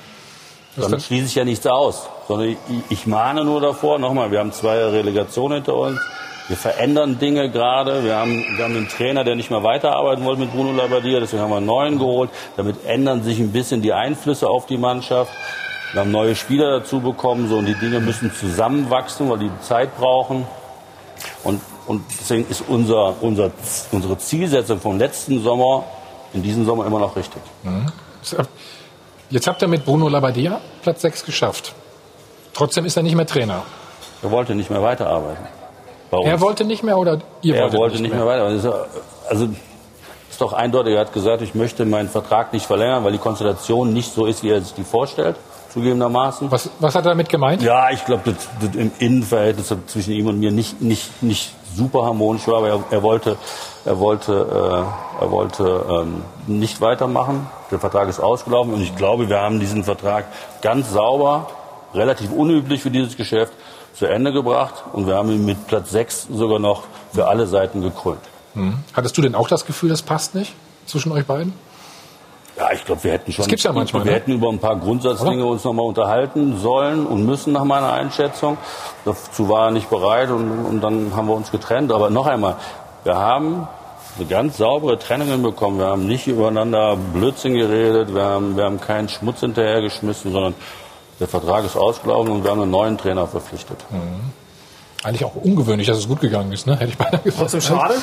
Was 0.76 0.86
Damit 0.86 1.02
schließe 1.02 1.26
ich 1.26 1.34
ja 1.36 1.44
nichts 1.44 1.66
aus, 1.66 2.08
sondern 2.26 2.48
ich, 2.48 2.58
ich 2.88 3.06
mahne 3.06 3.44
nur 3.44 3.60
davor, 3.60 3.98
nochmal, 3.98 4.30
wir 4.32 4.40
haben 4.40 4.52
zwei 4.52 4.76
Relegationen 4.76 5.58
hinter 5.58 5.74
uns, 5.76 6.00
wir 6.48 6.56
verändern 6.56 7.18
Dinge 7.18 7.48
gerade, 7.50 8.04
wir 8.04 8.16
haben, 8.16 8.44
wir 8.56 8.64
haben 8.64 8.76
einen 8.76 8.88
Trainer, 8.88 9.22
der 9.22 9.36
nicht 9.36 9.50
mehr 9.50 9.62
weiterarbeiten 9.62 10.24
wollte 10.24 10.40
mit 10.40 10.52
Bruno 10.52 10.72
Labbadia, 10.72 11.20
deswegen 11.20 11.42
haben 11.42 11.50
wir 11.50 11.58
einen 11.58 11.66
neuen 11.66 11.98
geholt, 11.98 12.30
damit 12.56 12.84
ändern 12.86 13.22
sich 13.22 13.38
ein 13.38 13.52
bisschen 13.52 13.82
die 13.82 13.92
Einflüsse 13.92 14.48
auf 14.48 14.66
die 14.66 14.76
Mannschaft. 14.76 15.32
Wir 15.92 16.00
haben 16.00 16.10
neue 16.10 16.34
Spieler 16.34 16.80
dazu 16.80 17.00
bekommen, 17.00 17.48
so, 17.48 17.56
und 17.56 17.66
die 17.66 17.74
Dinge 17.74 18.00
müssen 18.00 18.32
zusammenwachsen, 18.32 19.30
weil 19.30 19.38
die 19.38 19.50
Zeit 19.60 19.96
brauchen. 19.96 20.44
Und, 21.44 21.60
und 21.86 22.02
deswegen 22.20 22.48
ist 22.50 22.64
unser, 22.66 23.14
unser, 23.22 23.52
unsere 23.92 24.18
Zielsetzung 24.18 24.80
vom 24.80 24.98
letzten 24.98 25.40
Sommer 25.42 25.84
in 26.32 26.42
diesem 26.42 26.66
Sommer 26.66 26.84
immer 26.84 26.98
noch 26.98 27.14
richtig. 27.14 27.40
Mhm. 27.62 27.86
Jetzt 29.30 29.46
habt 29.46 29.62
ihr 29.62 29.68
mit 29.68 29.84
Bruno 29.84 30.08
Labbadia 30.08 30.60
Platz 30.82 31.02
6 31.02 31.24
geschafft. 31.24 31.74
Trotzdem 32.52 32.84
ist 32.84 32.96
er 32.96 33.02
nicht 33.02 33.16
mehr 33.16 33.26
Trainer. 33.26 33.62
Er 34.22 34.30
wollte 34.30 34.54
nicht 34.54 34.70
mehr 34.70 34.82
weiterarbeiten. 34.82 35.44
Er 36.10 36.40
wollte 36.40 36.64
nicht 36.64 36.82
mehr 36.82 36.96
oder 36.96 37.18
ihr 37.42 37.56
er 37.56 37.62
wolltet 37.62 37.78
wollte 37.78 38.02
nicht 38.02 38.14
mehr, 38.14 38.24
weiter. 38.24 38.44
Also, 38.44 38.74
also 39.28 39.48
ist 40.30 40.40
doch 40.40 40.52
eindeutig. 40.52 40.94
Er 40.94 41.00
hat 41.00 41.12
gesagt, 41.12 41.42
ich 41.42 41.54
möchte 41.54 41.84
meinen 41.84 42.08
Vertrag 42.08 42.52
nicht 42.52 42.66
verlängern, 42.66 43.04
weil 43.04 43.12
die 43.12 43.18
Konstellation 43.18 43.92
nicht 43.92 44.12
so 44.12 44.26
ist, 44.26 44.42
wie 44.42 44.50
er 44.50 44.60
sich 44.60 44.74
die 44.74 44.84
vorstellt, 44.84 45.36
zugegebenermaßen. 45.72 46.50
Was, 46.50 46.70
was 46.78 46.94
hat 46.94 47.04
er 47.04 47.10
damit 47.10 47.28
gemeint? 47.28 47.62
Ja, 47.62 47.90
ich 47.90 48.04
glaube, 48.04 48.32
das, 48.32 48.48
das 48.60 48.76
im 48.76 48.92
Innenverhältnis 48.98 49.74
zwischen 49.86 50.12
ihm 50.12 50.28
und 50.28 50.38
mir 50.38 50.52
nicht, 50.52 50.80
nicht, 50.80 51.22
nicht 51.22 51.52
super 51.74 52.04
harmonisch 52.04 52.46
war, 52.46 52.58
aber 52.58 52.68
er, 52.68 52.84
er 52.90 53.02
wollte, 53.02 53.36
er 53.85 53.99
wollte, 53.99 54.32
äh, 54.32 55.22
er 55.22 55.30
wollte 55.30 55.85
ähm, 55.89 56.22
nicht 56.47 56.80
weitermachen. 56.80 57.47
Der 57.70 57.78
Vertrag 57.78 58.09
ist 58.09 58.20
ausgelaufen 58.20 58.74
und 58.74 58.80
ich 58.80 58.97
glaube, 58.97 59.28
wir 59.28 59.41
haben 59.41 59.61
diesen 59.61 59.85
Vertrag 59.85 60.26
ganz 60.62 60.91
sauber, 60.91 61.49
relativ 61.93 62.32
unüblich 62.32 62.82
für 62.82 62.91
dieses 62.91 63.16
Geschäft, 63.16 63.53
zu 63.95 64.07
Ende 64.07 64.32
gebracht 64.32 64.74
und 64.93 65.07
wir 65.07 65.14
haben 65.14 65.30
ihn 65.30 65.45
mit 65.45 65.66
Platz 65.68 65.91
6 65.91 66.28
sogar 66.32 66.59
noch 66.59 66.85
für 67.12 67.28
alle 67.28 67.47
Seiten 67.47 67.80
gekrönt. 67.80 68.20
Hm. 68.55 68.78
Hattest 68.93 69.16
du 69.16 69.22
denn 69.22 69.35
auch 69.35 69.49
das 69.49 69.66
Gefühl, 69.66 69.89
das 69.89 70.03
passt 70.03 70.35
nicht 70.35 70.55
zwischen 70.87 71.12
euch 71.12 71.26
beiden? 71.26 71.53
Ja, 72.57 72.72
ich 72.72 72.85
glaube, 72.85 73.03
wir 73.03 73.12
hätten 73.12 73.32
schon. 73.32 73.43
Das 73.43 73.49
gibt's 73.49 73.64
ja 73.64 73.72
manchmal, 73.72 74.05
Wir 74.05 74.12
ne? 74.12 74.16
hätten 74.16 74.32
über 74.32 74.49
ein 74.49 74.61
paar 74.61 74.76
Grundsatzdinge 74.76 75.45
uns 75.45 75.64
nochmal 75.64 75.87
unterhalten 75.87 76.57
sollen 76.59 77.05
und 77.05 77.26
müssen 77.26 77.53
nach 77.53 77.64
meiner 77.64 77.93
Einschätzung. 77.93 78.59
Dazu 79.05 79.49
war 79.49 79.66
er 79.66 79.70
nicht 79.72 79.91
bereit 79.91 80.30
und, 80.30 80.64
und 80.64 80.80
dann 80.80 81.16
haben 81.16 81.26
wir 81.26 81.35
uns 81.35 81.51
getrennt. 81.51 81.91
Aber 81.91 82.11
noch 82.11 82.26
einmal, 82.26 82.57
wir 83.05 83.16
haben 83.16 83.68
eine 84.16 84.26
ganz 84.26 84.57
saubere 84.59 84.98
Trennung 84.98 85.28
hinbekommen. 85.28 85.78
Wir 85.78 85.86
haben 85.86 86.07
nicht 86.07 86.26
übereinander 86.26 86.96
Blödsinn 86.96 87.55
geredet, 87.55 88.14
wir 88.14 88.22
haben, 88.24 88.57
wir 88.57 88.64
haben 88.64 88.80
keinen 88.80 89.09
Schmutz 89.09 89.40
hinterhergeschmissen, 89.40 90.32
sondern 90.32 90.55
der 91.20 91.28
Vertrag 91.28 91.64
ist 91.64 91.76
ausgelaufen 91.76 92.32
und 92.32 92.44
wir 92.44 92.50
haben 92.50 92.62
einen 92.62 92.70
neuen 92.70 92.98
Trainer 92.98 93.26
verpflichtet. 93.26 93.84
Mhm. 93.90 94.32
Eigentlich 95.05 95.24
auch 95.24 95.34
ungewöhnlich, 95.34 95.86
dass 95.86 95.98
es 95.98 96.09
gut 96.09 96.20
gegangen 96.20 96.50
ist, 96.50 96.66
ne? 96.66 96.76
Hätte 96.76 96.92
ich 96.92 96.96
beinahe 96.96 97.20
gesagt. 97.20 97.38
Trotzdem 97.38 97.61
schade. 97.61 97.94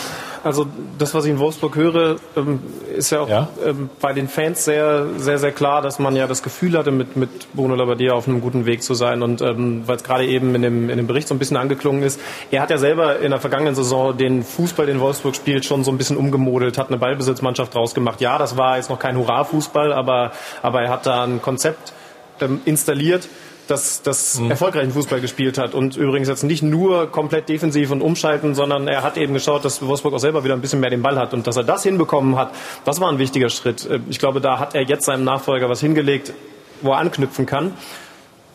Also 0.43 0.67
das, 0.99 1.13
was 1.15 1.25
ich 1.25 1.31
in 1.31 1.39
Wolfsburg 1.39 1.75
höre, 1.75 2.17
ähm, 2.35 2.59
ist 2.95 3.11
ja 3.11 3.21
auch 3.21 3.29
Ja? 3.29 3.47
Ähm, 3.65 3.89
bei 3.99 4.13
den 4.13 4.27
Fans 4.27 4.65
sehr, 4.65 5.07
sehr, 5.17 5.39
sehr 5.39 5.51
klar, 5.51 5.81
dass 5.81 5.97
man 5.97 6.15
ja 6.15 6.27
das 6.27 6.43
Gefühl 6.43 6.77
hatte, 6.77 6.91
mit, 6.91 7.15
mit 7.15 7.53
Bruno 7.53 7.73
Labbadia 7.73 8.13
auf 8.13 8.27
einem 8.27 8.39
guten 8.39 8.67
Weg 8.67 8.83
zu 8.83 8.93
sein. 8.93 9.23
Und 9.23 9.41
ähm, 9.41 9.83
weil 9.87 9.95
es 9.95 10.03
gerade 10.03 10.25
eben 10.25 10.53
in 10.53 10.61
dem, 10.61 10.89
in 10.91 10.97
dem 10.97 11.07
Bericht 11.07 11.27
so 11.27 11.33
ein 11.33 11.39
bisschen 11.39 11.57
angeklungen 11.57 12.03
ist, 12.03 12.19
er 12.51 12.61
hat 12.61 12.69
ja 12.69 12.77
selber 12.77 13.19
in 13.19 13.31
der 13.31 13.39
vergangenen 13.39 13.73
Saison 13.73 14.15
den 14.15 14.43
Fußball, 14.43 14.85
den 14.85 14.99
Wolfsburg 14.99 15.35
spielt, 15.35 15.65
schon 15.65 15.83
so 15.83 15.91
ein 15.91 15.97
bisschen 15.97 16.17
umgemodelt, 16.17 16.77
hat 16.77 16.89
eine 16.89 16.97
Ballbesitzmannschaft 16.97 17.73
draus 17.73 17.95
gemacht. 17.95 18.21
Ja, 18.21 18.37
das 18.37 18.57
war 18.57 18.77
jetzt 18.77 18.91
noch 18.91 18.99
kein 18.99 19.17
Hurra-Fußball, 19.17 19.91
aber, 19.91 20.33
aber 20.61 20.81
er 20.81 20.89
hat 20.89 21.07
da 21.07 21.23
ein 21.23 21.41
Konzept 21.41 21.93
ähm, 22.41 22.61
installiert, 22.65 23.27
das, 23.71 24.01
das 24.03 24.39
Mhm. 24.39 24.51
erfolgreichen 24.51 24.91
Fußball 24.91 25.21
gespielt 25.21 25.57
hat. 25.57 25.73
Und 25.73 25.95
übrigens 25.97 26.27
jetzt 26.27 26.43
nicht 26.43 26.61
nur 26.61 27.07
komplett 27.11 27.49
defensiv 27.49 27.91
und 27.91 28.01
umschalten, 28.01 28.53
sondern 28.53 28.87
er 28.87 29.01
hat 29.03 29.17
eben 29.17 29.33
geschaut, 29.33 29.65
dass 29.65 29.85
Wolfsburg 29.85 30.13
auch 30.13 30.19
selber 30.19 30.43
wieder 30.43 30.53
ein 30.53 30.61
bisschen 30.61 30.79
mehr 30.81 30.89
den 30.89 31.01
Ball 31.01 31.17
hat. 31.17 31.33
Und 31.33 31.47
dass 31.47 31.57
er 31.57 31.63
das 31.63 31.83
hinbekommen 31.83 32.35
hat, 32.35 32.51
das 32.85 32.99
war 32.99 33.09
ein 33.09 33.17
wichtiger 33.17 33.49
Schritt. 33.49 33.89
Äh, 33.89 33.99
Ich 34.09 34.19
glaube, 34.19 34.41
da 34.41 34.59
hat 34.59 34.75
er 34.75 34.83
jetzt 34.83 35.05
seinem 35.05 35.23
Nachfolger 35.23 35.69
was 35.69 35.79
hingelegt, 35.79 36.33
wo 36.81 36.91
er 36.91 36.97
anknüpfen 36.97 37.45
kann. 37.45 37.73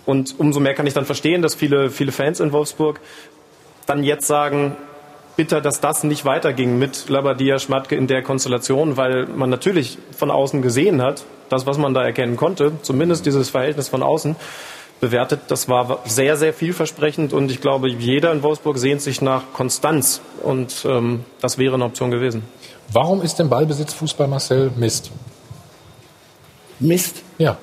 Und 0.05 0.35
umso 0.39 0.61
mehr 0.61 0.75
kann 0.75 0.87
ich 0.87 0.95
dann 0.95 1.05
verstehen, 1.07 1.43
dass 1.43 1.55
viele, 1.55 1.91
viele 1.91 2.13
Fans 2.13 2.39
in 2.39 2.53
Wolfsburg 2.53 3.01
dann 3.87 4.05
jetzt 4.05 4.27
sagen, 4.27 4.77
bitter, 5.37 5.61
dass 5.61 5.81
das 5.81 6.03
nicht 6.05 6.25
weiterging 6.25 6.79
mit 6.79 7.09
Labadia 7.09 7.59
Schmatke 7.59 7.95
in 7.97 8.07
der 8.07 8.23
Konstellation, 8.23 8.97
weil 8.97 9.27
man 9.27 9.51
natürlich 9.51 9.99
von 10.17 10.31
außen 10.31 10.63
gesehen 10.63 11.03
hat, 11.03 11.25
das, 11.49 11.67
was 11.67 11.77
man 11.79 11.93
da 11.95 12.03
erkennen 12.05 12.37
konnte, 12.37 12.73
zumindest 12.83 13.27
dieses 13.27 13.51
Verhältnis 13.51 13.89
von 13.89 14.03
außen, 14.03 14.35
bewertet, 15.01 15.41
das 15.49 15.69
war 15.69 16.01
sehr, 16.07 16.37
sehr 16.37 16.55
vielversprechend 16.55 17.33
und 17.33 17.51
ich 17.51 17.61
glaube, 17.61 17.89
jeder 17.91 18.33
in 18.33 18.43
Wolfsburg 18.43 18.79
sehnt 18.79 19.03
sich 19.03 19.21
nach 19.21 19.43
Konstanz 19.53 20.21
und 20.43 20.85
ähm, 20.89 21.25
das 21.41 21.59
wäre 21.59 21.75
eine 21.75 21.85
Option 21.85 22.11
gewesen. 22.11 22.43
Warum 22.93 23.21
ist 23.23 23.39
denn 23.39 23.49
Ballbesitzfußball, 23.49 24.29
Marcel, 24.29 24.71
Mist? 24.77 25.11
Mist? 26.79 27.23
Ja. 27.39 27.59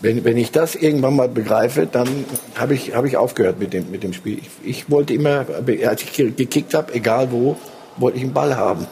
Wenn, 0.00 0.24
wenn 0.24 0.36
ich 0.36 0.52
das 0.52 0.74
irgendwann 0.76 1.16
mal 1.16 1.28
begreife, 1.28 1.86
dann 1.90 2.24
habe 2.56 2.74
ich, 2.74 2.94
hab 2.94 3.04
ich 3.04 3.16
aufgehört 3.16 3.58
mit 3.58 3.72
dem, 3.72 3.90
mit 3.90 4.02
dem 4.04 4.12
Spiel. 4.12 4.38
Ich, 4.38 4.50
ich 4.62 4.90
wollte 4.90 5.14
immer, 5.14 5.44
als 5.86 6.02
ich 6.02 6.12
ge- 6.12 6.30
gekickt 6.30 6.74
habe, 6.74 6.94
egal 6.94 7.32
wo, 7.32 7.56
wollte 7.96 8.18
ich 8.18 8.24
einen 8.24 8.32
Ball 8.32 8.56
haben. 8.56 8.86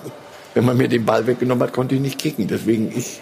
Wenn 0.55 0.65
man 0.65 0.77
mir 0.77 0.89
den 0.89 1.05
Ball 1.05 1.27
weggenommen 1.27 1.63
hat, 1.63 1.73
konnte 1.73 1.95
ich 1.95 2.01
nicht 2.01 2.19
kicken. 2.19 2.49
Deswegen, 2.49 2.91
ich, 2.97 3.21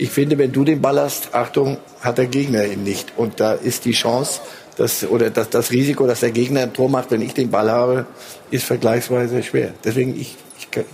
ich 0.00 0.10
finde, 0.10 0.38
wenn 0.38 0.50
du 0.50 0.64
den 0.64 0.80
Ball 0.80 0.98
hast, 0.98 1.34
Achtung, 1.34 1.76
hat 2.00 2.16
der 2.16 2.26
Gegner 2.26 2.64
ihn 2.64 2.84
nicht. 2.84 3.12
Und 3.18 3.38
da 3.38 3.52
ist 3.52 3.84
die 3.84 3.92
Chance, 3.92 4.40
dass, 4.78 5.04
oder 5.04 5.28
das, 5.28 5.50
das 5.50 5.70
Risiko, 5.72 6.06
dass 6.06 6.20
der 6.20 6.30
Gegner 6.30 6.62
ein 6.62 6.72
Tor 6.72 6.88
macht, 6.88 7.10
wenn 7.10 7.20
ich 7.20 7.34
den 7.34 7.50
Ball 7.50 7.70
habe, 7.70 8.06
ist 8.50 8.64
vergleichsweise 8.64 9.42
schwer. 9.42 9.74
Deswegen, 9.84 10.18
ich, 10.18 10.36
ich, 10.58 10.68
ich 10.74 10.84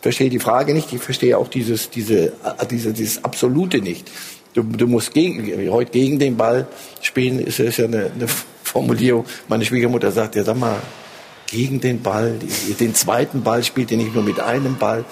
verstehe 0.00 0.30
die 0.30 0.38
Frage 0.38 0.74
nicht. 0.74 0.92
Ich 0.92 1.02
verstehe 1.02 1.36
auch 1.36 1.48
dieses, 1.48 1.90
diese, 1.90 2.32
diese, 2.70 2.92
dieses 2.92 3.24
Absolute 3.24 3.78
nicht. 3.78 4.08
Du, 4.54 4.62
du 4.62 4.86
musst 4.86 5.12
gegen, 5.12 5.68
heute 5.70 5.90
gegen 5.90 6.20
den 6.20 6.36
Ball 6.36 6.68
spielen, 7.00 7.40
ist, 7.40 7.58
ist 7.58 7.78
ja 7.78 7.86
eine, 7.86 8.12
eine 8.14 8.28
Formulierung. 8.62 9.24
Meine 9.48 9.64
Schwiegermutter 9.64 10.12
sagt, 10.12 10.36
ja, 10.36 10.44
sag 10.44 10.56
mal, 10.56 10.80
gegen 11.48 11.80
den 11.80 12.00
Ball, 12.00 12.38
den 12.78 12.94
zweiten 12.94 13.42
Ball 13.42 13.64
spielt 13.64 13.90
ihr 13.90 13.96
nicht 13.96 14.14
nur 14.14 14.22
mit 14.22 14.38
einem 14.38 14.76
Ball. 14.78 15.04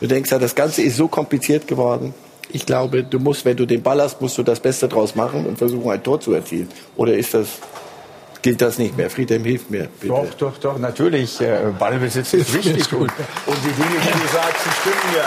Du 0.00 0.08
denkst 0.08 0.32
ja, 0.32 0.40
das 0.40 0.56
Ganze 0.56 0.82
ist 0.82 0.96
so 0.96 1.06
kompliziert 1.06 1.68
geworden. 1.68 2.12
Ich 2.54 2.64
glaube, 2.64 3.02
du 3.02 3.18
musst, 3.18 3.44
wenn 3.44 3.56
du 3.56 3.66
den 3.66 3.82
Ball 3.82 4.00
hast, 4.00 4.20
musst 4.20 4.38
du 4.38 4.44
das 4.44 4.60
Beste 4.60 4.86
draus 4.86 5.16
machen 5.16 5.44
und 5.44 5.58
versuchen, 5.58 5.90
ein 5.90 6.00
Tor 6.00 6.20
zu 6.20 6.32
erzielen. 6.34 6.68
Oder 6.94 7.14
ist 7.14 7.34
das, 7.34 7.48
gilt 8.42 8.60
das 8.62 8.78
nicht 8.78 8.96
mehr? 8.96 9.10
Friedhelm, 9.10 9.42
hilft 9.42 9.72
mir, 9.72 9.88
bitte. 10.00 10.14
Doch, 10.14 10.34
doch, 10.34 10.58
doch, 10.58 10.78
natürlich. 10.78 11.40
Äh, 11.40 11.72
Ballbesitz 11.76 12.32
ist 12.32 12.54
wichtig. 12.54 12.92
und, 12.92 13.00
und 13.00 13.58
die 13.64 13.72
Dinge, 13.72 13.98
die 14.00 14.20
du 14.20 14.28
sagst, 14.32 14.66
die 14.66 14.70
stimmen 14.70 15.16
ja. 15.16 15.24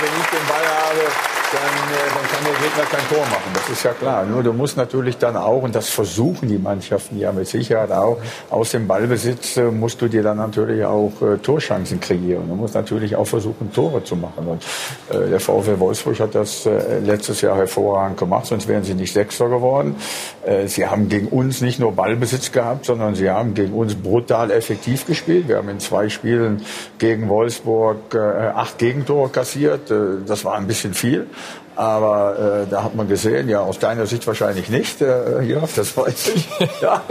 Wenn 0.00 0.18
ich 0.18 0.26
den 0.30 0.48
Ball 0.48 0.66
habe, 0.66 1.31
dann, 1.52 1.62
äh, 1.62 2.08
dann 2.14 2.26
kann 2.30 2.44
der 2.44 2.54
Gegner 2.54 2.84
kein 2.90 3.08
Tor 3.08 3.24
machen. 3.26 3.50
Das 3.54 3.68
ist 3.68 3.82
ja 3.82 3.92
klar. 3.92 4.24
Nur 4.24 4.42
du 4.42 4.52
musst 4.52 4.76
natürlich 4.76 5.18
dann 5.18 5.36
auch, 5.36 5.62
und 5.62 5.74
das 5.74 5.88
versuchen 5.90 6.48
die 6.48 6.58
Mannschaften 6.58 7.18
ja 7.18 7.32
mit 7.32 7.46
Sicherheit 7.46 7.92
auch, 7.92 8.18
aus 8.50 8.70
dem 8.70 8.86
Ballbesitz 8.86 9.56
äh, 9.56 9.70
musst 9.70 10.00
du 10.00 10.08
dir 10.08 10.22
dann 10.22 10.38
natürlich 10.38 10.84
auch 10.84 11.12
äh, 11.20 11.38
Torchancen 11.38 12.00
kreieren. 12.00 12.48
Du 12.48 12.54
musst 12.54 12.74
natürlich 12.74 13.16
auch 13.16 13.26
versuchen, 13.26 13.72
Tore 13.72 14.02
zu 14.02 14.16
machen. 14.16 14.46
Und 14.46 14.64
äh, 15.10 15.28
der 15.28 15.40
VfL 15.40 15.78
Wolfsburg 15.78 16.20
hat 16.20 16.34
das 16.34 16.66
äh, 16.66 16.98
letztes 17.00 17.40
Jahr 17.42 17.56
hervorragend 17.56 18.18
gemacht, 18.18 18.46
sonst 18.46 18.68
wären 18.68 18.84
sie 18.84 18.94
nicht 18.94 19.12
Sechster 19.12 19.48
geworden. 19.48 19.96
Äh, 20.44 20.68
sie 20.68 20.86
haben 20.86 21.08
gegen 21.08 21.28
uns 21.28 21.60
nicht 21.60 21.78
nur 21.78 21.92
Ballbesitz 21.92 22.52
gehabt, 22.52 22.86
sondern 22.86 23.14
sie 23.14 23.30
haben 23.30 23.54
gegen 23.54 23.74
uns 23.74 23.94
brutal 23.94 24.50
effektiv 24.50 25.06
gespielt. 25.06 25.48
Wir 25.48 25.56
haben 25.56 25.68
in 25.68 25.80
zwei 25.80 26.08
Spielen 26.08 26.62
gegen 26.98 27.28
Wolfsburg 27.28 28.14
acht 28.14 28.78
Gegentore 28.78 29.28
kassiert. 29.28 29.92
Das 30.26 30.44
war 30.44 30.54
ein 30.54 30.66
bisschen 30.66 30.94
viel. 30.94 31.26
Aber 31.74 32.64
äh, 32.64 32.70
da 32.70 32.84
hat 32.84 32.94
man 32.94 33.08
gesehen, 33.08 33.48
ja, 33.48 33.60
aus 33.60 33.78
deiner 33.78 34.06
Sicht 34.06 34.26
wahrscheinlich 34.26 34.68
nicht, 34.68 35.00
äh, 35.00 35.42
ja, 35.42 35.62
das 35.74 35.96
weiß 35.96 36.32
ich. 36.34 36.48
ja, 36.80 37.02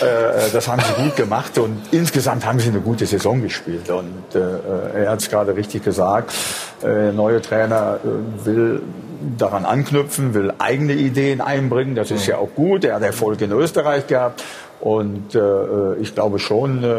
äh, 0.00 0.50
das 0.52 0.66
haben 0.66 0.82
sie 0.82 1.02
gut 1.02 1.16
gemacht 1.16 1.58
und 1.58 1.80
insgesamt 1.92 2.44
haben 2.44 2.58
sie 2.58 2.68
eine 2.68 2.80
gute 2.80 3.06
Saison 3.06 3.40
gespielt. 3.40 3.88
Und 3.90 4.34
äh, 4.34 5.02
er 5.04 5.10
hat 5.10 5.20
es 5.20 5.30
gerade 5.30 5.54
richtig 5.54 5.84
gesagt, 5.84 6.32
äh, 6.82 7.12
neue 7.12 7.40
Trainer 7.40 8.00
äh, 8.02 8.46
will 8.46 8.82
daran 9.36 9.64
anknüpfen, 9.64 10.34
will 10.34 10.52
eigene 10.58 10.94
Ideen 10.94 11.40
einbringen. 11.40 11.94
Das 11.94 12.10
ist 12.10 12.26
ja 12.26 12.38
auch 12.38 12.54
gut. 12.54 12.84
Er 12.84 12.96
hat 12.96 13.02
Erfolg 13.02 13.40
in 13.42 13.52
Österreich 13.52 14.06
gehabt. 14.06 14.42
Und 14.80 15.34
äh, 15.34 15.96
ich 15.96 16.14
glaube 16.14 16.38
schon, 16.38 16.82
äh, 16.82 16.96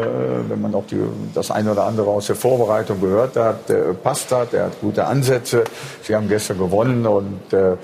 wenn 0.48 0.60
man 0.60 0.72
auch 0.74 0.86
die, 0.86 1.00
das 1.34 1.50
eine 1.50 1.72
oder 1.72 1.84
andere 1.84 2.10
aus 2.10 2.28
der 2.28 2.36
Vorbereitung 2.36 3.00
gehört 3.00 3.34
hat, 3.34 3.68
äh, 3.70 3.92
passt 3.92 4.30
hat, 4.30 4.54
er 4.54 4.66
hat 4.66 4.80
gute 4.80 5.04
Ansätze. 5.04 5.64
Sie 6.02 6.14
haben 6.14 6.28
gestern 6.28 6.58
gewonnen 6.58 7.06
und 7.06 7.52
äh, 7.52 7.76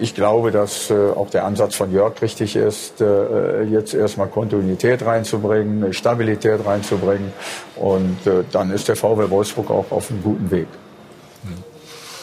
ich 0.00 0.16
glaube, 0.16 0.50
dass 0.50 0.90
äh, 0.90 0.94
auch 0.94 1.30
der 1.30 1.44
Ansatz 1.44 1.76
von 1.76 1.92
Jörg 1.92 2.20
richtig 2.20 2.56
ist, 2.56 3.00
äh, 3.00 3.62
jetzt 3.62 3.94
erstmal 3.94 4.26
Kontinuität 4.26 5.06
reinzubringen, 5.06 5.92
Stabilität 5.92 6.66
reinzubringen 6.66 7.32
und 7.76 8.26
äh, 8.26 8.42
dann 8.50 8.72
ist 8.72 8.88
der 8.88 8.96
VW 8.96 9.30
Wolfsburg 9.30 9.70
auch 9.70 9.92
auf 9.92 10.10
einem 10.10 10.24
guten 10.24 10.50
Weg. 10.50 10.66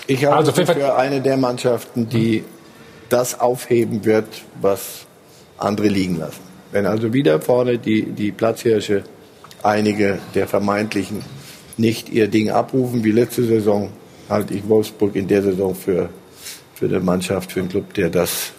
Ich 0.08 0.26
halte 0.26 0.38
also 0.38 0.52
für, 0.52 0.66
für 0.66 0.96
eine 0.96 1.22
der 1.22 1.38
Mannschaften, 1.38 2.10
die 2.10 2.44
das 3.10 3.40
aufheben 3.40 4.04
wird, 4.04 4.28
was 4.62 5.06
andere 5.58 5.88
liegen 5.88 6.18
lassen. 6.18 6.47
Wenn 6.72 6.86
also 6.86 7.14
wieder 7.14 7.40
vorne 7.42 7.78
die, 7.78 8.04
die 8.04 8.32
Platzhirsche, 8.32 9.04
einige 9.64 10.20
der 10.36 10.48
vermeintlichen, 10.48 11.24
nicht 11.78 12.10
ihr 12.10 12.28
Ding 12.28 12.50
abrufen 12.50 13.04
wie 13.04 13.12
letzte 13.12 13.44
Saison, 13.46 13.90
halte 14.30 14.54
ich 14.54 14.68
Wolfsburg 14.68 15.16
in 15.16 15.28
der 15.28 15.44
Saison 15.44 15.76
für, 15.76 16.10
für 16.74 16.86
eine 16.86 17.00
Mannschaft, 17.00 17.52
für 17.52 17.62
einen 17.62 17.70
Club, 17.70 17.94
der 17.94 18.10
das 18.10 18.52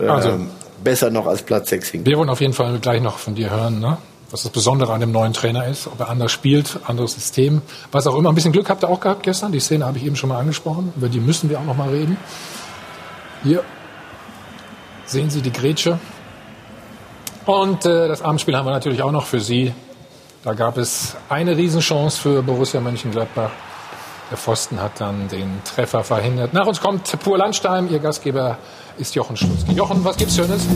ähm, 0.00 0.10
also, 0.10 0.40
besser 0.82 1.10
noch 1.10 1.26
als 1.26 1.42
Platz 1.42 1.70
6 1.70 1.88
hinkt. 1.90 2.06
Wir 2.08 2.18
wollen 2.18 2.28
auf 2.28 2.40
jeden 2.40 2.52
Fall 2.52 2.78
gleich 2.78 3.00
noch 3.00 3.18
von 3.18 3.34
dir 3.34 3.50
hören, 3.50 3.80
ne? 3.80 3.98
was 4.30 4.42
das 4.42 4.50
Besondere 4.50 4.92
an 4.92 5.00
dem 5.00 5.12
neuen 5.12 5.32
Trainer 5.32 5.66
ist, 5.66 5.86
ob 5.86 6.00
er 6.00 6.08
anders 6.08 6.32
spielt, 6.32 6.80
anderes 6.84 7.14
System, 7.14 7.62
was 7.92 8.06
auch 8.06 8.16
immer. 8.16 8.30
Ein 8.30 8.34
bisschen 8.34 8.52
Glück 8.52 8.68
habt 8.68 8.82
ihr 8.82 8.88
auch 8.88 9.00
gehabt 9.00 9.22
gestern, 9.22 9.52
die 9.52 9.60
Szene 9.60 9.86
habe 9.86 9.98
ich 9.98 10.04
eben 10.04 10.16
schon 10.16 10.28
mal 10.28 10.38
angesprochen, 10.38 10.92
über 10.96 11.08
die 11.08 11.20
müssen 11.20 11.48
wir 11.48 11.60
auch 11.60 11.64
noch 11.64 11.76
mal 11.76 11.90
reden. 11.90 12.16
Hier 13.44 13.62
sehen 15.04 15.30
Sie 15.30 15.40
die 15.40 15.52
Grätsche 15.52 16.00
und 17.46 17.86
äh, 17.86 18.08
das 18.08 18.22
Abendspiel 18.22 18.56
haben 18.56 18.66
wir 18.66 18.72
natürlich 18.72 19.02
auch 19.02 19.12
noch 19.12 19.26
für 19.26 19.40
Sie. 19.40 19.72
Da 20.42 20.54
gab 20.54 20.76
es 20.76 21.16
eine 21.28 21.56
Riesenchance 21.56 22.20
für 22.20 22.42
Borussia 22.42 22.80
Mönchengladbach. 22.80 23.50
Der 24.30 24.36
Pfosten 24.38 24.80
hat 24.80 25.00
dann 25.00 25.28
den 25.28 25.60
Treffer 25.64 26.02
verhindert. 26.02 26.52
Nach 26.52 26.66
uns 26.66 26.80
kommt 26.80 27.18
Pur 27.20 27.38
Landstein. 27.38 27.88
Ihr 27.90 28.00
Gastgeber 28.00 28.58
ist 28.98 29.14
Jochen 29.14 29.36
Schlutzki. 29.36 29.72
Jochen, 29.72 30.04
was 30.04 30.16
gibt's 30.16 30.36
Schönes? 30.36 30.66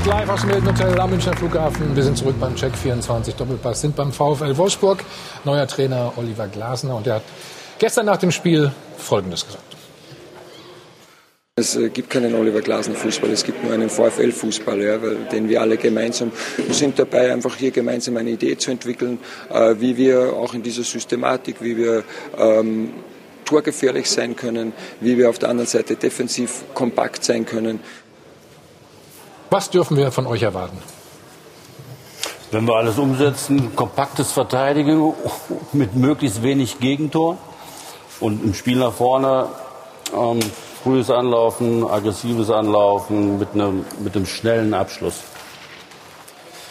Band 0.00 0.06
live 0.06 0.30
aus 0.30 0.40
dem 0.40 0.50
Hilton 0.50 0.68
Hotel 0.68 1.00
am 1.00 1.10
Münchner 1.10 1.36
Flughafen. 1.36 1.94
Wir 1.94 2.02
sind 2.02 2.16
zurück 2.16 2.36
beim 2.40 2.54
Check 2.54 2.74
24 2.74 3.34
Doppelpass, 3.34 3.82
sind 3.82 3.96
beim 3.96 4.12
VfL 4.12 4.56
Wolfsburg. 4.56 5.04
Neuer 5.44 5.66
Trainer 5.66 6.12
Oliver 6.16 6.48
Glasner 6.48 6.96
und 6.96 7.06
der 7.06 7.16
hat 7.16 7.22
gestern 7.78 8.06
nach 8.06 8.16
dem 8.16 8.30
Spiel 8.30 8.72
Folgendes 8.96 9.44
gesagt. 9.44 9.76
Es 11.56 11.76
äh, 11.76 11.90
gibt 11.90 12.08
keinen 12.08 12.34
Oliver 12.34 12.60
Glasner 12.60 12.94
Fußball, 12.94 13.30
es 13.30 13.44
gibt 13.44 13.62
nur 13.62 13.74
einen 13.74 13.90
VfL 13.90 14.32
Fußball, 14.32 14.80
ja, 14.80 14.96
den 15.32 15.48
wir 15.48 15.60
alle 15.60 15.76
gemeinsam 15.76 16.32
wir 16.56 16.74
sind 16.74 16.98
dabei, 16.98 17.32
einfach 17.32 17.56
hier 17.56 17.70
gemeinsam 17.70 18.16
eine 18.16 18.30
Idee 18.30 18.56
zu 18.56 18.70
entwickeln, 18.70 19.18
äh, 19.50 19.74
wie 19.80 19.96
wir 19.96 20.32
auch 20.32 20.54
in 20.54 20.62
dieser 20.62 20.84
Systematik, 20.84 21.56
wie 21.60 21.76
wir 21.76 22.04
ähm, 22.38 22.90
torgefährlich 23.44 24.08
sein 24.08 24.36
können, 24.36 24.72
wie 25.00 25.18
wir 25.18 25.28
auf 25.28 25.38
der 25.38 25.50
anderen 25.50 25.68
Seite 25.68 25.96
defensiv 25.96 26.64
kompakt 26.72 27.24
sein 27.24 27.44
können. 27.44 27.80
Was 29.50 29.68
dürfen 29.68 29.96
wir 29.96 30.12
von 30.12 30.26
euch 30.28 30.42
erwarten? 30.42 30.78
Wenn 32.52 32.66
wir 32.66 32.74
alles 32.74 32.98
umsetzen, 32.98 33.74
kompaktes 33.74 34.30
Verteidigen 34.30 35.12
mit 35.72 35.96
möglichst 35.96 36.42
wenig 36.44 36.78
Gegentor 36.78 37.36
und 38.20 38.44
im 38.44 38.54
Spiel 38.54 38.78
nach 38.78 38.92
vorne 38.92 39.48
ähm, 40.16 40.38
frühes 40.82 41.10
Anlaufen, 41.10 41.84
aggressives 41.84 42.50
Anlaufen 42.50 43.38
mit 43.38 43.54
einem, 43.54 43.84
mit 43.98 44.14
einem 44.14 44.26
schnellen 44.26 44.72
Abschluss. 44.72 45.16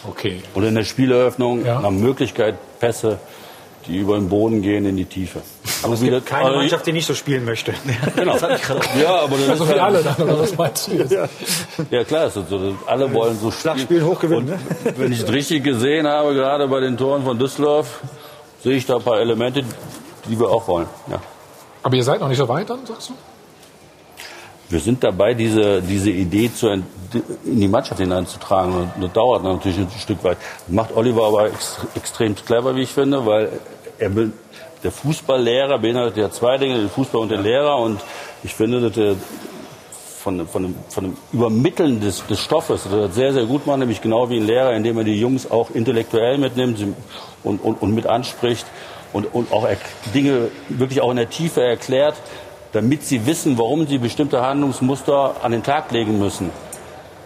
Okay. 0.08 0.42
Und 0.54 0.64
in 0.64 0.74
der 0.74 0.84
Spieleröffnung 0.84 1.64
ja. 1.64 1.80
nach 1.80 1.90
Möglichkeit 1.90 2.56
Pässe 2.78 3.18
die 3.90 3.98
über 3.98 4.16
den 4.16 4.28
Boden 4.28 4.62
gehen 4.62 4.86
in 4.86 4.96
die 4.96 5.04
Tiefe. 5.04 5.42
Aber 5.82 5.94
es 5.94 6.00
gibt 6.00 6.26
keine 6.26 6.50
Mannschaft, 6.50 6.86
die 6.86 6.92
nicht 6.92 7.06
so 7.06 7.14
spielen 7.14 7.44
möchte. 7.44 7.74
Genau. 8.16 8.36
ja, 9.00 9.20
aber 9.22 9.36
das 9.36 9.48
also 9.50 9.64
ist 9.64 9.74
wie 9.74 9.78
alle 9.78 10.02
dann, 10.02 10.16
oder 10.16 10.40
was 10.40 10.56
meinst 10.56 10.88
du 10.88 10.92
jetzt? 10.92 11.12
Ja, 11.12 11.28
ja 11.90 12.04
klar, 12.04 12.26
ist 12.26 12.34
so. 12.34 12.74
alle 12.86 13.12
wollen 13.12 13.38
so 13.38 13.50
spielen. 13.50 13.78
Spielen 13.78 14.04
hochgewinnen. 14.04 14.46
Ne? 14.46 14.58
Wenn 14.96 15.12
ich 15.12 15.20
es 15.20 15.32
richtig 15.32 15.64
gesehen 15.64 16.06
habe, 16.06 16.34
gerade 16.34 16.68
bei 16.68 16.80
den 16.80 16.96
Toren 16.96 17.24
von 17.24 17.38
Düsseldorf, 17.38 18.00
sehe 18.62 18.76
ich 18.76 18.86
da 18.86 18.96
ein 18.96 19.02
paar 19.02 19.20
Elemente, 19.20 19.62
die 20.28 20.38
wir 20.38 20.48
auch 20.48 20.66
wollen. 20.68 20.86
Ja. 21.10 21.20
Aber 21.82 21.96
ihr 21.96 22.04
seid 22.04 22.20
noch 22.20 22.28
nicht 22.28 22.38
so 22.38 22.48
weit 22.48 22.68
dann, 22.68 22.84
sagst 22.86 23.10
du? 23.10 23.14
Wir 24.70 24.78
sind 24.78 25.02
dabei, 25.02 25.34
diese, 25.34 25.82
diese 25.82 26.10
Idee 26.10 26.52
zu, 26.54 26.68
in 26.68 26.84
die 27.44 27.66
Mannschaft 27.66 28.00
hineinzutragen. 28.00 28.72
Und 28.72 28.90
das 29.00 29.12
dauert 29.12 29.42
natürlich 29.42 29.78
ein 29.78 29.90
Stück 29.98 30.22
weit. 30.22 30.38
Das 30.66 30.74
macht 30.74 30.96
Oliver 30.96 31.26
aber 31.26 31.46
ex, 31.46 31.78
extrem 31.96 32.36
clever, 32.36 32.76
wie 32.76 32.82
ich 32.82 32.90
finde, 32.90 33.26
weil 33.26 33.50
er 34.00 34.14
will, 34.14 34.32
der 34.82 34.90
Fußballlehrer 34.90 35.78
beinhaltet 35.78 36.16
ja 36.16 36.30
zwei 36.30 36.58
Dinge, 36.58 36.78
den 36.78 36.88
Fußball 36.88 37.20
und 37.20 37.30
den 37.30 37.42
Lehrer. 37.42 37.78
Und 37.78 38.00
ich 38.42 38.54
finde, 38.54 38.80
dass 38.80 38.96
er 38.96 39.14
von, 40.18 40.46
von, 40.48 40.62
dem, 40.62 40.74
von 40.88 41.04
dem 41.04 41.16
Übermitteln 41.32 42.00
des, 42.00 42.26
des 42.26 42.40
Stoffes 42.40 42.84
das 42.84 42.92
er 42.92 43.08
sehr, 43.10 43.32
sehr 43.32 43.46
gut 43.46 43.66
macht, 43.66 43.78
nämlich 43.78 44.00
genau 44.00 44.28
wie 44.28 44.38
ein 44.38 44.46
Lehrer, 44.46 44.72
indem 44.74 44.98
er 44.98 45.04
die 45.04 45.18
Jungs 45.18 45.50
auch 45.50 45.70
intellektuell 45.70 46.38
mitnimmt 46.38 46.84
und, 47.44 47.58
und, 47.62 47.80
und 47.80 47.94
mit 47.94 48.06
anspricht 48.06 48.66
und, 49.12 49.32
und 49.32 49.52
auch 49.52 49.68
Dinge 50.14 50.48
wirklich 50.68 51.00
auch 51.00 51.10
in 51.10 51.16
der 51.16 51.30
Tiefe 51.30 51.62
erklärt 51.62 52.16
damit 52.72 53.04
sie 53.04 53.26
wissen, 53.26 53.58
warum 53.58 53.86
sie 53.86 53.98
bestimmte 53.98 54.40
Handlungsmuster 54.42 55.36
an 55.42 55.52
den 55.52 55.62
Tag 55.62 55.90
legen 55.90 56.18
müssen. 56.18 56.50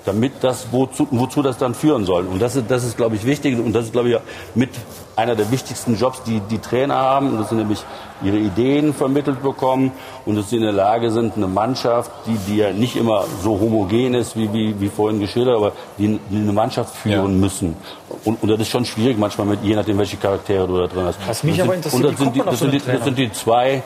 Damit 0.05 0.33
das, 0.43 0.69
wozu, 0.71 1.09
wozu 1.11 1.43
das 1.43 1.57
dann 1.59 1.75
führen 1.75 2.05
soll. 2.05 2.27
Und 2.27 2.41
das 2.41 2.57
ist, 2.57 2.71
das 2.71 2.85
ist, 2.85 2.97
glaube 2.97 3.17
ich, 3.17 3.25
wichtig. 3.25 3.59
Und 3.59 3.73
das 3.73 3.87
ist, 3.87 3.93
glaube 3.93 4.11
ich, 4.11 4.17
mit 4.55 4.71
einer 5.17 5.37
der 5.37 5.51
wichtigsten 5.51 5.97
Jobs, 5.97 6.23
die 6.25 6.41
die 6.41 6.59
Trainer 6.59 6.97
haben. 6.97 7.31
Und 7.31 7.39
das 7.39 7.49
sind 7.49 7.59
nämlich 7.59 7.85
ihre 8.23 8.37
Ideen 8.37 8.95
vermittelt 8.95 9.43
bekommen 9.43 9.93
und 10.25 10.37
dass 10.37 10.51
sie 10.51 10.57
in 10.57 10.63
der 10.63 10.73
Lage 10.73 11.11
sind, 11.11 11.37
eine 11.37 11.47
Mannschaft, 11.47 12.11
die, 12.27 12.37
die 12.49 12.57
ja 12.57 12.73
nicht 12.73 12.97
immer 12.97 13.25
so 13.43 13.59
homogen 13.61 14.15
ist, 14.15 14.37
wie, 14.37 14.53
wie, 14.53 14.81
wie 14.81 14.89
vorhin 14.89 15.21
geschildert, 15.21 15.57
aber 15.57 15.73
die, 15.99 16.19
die 16.31 16.37
eine 16.37 16.53
Mannschaft 16.53 16.95
führen 16.95 17.33
ja. 17.33 17.39
müssen. 17.39 17.77
Und, 18.25 18.43
und 18.43 18.49
das 18.49 18.61
ist 18.61 18.69
schon 18.69 18.85
schwierig 18.85 19.19
manchmal, 19.19 19.47
mit, 19.47 19.63
je 19.63 19.75
nachdem, 19.75 19.99
welche 19.99 20.17
Charaktere 20.17 20.67
du 20.67 20.79
da 20.79 20.87
drin 20.87 21.05
hast. 21.05 21.19
Was 21.27 21.43
mich 21.45 21.61
aber 21.61 21.75
interessiert, 21.75 22.05
und 22.05 22.13
das, 22.13 22.21
sind 22.21 22.35
die, 22.35 22.41
das, 22.41 22.59
sind 22.59 22.73
die, 22.73 22.79
das 22.79 23.05
sind 23.05 23.19
die 23.19 23.33
zwei 23.33 23.83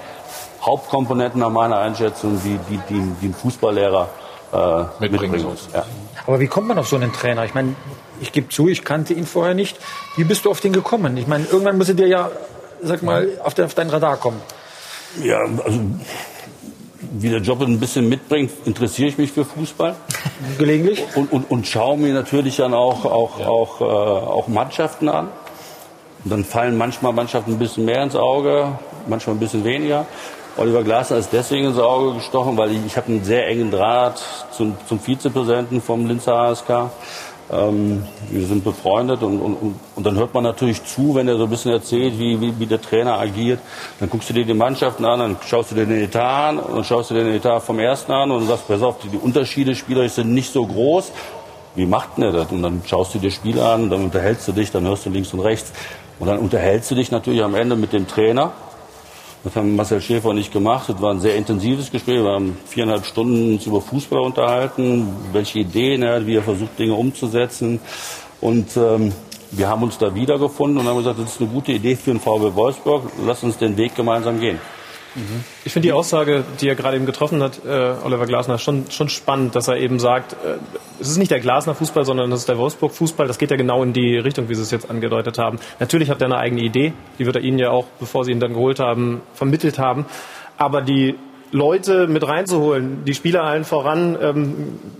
Hauptkomponenten 0.62 1.40
nach 1.40 1.50
meiner 1.50 1.78
Einschätzung, 1.78 2.40
die, 2.44 2.58
die, 2.70 2.80
die, 2.88 3.00
die 3.22 3.26
ein 3.28 3.34
Fußballlehrer 3.34 4.08
äh, 4.52 4.56
mitbringen, 5.00 5.10
mitbringen 5.10 5.44
muss. 5.44 5.68
Ja. 5.72 5.84
Aber 6.28 6.40
wie 6.40 6.46
kommt 6.46 6.68
man 6.68 6.78
auf 6.78 6.86
so 6.86 6.96
einen 6.96 7.10
Trainer? 7.10 7.46
Ich 7.46 7.54
meine, 7.54 7.74
ich 8.20 8.32
gebe 8.32 8.50
zu, 8.50 8.68
ich 8.68 8.84
kannte 8.84 9.14
ihn 9.14 9.24
vorher 9.24 9.54
nicht. 9.54 9.78
Wie 10.14 10.24
bist 10.24 10.44
du 10.44 10.50
auf 10.50 10.60
den 10.60 10.74
gekommen? 10.74 11.16
Ich 11.16 11.26
meine, 11.26 11.46
irgendwann 11.46 11.78
muss 11.78 11.88
er 11.88 11.94
dir 11.94 12.06
ja, 12.06 12.30
sag 12.82 13.02
mal, 13.02 13.30
auf, 13.42 13.54
den, 13.54 13.64
auf 13.64 13.72
dein 13.72 13.88
Radar 13.88 14.18
kommen. 14.18 14.38
Ja, 15.24 15.38
also 15.38 15.80
wie 17.12 17.30
der 17.30 17.40
Job 17.40 17.62
ein 17.62 17.80
bisschen 17.80 18.10
mitbringt, 18.10 18.50
interessiere 18.66 19.08
ich 19.08 19.16
mich 19.16 19.32
für 19.32 19.46
Fußball. 19.46 19.96
Gelegentlich. 20.58 21.02
Und, 21.14 21.32
und, 21.32 21.50
und 21.50 21.66
schaue 21.66 21.96
mir 21.96 22.12
natürlich 22.12 22.56
dann 22.56 22.74
auch, 22.74 23.06
auch, 23.06 23.40
ja. 23.40 23.48
auch, 23.48 23.80
äh, 23.80 23.84
auch 23.84 24.48
Mannschaften 24.48 25.08
an. 25.08 25.28
Und 26.24 26.30
dann 26.30 26.44
fallen 26.44 26.76
manchmal 26.76 27.14
Mannschaften 27.14 27.52
ein 27.52 27.58
bisschen 27.58 27.86
mehr 27.86 28.02
ins 28.02 28.16
Auge, 28.16 28.78
manchmal 29.06 29.36
ein 29.36 29.40
bisschen 29.40 29.64
weniger. 29.64 30.04
Oliver 30.58 30.82
Glasner 30.82 31.18
ist 31.18 31.32
deswegen 31.32 31.66
ins 31.66 31.78
Auge 31.78 32.14
gestochen, 32.14 32.56
weil 32.56 32.72
ich, 32.72 32.84
ich 32.84 32.96
habe 32.96 33.06
einen 33.06 33.22
sehr 33.22 33.46
engen 33.46 33.70
Draht 33.70 34.20
zum, 34.50 34.76
zum 34.88 34.98
Vizepräsidenten 34.98 35.80
vom 35.80 36.06
Linzer 36.06 36.34
ASK. 36.34 36.90
Ähm, 37.50 38.04
wir 38.28 38.44
sind 38.44 38.64
befreundet 38.64 39.22
und, 39.22 39.40
und, 39.40 39.76
und 39.94 40.04
dann 40.06 40.16
hört 40.16 40.34
man 40.34 40.42
natürlich 40.42 40.84
zu, 40.84 41.14
wenn 41.14 41.28
er 41.28 41.36
so 41.36 41.44
ein 41.44 41.50
bisschen 41.50 41.70
erzählt, 41.70 42.18
wie, 42.18 42.40
wie, 42.40 42.58
wie 42.58 42.66
der 42.66 42.82
Trainer 42.82 43.20
agiert. 43.20 43.60
Dann 44.00 44.10
guckst 44.10 44.30
du 44.30 44.34
dir 44.34 44.44
die 44.44 44.52
Mannschaften 44.52 45.04
an, 45.04 45.20
dann 45.20 45.36
schaust 45.46 45.70
du 45.70 45.76
dir 45.76 45.86
den 45.86 46.02
Etat 46.02 46.48
an 46.48 46.58
und 46.58 46.74
dann 46.74 46.84
schaust 46.84 47.10
du 47.10 47.14
dir 47.14 47.22
den 47.22 47.34
Etat 47.34 47.60
vom 47.60 47.78
ersten 47.78 48.10
an 48.10 48.32
und 48.32 48.46
sagst, 48.48 48.66
pass 48.66 48.82
auf, 48.82 48.98
die, 48.98 49.08
die 49.08 49.18
Unterschiede 49.18 49.76
spielerisch 49.76 50.12
sind 50.12 50.34
nicht 50.34 50.52
so 50.52 50.66
groß. 50.66 51.12
Wie 51.76 51.86
macht 51.86 52.16
denn 52.16 52.24
er 52.24 52.32
das? 52.32 52.50
Und 52.50 52.62
dann 52.62 52.82
schaust 52.84 53.14
du 53.14 53.20
dir 53.20 53.30
Spiele 53.30 53.64
an, 53.64 53.90
dann 53.90 54.02
unterhältst 54.02 54.48
du 54.48 54.52
dich, 54.52 54.72
dann 54.72 54.84
hörst 54.84 55.06
du 55.06 55.10
links 55.10 55.32
und 55.32 55.40
rechts. 55.40 55.72
Und 56.18 56.26
dann 56.26 56.38
unterhältst 56.38 56.90
du 56.90 56.96
dich 56.96 57.12
natürlich 57.12 57.44
am 57.44 57.54
Ende 57.54 57.76
mit 57.76 57.92
dem 57.92 58.08
Trainer. 58.08 58.52
Das 59.48 59.56
haben 59.56 59.76
Marcel 59.76 60.02
Schäfer 60.02 60.34
nicht 60.34 60.52
gemacht. 60.52 60.90
Das 60.90 61.00
war 61.00 61.10
ein 61.10 61.20
sehr 61.20 61.34
intensives 61.34 61.90
Gespräch. 61.90 62.22
Wir 62.22 62.32
haben 62.32 62.58
viereinhalb 62.66 63.06
Stunden 63.06 63.54
uns 63.54 63.64
über 63.64 63.80
Fußball 63.80 64.20
unterhalten, 64.20 65.08
welche 65.32 65.60
Ideen 65.60 66.02
er 66.02 66.16
hat, 66.16 66.26
wie 66.26 66.36
er 66.36 66.42
versucht, 66.42 66.78
Dinge 66.78 66.92
umzusetzen. 66.92 67.80
Und 68.42 68.76
ähm, 68.76 69.10
wir 69.50 69.68
haben 69.68 69.82
uns 69.82 69.96
da 69.96 70.14
wiedergefunden 70.14 70.76
und 70.76 70.86
haben 70.86 70.98
gesagt, 70.98 71.18
das 71.18 71.32
ist 71.32 71.40
eine 71.40 71.48
gute 71.48 71.72
Idee 71.72 71.96
für 71.96 72.10
den 72.10 72.20
VW 72.20 72.54
Wolfsburg. 72.54 73.04
Lass 73.24 73.42
uns 73.42 73.56
den 73.56 73.74
Weg 73.78 73.94
gemeinsam 73.94 74.38
gehen. 74.38 74.60
Ich 75.64 75.72
finde 75.72 75.88
die 75.88 75.92
Aussage, 75.92 76.44
die 76.60 76.68
er 76.68 76.74
gerade 76.74 76.96
eben 76.96 77.06
getroffen 77.06 77.42
hat, 77.42 77.64
äh, 77.64 77.94
Oliver 78.04 78.26
Glasner, 78.26 78.58
schon, 78.58 78.90
schon 78.90 79.08
spannend, 79.08 79.54
dass 79.54 79.68
er 79.68 79.76
eben 79.76 79.98
sagt, 79.98 80.32
äh, 80.32 80.56
es 81.00 81.08
ist 81.08 81.16
nicht 81.16 81.30
der 81.30 81.40
Glasner 81.40 81.74
Fußball, 81.74 82.04
sondern 82.04 82.30
es 82.32 82.40
ist 82.40 82.48
der 82.48 82.58
Wolfsburg 82.58 82.92
Fußball. 82.92 83.26
Das 83.26 83.38
geht 83.38 83.50
ja 83.50 83.56
genau 83.56 83.82
in 83.82 83.92
die 83.92 84.16
Richtung, 84.16 84.48
wie 84.48 84.54
Sie 84.54 84.62
es 84.62 84.70
jetzt 84.70 84.90
angedeutet 84.90 85.38
haben. 85.38 85.58
Natürlich 85.80 86.10
hat 86.10 86.20
er 86.20 86.26
eine 86.26 86.38
eigene 86.38 86.62
Idee, 86.62 86.92
die 87.18 87.26
wird 87.26 87.36
er 87.36 87.42
Ihnen 87.42 87.58
ja 87.58 87.70
auch, 87.70 87.86
bevor 87.98 88.24
Sie 88.24 88.32
ihn 88.32 88.40
dann 88.40 88.54
geholt 88.54 88.80
haben, 88.80 89.22
vermittelt 89.34 89.78
haben. 89.78 90.06
Aber 90.56 90.82
die 90.82 91.16
Leute 91.50 92.06
mit 92.06 92.26
reinzuholen, 92.26 93.04
die 93.04 93.14
Spieler 93.14 93.42
allen 93.42 93.64
voran 93.64 94.16
ähm, 94.20 94.54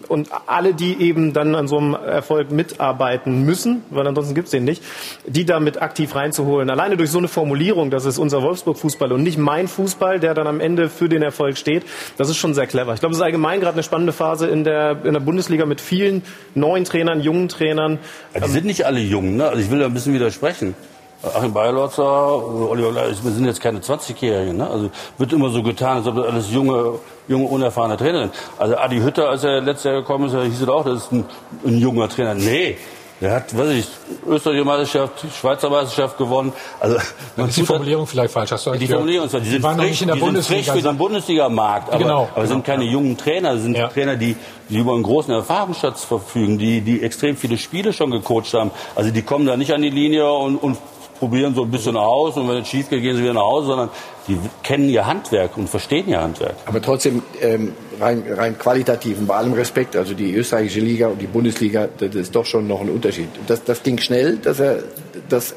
und 0.09 0.31
alle, 0.47 0.75
die 0.75 1.01
eben 1.01 1.33
dann 1.33 1.55
an 1.55 1.69
so 1.69 1.79
einem 1.79 1.95
Erfolg 1.95 2.51
mitarbeiten 2.51 3.45
müssen, 3.45 3.83
weil 3.91 4.07
ansonsten 4.07 4.35
gibt's 4.35 4.51
den 4.51 4.65
nicht, 4.65 4.83
die 5.27 5.45
damit 5.45 5.83
aktiv 5.83 6.15
reinzuholen. 6.15 6.71
Alleine 6.71 6.97
durch 6.97 7.11
so 7.11 7.19
eine 7.19 7.29
Formulierung, 7.29 7.91
das 7.91 8.07
ist 8.07 8.19
unser 8.19 8.43
Wolfsburg-Fußball 8.43 9.13
und 9.13 9.23
nicht 9.23 9.39
mein 9.39 9.69
Fußball, 9.69 10.21
der 10.21 10.35
dann 10.35 10.47
am 10.47 10.61
Ende 10.61 10.89
für 10.89 11.09
den 11.09 11.23
Erfolg 11.23 11.59
steht, 11.59 11.85
das 12.17 12.31
ist 12.31 12.37
schon 12.37 12.55
sehr 12.55 12.67
clever. 12.67 12.95
Ich 12.95 13.01
glaube, 13.01 13.13
es 13.13 13.19
ist 13.19 13.25
allgemein 13.25 13.61
gerade 13.61 13.75
eine 13.75 13.83
spannende 13.83 14.13
Phase 14.13 14.47
in 14.47 14.65
der, 14.65 15.05
in 15.05 15.13
der 15.13 15.21
Bundesliga 15.21 15.67
mit 15.67 15.81
vielen 15.81 16.23
neuen 16.55 16.85
Trainern, 16.85 17.21
jungen 17.21 17.49
Trainern. 17.49 17.99
Ja, 18.35 18.41
die 18.41 18.51
sind 18.51 18.65
nicht 18.65 18.87
alle 18.87 19.01
jung, 19.01 19.37
ne? 19.37 19.49
Also 19.49 19.61
ich 19.61 19.71
will 19.71 19.81
da 19.81 19.87
ein 19.87 19.95
bisschen 19.95 20.15
widersprechen. 20.15 20.75
Achim 21.23 21.53
Beilotzer, 21.53 22.05
Oliver 22.05 22.95
wir 22.95 23.33
sind 23.33 23.45
jetzt 23.45 23.61
keine 23.61 23.81
20-Jährigen. 23.81 24.57
Ne? 24.57 24.71
Also 24.71 24.91
wird 25.19 25.33
immer 25.33 25.51
so 25.51 25.63
getan, 25.63 25.99
als 25.99 26.07
ob 26.07 26.15
das 26.17 26.27
alles 26.27 26.53
junge, 26.53 27.01
junge 27.27 27.47
unerfahrene 27.49 27.97
Trainer 27.97 28.21
sind. 28.21 28.35
Also 28.57 28.77
Adi 28.77 29.01
Hütter, 29.01 29.29
als 29.29 29.43
er 29.43 29.61
letztes 29.61 29.85
Jahr 29.85 29.95
gekommen 29.95 30.29
ist, 30.29 30.37
hieß 30.37 30.63
es 30.63 30.69
auch, 30.69 30.85
das 30.85 31.05
ist 31.05 31.13
ein, 31.13 31.25
ein 31.67 31.79
junger 31.79 32.09
Trainer. 32.09 32.35
Nee, 32.35 32.77
der 33.21 33.33
hat, 33.33 33.57
weiß 33.57 33.71
ich, 33.71 33.87
Österreichische 34.29 34.65
Meisterschaft, 34.65 35.27
Schweizer 35.41 35.69
Meisterschaft 35.71 36.19
gewonnen. 36.19 36.53
Also 36.79 36.99
man 37.37 37.49
ist 37.49 37.57
die 37.57 37.65
Formulierung 37.65 38.07
vielleicht 38.07 38.33
falsch. 38.33 38.53
Hast 38.53 38.67
du 38.67 38.73
die 38.73 38.87
Formulierung 38.87 39.27
ist, 39.27 39.35
die 39.35 39.45
sind 39.45 39.63
waren 39.65 39.77
frisch, 39.77 39.91
nicht 39.91 40.03
in 40.03 40.07
der 40.07 40.17
die 40.17 40.23
Bundesliga, 40.23 40.73
sind 40.73 40.83
für 40.83 40.89
den 40.89 40.99
Bundesliga-Markt, 40.99 41.89
aber, 41.89 41.99
Genau, 41.99 42.29
aber 42.33 42.47
sind 42.47 42.65
keine 42.65 42.85
jungen 42.85 43.17
Trainer, 43.17 43.59
sind 43.59 43.77
Ja. 43.77 43.89
Trainer, 43.89 44.15
die, 44.15 44.37
die 44.69 44.79
über 44.79 44.95
einen 44.95 45.03
großen 45.03 45.35
Erfahrungsschatz 45.35 46.05
verfügen, 46.05 46.59
die, 46.59 46.81
die 46.81 47.03
extrem 47.03 47.37
viele 47.37 47.59
Spiele 47.59 47.93
schon 47.93 48.13
gecoacht 48.13 48.55
haben. 48.55 48.71
Also 48.95 49.11
die 49.11 49.23
kommen 49.23 49.47
da 49.47 49.57
nicht 49.57 49.73
an 49.75 49.83
die 49.83 49.91
Linie 49.91 50.31
und, 50.31 50.57
und 50.57 50.79
probieren 51.19 51.55
so 51.55 51.63
ein 51.63 51.71
bisschen 51.71 51.97
aus 51.97 52.37
und 52.37 52.49
wenn 52.49 52.59
es 52.59 52.69
schief 52.69 52.89
geht, 52.89 53.03
gehen 53.03 53.17
sie 53.17 53.23
wieder 53.23 53.35
nach 53.35 53.43
Hause, 53.43 53.67
sondern 53.69 53.91
die 54.27 54.39
kennen 54.63 54.89
ihr 54.89 55.07
Handwerk 55.07 55.57
und 55.57 55.69
verstehen 55.69 56.09
ihr 56.09 56.21
Handwerk. 56.21 56.55
Aber 56.67 56.81
trotzdem 56.81 57.23
ähm, 57.41 57.73
rein, 58.01 58.25
rein 58.29 58.59
qualitativ 58.59 59.19
und 59.19 59.27
bei 59.27 59.37
allem 59.37 59.53
Respekt, 59.53 59.97
also 59.97 60.15
die 60.15 60.35
österreichische 60.35 60.81
Liga 60.81 61.09
und 61.09 61.21
die 61.21 61.27
Bundesliga, 61.27 61.89
das 61.99 62.15
ist 62.15 62.35
doch 62.35 62.45
schon 62.45 62.67
noch 62.67 62.81
ein 62.81 62.91
Unterschied. 62.91 63.29
Das, 63.47 63.65
das 63.65 63.83
ging 63.83 63.99
schnell, 63.99 64.37
dass 64.37 64.61
er 64.61 64.83
das 65.29 65.55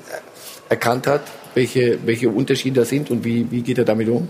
erkannt 0.69 1.07
hat, 1.07 1.21
welche, 1.53 1.99
welche 2.05 2.29
Unterschiede 2.29 2.81
das 2.81 2.89
sind 2.89 3.11
und 3.11 3.25
wie, 3.25 3.49
wie 3.51 3.61
geht 3.61 3.77
er 3.77 3.85
damit 3.85 4.09
um? 4.09 4.29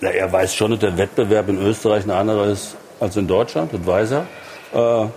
Na, 0.00 0.10
er 0.10 0.30
weiß 0.30 0.54
schon, 0.54 0.72
dass 0.72 0.80
der 0.80 0.96
Wettbewerb 0.98 1.48
in 1.48 1.58
Österreich 1.58 2.04
ein 2.04 2.10
anderer 2.10 2.46
ist 2.46 2.76
als 3.00 3.16
in 3.16 3.26
Deutschland, 3.26 3.72
das 3.72 3.86
weiß 3.86 4.10
er. 4.12 4.26
Äh, 5.04 5.08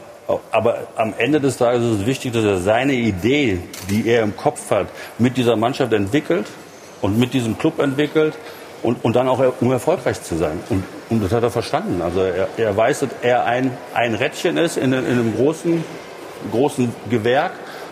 aber 0.52 0.88
am 0.96 1.14
Ende 1.18 1.40
des 1.40 1.58
Tages 1.58 1.84
ist 1.84 2.02
es 2.02 2.06
wichtig, 2.06 2.34
dass 2.34 2.44
er 2.44 2.58
seine 2.58 2.94
Idee, 2.94 3.60
die 3.90 4.08
er 4.08 4.22
im 4.24 4.38
Kopf 4.38 4.70
hat, 4.70 4.88
mit 5.18 5.38
dieser 5.38 5.56
Mannschaft 5.56 5.92
entwickelt 5.94 6.46
und 7.02 7.18
mit 7.18 7.34
diesem 7.34 7.58
Club 7.58 7.80
entwickelt 7.80 8.36
und, 8.84 9.04
und 9.04 9.16
dann 9.16 9.28
auch, 9.28 9.42
um 9.60 9.72
erfolgreich 9.72 10.22
zu 10.22 10.38
sein. 10.38 10.60
Und, 10.70 10.84
und 11.10 11.24
das 11.24 11.32
hat 11.32 11.44
er 11.44 11.50
verstanden. 11.50 12.02
Also 12.02 12.22
er, 12.22 12.48
er 12.58 12.78
weiß, 12.78 13.00
dass 13.00 13.10
er 13.22 13.46
ein, 13.46 13.76
ein 13.94 14.16
Rädchen 14.16 14.58
ist 14.58 14.78
in, 14.78 14.94
in 14.94 15.06
einem 15.06 15.36
großen, 15.36 15.84
großen 16.52 16.94
Gewerk 17.10 17.52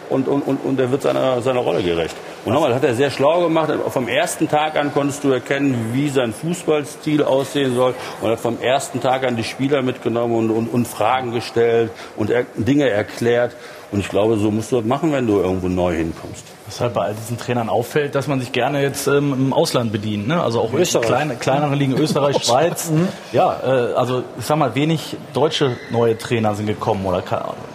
und, 0.09 0.27
und, 0.27 0.43
und, 0.43 0.80
er 0.80 0.91
wird 0.91 1.01
seiner, 1.01 1.41
seiner 1.41 1.59
Rolle 1.59 1.84
gerecht. 1.84 2.15
Und 2.47 2.53
nochmal, 2.53 2.69
das 2.69 2.77
hat 2.77 2.85
er 2.85 2.95
sehr 2.95 3.11
schlau 3.11 3.41
gemacht. 3.41 3.69
Vom 3.89 4.07
ersten 4.07 4.47
Tag 4.47 4.77
an 4.77 4.93
konntest 4.93 5.21
du 5.25 5.31
erkennen, 5.31 5.89
wie 5.91 6.07
sein 6.07 6.31
Fußballstil 6.31 7.21
aussehen 7.21 7.75
soll. 7.75 7.93
Und 8.21 8.29
er 8.29 8.31
hat 8.31 8.39
vom 8.39 8.61
ersten 8.61 9.01
Tag 9.01 9.25
an 9.25 9.35
die 9.35 9.43
Spieler 9.43 9.81
mitgenommen 9.81 10.33
und, 10.33 10.51
und, 10.51 10.67
und 10.67 10.87
Fragen 10.87 11.33
gestellt 11.33 11.91
und 12.15 12.29
er, 12.29 12.45
Dinge 12.55 12.89
erklärt. 12.89 13.53
Und 13.91 13.99
ich 13.99 14.07
glaube, 14.07 14.37
so 14.37 14.49
musst 14.49 14.71
du 14.71 14.77
das 14.77 14.85
machen, 14.85 15.11
wenn 15.11 15.27
du 15.27 15.41
irgendwo 15.41 15.67
neu 15.67 15.93
hinkommst. 15.93 16.45
Weshalb 16.68 16.94
bei 16.95 17.06
all 17.06 17.14
diesen 17.14 17.38
Trainern 17.38 17.69
auffällt, 17.69 18.14
dass 18.14 18.27
man 18.27 18.41
sich 18.41 18.52
gerne 18.52 18.81
jetzt 18.81 19.07
ähm, 19.07 19.34
im 19.34 19.53
Ausland 19.53 19.94
bedient. 19.94 20.27
Ne? 20.27 20.44
Also 20.44 20.60
auch 20.60 20.73
Österreich. 20.73 21.07
Kleine, 21.07 21.35
kleinere 21.35 21.76
Ligen, 21.76 21.94
Österreich, 21.98 22.44
Schweiz. 22.44 22.91
ja, 23.31 23.57
äh, 23.64 23.94
also 23.94 24.23
ich 24.38 24.45
sag 24.45 24.57
mal, 24.57 24.76
wenig 24.76 25.15
deutsche 25.34 25.77
neue 25.91 26.18
Trainer 26.18 26.56
sind 26.56 26.68
gekommen 26.68 27.06
oder 27.06 27.23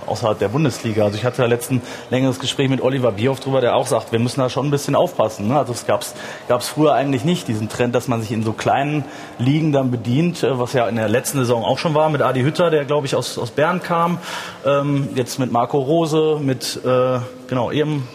außerhalb 0.06 0.38
der 0.38 0.48
Bundesliga. 0.48 1.04
Also 1.04 1.16
ich 1.16 1.24
hatte 1.24 1.40
ja 1.40 1.48
letzten 1.48 1.80
längeres 2.10 2.38
Gespräch 2.38 2.68
mit 2.68 2.82
Oliver 2.82 3.12
Bierhoff 3.12 3.40
drüber, 3.40 3.62
der 3.62 3.76
auch 3.76 3.86
sagt, 3.86 4.12
wir 4.12 4.18
müssen 4.18 4.40
da 4.40 4.50
schon 4.50 4.66
ein 4.66 4.70
bisschen 4.70 4.94
aufpassen. 4.94 5.48
Ne? 5.48 5.58
Also 5.58 5.72
es 5.72 5.86
gab's 5.86 6.14
gab's 6.46 6.68
früher 6.68 6.92
eigentlich 6.92 7.24
nicht, 7.24 7.48
diesen 7.48 7.70
Trend, 7.70 7.94
dass 7.94 8.08
man 8.08 8.20
sich 8.20 8.30
in 8.30 8.42
so 8.42 8.52
kleinen 8.52 9.06
Ligen 9.38 9.72
dann 9.72 9.90
bedient, 9.90 10.42
äh, 10.42 10.58
was 10.58 10.74
ja 10.74 10.86
in 10.86 10.96
der 10.96 11.08
letzten 11.08 11.38
Saison 11.38 11.64
auch 11.64 11.78
schon 11.78 11.94
war, 11.94 12.10
mit 12.10 12.20
Adi 12.20 12.42
Hütter, 12.42 12.68
der 12.68 12.84
glaube 12.84 13.06
ich 13.06 13.16
aus, 13.16 13.38
aus 13.38 13.52
Bern 13.52 13.82
kam, 13.82 14.18
ähm, 14.66 15.08
jetzt 15.14 15.38
mit 15.38 15.50
Marco 15.50 15.78
Rose, 15.78 16.38
mit 16.42 16.78
äh, 16.84 17.18
genau 17.48 17.72
eben 17.72 18.06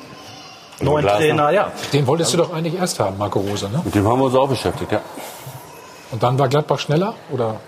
neuen 0.81 1.03
Glasner. 1.03 1.19
Trainer, 1.19 1.49
ja. 1.51 1.71
Den 1.93 2.07
wolltest 2.07 2.33
du 2.33 2.37
doch 2.37 2.53
eigentlich 2.53 2.75
erst 2.75 2.99
haben, 2.99 3.17
Marco 3.17 3.39
Rose, 3.39 3.69
ne? 3.69 3.81
Mit 3.83 3.95
dem 3.95 4.07
haben 4.07 4.19
wir 4.19 4.25
uns 4.25 4.35
auch 4.35 4.49
beschäftigt, 4.49 4.91
ja. 4.91 5.01
Und 6.11 6.23
dann 6.23 6.39
war 6.39 6.47
Gladbach 6.47 6.79
schneller? 6.79 7.13
Oder? 7.31 7.59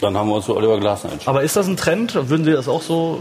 Dann 0.00 0.16
haben 0.16 0.28
wir 0.28 0.36
uns 0.36 0.44
für 0.44 0.54
Oliver 0.54 0.78
Glasner 0.78 1.12
entschieden. 1.12 1.30
Aber 1.30 1.42
ist 1.42 1.56
das 1.56 1.66
ein 1.66 1.76
Trend? 1.76 2.14
Würden 2.14 2.44
Sie 2.44 2.52
das 2.52 2.68
auch 2.68 2.82
so? 2.82 3.20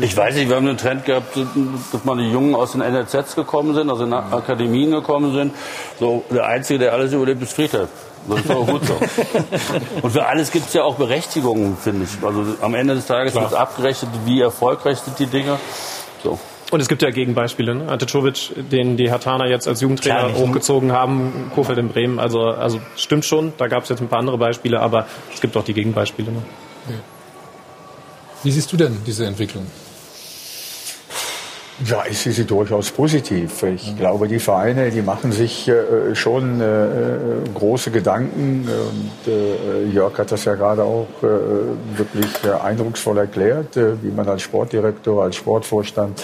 Ich 0.00 0.16
weiß 0.16 0.34
nicht, 0.34 0.48
wir 0.48 0.56
haben 0.56 0.68
einen 0.68 0.78
Trend 0.78 1.04
gehabt, 1.04 1.36
dass 1.36 2.04
mal 2.04 2.16
die 2.16 2.30
Jungen 2.30 2.54
aus 2.54 2.72
den 2.72 2.82
NRZs 2.82 3.34
gekommen 3.34 3.74
sind, 3.74 3.90
aus 3.90 3.98
den 3.98 4.12
Akademien 4.12 4.90
gekommen 4.90 5.34
sind. 5.34 5.54
So, 5.98 6.22
der 6.30 6.46
Einzige, 6.46 6.78
der 6.78 6.92
alles 6.92 7.12
überlebt, 7.12 7.42
ist 7.42 7.54
Friedhelm. 7.54 7.88
Das 8.28 8.40
ist 8.40 8.50
auch 8.50 8.66
gut 8.66 8.82
so. 8.86 8.94
Und 10.02 10.10
für 10.10 10.26
alles 10.26 10.50
gibt 10.50 10.68
es 10.68 10.74
ja 10.74 10.82
auch 10.82 10.96
Berechtigungen, 10.96 11.76
finde 11.76 12.04
ich. 12.04 12.24
Also 12.24 12.44
am 12.60 12.74
Ende 12.74 12.94
des 12.94 13.06
Tages 13.06 13.34
wird 13.34 13.54
abgerechnet, 13.54 14.10
wie 14.24 14.40
erfolgreich 14.42 14.98
sind 14.98 15.18
die 15.18 15.26
Dinge. 15.26 15.58
So. 16.22 16.38
Und 16.70 16.80
es 16.80 16.88
gibt 16.88 17.02
ja 17.02 17.10
Gegenbeispiele. 17.10 17.74
Ne? 17.74 17.88
Ante 17.88 18.06
Czovic, 18.06 18.52
den 18.70 18.96
die 18.96 19.10
Hatana 19.10 19.46
jetzt 19.46 19.66
als 19.66 19.80
Jugendtrainer 19.80 20.28
nicht. 20.28 20.38
hochgezogen 20.38 20.92
haben, 20.92 21.50
Kofeld 21.54 21.78
in 21.78 21.88
Bremen. 21.88 22.18
Also, 22.20 22.42
also 22.42 22.80
stimmt 22.96 23.24
schon, 23.24 23.52
da 23.58 23.66
gab 23.66 23.82
es 23.82 23.88
jetzt 23.88 24.00
ein 24.00 24.08
paar 24.08 24.20
andere 24.20 24.38
Beispiele, 24.38 24.80
aber 24.80 25.06
es 25.34 25.40
gibt 25.40 25.56
auch 25.56 25.64
die 25.64 25.74
Gegenbeispiele. 25.74 26.30
Ne? 26.30 26.42
Wie 28.42 28.50
siehst 28.50 28.72
du 28.72 28.76
denn 28.76 28.96
diese 29.06 29.26
Entwicklung? 29.26 29.66
Ja, 31.86 32.04
ich 32.08 32.18
sehe 32.18 32.32
sie 32.32 32.44
durchaus 32.44 32.90
positiv. 32.90 33.62
Ich 33.62 33.96
glaube, 33.96 34.28
die 34.28 34.38
Vereine, 34.38 34.90
die 34.90 35.00
machen 35.00 35.32
sich 35.32 35.66
äh, 35.66 36.14
schon 36.14 36.60
äh, 36.60 36.64
äh, 36.64 37.18
große 37.54 37.90
Gedanken. 37.90 38.68
Und, 38.68 39.32
äh, 39.32 39.86
Jörg 39.90 40.18
hat 40.18 40.30
das 40.30 40.44
ja 40.44 40.56
gerade 40.56 40.82
auch 40.82 41.08
äh, 41.22 41.26
wirklich 41.96 42.26
äh, 42.44 42.50
eindrucksvoll 42.62 43.16
erklärt, 43.16 43.78
äh, 43.78 44.02
wie 44.02 44.10
man 44.10 44.28
als 44.28 44.42
Sportdirektor, 44.42 45.24
als 45.24 45.36
Sportvorstand 45.36 46.22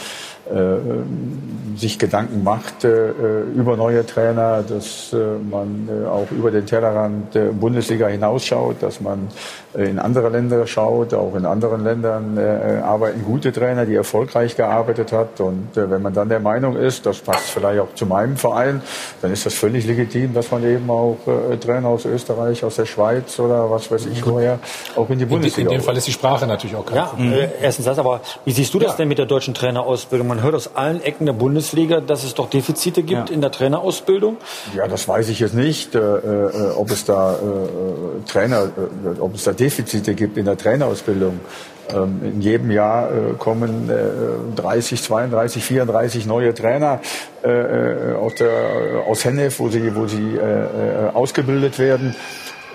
sich 1.76 1.98
Gedanken 1.98 2.42
macht 2.42 2.84
äh, 2.84 3.42
über 3.54 3.76
neue 3.76 4.04
Trainer, 4.06 4.62
dass 4.62 5.12
äh, 5.12 5.16
man 5.50 5.88
äh, 5.88 6.06
auch 6.06 6.30
über 6.30 6.50
den 6.50 6.66
Tellerrand 6.66 7.34
der 7.34 7.52
Bundesliga 7.52 8.08
hinausschaut, 8.08 8.76
dass 8.82 9.00
man 9.00 9.28
in 9.76 9.98
andere 9.98 10.28
Länder 10.28 10.66
schaut. 10.66 11.14
Auch 11.14 11.34
in 11.34 11.46
anderen 11.46 11.84
Ländern 11.84 12.38
arbeiten 12.82 13.22
gute 13.24 13.52
Trainer, 13.52 13.86
die 13.86 13.94
erfolgreich 13.94 14.56
gearbeitet 14.56 15.12
hat. 15.12 15.40
Und 15.40 15.68
wenn 15.74 16.02
man 16.02 16.12
dann 16.12 16.28
der 16.28 16.40
Meinung 16.40 16.76
ist, 16.76 17.06
das 17.06 17.18
passt 17.18 17.50
vielleicht 17.50 17.80
auch 17.80 17.94
zu 17.94 18.06
meinem 18.06 18.36
Verein, 18.36 18.82
dann 19.22 19.32
ist 19.32 19.46
das 19.46 19.54
völlig 19.54 19.86
legitim, 19.86 20.34
dass 20.34 20.50
man 20.50 20.64
eben 20.64 20.88
auch 20.90 21.18
Trainer 21.60 21.88
aus 21.88 22.04
Österreich, 22.04 22.64
aus 22.64 22.76
der 22.76 22.86
Schweiz 22.86 23.38
oder 23.38 23.70
was 23.70 23.90
weiß 23.90 24.06
ich 24.06 24.24
woher 24.26 24.58
auch 24.96 25.08
in 25.10 25.18
die 25.18 25.24
Bundesliga. 25.24 25.68
In, 25.68 25.74
in 25.74 25.80
dem 25.80 25.84
Fall 25.84 25.96
ist 25.96 26.06
die 26.06 26.12
Sprache 26.12 26.46
natürlich 26.46 26.76
auch 26.76 26.86
kein 26.86 26.96
Ja, 26.96 27.12
äh, 27.18 27.48
erstens 27.60 27.86
das, 27.86 27.98
aber 27.98 28.20
wie 28.44 28.52
siehst 28.52 28.72
du 28.74 28.78
das 28.78 28.92
ja. 28.92 28.96
denn 28.98 29.08
mit 29.08 29.18
der 29.18 29.26
deutschen 29.26 29.54
Trainerausbildung? 29.54 30.26
Man 30.26 30.42
hört 30.42 30.54
aus 30.54 30.74
allen 30.74 31.02
Ecken 31.02 31.26
der 31.26 31.32
Bundesliga, 31.32 32.00
dass 32.00 32.24
es 32.24 32.34
doch 32.34 32.48
Defizite 32.48 33.02
gibt 33.02 33.28
ja. 33.28 33.34
in 33.34 33.40
der 33.40 33.50
Trainerausbildung? 33.50 34.36
Ja, 34.74 34.88
das 34.88 35.08
weiß 35.08 35.28
ich 35.28 35.40
jetzt 35.40 35.54
nicht, 35.54 35.94
äh, 35.94 35.98
äh, 35.98 36.70
ob 36.76 36.90
es 36.90 37.04
da 37.04 37.34
äh, 37.34 37.36
Trainer, 38.30 38.64
äh, 38.64 39.20
ob 39.20 39.34
es 39.34 39.44
da 39.44 39.52
Defizite 39.52 39.65
gibt 40.14 40.36
in 40.36 40.44
der 40.44 40.56
Trainerausbildung. 40.56 41.40
Ähm, 41.94 42.20
in 42.24 42.40
jedem 42.40 42.70
Jahr 42.70 43.10
äh, 43.10 43.34
kommen 43.38 43.90
30, 44.56 45.02
32, 45.02 45.64
34 45.64 46.26
neue 46.26 46.52
Trainer 46.54 47.00
äh, 47.42 48.14
aus, 48.14 48.34
der, 48.34 48.50
aus 49.06 49.24
Hennef, 49.24 49.60
wo 49.60 49.68
sie, 49.68 49.94
wo 49.94 50.06
sie 50.06 50.38
ausgebildet 51.14 51.78
werden. 51.78 52.14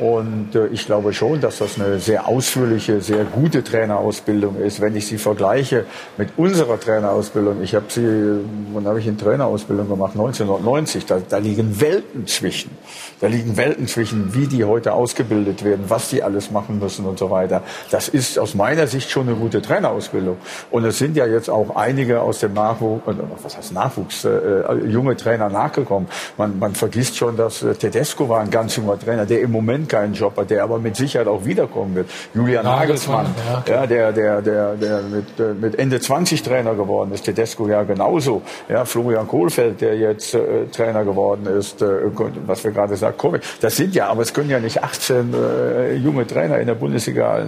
Und 0.02 0.56
äh, 0.56 0.66
ich 0.68 0.88
glaube 0.88 1.14
schon, 1.14 1.42
dass 1.42 1.60
das 1.60 1.80
eine 1.80 2.00
sehr 2.00 2.28
ausführliche, 2.28 3.02
sehr 3.02 3.24
gute 3.24 3.64
Trainerausbildung 3.64 4.60
ist. 4.60 4.82
Wenn 4.82 4.96
ich 4.96 5.06
sie 5.06 5.20
vergleiche 5.20 5.86
mit 6.18 6.30
unserer 6.38 6.80
Trainerausbildung, 6.80 7.62
ich 7.62 7.76
habe 7.76 7.86
sie, 7.88 8.40
wann 8.74 8.88
habe 8.88 9.00
ich 9.00 9.08
eine 9.08 9.18
Trainerausbildung 9.18 9.88
gemacht? 9.88 10.14
1990. 10.14 11.06
Da, 11.06 11.22
da 11.28 11.38
liegen 11.38 11.80
Welten 11.80 12.26
zwischen. 12.26 12.72
Da 13.22 13.28
liegen 13.28 13.56
Welten 13.56 13.88
zwischen, 13.88 14.34
wie 14.34 14.48
die 14.48 14.66
heute 14.66 14.94
ausgebildet 14.94 15.64
werden, 15.64 15.86
was 15.88 16.10
die 16.10 16.24
alles 16.24 16.50
machen 16.50 16.80
müssen 16.80 17.06
und 17.06 17.20
so 17.20 17.30
weiter. 17.30 17.62
Das 17.92 18.08
ist 18.08 18.40
aus 18.40 18.56
meiner 18.56 18.88
Sicht 18.88 19.12
schon 19.12 19.28
eine 19.28 19.38
gute 19.38 19.62
Trainerausbildung. 19.62 20.38
Und 20.72 20.86
es 20.86 20.98
sind 20.98 21.16
ja 21.16 21.28
jetzt 21.28 21.48
auch 21.48 21.76
einige 21.76 22.22
aus 22.22 22.40
dem 22.40 22.54
Nachwuchs, 22.54 23.04
was 23.44 23.58
heißt 23.58 23.74
Nachwuchs, 23.74 24.26
äh, 24.26 24.74
junge 24.88 25.16
Trainer 25.16 25.50
nachgekommen. 25.50 26.10
Man, 26.38 26.58
man 26.58 26.74
vergisst 26.74 27.16
schon, 27.16 27.38
dass 27.38 27.62
äh, 27.62 27.76
Tedesco 27.76 28.28
war 28.28 28.42
ein 28.42 28.50
ganz 28.50 28.76
junger 28.76 28.98
Trainer, 28.98 29.28
der 29.28 29.42
im 29.42 29.52
Moment 29.52 29.88
keinen 29.88 30.16
Job 30.16 30.36
hat, 30.38 30.50
der 30.50 30.64
aber 30.64 30.80
mit 30.80 30.96
Sicherheit 30.96 31.28
auch 31.28 31.46
wiederkommen 31.46 31.94
wird. 31.94 32.10
Julian 32.34 32.66
Nagelsmann, 32.66 33.28
ja, 33.68 33.86
der, 33.86 34.12
der, 34.14 34.42
der, 34.42 34.74
der 34.74 35.02
mit, 35.04 35.40
äh, 35.40 35.54
mit 35.54 35.78
Ende 35.78 36.00
20 36.00 36.42
Trainer 36.42 36.74
geworden 36.74 37.12
ist, 37.12 37.26
Tedesco 37.26 37.68
ja 37.68 37.84
genauso. 37.84 38.42
Ja, 38.68 38.84
Florian 38.86 39.28
Kohlfeld, 39.28 39.82
der 39.82 39.96
jetzt 39.96 40.34
äh, 40.34 40.66
Trainer 40.72 41.06
geworden 41.06 41.46
ist, 41.46 41.84
äh, 41.84 42.00
was 42.48 42.64
wir 42.64 42.72
gerade 42.72 42.96
sagten, 43.12 43.18
Kovic. 43.18 43.42
Das 43.62 43.76
sind 43.76 43.96
ja, 43.96 44.08
aber 44.08 44.22
es 44.22 44.34
können 44.34 44.50
ja 44.50 44.60
nicht 44.60 44.84
18 44.84 45.34
äh, 45.34 45.96
junge 45.96 46.26
Trainer 46.26 46.60
in 46.60 46.68
der 46.68 46.76
Bundesliga 46.76 47.40
äh, 47.40 47.44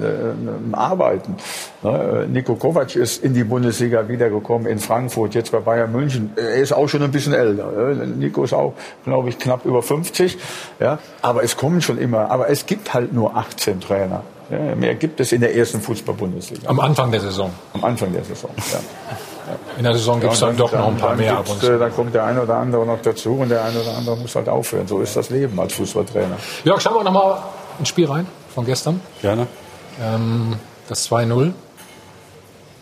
arbeiten. 0.74 1.36
Ne? 1.82 2.28
Nico 2.30 2.56
Kovac 2.56 2.96
ist 2.96 3.24
in 3.24 3.34
die 3.34 3.44
Bundesliga 3.44 4.08
wiedergekommen 4.08 4.68
in 4.68 4.80
Frankfurt, 4.80 5.36
jetzt 5.36 5.52
bei 5.52 5.60
Bayern 5.60 5.92
München. 5.92 6.32
Er 6.36 6.56
ist 6.56 6.74
auch 6.74 6.88
schon 6.88 7.04
ein 7.04 7.12
bisschen 7.12 7.34
älter. 7.34 7.72
Nico 8.18 8.44
ist 8.44 8.54
auch, 8.54 8.74
glaube 9.06 9.30
ich, 9.30 9.40
knapp 9.40 9.66
über 9.66 9.82
50. 9.82 10.38
Ja, 10.80 11.00
aber 11.22 11.44
es 11.44 11.56
kommen 11.58 11.82
schon 11.82 11.98
immer 11.98 12.24
aber 12.34 12.50
es 12.50 12.66
gibt 12.66 12.94
halt 12.94 13.14
nur 13.14 13.36
18 13.36 13.80
Trainer. 13.80 14.24
Ja, 14.50 14.76
mehr 14.76 14.96
gibt 14.96 15.20
es 15.20 15.32
in 15.32 15.42
der 15.42 15.56
ersten 15.56 15.82
Fußball-Bundesliga. 15.82 16.68
Am 16.68 16.80
Anfang 16.80 17.12
der 17.12 17.22
Saison. 17.22 17.52
Am 17.74 17.84
Anfang 17.84 18.12
der 18.12 18.24
Saison, 18.24 18.50
ja. 18.72 18.80
In 19.78 19.84
der 19.84 19.94
Saison 19.94 20.20
gibt 20.20 20.34
es 20.34 20.40
ja, 20.40 20.48
dann, 20.48 20.58
dann, 20.58 20.68
doch 20.68 20.74
noch 20.74 20.88
ein 20.88 20.98
paar 20.98 21.16
mehr. 21.16 21.44
Äh, 21.62 21.80
dann 21.80 21.94
kommt 21.94 22.14
der 22.14 22.26
eine 22.26 22.42
oder 22.42 22.58
andere 22.58 22.86
noch 22.86 23.02
dazu 23.02 23.34
und 23.34 23.50
der 23.50 23.64
eine 23.64 23.80
oder 23.80 23.98
andere 23.98 24.18
muss 24.18 24.36
halt 24.36 24.50
aufhören. 24.50 24.88
So 24.88 25.00
ist 25.00 25.16
das 25.16 25.30
Leben 25.30 25.60
als 25.60 25.74
Fußballtrainer. 25.74 26.38
Jörg, 26.64 26.82
schauen 26.82 26.96
wir 26.96 27.04
noch 27.04 27.12
mal 27.12 27.44
ins 27.80 27.90
Spiel 27.90 28.06
rein 28.06 28.28
von 28.54 28.66
gestern. 28.66 29.02
Gerne. 29.22 29.48
Ähm, 30.02 30.56
das 30.88 31.10
2-0. 31.10 31.54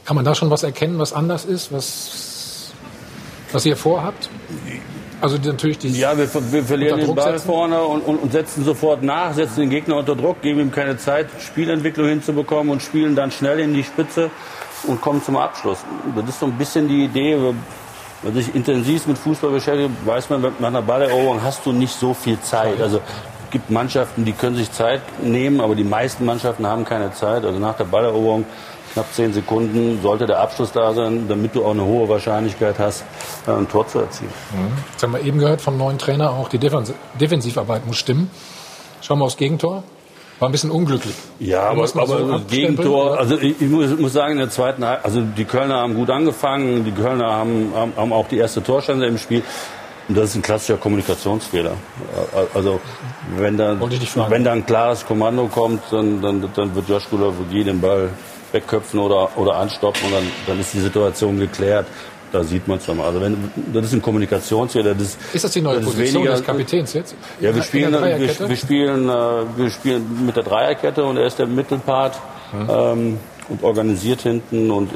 Kann 0.06 0.16
man 0.16 0.26
da 0.26 0.36
schon 0.36 0.50
was 0.50 0.64
erkennen, 0.64 1.00
was 1.00 1.14
anders 1.14 1.46
ist, 1.46 1.72
was, 1.72 2.72
was 3.52 3.66
ihr 3.66 3.78
vorhabt? 3.78 4.30
Also 5.22 5.38
natürlich 5.38 5.78
die. 5.78 5.90
Ja, 5.90 6.18
wir, 6.18 6.28
wir 6.52 6.64
verlieren 6.64 7.00
den 7.00 7.14
Ball 7.14 7.34
setzen. 7.34 7.46
vorne 7.46 7.84
und, 7.84 8.02
und, 8.02 8.18
und, 8.18 8.32
setzen 8.32 8.66
sofort 8.66 9.04
nach, 9.04 9.36
setzen 9.36 9.62
den 9.62 9.70
Gegner 9.70 9.98
unter 9.98 10.16
Druck, 10.16 10.42
geben 10.42 10.60
ihm 10.60 10.72
keine 10.72 10.98
Zeit, 10.98 11.28
Spielentwicklung 11.40 12.08
hinzubekommen 12.08 12.72
und 12.72 12.82
spielen 12.82 13.16
dann 13.16 13.32
schnell 13.32 13.60
in 13.60 13.76
die 13.76 13.84
Spitze 13.84 14.32
und 14.86 15.02
kommen 15.02 15.24
zum 15.24 15.38
Abschluss. 15.38 15.80
Das 16.16 16.30
ist 16.30 16.40
so 16.40 16.46
ein 16.46 16.54
bisschen 16.54 16.88
die 16.88 17.06
Idee. 17.06 17.38
Wenn 18.24 18.34
sich 18.36 18.54
intensiv 18.54 19.08
mit 19.08 19.18
Fußball 19.18 19.52
beschäftigt, 19.52 19.90
weiß 20.06 20.30
man, 20.30 20.42
nach 20.60 20.68
einer 20.68 20.82
Balleroberung 20.82 21.42
hast 21.42 21.66
du 21.66 21.72
nicht 21.72 21.94
so 21.94 22.14
viel 22.14 22.40
Zeit. 22.40 22.80
Also 22.80 22.98
es 22.98 23.52
gibt 23.52 23.70
Mannschaften, 23.72 24.26
die 24.26 24.34
können 24.34 24.56
sich 24.56 24.72
Zeit 24.72 25.02
nehmen, 25.24 25.60
aber 25.60 25.76
die 25.76 25.84
meisten 25.84 26.26
Mannschaften 26.26 26.68
haben 26.68 26.86
keine 26.86 27.12
Zeit. 27.14 27.44
Also 27.44 27.58
nach 27.58 27.76
der 27.76 27.86
Balleroberung 27.86 28.46
knapp 28.94 29.12
zehn 29.14 29.34
Sekunden 29.34 30.00
sollte 30.02 30.26
der 30.26 30.40
Abschluss 30.40 30.72
da 30.72 30.94
sein, 30.94 31.28
damit 31.28 31.56
du 31.56 31.66
auch 31.66 31.72
eine 31.72 31.84
hohe 31.84 32.10
Wahrscheinlichkeit 32.10 32.78
hast, 32.78 33.04
äh, 33.48 33.52
ein 33.52 33.68
Tor 33.68 33.88
zu 33.88 34.00
erzielen. 34.00 34.32
Mhm. 34.52 34.78
Jetzt 34.92 35.04
haben 35.04 35.14
wir 35.14 35.22
eben 35.22 35.40
gehört 35.40 35.62
vom 35.62 35.78
neuen 35.78 35.98
Trainer, 35.98 36.32
auch 36.32 36.50
die 36.50 36.60
Defensivarbeit 36.60 37.88
muss 37.88 37.98
stimmen. 37.98 38.30
Schauen 39.02 39.20
wir 39.20 39.26
aufs 39.26 39.38
Gegentor. 39.38 39.84
War 40.42 40.50
ein 40.50 40.54
bisschen 40.54 40.72
unglücklich. 40.72 41.14
Ja, 41.40 41.70
aber, 41.70 41.84
aber 41.84 42.18
so 42.18 42.42
Gegentor, 42.50 43.16
also 43.20 43.38
ich, 43.38 43.62
ich 43.62 43.70
muss, 43.70 43.96
muss, 44.00 44.12
sagen, 44.12 44.32
in 44.32 44.40
der 44.40 44.50
zweiten 44.50 44.84
also 44.84 45.22
die 45.22 45.46
Kölner 45.46 45.76
haben 45.76 45.94
gut 45.94 46.10
angefangen, 46.10 46.84
die 46.84 46.92
Kölner 46.92 47.32
haben, 47.32 47.72
haben, 47.76 47.94
haben 47.96 48.12
auch 48.12 48.28
die 48.28 48.38
erste 48.38 48.64
Torstände 48.64 49.06
im 49.06 49.20
Spiel. 49.20 49.44
Und 50.10 50.18
das 50.18 50.32
ist 50.32 50.38
ein 50.38 50.42
klassischer 50.42 50.78
Kommunikationsfehler. 50.78 51.74
Also 52.56 52.80
wenn 53.38 53.56
da, 53.56 53.78
wenn 54.30 54.44
da 54.44 54.54
ein 54.54 54.66
klares 54.66 55.06
Kommando 55.06 55.46
kommt, 55.46 55.84
dann, 55.92 56.24
dann, 56.24 56.50
dann 56.56 56.74
wird 56.74 56.90
Josh 56.90 57.08
Gulavogui 57.12 57.64
den 57.64 57.80
Ball 57.80 58.10
wegköpfen 58.52 59.00
oder, 59.00 59.30
oder 59.38 59.58
anstoppen 59.58 60.08
und 60.08 60.14
dann, 60.14 60.28
dann 60.48 60.60
ist 60.60 60.74
die 60.74 60.80
Situation 60.80 61.38
geklärt. 61.38 61.86
Da 62.32 62.44
sieht 62.44 62.68
man 62.68 62.78
es 62.78 62.86
dann 62.86 62.98
mal. 62.98 63.08
Also 63.08 63.20
wenn, 63.20 63.52
das 63.74 63.88
ist 63.88 63.94
ein 63.94 64.02
Kommunikationsfehler. 64.02 64.96
Das, 64.96 65.18
ist 65.34 65.44
das 65.44 65.52
die 65.52 65.62
neue 65.62 65.78
das 65.78 65.86
Position 65.86 66.24
weniger, 66.24 66.38
des 66.38 66.46
Kapitäns 66.46 66.94
jetzt? 66.94 67.16
Ja, 67.42 67.54
wir 67.54 67.62
spielen, 67.62 67.92
wir, 67.92 68.50
wir, 68.50 68.56
spielen, 68.56 69.10
äh, 69.10 69.14
wir 69.58 69.70
spielen 69.70 70.26
mit 70.26 70.38
der 70.38 70.44
Dreierkette 70.44 71.04
und 71.04 71.18
er 71.18 71.26
ist 71.26 71.40
der 71.40 71.48
Mittelpart 71.48 72.18
mhm. 72.54 72.70
ähm, 72.70 73.20
und 73.50 73.64
organisiert 73.64 74.22
hinten 74.22 74.72
und 74.72 74.92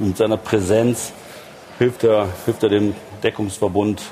mit 0.00 0.16
seiner 0.16 0.36
Präsenz 0.36 1.12
hilft 1.78 2.02
er, 2.02 2.26
hilft 2.44 2.62
er 2.64 2.68
dem 2.68 2.94
Deckungsverbund 3.22 4.02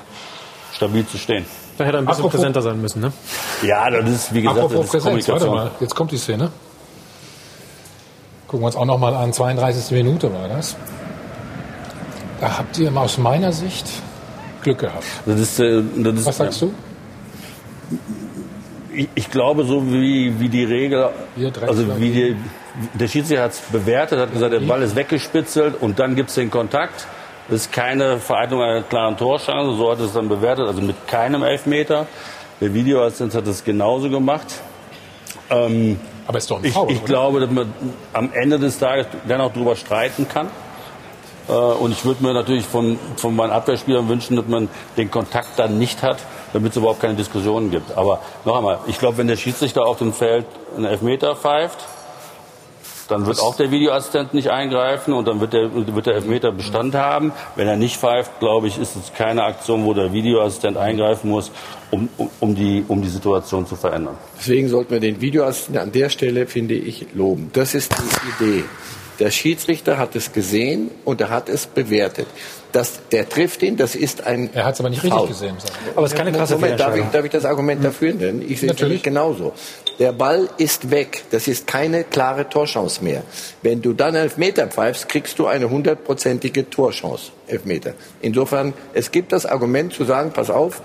stabil 0.73 1.05
zu 1.05 1.17
stehen. 1.17 1.45
Da 1.77 1.83
hätte 1.83 1.97
er 1.97 1.99
ein 1.99 2.05
bisschen 2.05 2.19
Apropos, 2.21 2.39
präsenter 2.39 2.61
sein 2.61 2.81
müssen, 2.81 3.01
ne? 3.01 3.11
Ja, 3.63 3.89
das 3.89 4.09
ist, 4.09 4.33
wie 4.33 4.41
gesagt, 4.41 4.59
Apropos 4.59 4.77
das 4.77 4.85
ist 4.85 4.91
Präsenz, 4.91 5.25
Kommunikation. 5.25 5.57
Warte 5.57 5.71
mal, 5.71 5.81
jetzt 5.81 5.95
kommt 5.95 6.11
die 6.11 6.17
Szene. 6.17 6.51
Gucken 8.47 8.61
wir 8.61 8.67
uns 8.67 8.75
auch 8.77 8.85
noch 8.85 8.97
mal 8.97 9.13
an. 9.13 9.33
32. 9.33 9.91
Minute 9.91 10.31
war 10.31 10.47
das. 10.47 10.77
Da 12.39 12.57
habt 12.57 12.77
ihr 12.77 12.95
aus 12.95 13.17
meiner 13.17 13.51
Sicht 13.51 13.87
Glück 14.61 14.79
gehabt. 14.79 15.05
Das 15.25 15.39
ist, 15.39 15.59
äh, 15.59 15.81
das 15.97 16.15
ist, 16.15 16.25
Was 16.25 16.37
sagst 16.37 16.61
du? 16.61 16.73
Ich, 18.93 19.07
ich, 19.13 19.29
glaube, 19.29 19.63
so 19.65 19.91
wie, 19.91 20.39
wie 20.39 20.49
die 20.49 20.63
Regel, 20.63 21.09
also 21.61 21.99
wie 21.99 22.11
die, 22.11 22.35
der 22.93 23.07
Schiedsrichter 23.07 23.43
hat 23.43 23.51
es 23.51 23.59
bewertet, 23.59 24.19
hat 24.19 24.31
gesagt, 24.31 24.53
der 24.53 24.61
Ball 24.61 24.81
ist 24.81 24.95
weggespitzelt 24.95 25.75
und 25.81 25.99
dann 25.99 26.15
gibt 26.15 26.29
es 26.29 26.35
den 26.35 26.49
Kontakt. 26.49 27.05
Das 27.47 27.61
ist 27.61 27.71
keine 27.71 28.17
Vereitelung 28.17 28.63
einer 28.63 28.81
klaren 28.81 29.17
Torchance, 29.17 29.77
so 29.77 29.91
hat 29.91 29.99
es 29.99 30.13
dann 30.13 30.29
bewertet, 30.29 30.65
also 30.65 30.81
mit 30.81 31.07
keinem 31.07 31.43
Elfmeter. 31.43 32.07
Der 32.59 32.73
Videoassistent 32.73 33.35
hat 33.35 33.47
es 33.47 33.63
genauso 33.63 34.09
gemacht. 34.09 34.47
Ähm, 35.49 35.99
aber 36.25 36.39
ist 36.39 36.49
doch 36.49 36.63
ein 36.63 36.71
Foul, 36.71 36.89
Ich, 36.89 36.97
ich 36.97 37.05
glaube, 37.05 37.41
dass 37.41 37.51
man 37.51 37.71
am 38.13 38.31
Ende 38.33 38.57
des 38.57 38.79
Tages 38.79 39.05
dennoch 39.29 39.53
darüber 39.53 39.75
streiten 39.75 40.27
kann. 40.27 40.47
Äh, 41.47 41.51
und 41.51 41.91
ich 41.91 42.05
würde 42.05 42.23
mir 42.23 42.33
natürlich 42.33 42.65
von, 42.65 42.99
von 43.17 43.35
meinen 43.35 43.51
Abwehrspielern 43.51 44.07
wünschen, 44.07 44.35
dass 44.35 44.47
man 44.47 44.69
den 44.97 45.11
Kontakt 45.11 45.57
dann 45.57 45.77
nicht 45.77 46.03
hat, 46.03 46.17
damit 46.53 46.71
es 46.71 46.77
überhaupt 46.77 47.01
keine 47.01 47.15
Diskussionen 47.15 47.71
gibt. 47.71 47.97
Aber 47.97 48.19
noch 48.45 48.57
einmal, 48.57 48.79
ich 48.87 48.99
glaube, 48.99 49.17
wenn 49.17 49.27
der 49.27 49.37
Schiedsrichter 49.37 49.85
auf 49.85 49.97
dem 49.97 50.13
Feld 50.13 50.45
einen 50.75 50.85
Elfmeter 50.85 51.35
pfeift, 51.35 51.77
dann 53.07 53.25
wird 53.27 53.39
auch 53.39 53.55
der 53.55 53.71
Videoassistent 53.71 54.33
nicht 54.33 54.49
eingreifen 54.49 55.13
und 55.13 55.27
dann 55.27 55.39
wird 55.39 55.53
der, 55.53 55.69
wird 55.73 56.05
der 56.07 56.15
Elfmeter 56.15 56.51
Bestand 56.51 56.95
haben. 56.95 57.33
Wenn 57.55 57.67
er 57.67 57.75
nicht 57.75 57.97
pfeift, 57.97 58.39
glaube 58.39 58.67
ich, 58.67 58.79
ist 58.79 58.95
es 58.95 59.13
keine 59.13 59.43
Aktion, 59.43 59.85
wo 59.85 59.93
der 59.93 60.11
Videoassistent 60.11 60.77
eingreifen 60.77 61.29
muss, 61.29 61.51
um, 61.91 62.09
um, 62.17 62.29
um, 62.39 62.55
die, 62.55 62.83
um 62.87 63.01
die 63.01 63.09
Situation 63.09 63.67
zu 63.67 63.75
verändern. 63.75 64.17
Deswegen 64.39 64.69
sollten 64.69 64.91
wir 64.91 64.99
den 64.99 65.21
Videoassistenten 65.21 65.83
an 65.83 65.91
der 65.91 66.09
Stelle, 66.09 66.47
finde 66.47 66.73
ich, 66.73 67.07
loben. 67.13 67.51
Das 67.53 67.75
ist 67.75 67.93
die 67.93 68.43
Idee. 68.43 68.63
Der 69.19 69.31
Schiedsrichter 69.31 69.97
hat 69.97 70.15
es 70.15 70.31
gesehen 70.33 70.91
und 71.05 71.21
er 71.21 71.29
hat 71.29 71.49
es 71.49 71.65
bewertet. 71.65 72.27
dass 72.75 72.99
der 73.09 73.29
trifft 73.29 73.63
ihn, 73.63 73.77
das 73.77 73.95
ist 73.95 74.27
ein 74.27 74.49
Er 74.53 74.65
hat 74.65 74.73
es 74.73 74.81
aber 74.81 74.89
nicht 74.89 75.01
Foul. 75.01 75.11
richtig 75.11 75.29
gesehen. 75.29 75.55
Aber 75.95 76.05
es 76.05 76.11
ist 76.11 76.17
keine 76.17 76.33
krasse 76.33 76.55
Moment, 76.55 76.77
darf 76.77 76.93
ich, 76.97 77.05
darf 77.05 77.23
ich 77.23 77.31
das 77.31 77.45
Argument 77.45 77.81
dafür 77.85 78.13
nennen? 78.13 78.43
Ich 78.45 78.59
sehe 78.59 78.69
es 78.71 79.01
genauso. 79.01 79.53
Der 79.97 80.11
Ball 80.11 80.49
ist 80.57 80.91
weg. 80.91 81.23
Das 81.31 81.47
ist 81.47 81.67
keine 81.67 82.03
klare 82.03 82.49
Torchance 82.49 83.01
mehr. 83.01 83.23
Wenn 83.61 83.81
du 83.81 83.93
dann 83.93 84.13
Elfmeter 84.15 84.67
pfeifst, 84.67 85.07
kriegst 85.07 85.39
du 85.39 85.47
eine 85.47 85.69
hundertprozentige 85.69 86.69
Torchance. 86.69 87.31
Elfmeter. 87.47 87.93
Insofern, 88.21 88.73
es 88.93 89.09
gibt 89.09 89.31
das 89.31 89.45
Argument 89.45 89.93
zu 89.93 90.03
sagen, 90.03 90.31
pass 90.33 90.49
auf, 90.49 90.81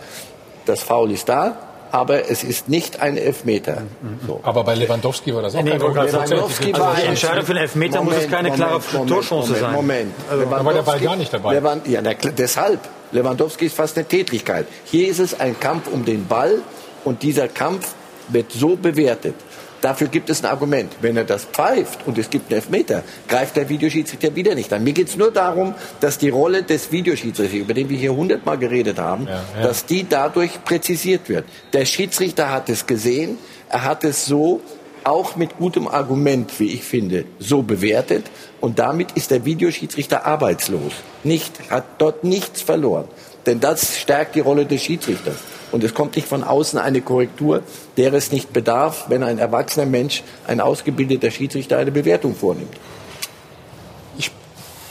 das 0.66 0.84
Foul 0.84 1.10
ist 1.10 1.28
da, 1.28 1.69
aber 1.92 2.30
es 2.30 2.44
ist 2.44 2.68
nicht 2.68 3.00
ein 3.00 3.16
Elfmeter. 3.16 3.82
So. 4.26 4.40
Aber 4.42 4.64
bei 4.64 4.74
Lewandowski 4.74 5.34
war 5.34 5.42
das 5.42 5.54
auch 5.54 5.62
Nee, 5.62 5.70
kein 5.70 5.80
Lewandowski 5.80 6.72
Also 6.72 6.82
war 6.82 6.94
die 6.94 7.02
ein- 7.02 7.08
Entscheidung 7.08 7.44
für 7.44 7.54
den 7.54 7.62
Elfmeter 7.62 8.02
muss 8.02 8.14
es 8.16 8.28
keine 8.30 8.50
klare 8.52 8.80
Torchance 9.06 9.52
Moment, 9.52 9.60
sein. 9.60 9.72
Moment. 9.74 10.14
da 10.50 10.64
war 10.64 10.72
der 10.74 10.82
Ball 10.82 11.00
gar 11.00 11.16
nicht 11.16 11.32
dabei. 11.32 11.54
Lewand, 11.54 11.86
ja, 11.88 12.00
na, 12.02 12.12
deshalb. 12.14 12.80
Lewandowski 13.12 13.66
ist 13.66 13.74
fast 13.76 13.96
eine 13.98 14.06
Tätlichkeit. 14.06 14.66
Hier 14.84 15.08
ist 15.08 15.18
es 15.18 15.38
ein 15.40 15.58
Kampf 15.58 15.88
um 15.92 16.04
den 16.04 16.26
Ball 16.26 16.58
und 17.04 17.22
dieser 17.22 17.48
Kampf 17.48 17.94
wird 18.28 18.52
so 18.52 18.76
bewertet. 18.76 19.34
Dafür 19.80 20.08
gibt 20.08 20.30
es 20.30 20.44
ein 20.44 20.50
Argument. 20.50 20.92
Wenn 21.00 21.16
er 21.16 21.24
das 21.24 21.44
pfeift 21.44 22.06
und 22.06 22.18
es 22.18 22.30
gibt 22.30 22.50
einen 22.50 22.60
Elfmeter, 22.60 23.02
greift 23.28 23.56
der 23.56 23.68
Videoschiedsrichter 23.68 24.34
wieder 24.36 24.54
nicht 24.54 24.72
an. 24.72 24.84
Mir 24.84 24.92
geht 24.92 25.08
es 25.08 25.16
nur 25.16 25.30
darum, 25.30 25.74
dass 26.00 26.18
die 26.18 26.28
Rolle 26.28 26.62
des 26.62 26.92
Videoschiedsrichters, 26.92 27.60
über 27.60 27.74
den 27.74 27.88
wir 27.88 27.98
hier 27.98 28.14
hundertmal 28.14 28.58
geredet 28.58 28.98
haben, 28.98 29.26
ja. 29.26 29.62
dass 29.62 29.86
die 29.86 30.06
dadurch 30.08 30.62
präzisiert 30.64 31.28
wird. 31.28 31.44
Der 31.72 31.84
Schiedsrichter 31.84 32.50
hat 32.50 32.68
es 32.68 32.86
gesehen, 32.86 33.38
er 33.68 33.84
hat 33.84 34.04
es 34.04 34.26
so 34.26 34.60
auch 35.04 35.36
mit 35.36 35.56
gutem 35.58 35.88
Argument, 35.88 36.58
wie 36.58 36.72
ich 36.72 36.82
finde, 36.82 37.24
so 37.38 37.62
bewertet. 37.62 38.26
Und 38.60 38.78
damit 38.78 39.12
ist 39.12 39.30
der 39.30 39.44
Videoschiedsrichter 39.44 40.26
arbeitslos. 40.26 40.92
Nicht, 41.24 41.70
hat 41.70 41.84
dort 41.98 42.24
nichts 42.24 42.62
verloren. 42.62 43.06
Denn 43.46 43.60
das 43.60 43.98
stärkt 43.98 44.34
die 44.34 44.40
Rolle 44.40 44.66
des 44.66 44.82
Schiedsrichters. 44.82 45.36
Und 45.72 45.84
es 45.84 45.94
kommt 45.94 46.16
nicht 46.16 46.28
von 46.28 46.42
außen 46.42 46.78
eine 46.78 47.00
Korrektur, 47.00 47.62
der 47.96 48.12
es 48.12 48.32
nicht 48.32 48.52
bedarf, 48.52 49.06
wenn 49.08 49.22
ein 49.22 49.38
erwachsener 49.38 49.86
Mensch, 49.86 50.22
ein 50.46 50.60
ausgebildeter 50.60 51.30
Schiedsrichter 51.30 51.78
eine 51.78 51.92
Bewertung 51.92 52.34
vornimmt. 52.34 52.76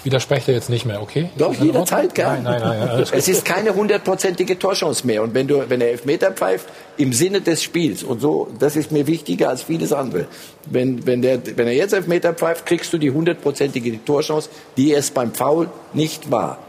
Widerspreche 0.03 0.47
dir 0.47 0.53
jetzt 0.53 0.69
nicht 0.69 0.85
mehr, 0.85 1.01
okay? 1.01 1.29
Doch, 1.37 1.53
jederzeit, 1.53 2.15
gern. 2.15 2.43
Nein, 2.43 2.61
nein, 2.61 2.79
nein. 2.79 3.05
Es 3.11 3.27
ist 3.27 3.43
keine 3.43 3.75
hundertprozentige 3.75 4.57
Torchance 4.57 5.05
mehr. 5.05 5.21
Und 5.21 5.33
wenn 5.33 5.47
du, 5.47 5.69
wenn 5.69 5.81
er 5.81 5.89
Elfmeter 5.89 6.31
pfeift, 6.31 6.67
im 6.95 7.11
Sinne 7.11 7.41
des 7.41 7.61
Spiels, 7.61 8.03
und 8.03 8.21
so, 8.21 8.47
das 8.59 8.77
ist 8.77 8.93
mir 8.93 9.07
wichtiger 9.07 9.49
als 9.49 9.63
vieles 9.63 9.91
andere. 9.91 10.27
Wenn, 10.65 11.05
wenn, 11.05 11.21
der, 11.21 11.41
wenn 11.57 11.67
er 11.67 11.73
jetzt 11.73 11.93
Elfmeter 11.93 12.33
pfeift, 12.33 12.65
kriegst 12.65 12.93
du 12.93 12.97
die 12.97 13.11
hundertprozentige 13.11 14.03
Torchance, 14.05 14.49
die 14.77 14.93
es 14.93 15.11
beim 15.11 15.33
Foul 15.33 15.69
nicht 15.93 16.31
war. 16.31 16.59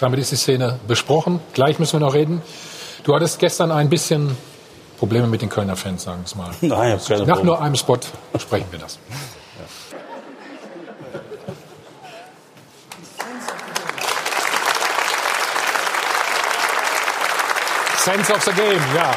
Damit 0.00 0.20
ist 0.20 0.30
die 0.30 0.36
Szene 0.36 0.78
besprochen. 0.86 1.40
Gleich 1.54 1.78
müssen 1.78 1.94
wir 1.94 2.06
noch 2.06 2.14
reden. 2.14 2.40
Du 3.02 3.14
hattest 3.14 3.38
gestern 3.38 3.72
ein 3.72 3.88
bisschen 3.88 4.36
Probleme 4.98 5.26
mit 5.26 5.42
den 5.42 5.48
Kölner 5.48 5.76
Fans, 5.76 6.04
sagen 6.04 6.20
wir 6.20 6.26
es 6.26 6.34
mal. 6.34 6.50
Nein, 6.60 6.98
ich 7.00 7.08
keine 7.08 7.26
Nach 7.26 7.42
nur 7.42 7.60
einem 7.60 7.74
Spot 7.74 7.98
sprechen 8.38 8.66
wir 8.70 8.78
das. 8.78 8.98
Sense 18.04 18.32
of 18.32 18.42
the 18.42 18.52
Game, 18.52 18.80
ja. 18.94 19.10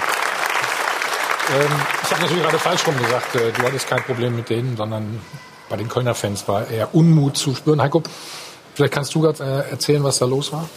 Ähm, 1.53 1.71
ich 2.03 2.11
habe 2.11 2.21
natürlich 2.21 2.43
gerade 2.43 2.59
falsch 2.59 2.85
rum 2.85 2.97
gesagt. 2.97 3.35
Äh, 3.35 3.51
du 3.51 3.63
hattest 3.63 3.87
kein 3.87 4.03
Problem 4.03 4.35
mit 4.35 4.49
denen, 4.49 4.75
sondern 4.75 5.21
bei 5.69 5.77
den 5.77 5.87
Kölner 5.87 6.13
Fans 6.13 6.47
war 6.47 6.67
eher 6.67 6.93
Unmut 6.93 7.37
zu 7.37 7.55
spüren. 7.55 7.81
Heiko, 7.81 8.03
vielleicht 8.73 8.93
kannst 8.93 9.13
du 9.15 9.21
gerade 9.21 9.43
äh, 9.43 9.71
erzählen, 9.71 10.03
was 10.03 10.19
da 10.19 10.25
los 10.25 10.51
war? 10.51 10.67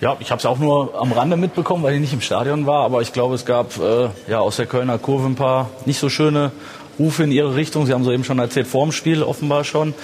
Ja, 0.00 0.16
ich 0.20 0.30
habe 0.30 0.38
es 0.38 0.46
auch 0.46 0.58
nur 0.58 1.00
am 1.00 1.12
Rande 1.12 1.36
mitbekommen, 1.36 1.82
weil 1.82 1.94
ich 1.94 2.00
nicht 2.00 2.12
im 2.12 2.20
Stadion 2.20 2.66
war. 2.66 2.84
Aber 2.84 3.02
ich 3.02 3.12
glaube, 3.12 3.34
es 3.34 3.44
gab 3.44 3.78
äh, 3.78 4.08
ja 4.28 4.40
aus 4.40 4.56
der 4.56 4.66
Kölner 4.66 4.98
Kurve 4.98 5.26
ein 5.26 5.36
paar 5.36 5.70
nicht 5.84 5.98
so 5.98 6.08
schöne 6.08 6.52
Rufe 6.98 7.24
in 7.24 7.32
ihre 7.32 7.54
Richtung. 7.54 7.86
Sie 7.86 7.92
haben 7.92 8.04
so 8.04 8.12
eben 8.12 8.24
schon 8.24 8.38
erzählt, 8.38 8.66
vorm 8.66 8.92
Spiel 8.92 9.22
offenbar 9.22 9.64
schon. 9.64 9.94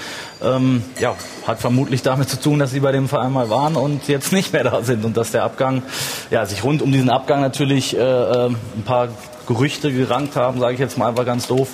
Ähm, 0.43 0.83
ja, 1.01 1.15
hat 1.47 1.59
vermutlich 1.59 2.03
damit 2.03 2.29
zu 2.29 2.41
tun, 2.41 2.59
dass 2.59 2.71
sie 2.71 2.81
bei 2.81 2.93
dem 2.93 3.09
Verein 3.09 3.33
mal 3.33 3.51
waren 3.51 3.77
und 3.77 4.09
jetzt 4.09 4.33
nicht 4.33 4.53
mehr 4.53 4.65
da 4.65 4.83
sind 4.83 5.05
und 5.05 5.17
dass 5.17 5.31
der 5.31 5.45
Abgang, 5.45 5.83
ja, 6.31 6.45
sich 6.47 6.65
rund 6.65 6.83
um 6.83 6.93
diesen 6.93 7.11
Abgang 7.11 7.41
natürlich 7.41 7.97
äh, 7.97 8.01
äh, 8.01 8.47
ein 8.47 8.83
paar 8.85 9.09
Gerüchte 9.47 9.93
gerankt 9.93 10.37
haben, 10.37 10.61
sage 10.61 10.75
ich 10.75 10.81
jetzt 10.81 10.99
mal 10.99 11.09
einfach 11.09 11.25
ganz 11.25 11.47
doof. 11.47 11.69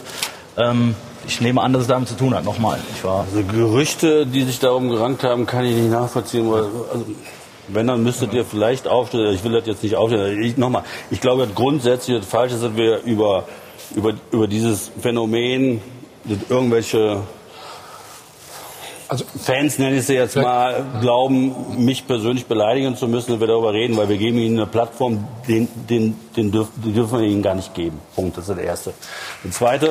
Ähm, 0.56 0.94
ich 1.26 1.40
nehme 1.40 1.60
an, 1.60 1.72
dass 1.72 1.82
es 1.82 1.88
damit 1.88 2.08
zu 2.08 2.16
tun 2.16 2.34
hat. 2.34 2.44
Nochmal, 2.44 2.78
ich 2.94 3.04
war 3.04 3.20
Also 3.20 3.42
Gerüchte, 3.42 4.26
die 4.26 4.42
sich 4.44 4.58
darum 4.58 4.88
gerankt 4.88 5.24
haben, 5.24 5.46
kann 5.46 5.64
ich 5.64 5.74
nicht 5.74 5.90
nachvollziehen. 5.90 6.50
Weil, 6.50 6.62
also, 6.62 7.04
wenn, 7.68 7.86
dann 7.86 8.02
müsstet 8.02 8.32
ihr 8.32 8.44
vielleicht 8.44 8.88
aufstellen. 8.88 9.34
Ich 9.34 9.44
will 9.44 9.52
das 9.52 9.66
jetzt 9.66 9.82
nicht 9.82 9.96
aufstellen. 9.96 10.42
Ich, 10.42 10.56
Nochmal, 10.56 10.84
ich 11.10 11.20
glaube 11.20 11.48
grundsätzlich, 11.54 12.18
das 12.18 12.26
Falsche 12.26 12.54
ist, 12.54 12.64
dass 12.64 12.76
wir 12.76 13.02
über, 13.02 13.44
über, 13.94 14.14
über 14.30 14.46
dieses 14.46 14.90
Phänomen, 15.00 15.82
dass 16.24 16.38
irgendwelche 16.48 17.20
Also, 19.10 19.24
Fans, 19.42 19.78
nenne 19.78 19.96
ich 19.96 20.06
sie 20.06 20.14
jetzt 20.14 20.36
mal, 20.36 20.84
glauben, 21.00 21.82
mich 21.82 22.06
persönlich 22.06 22.44
beleidigen 22.44 22.94
zu 22.94 23.08
müssen, 23.08 23.32
wenn 23.32 23.40
wir 23.40 23.46
darüber 23.46 23.72
reden, 23.72 23.96
weil 23.96 24.08
wir 24.10 24.18
geben 24.18 24.38
ihnen 24.38 24.58
eine 24.58 24.66
Plattform, 24.66 25.26
den, 25.48 25.66
den, 25.88 26.14
den 26.36 26.52
dürf, 26.52 26.68
die 26.76 26.92
dürfen 26.92 27.20
wir 27.20 27.26
ihnen 27.26 27.42
gar 27.42 27.54
nicht 27.54 27.72
geben. 27.72 27.98
Punkt, 28.14 28.36
das 28.36 28.48
ist 28.48 28.56
das 28.56 28.64
Erste. 28.64 28.92
Das 29.44 29.54
Zweite, 29.54 29.90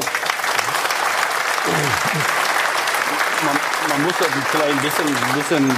man, 3.46 3.56
man 3.90 4.04
muss 4.04 4.14
das 4.20 4.28
vielleicht 4.52 4.78
ein 4.78 4.82
bisschen, 4.82 5.08
bisschen 5.36 5.76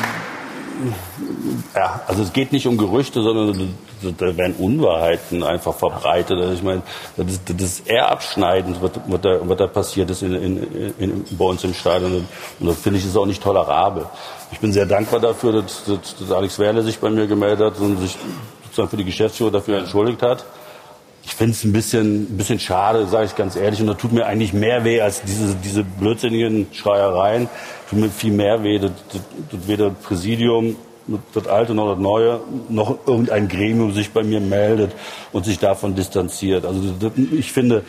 ja, 1.75 2.01
also 2.07 2.23
es 2.23 2.31
geht 2.31 2.51
nicht 2.51 2.67
um 2.67 2.77
Gerüchte, 2.77 3.21
sondern 3.21 3.75
da 4.17 4.37
werden 4.37 4.55
Unwahrheiten 4.55 5.43
einfach 5.43 5.75
verbreitet. 5.75 6.39
Also 6.39 6.53
ich 6.53 6.63
meine, 6.63 6.81
das 7.17 7.27
ist, 7.27 7.41
das 7.47 7.61
ist 7.61 7.87
eher 7.87 8.09
abschneidend, 8.09 8.81
was, 8.81 9.21
da, 9.21 9.39
was 9.41 9.57
da 9.57 9.67
passiert 9.67 10.09
ist 10.09 10.21
in, 10.21 10.33
in, 10.35 10.93
in, 10.97 11.25
bei 11.37 11.45
uns 11.45 11.63
im 11.63 11.73
Stadion. 11.73 12.25
Und 12.59 12.67
das 12.67 12.77
finde 12.77 12.99
ich 12.99 13.05
ist 13.05 13.17
auch 13.17 13.25
nicht 13.25 13.43
tolerabel. 13.43 14.05
Ich 14.51 14.59
bin 14.59 14.71
sehr 14.71 14.85
dankbar 14.85 15.19
dafür, 15.19 15.61
dass, 15.61 15.83
dass, 15.85 16.31
Alex 16.31 16.57
Werle 16.59 16.81
sich 16.81 16.99
bei 16.99 17.09
mir 17.09 17.27
gemeldet 17.27 17.73
hat 17.73 17.81
und 17.81 17.97
sich 17.97 18.17
sozusagen 18.63 18.89
für 18.89 18.97
die 18.97 19.05
Geschäftsführung 19.05 19.53
dafür 19.53 19.79
entschuldigt 19.79 20.21
hat. 20.21 20.45
Ich 21.29 21.35
finde 21.35 21.51
es 21.51 21.63
ein 21.63 21.71
bisschen, 21.71 22.23
ein 22.23 22.37
bisschen 22.37 22.59
schade, 22.59 23.05
sage 23.05 23.27
ich 23.27 23.35
ganz 23.35 23.55
ehrlich. 23.55 23.79
Und 23.79 23.85
das 23.85 23.97
tut 23.97 24.11
mir 24.11 24.25
eigentlich 24.25 24.51
mehr 24.51 24.83
weh 24.83 24.99
als 24.99 25.21
diese, 25.21 25.55
diese 25.63 25.83
blödsinnigen 25.83 26.65
Schreiereien. 26.73 27.47
Tut 27.87 27.99
mir 27.99 28.09
viel 28.09 28.31
mehr 28.31 28.63
weh, 28.63 28.79
dass, 28.79 28.91
dass, 29.13 29.21
dass 29.51 29.67
weder 29.67 29.91
Präsidium, 29.91 30.75
das 31.35 31.47
Alte 31.47 31.75
noch 31.75 31.93
das 31.93 31.99
Neue, 31.99 32.39
noch 32.67 32.97
irgendein 33.05 33.47
Gremium 33.47 33.93
sich 33.93 34.11
bei 34.11 34.23
mir 34.23 34.39
meldet 34.39 34.91
und 35.31 35.45
sich 35.45 35.59
davon 35.59 35.93
distanziert. 35.93 36.65
Also 36.65 36.81
das, 36.99 37.11
ich 37.31 37.51
finde, 37.51 37.83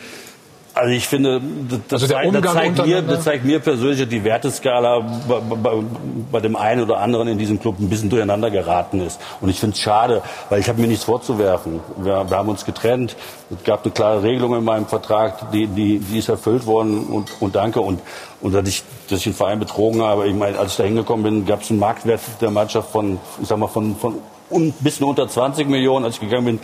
also 0.73 0.89
ich 0.89 1.07
finde, 1.07 1.41
das, 1.87 2.03
Also 2.03 2.13
zeigt, 2.13 2.33
das, 2.33 2.53
zeigt 2.53 2.85
mir, 2.85 3.01
das 3.01 3.23
zeigt 3.23 3.45
mir 3.45 3.59
persönlich, 3.59 3.99
dass 3.99 4.09
die 4.09 4.23
Werteskala 4.23 4.99
bei, 5.27 5.39
bei, 5.39 5.83
bei 6.31 6.39
dem 6.39 6.55
einen 6.55 6.83
oder 6.83 6.99
anderen 6.99 7.27
in 7.27 7.37
diesem 7.37 7.59
Club 7.59 7.79
ein 7.79 7.89
bisschen 7.89 8.09
durcheinander 8.09 8.49
geraten 8.49 9.01
ist. 9.01 9.19
Und 9.41 9.49
ich 9.49 9.59
finde 9.59 9.75
es 9.75 9.81
schade, 9.81 10.21
weil 10.49 10.59
ich 10.59 10.69
habe 10.69 10.79
mir 10.79 10.87
nichts 10.87 11.03
vorzuwerfen. 11.03 11.81
Wir, 11.97 12.29
wir 12.29 12.37
haben 12.37 12.49
uns 12.49 12.65
getrennt. 12.65 13.15
Es 13.49 13.63
gab 13.65 13.83
eine 13.83 13.91
klare 13.91 14.23
Regelung 14.23 14.55
in 14.55 14.63
meinem 14.63 14.85
Vertrag, 14.85 15.51
die, 15.51 15.67
die, 15.67 15.99
die 15.99 16.19
ist 16.19 16.29
erfüllt 16.29 16.65
worden 16.65 17.05
und, 17.07 17.41
und 17.41 17.55
danke. 17.55 17.81
Und, 17.81 17.99
und 18.39 18.53
dass, 18.53 18.67
ich, 18.67 18.83
dass 19.09 19.19
ich 19.19 19.25
den 19.25 19.33
Verein 19.33 19.59
betrogen 19.59 20.01
habe, 20.01 20.27
ich 20.27 20.35
meine, 20.35 20.57
als 20.57 20.71
ich 20.71 20.77
da 20.77 20.83
hingekommen 20.83 21.23
bin, 21.23 21.45
gab 21.45 21.63
es 21.63 21.69
einen 21.69 21.79
Marktwert 21.79 22.21
der 22.39 22.49
Mannschaft 22.49 22.91
von, 22.91 23.19
ich 23.41 23.47
sag 23.47 23.57
mal, 23.57 23.67
von, 23.67 23.95
von 23.97 24.15
ein 24.53 24.73
bisschen 24.79 25.05
unter 25.05 25.27
20 25.27 25.67
Millionen. 25.67 26.05
Als 26.05 26.15
ich 26.15 26.21
gegangen 26.21 26.45
bin, 26.45 26.59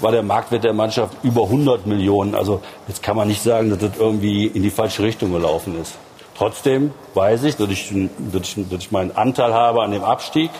war 0.00 0.12
der 0.12 0.22
Marktwert 0.22 0.64
der 0.64 0.72
Mannschaft 0.72 1.16
über 1.22 1.44
100 1.44 1.86
Millionen. 1.86 2.34
Also 2.34 2.60
jetzt 2.88 3.02
kann 3.02 3.16
man 3.16 3.28
nicht 3.28 3.42
sagen, 3.42 3.70
dass 3.70 3.78
das 3.78 3.92
irgendwie 3.98 4.46
in 4.46 4.62
die 4.62 4.70
falsche 4.70 5.02
Richtung 5.02 5.32
gelaufen 5.32 5.80
ist. 5.80 5.96
Trotzdem 6.36 6.92
weiß 7.14 7.44
ich, 7.44 7.56
dass 7.56 7.68
ich, 7.68 7.92
dass 8.32 8.42
ich, 8.42 8.68
dass 8.70 8.80
ich 8.80 8.90
meinen 8.90 9.14
Anteil 9.14 9.52
habe 9.52 9.82
an 9.82 9.90
dem 9.90 10.04
Abstieg, 10.04 10.50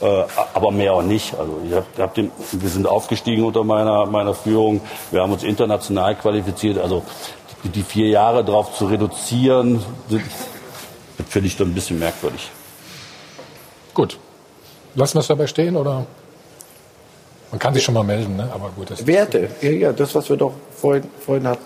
äh, 0.00 0.24
aber 0.52 0.70
mehr 0.70 0.92
auch 0.92 1.02
nicht. 1.02 1.34
Also 1.38 1.60
ich 1.66 1.74
hab, 1.74 1.98
hab 1.98 2.14
den, 2.14 2.30
wir 2.52 2.68
sind 2.68 2.86
aufgestiegen 2.86 3.44
unter 3.44 3.64
meiner, 3.64 4.06
meiner 4.06 4.34
Führung. 4.34 4.80
Wir 5.10 5.22
haben 5.22 5.32
uns 5.32 5.44
international 5.44 6.14
qualifiziert. 6.14 6.78
Also 6.78 7.04
die, 7.64 7.70
die 7.70 7.82
vier 7.82 8.08
Jahre 8.08 8.44
darauf 8.44 8.76
zu 8.76 8.86
reduzieren, 8.86 9.82
finde 11.28 11.48
ich 11.48 11.56
dann 11.56 11.68
ein 11.68 11.74
bisschen 11.74 11.98
merkwürdig. 11.98 12.50
Gut. 13.94 14.18
Lassen 14.94 15.14
wir 15.14 15.20
es 15.20 15.26
dabei 15.26 15.46
stehen 15.46 15.76
oder? 15.76 16.06
Man 17.50 17.58
kann 17.58 17.72
sich 17.74 17.82
schon 17.82 17.94
mal 17.94 18.04
melden, 18.04 18.36
ne? 18.36 18.48
aber 18.52 18.70
gut. 18.76 18.90
Das 18.90 19.06
Werte, 19.06 19.48
ja, 19.62 19.70
ja, 19.70 19.92
das, 19.92 20.14
was 20.14 20.28
wir 20.28 20.36
doch 20.36 20.52
vorhin, 20.76 21.04
vorhin 21.24 21.46
hatten. 21.46 21.64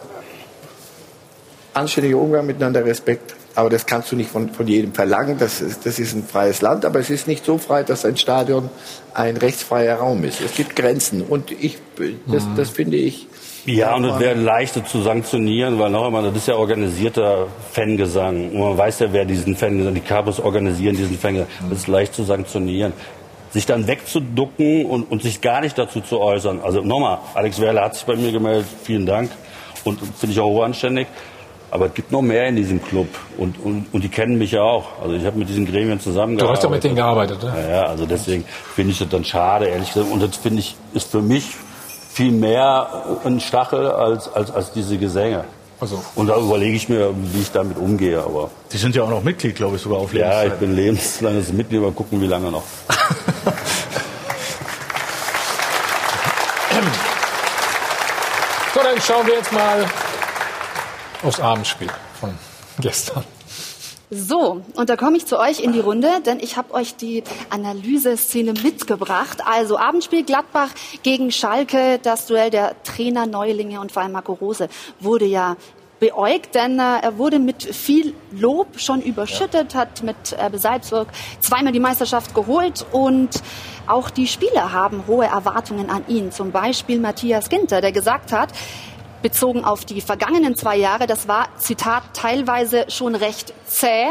Anständiger 1.75 2.19
Umgang 2.19 2.47
miteinander, 2.47 2.85
Respekt. 2.85 3.35
Aber 3.55 3.69
das 3.69 3.85
kannst 3.85 4.11
du 4.13 4.17
nicht 4.17 4.31
von, 4.31 4.49
von 4.51 4.67
jedem 4.67 4.95
verlangen. 4.95 5.39
Das 5.39 5.61
ist, 5.61 5.85
das 5.85 5.99
ist 5.99 6.15
ein 6.15 6.25
freies 6.25 6.63
Land, 6.63 6.85
aber 6.85 7.01
es 7.01 7.11
ist 7.11 7.29
nicht 7.29 7.45
so 7.45 7.59
frei, 7.59 7.83
dass 7.83 8.05
ein 8.05 8.17
Stadion 8.17 8.71
ein 9.13 9.37
rechtsfreier 9.37 9.97
Raum 9.97 10.25
ist. 10.25 10.41
Es 10.41 10.55
gibt 10.55 10.75
Grenzen. 10.77 11.23
Und 11.23 11.51
ich, 11.51 11.79
das, 12.27 12.45
Mhm. 12.45 12.57
das 12.57 12.71
finde 12.71 12.97
ich, 12.97 13.27
Ja, 13.67 13.95
und 13.95 14.05
es 14.05 14.19
wäre 14.19 14.35
leichter 14.35 14.85
zu 14.85 15.03
sanktionieren, 15.03 15.79
weil 15.79 15.91
noch 15.91 16.07
einmal, 16.07 16.25
das 16.25 16.37
ist 16.37 16.49
ja 16.49 16.57
organisierter 16.57 17.47
Fangesang. 17.73 18.51
Und 18.53 18.59
man 18.59 18.77
weiß 18.79 19.01
ja, 19.01 19.13
wer 19.13 19.25
diesen 19.25 19.55
Fangesang, 19.55 19.95
die 19.95 20.01
Cabos 20.01 20.41
organisieren 20.41 20.97
diesen 20.97 21.19
Fangesang. 21.19 21.49
Das 21.69 21.79
ist 21.81 21.89
leicht 21.89 22.15
zu 22.15 22.25
sanktionieren. 22.25 22.93
Sich 23.53 23.67
dann 23.67 23.87
wegzuducken 23.87 24.87
und, 24.87 25.11
und 25.11 25.23
sich 25.23 25.41
gar 25.41 25.61
nicht 25.61 25.77
dazu 25.77 26.01
zu 26.01 26.21
äußern. 26.21 26.61
Also 26.63 26.81
nochmal, 26.81 27.19
Alex 27.35 27.61
Werle 27.61 27.83
hat 27.83 27.95
sich 27.95 28.05
bei 28.05 28.17
mir 28.17 28.33
gemeldet, 28.33 28.67
vielen 28.83 29.07
Dank. 29.07 29.31
Und 29.85 30.01
finde 30.01 30.33
ich 30.33 30.41
auch 30.41 30.49
hochanständig. 30.49 31.07
Aber 31.71 31.87
es 31.87 31.95
gibt 31.95 32.13
noch 32.13 32.21
mehr 32.21 32.47
in 32.49 32.57
diesem 32.57 32.85
Club 32.85 33.09
und, 33.39 33.59
und, 33.59 33.87
und 33.93 34.05
die 34.05 34.11
kennen 34.11 34.37
mich 34.37 34.53
ja 34.53 34.63
auch. 34.63 35.01
Also 35.03 35.15
ich 35.15 35.25
habe 35.25 35.39
mit 35.39 35.49
diesen 35.49 35.65
Gremien 35.65 35.99
zusammengearbeitet. 35.99 36.49
Du 36.49 36.57
hast 36.59 36.63
ja 36.65 36.69
mit 36.69 36.85
denen 36.85 36.97
gearbeitet, 36.97 37.43
ne? 37.43 37.55
Ja, 37.57 37.71
ja 37.77 37.83
also 37.87 38.05
deswegen 38.05 38.45
finde 38.75 38.93
ich 38.93 38.99
das 38.99 39.09
dann 39.09 39.25
schade, 39.25 39.69
ehrlich 39.69 39.91
gesagt. 39.91 40.13
Und 40.13 40.23
das 40.23 40.37
finde 40.37 40.61
ich, 40.61 40.77
ist 40.93 41.11
für 41.11 41.23
mich 41.23 41.47
viel 42.11 42.31
mehr 42.31 43.21
ein 43.25 43.41
Stachel 43.41 43.87
als, 43.91 44.31
als, 44.35 44.51
als 44.51 44.73
diese 44.73 44.99
Gesänge. 44.99 45.45
Also. 45.83 46.01
Und 46.15 46.29
da 46.29 46.37
überlege 46.37 46.77
ich 46.77 46.89
mir, 46.89 47.13
wie 47.13 47.41
ich 47.41 47.51
damit 47.51 47.77
umgehe. 47.77 48.23
Aber 48.23 48.53
Sie 48.69 48.79
sind 48.79 48.95
ja 48.95 49.03
auch 49.03 49.11
noch 49.11 49.25
Mitglied, 49.25 49.57
glaube 49.57 49.75
ich, 49.75 49.83
sogar 49.83 49.99
auf 49.99 50.15
ja, 50.15 50.21
Lebenszeit. 50.29 50.53
ich 50.53 50.59
bin 50.61 50.77
lebenslanges 50.77 51.53
Mitglied, 51.53 51.83
mal 51.83 51.91
gucken, 51.91 52.21
wie 52.21 52.29
lange 52.29 52.53
noch. 52.53 52.63
So, 58.73 58.81
dann 58.81 59.01
schauen 59.01 59.27
wir 59.27 59.35
jetzt 59.35 59.53
mal 59.53 59.85
aufs 61.25 61.41
Abendspiel 61.41 61.91
von 62.21 62.31
gestern. 62.79 63.25
So, 64.15 64.61
und 64.77 64.91
da 64.91 64.97
komme 64.97 65.17
ich 65.17 65.25
zu 65.25 65.39
euch 65.39 65.61
in 65.61 65.73
die 65.73 65.81
Runde, 65.81 66.21
denn 66.27 66.39
ich 66.39 66.59
habe 66.59 66.75
euch 66.75 66.97
die 66.97 67.25
Analyseszene 67.49 68.53
mitgebracht. 68.53 69.39
Also 69.47 69.79
Abendspiel 69.79 70.23
Gladbach 70.23 70.69
gegen 71.03 71.33
Schalke, 71.33 71.99
das 72.03 72.27
Duell 72.27 72.51
der 72.51 72.75
Trainer 72.83 73.27
Neulinge 73.27 73.81
und 73.81 73.91
vor 73.91 74.03
allem 74.03 74.13
Marco 74.13 74.35
Rose 74.35 74.69
wurde 75.01 75.25
ja 75.25 75.57
beäugt, 75.99 76.57
denn 76.57 76.79
äh, 76.79 76.99
er 77.01 77.17
wurde 77.17 77.39
mit 77.39 77.63
viel 77.63 78.13
Lob 78.33 78.79
schon 78.79 79.01
überschüttet, 79.01 79.75
hat 79.75 80.03
mit 80.03 80.17
äh, 80.33 80.59
Salzburg 80.59 81.09
zweimal 81.41 81.73
die 81.73 81.81
Meisterschaft 81.81 82.35
geholt 82.35 82.85
und 82.93 83.31
auch 83.87 84.11
die 84.11 84.27
Spieler 84.27 84.73
haben 84.73 85.05
hohe 85.07 85.25
Erwartungen 85.25 85.89
an 85.89 86.05
ihn. 86.09 86.33
Zum 86.33 86.51
Beispiel 86.51 87.01
Matthias 87.01 87.49
Ginter, 87.49 87.81
der 87.81 87.93
gesagt 87.93 88.31
hat, 88.33 88.51
bezogen 89.23 89.65
auf 89.65 89.85
die 89.85 90.01
vergangenen 90.01 90.57
zwei 90.57 90.77
Jahre. 90.77 91.07
Das 91.07 91.29
war, 91.29 91.49
Zitat, 91.59 92.03
teilweise 92.13 92.87
schon 92.89 93.15
recht 93.15 93.55
zäh. 93.67 94.07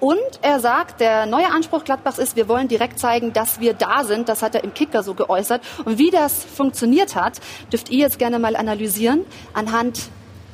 Und 0.00 0.18
er 0.42 0.60
sagt, 0.60 1.00
der 1.00 1.26
neue 1.26 1.50
Anspruch 1.52 1.84
Gladbachs 1.84 2.18
ist, 2.18 2.36
wir 2.36 2.48
wollen 2.48 2.68
direkt 2.68 2.98
zeigen, 2.98 3.32
dass 3.32 3.60
wir 3.60 3.74
da 3.74 4.04
sind. 4.04 4.28
Das 4.28 4.42
hat 4.42 4.54
er 4.54 4.64
im 4.64 4.74
Kicker 4.74 5.02
so 5.02 5.14
geäußert. 5.14 5.62
Und 5.84 5.98
wie 5.98 6.10
das 6.10 6.44
funktioniert 6.44 7.14
hat, 7.14 7.40
dürft 7.72 7.90
ihr 7.90 7.98
jetzt 7.98 8.18
gerne 8.18 8.38
mal 8.38 8.56
analysieren 8.56 9.24
anhand 9.52 10.08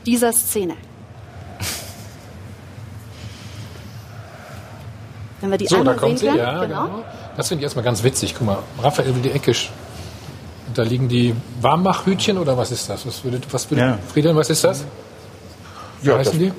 dieser 0.06 0.32
Szene. 0.32 0.76
Wenn 5.40 5.50
wir 5.50 5.58
die 5.58 5.66
so, 5.66 5.82
da 5.82 5.94
kommt 5.94 6.18
sie, 6.18 6.26
ja, 6.26 6.64
genau. 6.64 6.84
genau. 6.84 7.04
Das 7.36 7.48
finde 7.48 7.60
ich 7.60 7.64
erstmal 7.64 7.84
ganz 7.84 8.02
witzig. 8.02 8.34
Guck 8.36 8.46
mal, 8.46 8.58
Raphael 8.82 9.14
will 9.14 9.22
die 9.22 9.30
Ecke. 9.30 9.54
Und 10.70 10.78
da 10.78 10.82
liegen 10.84 11.08
die 11.08 11.34
Warmmachhütchen 11.60 12.38
oder 12.38 12.56
was 12.56 12.70
ist 12.70 12.88
das? 12.88 13.04
Was 13.04 13.24
würde, 13.24 13.40
was 13.50 13.68
würde, 13.72 13.82
Ja. 13.82 13.98
Friedhelm, 14.12 14.36
was 14.36 14.50
ist 14.50 14.62
das? 14.62 14.84
Wie 16.00 16.10
Ja, 16.10 16.18
heißen 16.18 16.38
das, 16.38 16.38
die? 16.38 16.52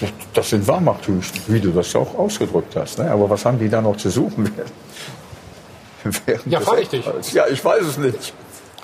Das, 0.00 0.10
das 0.34 0.50
sind 0.50 0.68
Warmachthüchen, 0.68 1.40
wie 1.46 1.60
du 1.60 1.70
das 1.70 1.96
auch 1.96 2.14
ausgedrückt 2.18 2.76
hast. 2.76 2.98
Ne? 2.98 3.10
Aber 3.10 3.30
was 3.30 3.42
haben 3.46 3.58
die 3.58 3.70
da 3.70 3.80
noch 3.80 3.96
zu 3.96 4.10
suchen? 4.10 4.50
Ja, 6.44 6.58
des 6.58 6.68
frag 6.68 6.82
ich 6.82 6.88
dich. 6.90 7.02
Ja, 7.32 7.46
ich 7.46 7.64
weiß 7.64 7.82
es 7.82 7.96
nicht. 7.96 8.34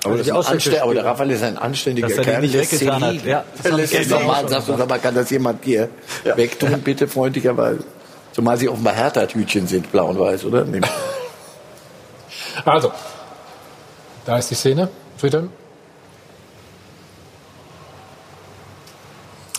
Aber, 0.05 0.17
das 0.17 0.27
ist 0.27 0.33
ein 0.33 0.37
Anständiger, 0.39 0.83
aber 0.85 0.95
der 0.95 1.05
Raphael 1.05 1.31
ist 1.33 1.43
ein 1.43 1.59
anständiger 1.59 2.09
Dass 2.09 2.17
er 2.17 2.25
den 2.25 2.31
Kerl. 2.31 2.41
nicht 2.41 2.55
weggetan 2.55 3.05
hat. 3.05 3.25
Ja, 3.27 3.45
das 3.59 3.67
er 3.67 3.77
lässt 3.77 3.95
es 3.95 4.11
auch 4.15 4.49
sagst 4.49 4.69
du, 4.69 4.73
schon 4.73 4.81
aber 4.81 4.99
kann 4.99 5.15
das 5.15 5.29
jemand 5.29 5.63
hier 5.63 5.91
wegtun, 6.37 6.81
bitte 6.81 7.07
freundlicherweise. 7.07 7.85
Zumal 8.33 8.57
sie 8.57 8.71
offenbar 8.71 8.95
Hertha-Tütchen 8.95 9.67
sind, 9.67 9.93
blau 9.93 10.07
und 10.07 10.19
weiß, 10.19 10.47
oder? 10.47 10.65
Nee. 10.65 10.81
Also, 12.65 12.91
da 14.25 14.39
ist 14.39 14.51
die 14.51 14.55
Szene. 14.55 14.89
Friedhelm. 15.17 15.51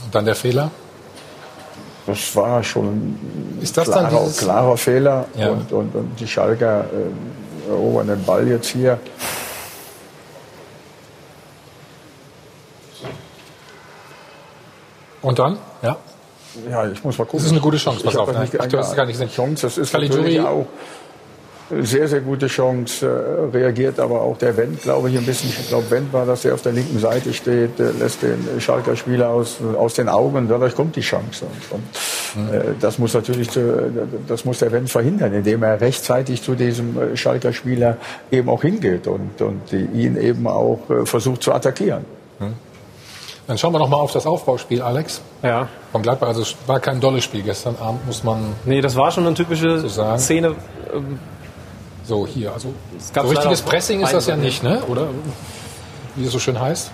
Und 0.03 0.15
dann 0.15 0.25
der 0.25 0.35
Fehler. 0.35 0.71
Das 2.07 2.35
war 2.35 2.63
schon 2.63 2.85
ein 2.87 3.59
Ist 3.61 3.77
das 3.77 3.89
dann 3.89 4.07
klarer, 4.09 4.23
dieses- 4.23 4.37
klarer 4.39 4.77
Fehler. 4.77 5.25
Ja. 5.35 5.49
Und, 5.49 5.71
und, 5.71 5.95
und 5.95 6.19
die 6.19 6.27
Schalker 6.27 6.85
äh, 6.85 7.69
erobern 7.69 8.07
den 8.07 8.23
Ball 8.23 8.47
jetzt 8.47 8.67
hier. 8.69 8.97
Und 15.21 15.39
dann? 15.39 15.57
Ja. 15.81 15.97
Ja, 16.69 16.87
ich 16.89 17.03
muss 17.03 17.17
mal 17.17 17.23
gucken. 17.25 17.39
Das 17.39 17.45
ist 17.45 17.51
eine 17.51 17.61
gute 17.61 17.77
Chance, 17.77 18.03
pass 18.03 18.13
Ich 18.13 18.19
auf. 18.19 18.29
das 18.31 18.39
nicht 18.41 18.59
Ach, 18.59 18.65
du 18.67 18.77
hast 18.77 18.89
es 18.89 18.95
gar 18.95 19.05
nicht 19.05 19.13
gesehen. 19.19 19.29
Chance, 19.33 19.67
das 19.67 19.77
ist 19.77 19.93
Caligiuri- 19.93 20.17
natürlich 20.17 20.39
auch 20.41 20.65
sehr, 21.81 22.07
sehr 22.07 22.21
gute 22.21 22.47
Chance. 22.47 23.05
äh, 23.05 23.55
Reagiert 23.57 23.99
aber 23.99 24.21
auch 24.21 24.37
der 24.37 24.55
Wendt, 24.57 24.83
glaube 24.83 25.09
ich, 25.09 25.17
ein 25.17 25.25
bisschen. 25.25 25.49
Ich 25.49 25.69
glaube, 25.69 25.89
Wendt 25.89 26.13
war, 26.13 26.25
dass 26.25 26.45
er 26.45 26.53
auf 26.53 26.61
der 26.61 26.73
linken 26.73 26.99
Seite 26.99 27.33
steht, 27.33 27.79
äh, 27.79 27.91
lässt 27.99 28.21
den 28.21 28.59
Schalker 28.59 28.95
Spieler 28.95 29.29
aus, 29.29 29.57
aus 29.77 29.93
den 29.93 30.09
Augen. 30.09 30.47
Dadurch 30.47 30.75
kommt 30.75 30.95
die 30.95 31.01
Chance. 31.01 31.45
Und, 31.69 31.79
und, 32.41 32.53
äh, 32.53 32.63
das 32.79 32.99
muss 32.99 33.13
natürlich, 33.13 33.49
zu, 33.49 33.91
das 34.27 34.45
muss 34.45 34.59
der 34.59 34.71
Wendt 34.71 34.89
verhindern, 34.89 35.33
indem 35.33 35.63
er 35.63 35.79
rechtzeitig 35.81 36.41
zu 36.41 36.55
diesem 36.55 36.99
äh, 36.99 37.17
Schalker 37.17 37.53
Spieler 37.53 37.97
eben 38.31 38.49
auch 38.49 38.61
hingeht 38.61 39.07
und, 39.07 39.41
und 39.41 39.71
ihn 39.71 40.17
eben 40.17 40.47
auch 40.47 40.79
versucht 41.05 41.43
zu 41.43 41.53
attackieren. 41.53 42.05
Dann 43.47 43.57
schauen 43.57 43.73
wir 43.73 43.79
noch 43.79 43.89
mal 43.89 43.97
auf 43.97 44.13
das 44.13 44.25
Aufbauspiel, 44.25 44.81
Alex. 44.81 45.21
Ja. 45.43 45.67
Von 45.91 46.01
Gladbach. 46.01 46.29
Also 46.29 46.41
es 46.43 46.55
war 46.67 46.79
kein 46.79 47.01
dolles 47.01 47.23
Spiel 47.23 47.41
gestern 47.41 47.75
Abend, 47.81 48.05
muss 48.05 48.23
man 48.23 48.55
Nee, 48.63 48.79
das 48.79 48.95
war 48.95 49.11
schon 49.11 49.25
eine 49.25 49.35
typische 49.35 49.89
so. 49.89 50.17
Szene. 50.17 50.55
So, 52.11 52.27
hier. 52.27 52.51
Also 52.51 52.73
so 52.99 53.21
richtiges 53.21 53.61
Pressing 53.61 54.01
ist 54.01 54.13
das 54.13 54.27
ja 54.27 54.35
nicht, 54.35 54.63
ne? 54.63 54.83
Oder 54.89 55.07
wie 56.17 56.25
es 56.25 56.33
so 56.33 56.39
schön 56.39 56.59
heißt. 56.59 56.91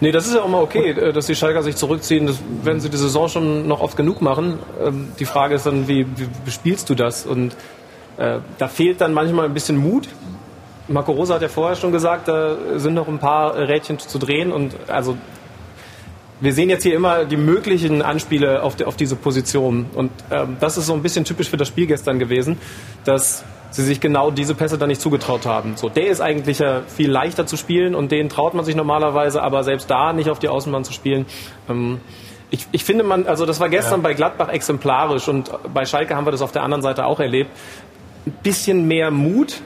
Nee, 0.00 0.10
das 0.10 0.26
ist 0.26 0.36
ja 0.36 0.40
auch 0.40 0.48
mal 0.48 0.62
okay, 0.62 0.88
äh, 0.92 1.12
dass 1.12 1.26
die 1.26 1.34
Schalker 1.34 1.62
sich 1.62 1.76
zurückziehen. 1.76 2.26
Das 2.26 2.38
werden 2.62 2.80
sie 2.80 2.88
die 2.88 2.96
Saison 2.96 3.28
schon 3.28 3.68
noch 3.68 3.80
oft 3.80 3.94
genug 3.94 4.22
machen. 4.22 4.58
Ähm, 4.82 5.12
Die 5.18 5.26
Frage 5.26 5.56
ist 5.56 5.66
dann, 5.66 5.86
wie, 5.86 6.06
wie 6.16 6.28
bespielst 6.46 6.88
du 6.88 6.94
das? 6.94 7.26
Und 7.26 7.54
äh, 8.16 8.38
da 8.56 8.68
fehlt 8.68 9.02
dann 9.02 9.12
manchmal 9.12 9.44
ein 9.44 9.52
bisschen 9.52 9.76
Mut. 9.76 10.08
Marco 10.88 11.12
Rosa 11.12 11.34
hat 11.34 11.42
ja 11.42 11.48
vorher 11.48 11.76
schon 11.76 11.92
gesagt, 11.92 12.28
da 12.28 12.56
sind 12.76 12.94
noch 12.94 13.06
ein 13.06 13.18
paar 13.18 13.54
Rädchen 13.54 13.98
zu 13.98 14.18
drehen. 14.18 14.50
Und 14.50 14.76
also 14.88 15.18
wir 16.40 16.54
sehen 16.54 16.70
jetzt 16.70 16.84
hier 16.84 16.94
immer 16.94 17.26
die 17.26 17.36
möglichen 17.36 18.00
Anspiele 18.00 18.62
auf, 18.62 18.76
die, 18.76 18.86
auf 18.86 18.96
diese 18.96 19.16
Position. 19.16 19.90
Und 19.94 20.10
ähm, 20.30 20.56
das 20.58 20.78
ist 20.78 20.86
so 20.86 20.94
ein 20.94 21.02
bisschen 21.02 21.26
typisch 21.26 21.50
für 21.50 21.58
das 21.58 21.68
Spiel 21.68 21.86
gestern 21.86 22.18
gewesen, 22.18 22.56
dass 23.04 23.44
sie 23.74 23.82
sich 23.82 24.00
genau 24.00 24.30
diese 24.30 24.54
Pässe 24.54 24.78
dann 24.78 24.88
nicht 24.88 25.00
zugetraut 25.00 25.46
haben. 25.46 25.76
So, 25.76 25.88
der 25.88 26.06
ist 26.06 26.20
eigentlich 26.20 26.60
ja 26.60 26.82
viel 26.86 27.10
leichter 27.10 27.44
zu 27.44 27.56
spielen 27.56 27.94
und 27.96 28.12
den 28.12 28.28
traut 28.28 28.54
man 28.54 28.64
sich 28.64 28.76
normalerweise, 28.76 29.42
aber 29.42 29.64
selbst 29.64 29.90
da 29.90 30.12
nicht 30.12 30.30
auf 30.30 30.38
die 30.38 30.48
Außenbahn 30.48 30.84
zu 30.84 30.92
spielen. 30.92 31.26
Ähm, 31.68 32.00
ich, 32.50 32.68
ich 32.70 32.84
finde 32.84 33.02
man, 33.02 33.26
also 33.26 33.46
das 33.46 33.58
war 33.58 33.68
gestern 33.68 34.00
bei 34.00 34.14
Gladbach 34.14 34.48
exemplarisch 34.48 35.26
und 35.26 35.50
bei 35.72 35.84
Schalke 35.86 36.14
haben 36.14 36.24
wir 36.24 36.30
das 36.30 36.42
auf 36.42 36.52
der 36.52 36.62
anderen 36.62 36.82
Seite 36.82 37.04
auch 37.04 37.18
erlebt. 37.18 37.50
Ein 38.26 38.36
bisschen 38.44 38.86
mehr 38.86 39.10
Mut, 39.10 39.60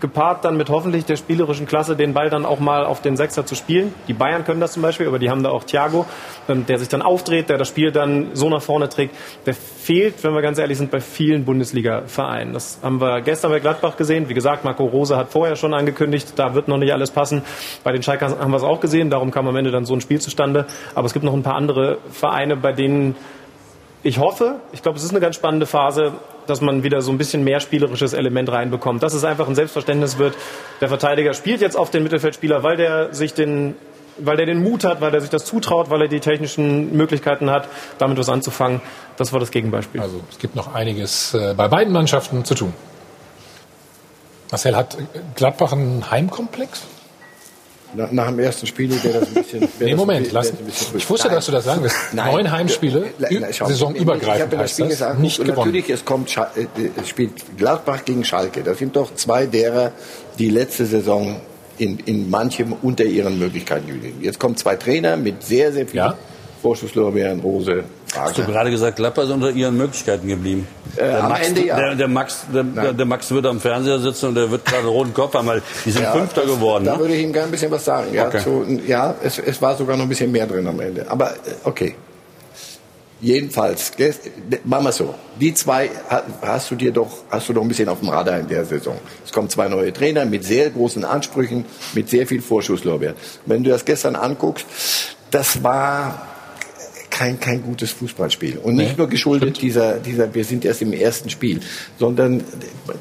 gepaart 0.00 0.44
dann 0.44 0.56
mit 0.56 0.70
hoffentlich 0.70 1.04
der 1.04 1.16
spielerischen 1.16 1.66
Klasse, 1.66 1.96
den 1.96 2.14
Ball 2.14 2.30
dann 2.30 2.44
auch 2.44 2.60
mal 2.60 2.84
auf 2.84 3.02
den 3.02 3.16
Sechser 3.16 3.46
zu 3.46 3.54
spielen. 3.54 3.94
Die 4.08 4.12
Bayern 4.12 4.44
können 4.44 4.60
das 4.60 4.72
zum 4.72 4.82
Beispiel, 4.82 5.06
aber 5.06 5.18
die 5.18 5.30
haben 5.30 5.42
da 5.42 5.50
auch 5.50 5.64
Thiago, 5.64 6.06
ähm, 6.48 6.66
der 6.66 6.78
sich 6.78 6.88
dann 6.88 7.02
aufdreht, 7.02 7.48
der 7.48 7.58
das 7.58 7.68
Spiel 7.68 7.92
dann 7.92 8.30
so 8.34 8.48
nach 8.48 8.62
vorne 8.62 8.88
trägt. 8.88 9.14
Der 9.46 9.54
fehlt, 9.54 10.22
wenn 10.24 10.34
wir 10.34 10.42
ganz 10.42 10.58
ehrlich 10.58 10.78
sind, 10.78 10.90
bei 10.90 11.00
vielen 11.00 11.44
Bundesliga-Vereinen. 11.44 12.52
Das 12.52 12.78
haben 12.82 13.00
wir 13.00 13.20
gestern 13.20 13.50
bei 13.50 13.60
Gladbach 13.60 13.96
gesehen. 13.96 14.28
Wie 14.28 14.34
gesagt, 14.34 14.64
Marco 14.64 14.84
Rose 14.84 15.16
hat 15.16 15.30
vorher 15.30 15.56
schon 15.56 15.74
angekündigt, 15.74 16.32
da 16.36 16.54
wird 16.54 16.68
noch 16.68 16.78
nicht 16.78 16.92
alles 16.92 17.10
passen. 17.10 17.42
Bei 17.84 17.92
den 17.92 18.02
Schalkern 18.02 18.38
haben 18.38 18.50
wir 18.50 18.56
es 18.56 18.62
auch 18.62 18.80
gesehen, 18.80 19.10
darum 19.10 19.30
kam 19.30 19.46
am 19.48 19.56
Ende 19.56 19.70
dann 19.70 19.84
so 19.84 19.94
ein 19.94 20.00
Spiel 20.00 20.20
zustande. 20.20 20.66
Aber 20.94 21.06
es 21.06 21.12
gibt 21.12 21.24
noch 21.24 21.34
ein 21.34 21.42
paar 21.42 21.56
andere 21.56 21.98
Vereine, 22.10 22.56
bei 22.56 22.72
denen 22.72 23.14
ich 24.02 24.18
hoffe, 24.18 24.60
ich 24.72 24.82
glaube, 24.82 24.98
es 24.98 25.04
ist 25.04 25.10
eine 25.10 25.20
ganz 25.20 25.36
spannende 25.36 25.66
Phase, 25.66 26.12
dass 26.46 26.60
man 26.60 26.82
wieder 26.82 27.02
so 27.02 27.10
ein 27.12 27.18
bisschen 27.18 27.44
mehr 27.44 27.60
spielerisches 27.60 28.12
Element 28.12 28.50
reinbekommt. 28.50 29.02
Dass 29.02 29.14
es 29.14 29.24
einfach 29.24 29.46
ein 29.46 29.54
Selbstverständnis 29.54 30.18
wird. 30.18 30.34
Der 30.80 30.88
Verteidiger 30.88 31.34
spielt 31.34 31.60
jetzt 31.60 31.76
auf 31.76 31.90
den 31.90 32.02
Mittelfeldspieler, 32.02 32.62
weil 32.62 32.76
der 32.76 33.12
sich 33.14 33.34
den, 33.34 33.76
weil 34.18 34.36
der 34.36 34.46
den 34.46 34.62
Mut 34.62 34.84
hat, 34.84 35.00
weil 35.00 35.14
er 35.14 35.20
sich 35.20 35.30
das 35.30 35.44
zutraut, 35.44 35.90
weil 35.90 36.02
er 36.02 36.08
die 36.08 36.20
technischen 36.20 36.96
Möglichkeiten 36.96 37.50
hat, 37.50 37.68
damit 37.98 38.18
was 38.18 38.28
anzufangen. 38.28 38.80
Das 39.16 39.32
war 39.32 39.40
das 39.40 39.50
Gegenbeispiel. 39.50 40.00
Also 40.00 40.20
es 40.30 40.38
gibt 40.38 40.56
noch 40.56 40.74
einiges 40.74 41.34
äh, 41.34 41.54
bei 41.54 41.68
beiden 41.68 41.92
Mannschaften 41.92 42.44
zu 42.44 42.54
tun. 42.54 42.72
Marcel, 44.50 44.76
hat 44.76 44.96
Gladbach 45.36 45.72
einen 45.72 46.10
Heimkomplex? 46.10 46.82
Nach, 47.94 48.12
nach 48.12 48.26
dem 48.28 48.38
ersten 48.38 48.66
Spiel 48.66 48.90
wäre 49.02 49.20
das 49.20 49.28
ein 49.28 49.34
bisschen. 49.34 49.68
Nee, 49.80 49.94
Moment, 49.94 50.28
ein, 50.28 50.32
lass, 50.32 50.52
bisschen 50.52 50.96
ich 50.96 51.10
wusste, 51.10 51.28
dass 51.28 51.46
du 51.46 51.52
das 51.52 51.64
sagen 51.64 51.82
wirst. 51.82 51.96
Nein. 52.12 52.32
Neun 52.32 52.50
Heimspiele, 52.52 53.06
Nein, 53.18 53.38
nein, 53.40 53.52
saisonübergreifend 53.52 54.36
Ich 54.36 54.42
habe 54.42 54.56
das 54.58 54.70
Spiel 54.72 54.86
gesagt, 54.88 55.18
nicht 55.18 55.38
gewonnen. 55.38 55.56
natürlich, 55.58 55.90
es 55.90 56.04
kommt, 56.04 56.28
Scha- 56.30 56.48
äh, 56.56 56.66
es 57.00 57.08
spielt 57.08 57.32
Gladbach 57.56 58.04
gegen 58.04 58.24
Schalke. 58.24 58.62
Das 58.62 58.78
sind 58.78 58.94
doch 58.94 59.14
zwei 59.14 59.46
derer, 59.46 59.92
die 60.38 60.50
letzte 60.50 60.86
Saison 60.86 61.40
in, 61.78 61.98
in 62.06 62.30
manchem 62.30 62.74
unter 62.82 63.04
ihren 63.04 63.38
Möglichkeiten 63.38 63.88
geblieben. 63.88 64.18
Jetzt 64.22 64.38
kommen 64.38 64.56
zwei 64.56 64.76
Trainer 64.76 65.16
mit 65.16 65.42
sehr, 65.42 65.72
sehr 65.72 65.86
viel 65.86 65.96
ja. 65.98 66.14
Vorschusslorbeeren, 66.60 67.40
Rose, 67.40 67.84
Hast 68.16 68.38
du 68.38 68.44
gerade 68.44 68.70
gesagt, 68.70 68.96
Gladbach 68.96 69.24
ist 69.24 69.30
unter 69.30 69.50
ihren 69.50 69.76
Möglichkeiten 69.76 70.26
geblieben? 70.26 70.66
Äh, 70.96 71.00
der, 71.00 71.22
am 71.22 71.28
Max, 71.30 71.46
Ende 71.46 71.66
ja. 71.66 71.76
der, 71.76 71.94
der, 71.94 72.08
Max, 72.08 72.46
der, 72.52 72.92
der, 72.92 73.06
Max 73.06 73.30
wird 73.30 73.46
am 73.46 73.60
Fernseher 73.60 74.00
sitzen 74.00 74.30
und 74.30 74.34
der 74.34 74.50
wird 74.50 74.64
gerade 74.64 74.88
roten 74.88 75.14
Kopf 75.14 75.34
haben, 75.34 75.46
weil 75.46 75.62
die 75.84 75.90
sind 75.90 76.02
ja, 76.02 76.12
Fünfter 76.12 76.42
das, 76.42 76.50
geworden. 76.50 76.84
Da 76.84 76.94
ne? 76.94 77.00
würde 77.00 77.14
ich 77.14 77.22
ihm 77.22 77.32
gerne 77.32 77.48
ein 77.48 77.52
bisschen 77.52 77.70
was 77.70 77.84
sagen. 77.84 78.12
Ja, 78.12 78.26
Okay. 78.26 78.42
zu, 78.42 78.64
ja 78.86 79.14
es, 79.22 79.38
es 79.38 79.62
war 79.62 79.76
sogar 79.76 79.96
noch 79.96 80.04
ein 80.04 80.08
bisschen 80.08 80.32
mehr 80.32 80.46
drin 80.46 80.66
am 80.66 80.80
Ende. 80.80 81.08
Aber 81.08 81.30
äh, 81.30 81.36
okay. 81.64 81.94
Jedenfalls, 83.22 83.92
machen 84.64 84.84
wir 84.84 84.92
so. 84.92 85.14
Die 85.38 85.52
zwei 85.52 85.90
ha- 86.08 86.22
hast 86.40 86.70
du 86.70 86.74
dir 86.74 86.90
doch, 86.90 87.10
hast 87.30 87.48
du 87.50 87.52
doch 87.52 87.60
ein 87.60 87.68
bisschen 87.68 87.88
auf 87.90 88.00
dem 88.00 88.08
Radar 88.08 88.40
in 88.40 88.48
der 88.48 88.64
Saison. 88.64 88.96
Es 89.24 89.30
kommen 89.30 89.50
zwei 89.50 89.68
neue 89.68 89.92
Trainer 89.92 90.24
mit 90.24 90.42
sehr 90.42 90.70
großen 90.70 91.04
Ansprüchen, 91.04 91.66
mit 91.92 92.08
sehr 92.08 92.26
viel 92.26 92.40
Vorschusslorbeeren. 92.40 93.16
Wenn 93.44 93.62
du 93.62 93.68
das 93.70 93.84
gestern 93.84 94.16
anguckst, 94.16 94.64
das 95.30 95.62
war 95.62 96.29
kein, 97.20 97.38
kein 97.38 97.62
gutes 97.62 97.90
Fußballspiel. 97.90 98.56
Und 98.56 98.76
nicht 98.76 98.96
nur 98.96 99.06
geschuldet 99.06 99.60
dieser, 99.60 99.98
dieser, 99.98 100.34
wir 100.34 100.42
sind 100.42 100.64
erst 100.64 100.80
im 100.80 100.94
ersten 100.94 101.28
Spiel, 101.28 101.60
sondern 101.98 102.42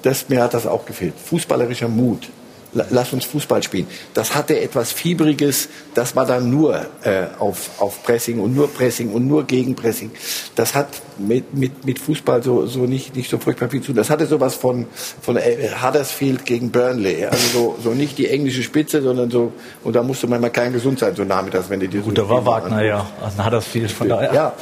das, 0.02 0.28
mir 0.28 0.44
hat 0.44 0.54
das 0.54 0.68
auch 0.68 0.86
gefehlt. 0.86 1.14
Fußballerischer 1.24 1.88
Mut. 1.88 2.28
La- 2.74 2.86
Lass 2.92 3.14
uns 3.14 3.26
Fußball 3.26 3.64
spielen. 3.64 3.88
Das 4.14 4.36
hatte 4.36 4.60
etwas 4.60 4.92
Fiebriges. 4.92 5.70
Das 5.96 6.16
war 6.16 6.26
dann 6.26 6.50
nur 6.52 6.76
äh, 7.04 7.26
auf, 7.40 7.70
auf 7.80 8.04
Pressing 8.04 8.40
und 8.40 8.56
nur 8.56 8.72
Pressing 8.72 9.12
und 9.12 9.28
nur 9.28 9.46
Gegenpressing. 9.46 10.12
Das 10.56 10.76
hat 10.76 10.88
mit, 11.18 11.54
mit, 11.54 11.84
mit 11.86 11.98
Fußball 12.00 12.44
so, 12.44 12.68
so 12.68 12.82
nicht, 12.82 13.16
nicht 13.16 13.30
so 13.30 13.38
furchtbar 13.40 13.70
viel 13.70 13.82
zu 13.82 13.88
tun. 13.88 13.96
Das 13.96 14.10
hatte 14.10 14.28
sowas 14.28 14.54
von, 14.56 14.86
von 15.22 15.38
Huddersfield 15.38 16.46
gegen 16.46 16.70
Burnley. 16.72 17.26
Also 17.26 17.48
so, 17.54 17.78
so 17.84 17.90
nicht 17.96 18.18
die 18.18 18.28
englische 18.28 18.62
Spitze, 18.64 19.02
sondern 19.02 19.32
so, 19.32 19.52
und 19.84 19.96
da 19.96 20.04
musste 20.04 20.28
man 20.28 20.40
mal 20.40 20.50
kein 20.52 20.72
gesund 20.72 21.00
sein, 21.00 21.16
so 21.16 21.24
nachmittags, 21.24 21.70
wenn 21.70 21.80
du 21.80 21.88
dir 21.88 22.02
so 22.02 22.10
Gut, 22.10 22.18
da 22.18 22.30
war 22.30 22.46
Wagner 22.46 22.84
ja. 22.84 23.06
Also 23.22 23.62
viel 23.62 23.90
von 23.90 24.10
daher. 24.10 24.34
ja, 24.34 24.54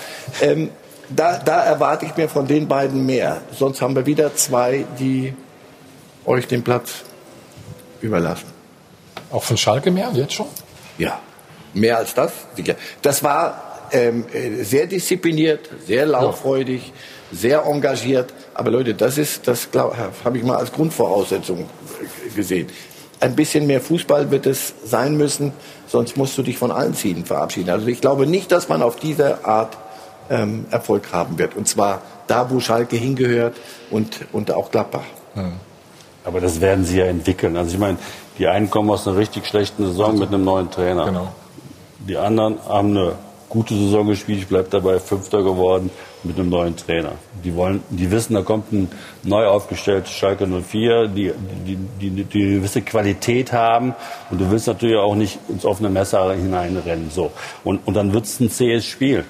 ähm, 0.41 0.69
da, 1.09 1.37
da 1.43 1.63
erwarte 1.63 2.05
ich 2.05 2.15
mir 2.17 2.27
von 2.29 2.47
den 2.47 2.67
beiden 2.67 3.05
mehr. 3.05 3.41
Sonst 3.57 3.81
haben 3.81 3.95
wir 3.95 4.05
wieder 4.05 4.35
zwei, 4.35 4.85
die 4.99 5.33
euch 6.25 6.47
den 6.47 6.63
Platz 6.63 7.03
überlassen. 8.01 8.47
Auch 9.31 9.43
von 9.43 9.57
Schalke 9.57 9.91
mehr, 9.91 10.11
jetzt 10.13 10.33
schon? 10.33 10.47
Ja, 10.97 11.19
mehr 11.73 11.97
als 11.97 12.13
das. 12.13 12.31
Das 13.01 13.23
war 13.23 13.89
ähm, 13.91 14.25
äh, 14.33 14.63
sehr 14.63 14.87
diszipliniert, 14.87 15.69
sehr 15.85 16.05
lauffreudig, 16.05 16.93
sehr 17.31 17.63
engagiert. 17.65 18.33
Aber 18.53 18.71
Leute, 18.71 18.93
das 18.93 19.17
ist, 19.17 19.47
das 19.47 19.69
habe 20.23 20.37
ich 20.37 20.43
mal 20.43 20.57
als 20.57 20.71
Grundvoraussetzung 20.71 21.69
gesehen. 22.35 22.67
Ein 23.19 23.35
bisschen 23.35 23.65
mehr 23.65 23.81
Fußball 23.81 24.29
wird 24.29 24.45
es 24.45 24.75
sein 24.85 25.17
müssen, 25.17 25.51
sonst 25.87 26.17
musst 26.17 26.37
du 26.37 26.43
dich 26.43 26.57
von 26.57 26.71
allen 26.71 26.93
Zielen 26.93 27.25
verabschieden. 27.25 27.69
Also 27.69 27.87
ich 27.87 27.99
glaube 27.99 28.27
nicht, 28.27 28.51
dass 28.51 28.69
man 28.69 28.81
auf 28.83 28.97
diese 28.97 29.43
Art 29.43 29.75
ähm, 30.29 30.65
Erfolg 30.69 31.11
haben 31.11 31.39
wird. 31.39 31.55
Und 31.55 31.67
zwar 31.67 32.01
da, 32.27 32.51
wo 32.51 32.59
Schalke 32.59 32.95
hingehört 32.95 33.55
und, 33.89 34.25
und 34.31 34.51
auch 34.51 34.69
Gladbach. 34.71 35.05
Aber 36.27 36.41
das 36.41 36.59
werden 36.59 36.83
sie 36.83 36.99
ja 36.99 37.05
entwickeln. 37.05 37.55
Also 37.55 37.73
ich 37.73 37.79
meine, 37.79 37.97
die 38.37 38.47
einen 38.47 38.69
kommen 38.69 38.89
aus 38.91 39.07
einer 39.07 39.17
richtig 39.17 39.45
schlechten 39.45 39.85
Saison 39.85 40.19
mit 40.19 40.27
einem 40.27 40.43
neuen 40.43 40.69
Trainer. 40.69 41.05
Genau. 41.05 41.29
Die 42.07 42.17
anderen 42.17 42.57
haben 42.67 42.89
eine 42.89 43.13
gute 43.49 43.73
Saison 43.73 44.07
gespielt, 44.07 44.39
ich 44.39 44.47
bleibe 44.47 44.67
dabei 44.69 44.99
Fünfter 44.99 45.41
geworden 45.41 45.89
mit 46.23 46.37
einem 46.37 46.49
neuen 46.49 46.75
Trainer. 46.75 47.13
Die 47.45 47.55
wollen, 47.55 47.81
die 47.89 48.11
wissen, 48.11 48.33
da 48.33 48.41
kommt 48.41 48.73
ein 48.73 48.89
neu 49.23 49.45
aufgestelltes 49.45 50.11
Schalke 50.11 50.45
04, 50.45 51.07
die, 51.07 51.31
die, 51.65 51.77
die, 51.99 52.23
die, 52.23 52.43
eine 52.43 52.55
gewisse 52.55 52.81
Qualität 52.81 53.53
haben 53.53 53.95
und 54.29 54.41
du 54.41 54.51
willst 54.51 54.67
natürlich 54.67 54.97
auch 54.97 55.15
nicht 55.15 55.39
ins 55.47 55.63
offene 55.63 55.89
Messer 55.89 56.33
hineinrennen. 56.33 57.09
So. 57.09 57.31
Und, 57.63 57.87
und 57.87 57.93
dann 57.93 58.13
wird 58.13 58.25
es 58.25 58.39
ein 58.41 58.49
zähes 58.49 58.85
Spiel. 58.85 59.23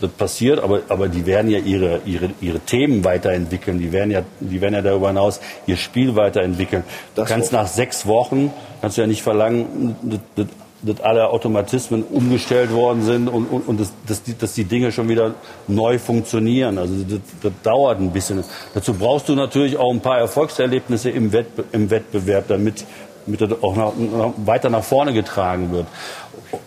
Das 0.00 0.10
passiert, 0.10 0.60
aber, 0.60 0.80
aber 0.88 1.08
die 1.08 1.26
werden 1.26 1.50
ja 1.50 1.58
ihre, 1.58 2.00
ihre, 2.06 2.30
ihre 2.40 2.60
Themen 2.60 3.04
weiterentwickeln. 3.04 3.78
Die 3.78 3.92
werden, 3.92 4.10
ja, 4.10 4.22
die 4.40 4.60
werden 4.60 4.74
ja 4.74 4.82
darüber 4.82 5.08
hinaus 5.08 5.40
ihr 5.66 5.76
Spiel 5.76 6.16
weiterentwickeln. 6.16 6.84
Du 7.14 7.24
kannst 7.24 7.52
nach 7.52 7.66
sechs 7.66 8.06
Wochen, 8.06 8.52
kannst 8.80 8.96
du 8.96 9.02
ja 9.02 9.06
nicht 9.06 9.22
verlangen, 9.22 9.96
dass, 10.02 10.46
dass, 10.82 11.00
alle 11.02 11.28
Automatismen 11.28 12.02
umgestellt 12.04 12.72
worden 12.72 13.02
sind 13.02 13.28
und, 13.28 13.44
und, 13.46 13.68
und 13.68 13.80
dass, 13.80 13.92
dass, 14.06 14.22
die, 14.22 14.36
dass 14.36 14.54
die 14.54 14.64
Dinge 14.64 14.92
schon 14.92 15.10
wieder 15.10 15.34
neu 15.68 15.98
funktionieren. 15.98 16.78
Also 16.78 16.94
das, 17.04 17.20
das 17.42 17.52
dauert 17.62 18.00
ein 18.00 18.12
bisschen. 18.12 18.42
Dazu 18.72 18.94
brauchst 18.94 19.28
du 19.28 19.34
natürlich 19.34 19.76
auch 19.76 19.92
ein 19.92 20.00
paar 20.00 20.18
Erfolgserlebnisse 20.18 21.10
im, 21.10 21.32
Wettbe 21.32 21.64
im 21.72 21.90
Wettbewerb, 21.90 22.48
damit, 22.48 22.86
damit 23.26 23.42
das 23.42 23.62
auch 23.62 23.76
nach, 23.76 23.92
weiter 24.36 24.70
nach 24.70 24.84
vorne 24.84 25.12
getragen 25.12 25.70
wird. 25.70 25.86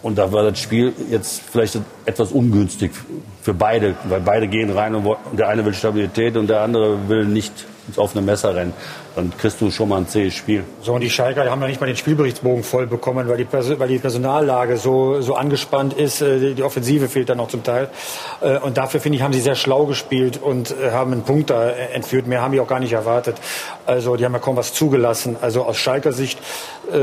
Und 0.01 0.17
da 0.17 0.31
war 0.31 0.43
das 0.43 0.59
Spiel 0.59 0.93
jetzt 1.09 1.41
vielleicht 1.41 1.79
etwas 2.05 2.31
ungünstig 2.31 2.91
für 3.41 3.53
beide, 3.53 3.95
weil 4.05 4.21
beide 4.21 4.47
gehen 4.47 4.69
rein 4.69 4.95
und 4.95 5.17
der 5.33 5.49
eine 5.49 5.65
will 5.65 5.73
Stabilität 5.73 6.37
und 6.37 6.47
der 6.47 6.61
andere 6.61 7.09
will 7.09 7.25
nicht 7.25 7.65
ins 7.87 7.97
offene 7.97 8.21
Messer 8.21 8.55
rennen. 8.55 8.73
Dann 9.15 9.31
kriegst 9.37 9.61
du 9.61 9.69
schon 9.69 9.89
mal 9.89 9.97
ein 9.97 10.07
zähes 10.07 10.33
Spiel. 10.33 10.63
So, 10.81 10.93
und 10.93 11.01
die 11.01 11.09
Schalker 11.09 11.49
haben 11.49 11.61
ja 11.61 11.67
nicht 11.67 11.79
mal 11.79 11.85
den 11.85 11.95
Spielberichtsbogen 11.95 12.63
voll 12.63 12.87
bekommen, 12.87 13.27
weil 13.27 13.37
die, 13.37 13.45
Perso 13.45 13.77
weil 13.77 13.87
die 13.87 13.99
Personallage 13.99 14.77
so, 14.77 15.21
so 15.21 15.35
angespannt 15.35 15.93
ist. 15.93 16.21
Äh, 16.21 16.55
Die 16.55 16.63
Offensive 16.63 17.07
fehlt 17.07 17.29
dann 17.29 17.37
noch 17.37 17.47
zum 17.49 17.63
Teil. 17.63 17.89
Äh, 18.41 18.57
Und 18.57 18.77
dafür, 18.77 18.99
finde 18.99 19.17
ich, 19.17 19.21
haben 19.21 19.33
sie 19.33 19.41
sehr 19.41 19.53
schlau 19.55 19.85
gespielt 19.85 20.39
und 20.41 20.71
äh, 20.71 20.91
haben 20.91 21.11
einen 21.11 21.21
Punkt 21.23 21.51
da 21.51 21.69
entführt. 21.69 22.25
Mehr 22.25 22.41
haben 22.41 22.53
die 22.53 22.59
auch 22.59 22.67
gar 22.67 22.79
nicht 22.79 22.93
erwartet. 22.93 23.35
Also, 23.85 24.15
die 24.15 24.25
haben 24.25 24.33
ja 24.33 24.39
kaum 24.39 24.55
was 24.55 24.73
zugelassen. 24.73 25.35
Also, 25.41 25.63
aus 25.63 25.77
Schalker 25.77 26.11
Sicht, 26.11 26.39
äh, 26.91 26.95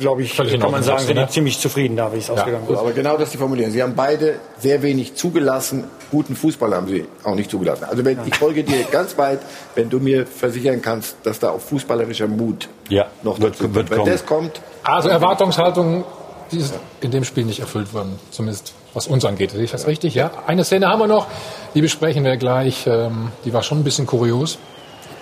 glaube 0.00 0.22
ich, 0.22 0.34
Völlig 0.34 0.58
kann 0.60 0.72
man 0.72 0.82
sagen, 0.82 1.00
sind 1.00 1.16
die 1.16 1.22
ne? 1.22 1.28
ziemlich 1.28 1.60
zufrieden 1.60 1.96
da, 1.96 2.12
wie 2.12 2.18
es 2.18 2.30
ausgegangen 2.30 2.66
Gut, 2.66 2.74
ist. 2.76 2.80
aber 2.80 2.92
genau 2.92 3.14
das 3.14 3.24
ist 3.28 3.34
die 3.34 3.38
Formulierung. 3.38 3.70
Sie 3.72 3.82
haben 3.82 3.94
beide 3.94 4.40
sehr 4.58 4.82
wenig 4.82 5.14
zugelassen. 5.14 5.84
Guten 6.10 6.34
Fußball 6.36 6.74
haben 6.74 6.88
sie 6.88 7.06
auch 7.22 7.34
nicht 7.34 7.50
zugelassen. 7.50 7.84
Also 7.84 8.02
wenn, 8.04 8.18
ich 8.26 8.34
folge 8.34 8.64
dir 8.64 8.82
ganz 8.90 9.16
weit, 9.18 9.40
wenn 9.74 9.90
du 9.90 9.98
mir 10.00 10.26
versichern 10.26 10.80
kannst, 10.80 11.16
dass 11.28 11.38
da 11.38 11.50
auch 11.50 11.60
fußballerischer 11.60 12.26
Mut 12.26 12.68
ja, 12.88 13.06
noch 13.22 13.38
dazu 13.38 13.68
kommt. 13.68 13.90
Wenn 13.90 14.04
das 14.04 14.26
kommt, 14.26 14.60
Also 14.82 15.08
Erwartungshaltung, 15.08 16.04
die 16.50 16.58
ist 16.58 16.74
in 17.00 17.10
dem 17.10 17.24
Spiel 17.24 17.44
nicht 17.44 17.60
erfüllt 17.60 17.92
worden, 17.92 18.18
zumindest 18.30 18.74
was 18.94 19.06
uns 19.06 19.24
angeht. 19.24 19.50
Sehe 19.50 19.64
ich 19.64 19.70
das 19.70 19.86
richtig? 19.86 20.14
Ja. 20.14 20.30
Eine 20.46 20.64
Szene 20.64 20.88
haben 20.88 21.00
wir 21.00 21.06
noch, 21.06 21.26
die 21.74 21.82
besprechen 21.82 22.24
wir 22.24 22.36
gleich. 22.36 22.86
Ähm, 22.86 23.30
die 23.44 23.52
war 23.52 23.62
schon 23.62 23.80
ein 23.80 23.84
bisschen 23.84 24.06
kurios. 24.06 24.58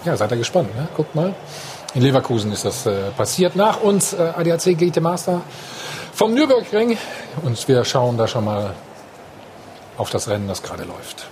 Ja, 0.04 0.16
seid 0.16 0.30
ihr 0.30 0.36
gespannt. 0.36 0.74
Ne? 0.76 0.88
Guckt 0.96 1.14
mal. 1.14 1.34
In 1.94 2.02
Leverkusen 2.02 2.52
ist 2.52 2.64
das 2.64 2.86
äh, 2.86 3.10
passiert. 3.16 3.56
Nach 3.56 3.80
uns 3.80 4.12
äh, 4.12 4.32
ADAC 4.36 4.78
GT 4.78 5.00
Master 5.00 5.40
vom 6.12 6.34
Nürburgring. 6.34 6.96
Und 7.42 7.66
wir 7.68 7.84
schauen 7.84 8.16
da 8.16 8.28
schon 8.28 8.44
mal 8.44 8.74
auf 9.96 10.10
das 10.10 10.28
Rennen, 10.28 10.46
das 10.46 10.62
gerade 10.62 10.84
läuft. 10.84 11.26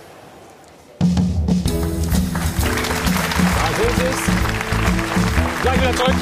Wieder 5.85 5.97
zurück. 5.97 6.15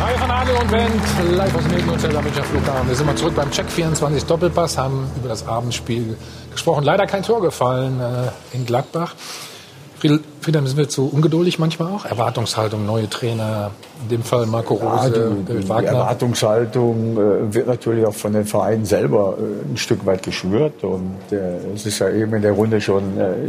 Hi 0.00 0.18
von 0.18 0.30
Adel 0.30 0.56
und 0.56 0.72
Wendt, 0.72 0.92
live 1.36 1.54
aus 1.54 1.64
Medienhotel 1.64 2.16
am 2.16 2.24
Münchner 2.24 2.42
Flughafen. 2.42 2.88
Wir 2.88 2.96
sind 2.96 3.06
mal 3.06 3.16
zurück 3.16 3.34
beim 3.36 3.50
Check 3.52 3.70
24 3.70 4.24
Doppelpass, 4.24 4.76
haben 4.76 5.08
über 5.16 5.28
das 5.28 5.46
Abendspiel 5.46 6.16
gesprochen. 6.50 6.82
Leider 6.82 7.06
kein 7.06 7.22
Tor 7.22 7.40
gefallen 7.40 8.00
äh, 8.00 8.56
in 8.56 8.66
Gladbach. 8.66 9.14
Friedhelm, 10.00 10.66
sind 10.66 10.78
wir 10.78 10.88
zu 10.88 11.08
ungeduldig 11.08 11.58
manchmal 11.58 11.92
auch? 11.92 12.06
Erwartungshaltung, 12.06 12.86
neue 12.86 13.10
Trainer, 13.10 13.70
in 14.02 14.08
dem 14.08 14.22
Fall 14.22 14.46
Marco 14.46 14.78
Ja, 14.78 14.96
Rose, 14.96 15.10
die, 15.10 15.18
David 15.46 15.64
die 15.64 15.68
Wagner. 15.68 15.90
Erwartungshaltung 15.90 17.16
äh, 17.16 17.54
wird 17.54 17.66
natürlich 17.66 18.06
auch 18.06 18.14
von 18.14 18.32
den 18.32 18.44
Vereinen 18.44 18.84
selber 18.84 19.36
äh, 19.38 19.72
ein 19.72 19.76
Stück 19.76 20.06
weit 20.06 20.22
geschwört. 20.22 20.82
Und 20.84 21.16
äh, 21.30 21.74
es 21.74 21.86
ist 21.86 21.98
ja 21.98 22.10
eben 22.10 22.34
in 22.34 22.42
der 22.42 22.52
Runde 22.52 22.80
schon, 22.80 23.02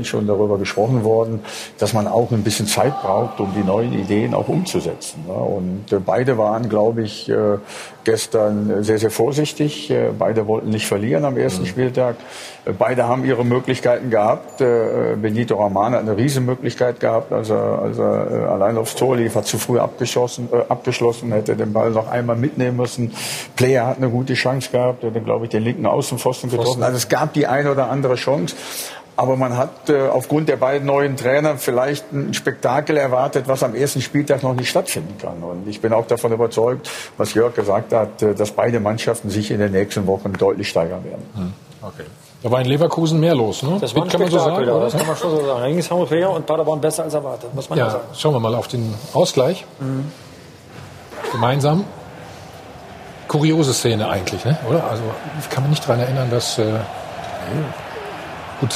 schon 0.04 0.28
darüber 0.28 0.58
gesprochen 0.58 1.04
worden, 1.04 1.40
dass 1.78 1.94
man 1.94 2.08
auch 2.08 2.32
ein 2.32 2.44
bisschen 2.44 2.68
Zeit 2.68 3.02
braucht, 3.02 3.40
um 3.40 3.54
die 3.56 3.64
neuen 3.64 3.94
Ideen 3.94 4.34
auch 4.34 4.48
umzusetzen. 4.48 5.26
Und 5.26 5.86
beide 6.06 6.38
waren, 6.38 6.70
glaube 6.70 7.04
ich, 7.04 7.32
gestern 8.04 8.84
sehr, 8.84 8.98
sehr 8.98 9.12
vorsichtig. 9.12 9.94
Beide 10.18 10.48
wollten 10.48 10.70
nicht 10.70 10.88
verlieren 10.88 11.26
am 11.26 11.38
ersten 11.38 11.66
Spieltag. 11.66 12.16
Äh, 12.66 12.74
Beide 12.78 13.08
haben 13.08 13.26
ihre 13.26 13.46
Möglichkeiten 13.46 14.10
gehabt. 14.10 14.58
Benito 14.58 15.56
Raman 15.56 15.94
hat 15.94 16.02
eine 16.02 16.18
Riesenmöglichkeit 16.18 17.00
gehabt, 17.00 17.32
als 17.32 17.50
er, 17.50 18.50
allein 18.50 18.78
aufs 18.78 18.96
Tor 18.96 19.18
lief, 19.18 19.36
hat 19.36 19.46
zu 19.46 19.58
früh 19.58 19.80
abgeschossen, 19.80 20.41
äh, 20.52 20.64
abgeschlossen, 20.70 21.32
hätte 21.32 21.56
den 21.56 21.74
Ball 21.74 21.92
noch 21.92 22.10
einmal 22.10 22.36
mitnehmen 22.36 22.78
müssen. 22.78 23.14
Player 23.56 23.88
hat 23.88 23.98
eine 23.98 24.10
gute 24.10 24.34
Chance 24.34 24.70
gehabt, 24.72 25.04
hat, 25.04 25.26
glaube 25.26 25.46
ich, 25.46 25.52
den 25.52 25.64
linken 25.64 25.86
Außenpfosten 25.86 26.50
getroffen. 26.50 26.68
Pfosten. 26.68 26.84
Also 26.84 26.98
es 26.98 27.10
gab 27.10 27.34
die 27.34 27.48
eine 27.48 27.72
oder 27.72 27.90
andere 27.90 28.16
Chance. 28.16 28.56
Aber 29.18 29.36
man 29.36 29.56
hat 29.58 29.90
äh, 29.90 30.08
aufgrund 30.08 30.50
der 30.50 30.56
beiden 30.56 30.88
neuen 30.88 31.16
Trainer 31.16 31.58
vielleicht 31.58 32.12
ein 32.12 32.34
Spektakel 32.34 32.98
erwartet, 32.98 33.48
was 33.48 33.62
am 33.62 33.76
ersten 33.76 34.02
Spieltag 34.02 34.42
noch 34.42 34.54
nicht 34.54 34.70
stattfinden 34.70 35.16
kann. 35.22 35.44
Und 35.44 35.68
ich 35.68 35.82
bin 35.82 35.94
auch 35.94 36.08
davon 36.08 36.32
überzeugt, 36.32 36.90
was 37.18 37.34
Jörg 37.34 37.54
gesagt 37.54 37.94
hat, 37.94 38.22
äh, 38.24 38.34
dass 38.34 38.52
beide 38.52 38.80
Mannschaften 38.80 39.30
sich 39.30 39.52
in 39.52 39.60
den 39.60 39.74
nächsten 39.74 40.08
Wochen 40.08 40.34
deutlich 40.34 40.70
steigern 40.70 41.04
werden. 41.04 41.54
Okay. 41.82 42.06
Da 42.44 42.50
war 42.50 42.62
in 42.62 42.68
Leverkusen 42.68 43.20
mehr 43.20 43.36
los, 43.36 43.62
ne? 43.62 43.78
Das 43.80 43.96
war 43.96 44.04
ein 44.04 44.10
kann 44.10 44.22
man 44.22 44.32
so 44.32 44.40
sagen, 44.40 44.68
oder? 44.68 44.80
das 44.80 44.98
kann 44.98 45.06
man 45.06 45.16
schon 45.16 45.30
so 45.30 45.46
sagen. 45.46 45.62
Da 45.62 45.68
ging 45.68 45.78
es 45.78 45.92
und 45.92 46.46
Paderborn 46.48 46.82
besser 46.82 47.04
als 47.04 47.14
erwartet, 47.14 47.54
muss 47.54 47.70
man 47.70 47.78
ja, 47.78 47.86
Ja, 47.86 47.92
sagen. 47.92 48.04
schauen 48.16 48.34
wir 48.34 48.40
mal 48.40 48.56
auf 48.56 48.68
den 48.68 48.94
Ausgleich. 49.14 49.66
Gemeinsam. 51.32 51.86
Kuriose 53.28 53.74
Szene 53.74 54.10
eigentlich, 54.10 54.44
ne? 54.44 54.58
oder? 54.68 54.84
Also 54.90 55.04
ich 55.40 55.50
kann 55.50 55.64
mich 55.64 55.72
nicht 55.72 55.84
daran 55.88 56.02
erinnern, 56.02 56.30
dass... 56.30 56.58
Äh, 56.58 56.80
gut, 58.60 58.70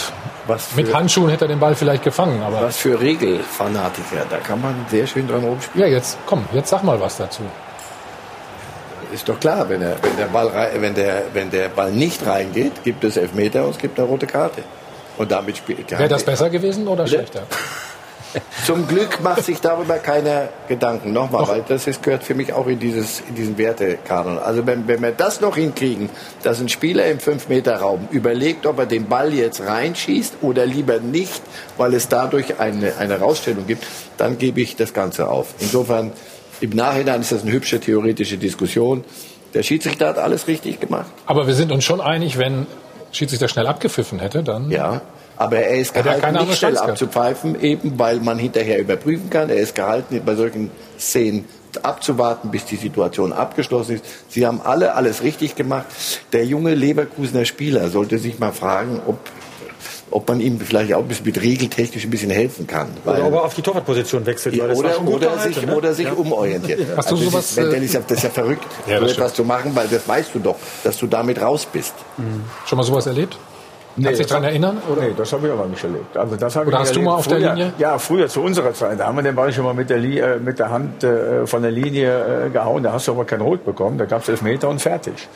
Was 0.48 0.74
mit 0.76 0.88
für- 0.88 0.94
Handschuhen 0.94 1.30
hätte 1.30 1.46
er 1.46 1.50
den 1.50 1.60
Ball 1.60 1.76
vielleicht 1.76 2.04
gefangen, 2.04 2.42
aber... 2.42 2.62
Was 2.62 2.78
für 2.78 3.00
Regelfanatiker, 3.00 4.26
da 4.30 4.38
kann 4.38 4.62
man 4.62 4.86
sehr 4.90 5.08
schön 5.08 5.28
dran 5.28 5.44
rumspielen. 5.44 5.88
Ja, 5.88 5.94
jetzt 5.94 6.18
komm, 6.26 6.46
jetzt 6.54 6.70
sag 6.70 6.84
mal 6.84 7.00
was 7.02 7.18
dazu. 7.18 7.44
Ist 9.14 9.28
doch 9.28 9.40
klar, 9.40 9.68
wenn, 9.70 9.82
er, 9.82 9.98
wenn, 10.02 10.16
der 10.18 10.26
Ball 10.26 10.52
wenn, 10.76 10.96
der, 10.96 11.24
wenn 11.34 11.52
der 11.52 11.70
Ball 11.70 11.92
nicht 11.92 12.26
reingeht, 12.26 12.84
gibt 12.84 13.04
es 13.04 13.18
Elfmeter 13.18 13.64
und 13.66 13.72
es 13.72 13.78
gibt 13.78 14.00
eine 14.00 14.08
rote 14.08 14.26
Karte. 14.26 14.64
Und 15.18 15.32
damit 15.32 15.58
spielt 15.58 15.92
Wäre 15.92 16.08
das 16.08 16.24
besser 16.24 16.50
gewesen 16.50 16.88
oder 16.88 17.06
schlechter? 17.08 17.44
Zum 18.66 18.88
Glück 18.88 19.22
macht 19.22 19.44
sich 19.44 19.60
darüber 19.60 19.96
keiner 19.98 20.50
Gedanken. 20.68 21.14
Nochmal, 21.14 21.48
weil 21.48 21.64
das 21.68 21.88
ist, 21.88 22.04
gehört 22.04 22.24
für 22.24 22.36
mich 22.36 22.54
auch 22.54 22.68
in, 22.68 22.80
dieses, 22.80 23.22
in 23.28 23.36
diesen 23.36 23.58
Wertekanon. 23.58 24.38
Also 24.40 24.66
wenn, 24.66 24.88
wenn 24.88 25.02
wir 25.02 25.12
das 25.12 25.42
noch 25.42 25.56
hinkriegen, 25.56 26.10
dass 26.44 26.60
ein 26.60 26.70
Spieler 26.70 27.06
im 27.06 27.20
5-Meter-Raum 27.20 28.08
überlegt, 28.12 28.66
ob 28.66 28.80
er 28.80 28.86
den 28.86 29.08
Ball 29.08 29.34
jetzt 29.34 29.62
reinschießt 29.62 30.38
oder 30.42 30.66
lieber 30.66 31.00
nicht, 31.00 31.42
weil 31.78 31.94
es 31.94 32.08
dadurch 32.08 32.60
eine, 32.60 32.98
eine 32.98 33.20
Rausstellung 33.20 33.68
gibt, 33.68 33.86
dann 34.18 34.38
gebe 34.38 34.62
ich 34.62 34.76
das 34.76 34.94
Ganze 34.94 35.30
auf. 35.30 35.54
Insofern, 35.60 36.12
im 36.62 36.72
Nachhinein 36.72 37.22
ist 37.22 37.32
das 37.32 37.44
eine 37.44 37.52
hübsche 37.52 37.80
theoretische 37.80 38.38
Diskussion. 38.38 39.04
Der 39.54 39.64
Schiedsrichter 39.64 40.08
hat 40.08 40.18
alles 40.18 40.48
richtig 40.48 40.80
gemacht. 40.80 41.12
Aber 41.26 41.48
wir 41.48 41.54
sind 41.54 41.72
uns 41.72 41.84
schon 41.84 42.02
einig, 42.02 42.38
wenn 42.38 42.68
Schiedsrichter 43.12 43.48
schnell 43.48 43.68
abgepfiffen 43.68 44.20
hätte, 44.20 44.44
dann... 44.44 44.70
Ja, 44.70 45.02
aber 45.38 45.58
er 45.58 45.78
ist 45.80 45.96
er 45.96 46.04
gehalten, 46.04 46.46
nicht 46.48 46.58
schnell 46.58 46.78
abzupfeifen, 46.78 47.60
eben 47.62 47.98
weil 48.00 48.20
man 48.20 48.38
hinterher 48.38 48.80
überprüfen 48.80 49.30
kann. 49.30 49.50
Er 49.50 49.58
ist 49.58 49.76
gehalten, 49.76 50.22
bei 50.26 50.36
solchen 50.36 50.72
Szenen 51.00 51.46
abzuwarten, 51.84 52.52
bis 52.52 52.64
die 52.66 52.78
Situation 52.78 53.34
abgeschlossen 53.34 53.96
ist. 53.96 54.06
Sie 54.30 54.46
haben 54.48 54.62
alle 54.64 54.94
alles 54.96 55.24
richtig 55.24 55.56
gemacht. 55.56 55.86
Der 56.32 56.46
junge 56.46 56.74
Leverkusener 56.74 57.44
Spieler 57.46 57.90
sollte 57.90 58.18
sich 58.18 58.40
mal 58.40 58.54
fragen, 58.54 59.02
ob, 59.06 59.18
ob 60.10 60.26
man 60.30 60.40
ihm 60.40 60.58
vielleicht 60.62 60.94
auch 60.94 61.00
ein 61.02 61.08
bisschen 61.10 61.26
mit 61.26 61.42
regeltechnisch 61.42 62.06
ein 62.06 62.10
bisschen 62.12 62.30
helfen 62.30 62.66
kann. 62.66 62.88
Weil 63.04 63.16
Oder 63.18 63.28
ob 63.28 63.34
er 63.34 63.44
auf 63.44 63.54
die 63.56 63.62
Torwartposition 63.62 64.26
wechselt. 64.26 64.58
weil 64.58 64.70
das 64.70 64.78
oder, 64.78 64.94
schon 64.94 65.06
gut 65.06 65.16
oder, 65.16 65.32
gehalten, 65.32 65.54
sich, 65.54 65.66
ne? 65.66 65.76
oder 65.76 65.94
sich 65.94 66.06
Ja. 66.06 66.14
umorientiert. 66.14 66.80
Hast 66.96 67.12
du 67.12 67.16
Also 67.16 67.26
das, 67.26 67.26
sowas, 67.34 67.50
ist, 67.50 67.58
das, 67.58 67.74
äh, 67.74 67.84
ist 67.84 67.94
ja, 67.94 68.00
das 68.08 68.18
ist 68.20 68.24
ja 68.24 68.30
verrückt, 68.30 68.64
Ja, 68.88 69.00
so 69.00 69.06
etwas 69.08 69.34
zu 69.34 69.44
machen, 69.44 69.72
weil 69.76 69.90
das 69.90 70.08
weißt 70.08 70.30
du 70.34 70.40
doch, 70.40 70.56
dass 70.86 70.98
du 70.98 71.08
damit 71.08 71.42
raus 71.42 71.68
bist. 71.70 71.94
Schon 72.66 72.78
mal 72.78 72.84
sowas 72.86 73.06
erlebt? 73.06 73.38
Kannst 74.04 74.20
du 74.20 74.24
dich 74.24 74.28
daran 74.28 74.44
erinnern? 74.44 74.78
Oder? 74.92 75.02
Nee, 75.02 75.14
das 75.16 75.32
habe 75.32 75.48
ich 75.48 75.54
aber 75.54 75.66
nicht 75.68 75.84
erlebt. 75.84 76.18
Also 76.18 76.36
das 76.36 76.56
habe 76.56 76.68
Oder 76.68 76.78
ich 76.78 76.82
hast 76.82 76.90
du 76.96 77.00
erlebt. 77.00 77.06
mal 77.06 77.16
auf 77.18 77.28
der 77.28 77.38
früher, 77.38 77.54
Linie? 77.54 77.74
Ja, 77.78 77.98
früher 77.98 78.28
zu 78.28 78.42
unserer 78.42 78.74
Zeit. 78.74 79.00
Da 79.00 79.08
haben 79.08 79.16
wir 79.16 79.24
den 79.24 79.36
Ball 79.36 79.54
schon 79.54 79.64
mal 79.64 79.74
mit 79.74 79.90
der, 79.90 79.98
äh, 79.98 80.38
mit 80.40 80.60
der 80.60 80.70
Hand 80.70 81.04
äh, 81.04 81.48
von 81.48 81.62
der 81.62 81.72
Linie 81.72 82.48
äh, 82.48 82.50
gehauen. 82.50 82.84
Da 82.84 82.92
hast 82.92 83.08
du 83.08 83.14
aber 83.14 83.26
kein 83.26 83.42
Rot 83.42 83.64
bekommen. 83.64 83.98
Da 83.98 84.06
gab 84.06 84.22
es 84.22 84.30
Elfmeter 84.30 84.70
und 84.70 84.82
fertig. 84.82 85.28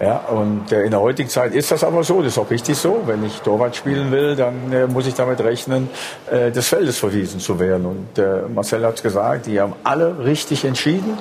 Ja, 0.00 0.16
und 0.28 0.72
äh, 0.72 0.82
in 0.82 0.90
der 0.90 1.00
heutigen 1.00 1.28
Zeit 1.28 1.54
ist 1.54 1.70
das 1.70 1.84
aber 1.84 2.02
so, 2.02 2.20
das 2.20 2.32
ist 2.32 2.38
auch 2.38 2.50
richtig 2.50 2.76
so. 2.76 3.02
Wenn 3.06 3.24
ich 3.24 3.40
Torwart 3.42 3.76
spielen 3.76 4.10
will, 4.10 4.34
dann 4.34 4.72
äh, 4.72 4.86
muss 4.86 5.06
ich 5.06 5.14
damit 5.14 5.40
rechnen, 5.40 5.88
äh, 6.30 6.50
des 6.50 6.66
Feldes 6.68 6.98
verwiesen 6.98 7.38
zu 7.38 7.60
werden. 7.60 7.86
Und 7.86 8.18
äh, 8.18 8.42
Marcel 8.52 8.84
hat 8.84 8.96
es 8.96 9.02
gesagt, 9.04 9.46
die 9.46 9.60
haben 9.60 9.74
alle 9.84 10.24
richtig 10.24 10.64
entschieden. 10.64 11.16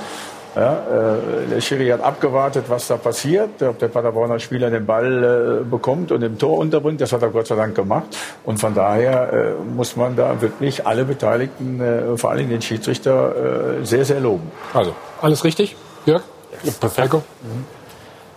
Ja, 0.55 0.73
äh, 0.73 1.49
der 1.49 1.61
Schiri 1.61 1.87
hat 1.89 2.01
abgewartet, 2.01 2.65
was 2.67 2.87
da 2.87 2.97
passiert, 2.97 3.61
ob 3.63 3.79
der 3.79 3.87
Paderborner 3.87 4.39
Spieler 4.39 4.69
den 4.69 4.85
Ball 4.85 5.61
äh, 5.61 5.63
bekommt 5.63 6.11
und 6.11 6.21
im 6.21 6.37
Tor 6.37 6.59
unterbringt. 6.59 7.01
Das 7.01 7.11
hat 7.11 7.23
er 7.23 7.29
Gott 7.29 7.47
sei 7.47 7.55
Dank 7.55 7.73
gemacht. 7.75 8.05
Und 8.43 8.59
von 8.59 8.75
daher 8.75 9.33
äh, 9.33 9.63
muss 9.63 9.95
man 9.95 10.15
da 10.15 10.39
wirklich 10.41 10.85
alle 10.85 11.05
Beteiligten, 11.05 11.81
äh, 11.81 12.17
vor 12.17 12.29
allem 12.31 12.49
den 12.49 12.61
Schiedsrichter, 12.61 13.79
äh, 13.81 13.85
sehr, 13.85 14.05
sehr 14.05 14.19
loben. 14.19 14.51
Also, 14.73 14.93
alles 15.21 15.43
richtig, 15.43 15.75
Jörg? 16.05 16.21
Ja, 16.63 16.71
perfekt. 16.79 17.15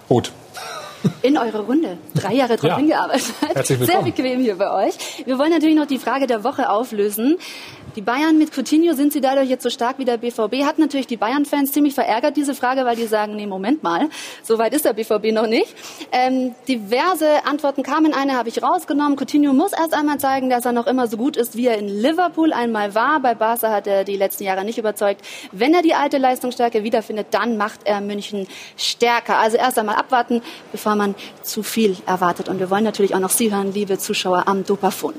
Gut. 0.09 0.33
in 1.23 1.37
eure 1.39 1.61
Runde. 1.61 1.99
Drei 2.15 2.33
Jahre 2.33 2.57
drauf 2.57 2.71
Ja. 2.71 2.77
hingearbeitet. 2.79 3.27
Herzlich 3.55 3.79
Sehr 3.79 3.89
willkommen. 3.89 4.05
bequem 4.07 4.41
hier 4.41 4.57
bei 4.57 4.87
euch. 4.87 4.95
Wir 5.25 5.39
wollen 5.39 5.51
natürlich 5.51 5.77
noch 5.77 5.87
die 5.87 5.99
Frage 5.99 6.27
der 6.27 6.43
Woche 6.45 6.69
auflösen. 6.71 7.37
Die 7.97 8.03
Bayern 8.03 8.37
mit 8.37 8.55
Coutinho, 8.55 8.93
sind 8.93 9.15
sie 9.15 9.23
dadurch 9.23 9.49
jetzt 9.49 9.63
so 9.63 9.71
stark 9.71 9.99
wie 9.99 10.05
der 10.05 10.19
BVB? 10.19 10.67
Hat 10.67 10.79
natürlich 10.79 11.07
die 11.07 11.17
Bayern-Fans 11.17 11.73
ziemlich 11.73 11.95
verärgert, 11.95 12.37
diese 12.37 12.55
Frage, 12.55 12.85
weil 12.85 12.95
die 12.95 13.07
sagen, 13.07 13.37
nee, 13.37 13.47
Moment 13.47 13.83
mal, 13.83 14.11
so 14.43 14.59
weit 14.59 14.75
ist 14.75 14.85
der 14.85 14.93
BVB 14.93 15.33
noch 15.33 15.47
nicht. 15.47 15.75
Ähm, 16.13 16.55
diverse 16.69 17.47
Antworten 17.47 17.83
kamen, 17.83 18.13
eine 18.13 18.37
habe 18.37 18.51
ich 18.51 18.63
rausgenommen. 18.63 19.17
Coutinho 19.17 19.55
muss 19.55 19.73
erst 19.73 19.95
einmal 19.95 20.19
zeigen, 20.19 20.51
dass 20.51 20.67
er 20.67 20.73
noch 20.73 20.87
immer 20.87 21.07
so 21.07 21.17
gut 21.17 21.39
ist, 21.39 21.57
wie 21.57 21.69
er 21.69 21.79
in 21.79 21.89
Liverpool 21.89 22.53
einmal 22.53 22.95
war. 22.95 23.19
Bei 23.21 23.35
Barca 23.35 23.71
hat 23.71 23.87
er 23.87 24.05
die 24.05 24.17
letzten 24.17 24.45
Jahre 24.45 24.63
nicht 24.63 24.77
überzeugt. 24.77 25.23
Wenn 25.53 25.73
er 25.73 25.81
die 25.81 25.95
alte 25.95 26.19
Leistungsstärke 26.19 26.85
wiederfindet, 26.85 27.29
dann 27.31 27.57
macht 27.57 27.81
er 27.85 28.03
München 28.03 28.47
stärker. 28.77 29.39
Also 29.39 29.57
erst 29.57 29.79
einmal 29.79 29.97
abwarten, 29.97 30.43
bevor 30.71 30.97
man 30.97 31.15
zu 31.41 31.63
viel 31.63 31.97
erwartet. 32.05 32.51
Und 32.51 32.59
wir 32.59 32.69
wollen 32.69 32.85
natürlich 32.85 33.15
auch 33.15 33.21
noch 33.21 33.31
Sie 33.31 33.55
hören, 33.55 33.73
liebe 33.73 33.97
Zuschauer 33.97 34.49
am 34.49 34.67
Dopafon. 34.67 35.15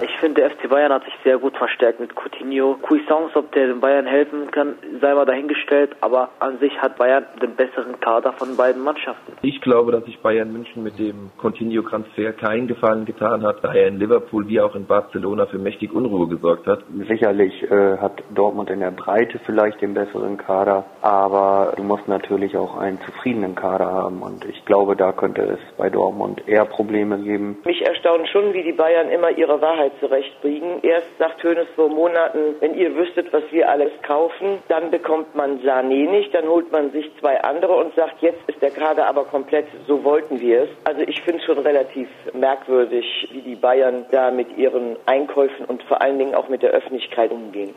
Ich 0.00 0.16
finde, 0.18 0.42
der 0.42 0.50
FC 0.50 0.68
Bayern 0.68 0.92
hat 0.92 1.04
sich 1.04 1.14
sehr 1.24 1.38
gut 1.38 1.56
verstärkt 1.56 1.98
mit 1.98 2.14
Coutinho. 2.14 2.76
Cuisance, 2.82 3.36
ob 3.36 3.50
der 3.52 3.66
den 3.66 3.80
Bayern 3.80 4.06
helfen 4.06 4.48
kann, 4.52 4.74
sei 5.00 5.12
mal 5.12 5.24
dahingestellt. 5.24 5.96
Aber 6.00 6.30
an 6.38 6.58
sich 6.58 6.80
hat 6.80 6.98
Bayern 6.98 7.24
den 7.42 7.56
besseren 7.56 7.98
Kader 7.98 8.32
von 8.34 8.56
beiden 8.56 8.82
Mannschaften. 8.82 9.32
Ich 9.42 9.60
glaube, 9.60 9.90
dass 9.90 10.04
sich 10.04 10.20
Bayern 10.20 10.52
München 10.52 10.84
mit 10.84 10.98
dem 11.00 11.30
Coutinho-Transfer 11.42 12.32
keinen 12.32 12.68
Gefallen 12.68 13.06
getan 13.06 13.42
hat, 13.42 13.64
da 13.64 13.74
er 13.74 13.88
in 13.88 13.98
Liverpool 13.98 14.46
wie 14.46 14.60
auch 14.60 14.76
in 14.76 14.86
Barcelona 14.86 15.46
für 15.46 15.58
mächtig 15.58 15.92
Unruhe 15.92 16.28
gesorgt 16.28 16.66
hat. 16.66 16.84
Sicherlich 17.08 17.62
äh, 17.64 17.96
hat 17.98 18.22
Dortmund 18.34 18.70
in 18.70 18.80
der 18.80 18.92
Breite 18.92 19.40
vielleicht 19.46 19.80
den 19.82 19.94
besseren 19.94 20.36
Kader, 20.36 20.84
aber 21.02 21.72
du 21.76 21.82
musst 21.82 22.06
natürlich 22.06 22.56
auch 22.56 22.76
einen 22.78 23.00
zufriedenen 23.00 23.56
Kader 23.56 23.86
haben 23.86 24.22
und 24.22 24.44
ich 24.44 24.64
glaube, 24.64 24.94
da 24.94 25.12
könnte 25.12 25.42
es 25.42 25.58
bei 25.76 25.90
Dortmund 25.90 26.46
eher 26.46 26.64
Probleme 26.64 27.18
geben. 27.18 27.58
Mich 27.64 27.84
erstaunt 27.84 28.28
schon, 28.28 28.52
wie 28.52 28.62
die 28.62 28.72
Bayern 28.72 29.08
immer 29.08 29.30
ihre 29.30 29.60
Wahrheit 29.60 29.87
zurechtbiegen. 30.00 30.82
Erst 30.82 31.06
sagt 31.18 31.42
Hönes 31.42 31.66
vor 31.74 31.88
Monaten, 31.88 32.56
wenn 32.60 32.74
ihr 32.74 32.94
wüsstet, 32.94 33.32
was 33.32 33.42
wir 33.50 33.68
alles 33.68 33.92
kaufen, 34.02 34.58
dann 34.68 34.90
bekommt 34.90 35.34
man 35.34 35.60
Sané 35.60 36.08
nicht, 36.08 36.34
dann 36.34 36.46
holt 36.46 36.70
man 36.72 36.90
sich 36.92 37.10
zwei 37.20 37.40
andere 37.42 37.74
und 37.74 37.94
sagt, 37.94 38.22
jetzt 38.22 38.40
ist 38.46 38.60
der 38.62 38.70
Kader 38.70 39.06
aber 39.08 39.24
komplett, 39.24 39.66
so 39.86 40.04
wollten 40.04 40.40
wir 40.40 40.62
es. 40.62 40.68
Also 40.84 41.02
ich 41.02 41.22
finde 41.22 41.40
es 41.40 41.46
schon 41.46 41.58
relativ 41.58 42.08
merkwürdig, 42.32 43.04
wie 43.32 43.42
die 43.42 43.56
Bayern 43.56 44.06
da 44.10 44.30
mit 44.30 44.56
ihren 44.56 44.96
Einkäufen 45.06 45.66
und 45.66 45.82
vor 45.84 46.00
allen 46.00 46.18
Dingen 46.18 46.34
auch 46.34 46.48
mit 46.48 46.62
der 46.62 46.70
Öffentlichkeit 46.70 47.30
umgehen. 47.30 47.74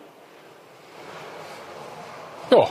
Ja, 2.52 2.68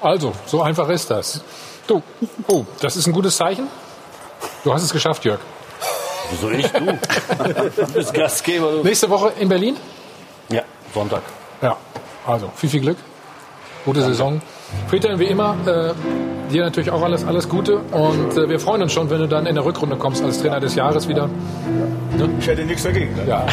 also, 0.00 0.32
so 0.46 0.62
einfach 0.62 0.88
ist 0.88 1.10
das. 1.10 1.44
Du, 1.86 2.02
oh, 2.48 2.64
das 2.80 2.96
ist 2.96 3.06
ein 3.06 3.12
gutes 3.12 3.36
Zeichen. 3.36 3.68
Du 4.64 4.72
hast 4.72 4.82
es 4.82 4.92
geschafft, 4.92 5.24
Jörg. 5.24 5.40
Wieso 6.30 6.50
ich? 6.50 6.66
Du? 6.68 6.86
Du 7.86 7.92
bist 7.92 8.14
Gastgeber. 8.14 8.72
Du. 8.72 8.82
Nächste 8.82 9.10
Woche 9.10 9.32
in 9.38 9.48
Berlin? 9.48 9.76
Ja, 10.50 10.62
Sonntag. 10.94 11.22
Ja, 11.62 11.76
also 12.26 12.50
viel, 12.54 12.70
viel 12.70 12.80
Glück. 12.80 12.96
Gute 13.84 14.02
Saison. 14.02 14.40
Friedhelm, 14.88 15.18
wie 15.18 15.24
immer, 15.24 15.56
äh, 15.66 16.52
dir 16.52 16.64
natürlich 16.64 16.90
auch 16.90 17.02
alles, 17.02 17.24
alles 17.24 17.48
Gute. 17.48 17.78
Und 17.78 18.36
äh, 18.36 18.48
wir 18.48 18.60
freuen 18.60 18.82
uns 18.82 18.92
schon, 18.92 19.08
wenn 19.10 19.20
du 19.20 19.26
dann 19.26 19.46
in 19.46 19.54
der 19.54 19.64
Rückrunde 19.64 19.96
kommst 19.96 20.22
als 20.22 20.40
Trainer 20.40 20.60
des 20.60 20.74
Jahres 20.74 21.08
wieder. 21.08 21.28
Ne? 22.16 22.28
Ich 22.38 22.46
hätte 22.46 22.64
nichts 22.64 22.82
dagegen. 22.82 23.14
Ne? 23.16 23.24
Ja. 23.26 23.46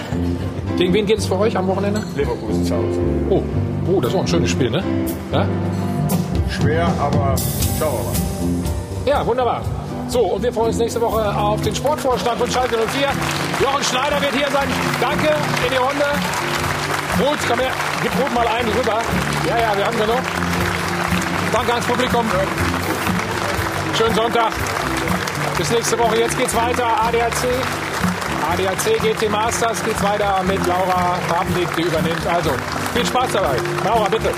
Gegen 0.77 0.93
wen 0.93 1.05
geht 1.05 1.19
es 1.19 1.25
für 1.25 1.39
euch 1.39 1.57
am 1.57 1.67
Wochenende? 1.67 2.03
Leverkusen 2.15 2.65
zu 2.65 2.75
Hause. 2.75 2.99
Oh, 3.29 3.41
oh 3.91 4.01
das 4.01 4.11
ist 4.11 4.15
auch 4.17 4.21
ein 4.21 4.27
schönes 4.27 4.49
Spiel, 4.51 4.69
ne? 4.69 4.83
Ja, 5.31 5.47
Schwer, 6.49 6.87
aber 6.99 7.35
schauen 7.77 7.93
wir 9.05 9.11
mal. 9.11 9.19
ja 9.19 9.25
wunderbar. 9.25 9.61
So, 10.09 10.21
und 10.21 10.41
wir 10.41 10.53
freuen 10.53 10.67
uns 10.67 10.77
nächste 10.77 11.01
Woche 11.01 11.35
auf 11.35 11.61
den 11.61 11.75
Sportvorstand 11.75 12.39
von 12.39 12.49
Schalke 12.49 12.77
04. 12.77 13.09
Jochen 13.59 13.83
Schneider 13.83 14.21
wird 14.21 14.33
hier 14.33 14.49
sein. 14.49 14.67
Danke 15.01 15.35
in 15.65 15.71
die 15.71 15.77
Runde. 15.77 16.05
Ruth, 17.19 17.39
komm 17.47 17.59
her. 17.59 17.71
Gib 18.01 18.11
Ruth 18.21 18.33
mal 18.33 18.47
einen 18.47 18.69
rüber. 18.69 18.99
Ja, 19.47 19.57
ja, 19.57 19.77
wir 19.77 19.85
haben 19.85 19.97
genug. 19.97 20.21
Danke 21.51 21.73
ans 21.73 21.85
Publikum. 21.85 22.25
Schönen 23.97 24.15
Sonntag. 24.15 24.53
Bis 25.57 25.71
nächste 25.71 25.99
Woche. 25.99 26.19
Jetzt 26.19 26.37
geht's 26.37 26.55
weiter. 26.55 26.85
ADAC. 26.85 27.43
ADAC 28.49 29.01
GT 29.01 29.29
Masters 29.29 29.83
geht's 29.83 30.01
weiter 30.01 30.41
mit 30.47 30.65
Laura 30.67 31.17
Papendick, 31.27 31.67
die 31.75 31.81
übernimmt. 31.81 32.25
Also, 32.27 32.51
viel 32.93 33.05
Spaß 33.05 33.31
dabei. 33.33 33.57
Laura, 33.83 34.07
bitte. 34.07 34.29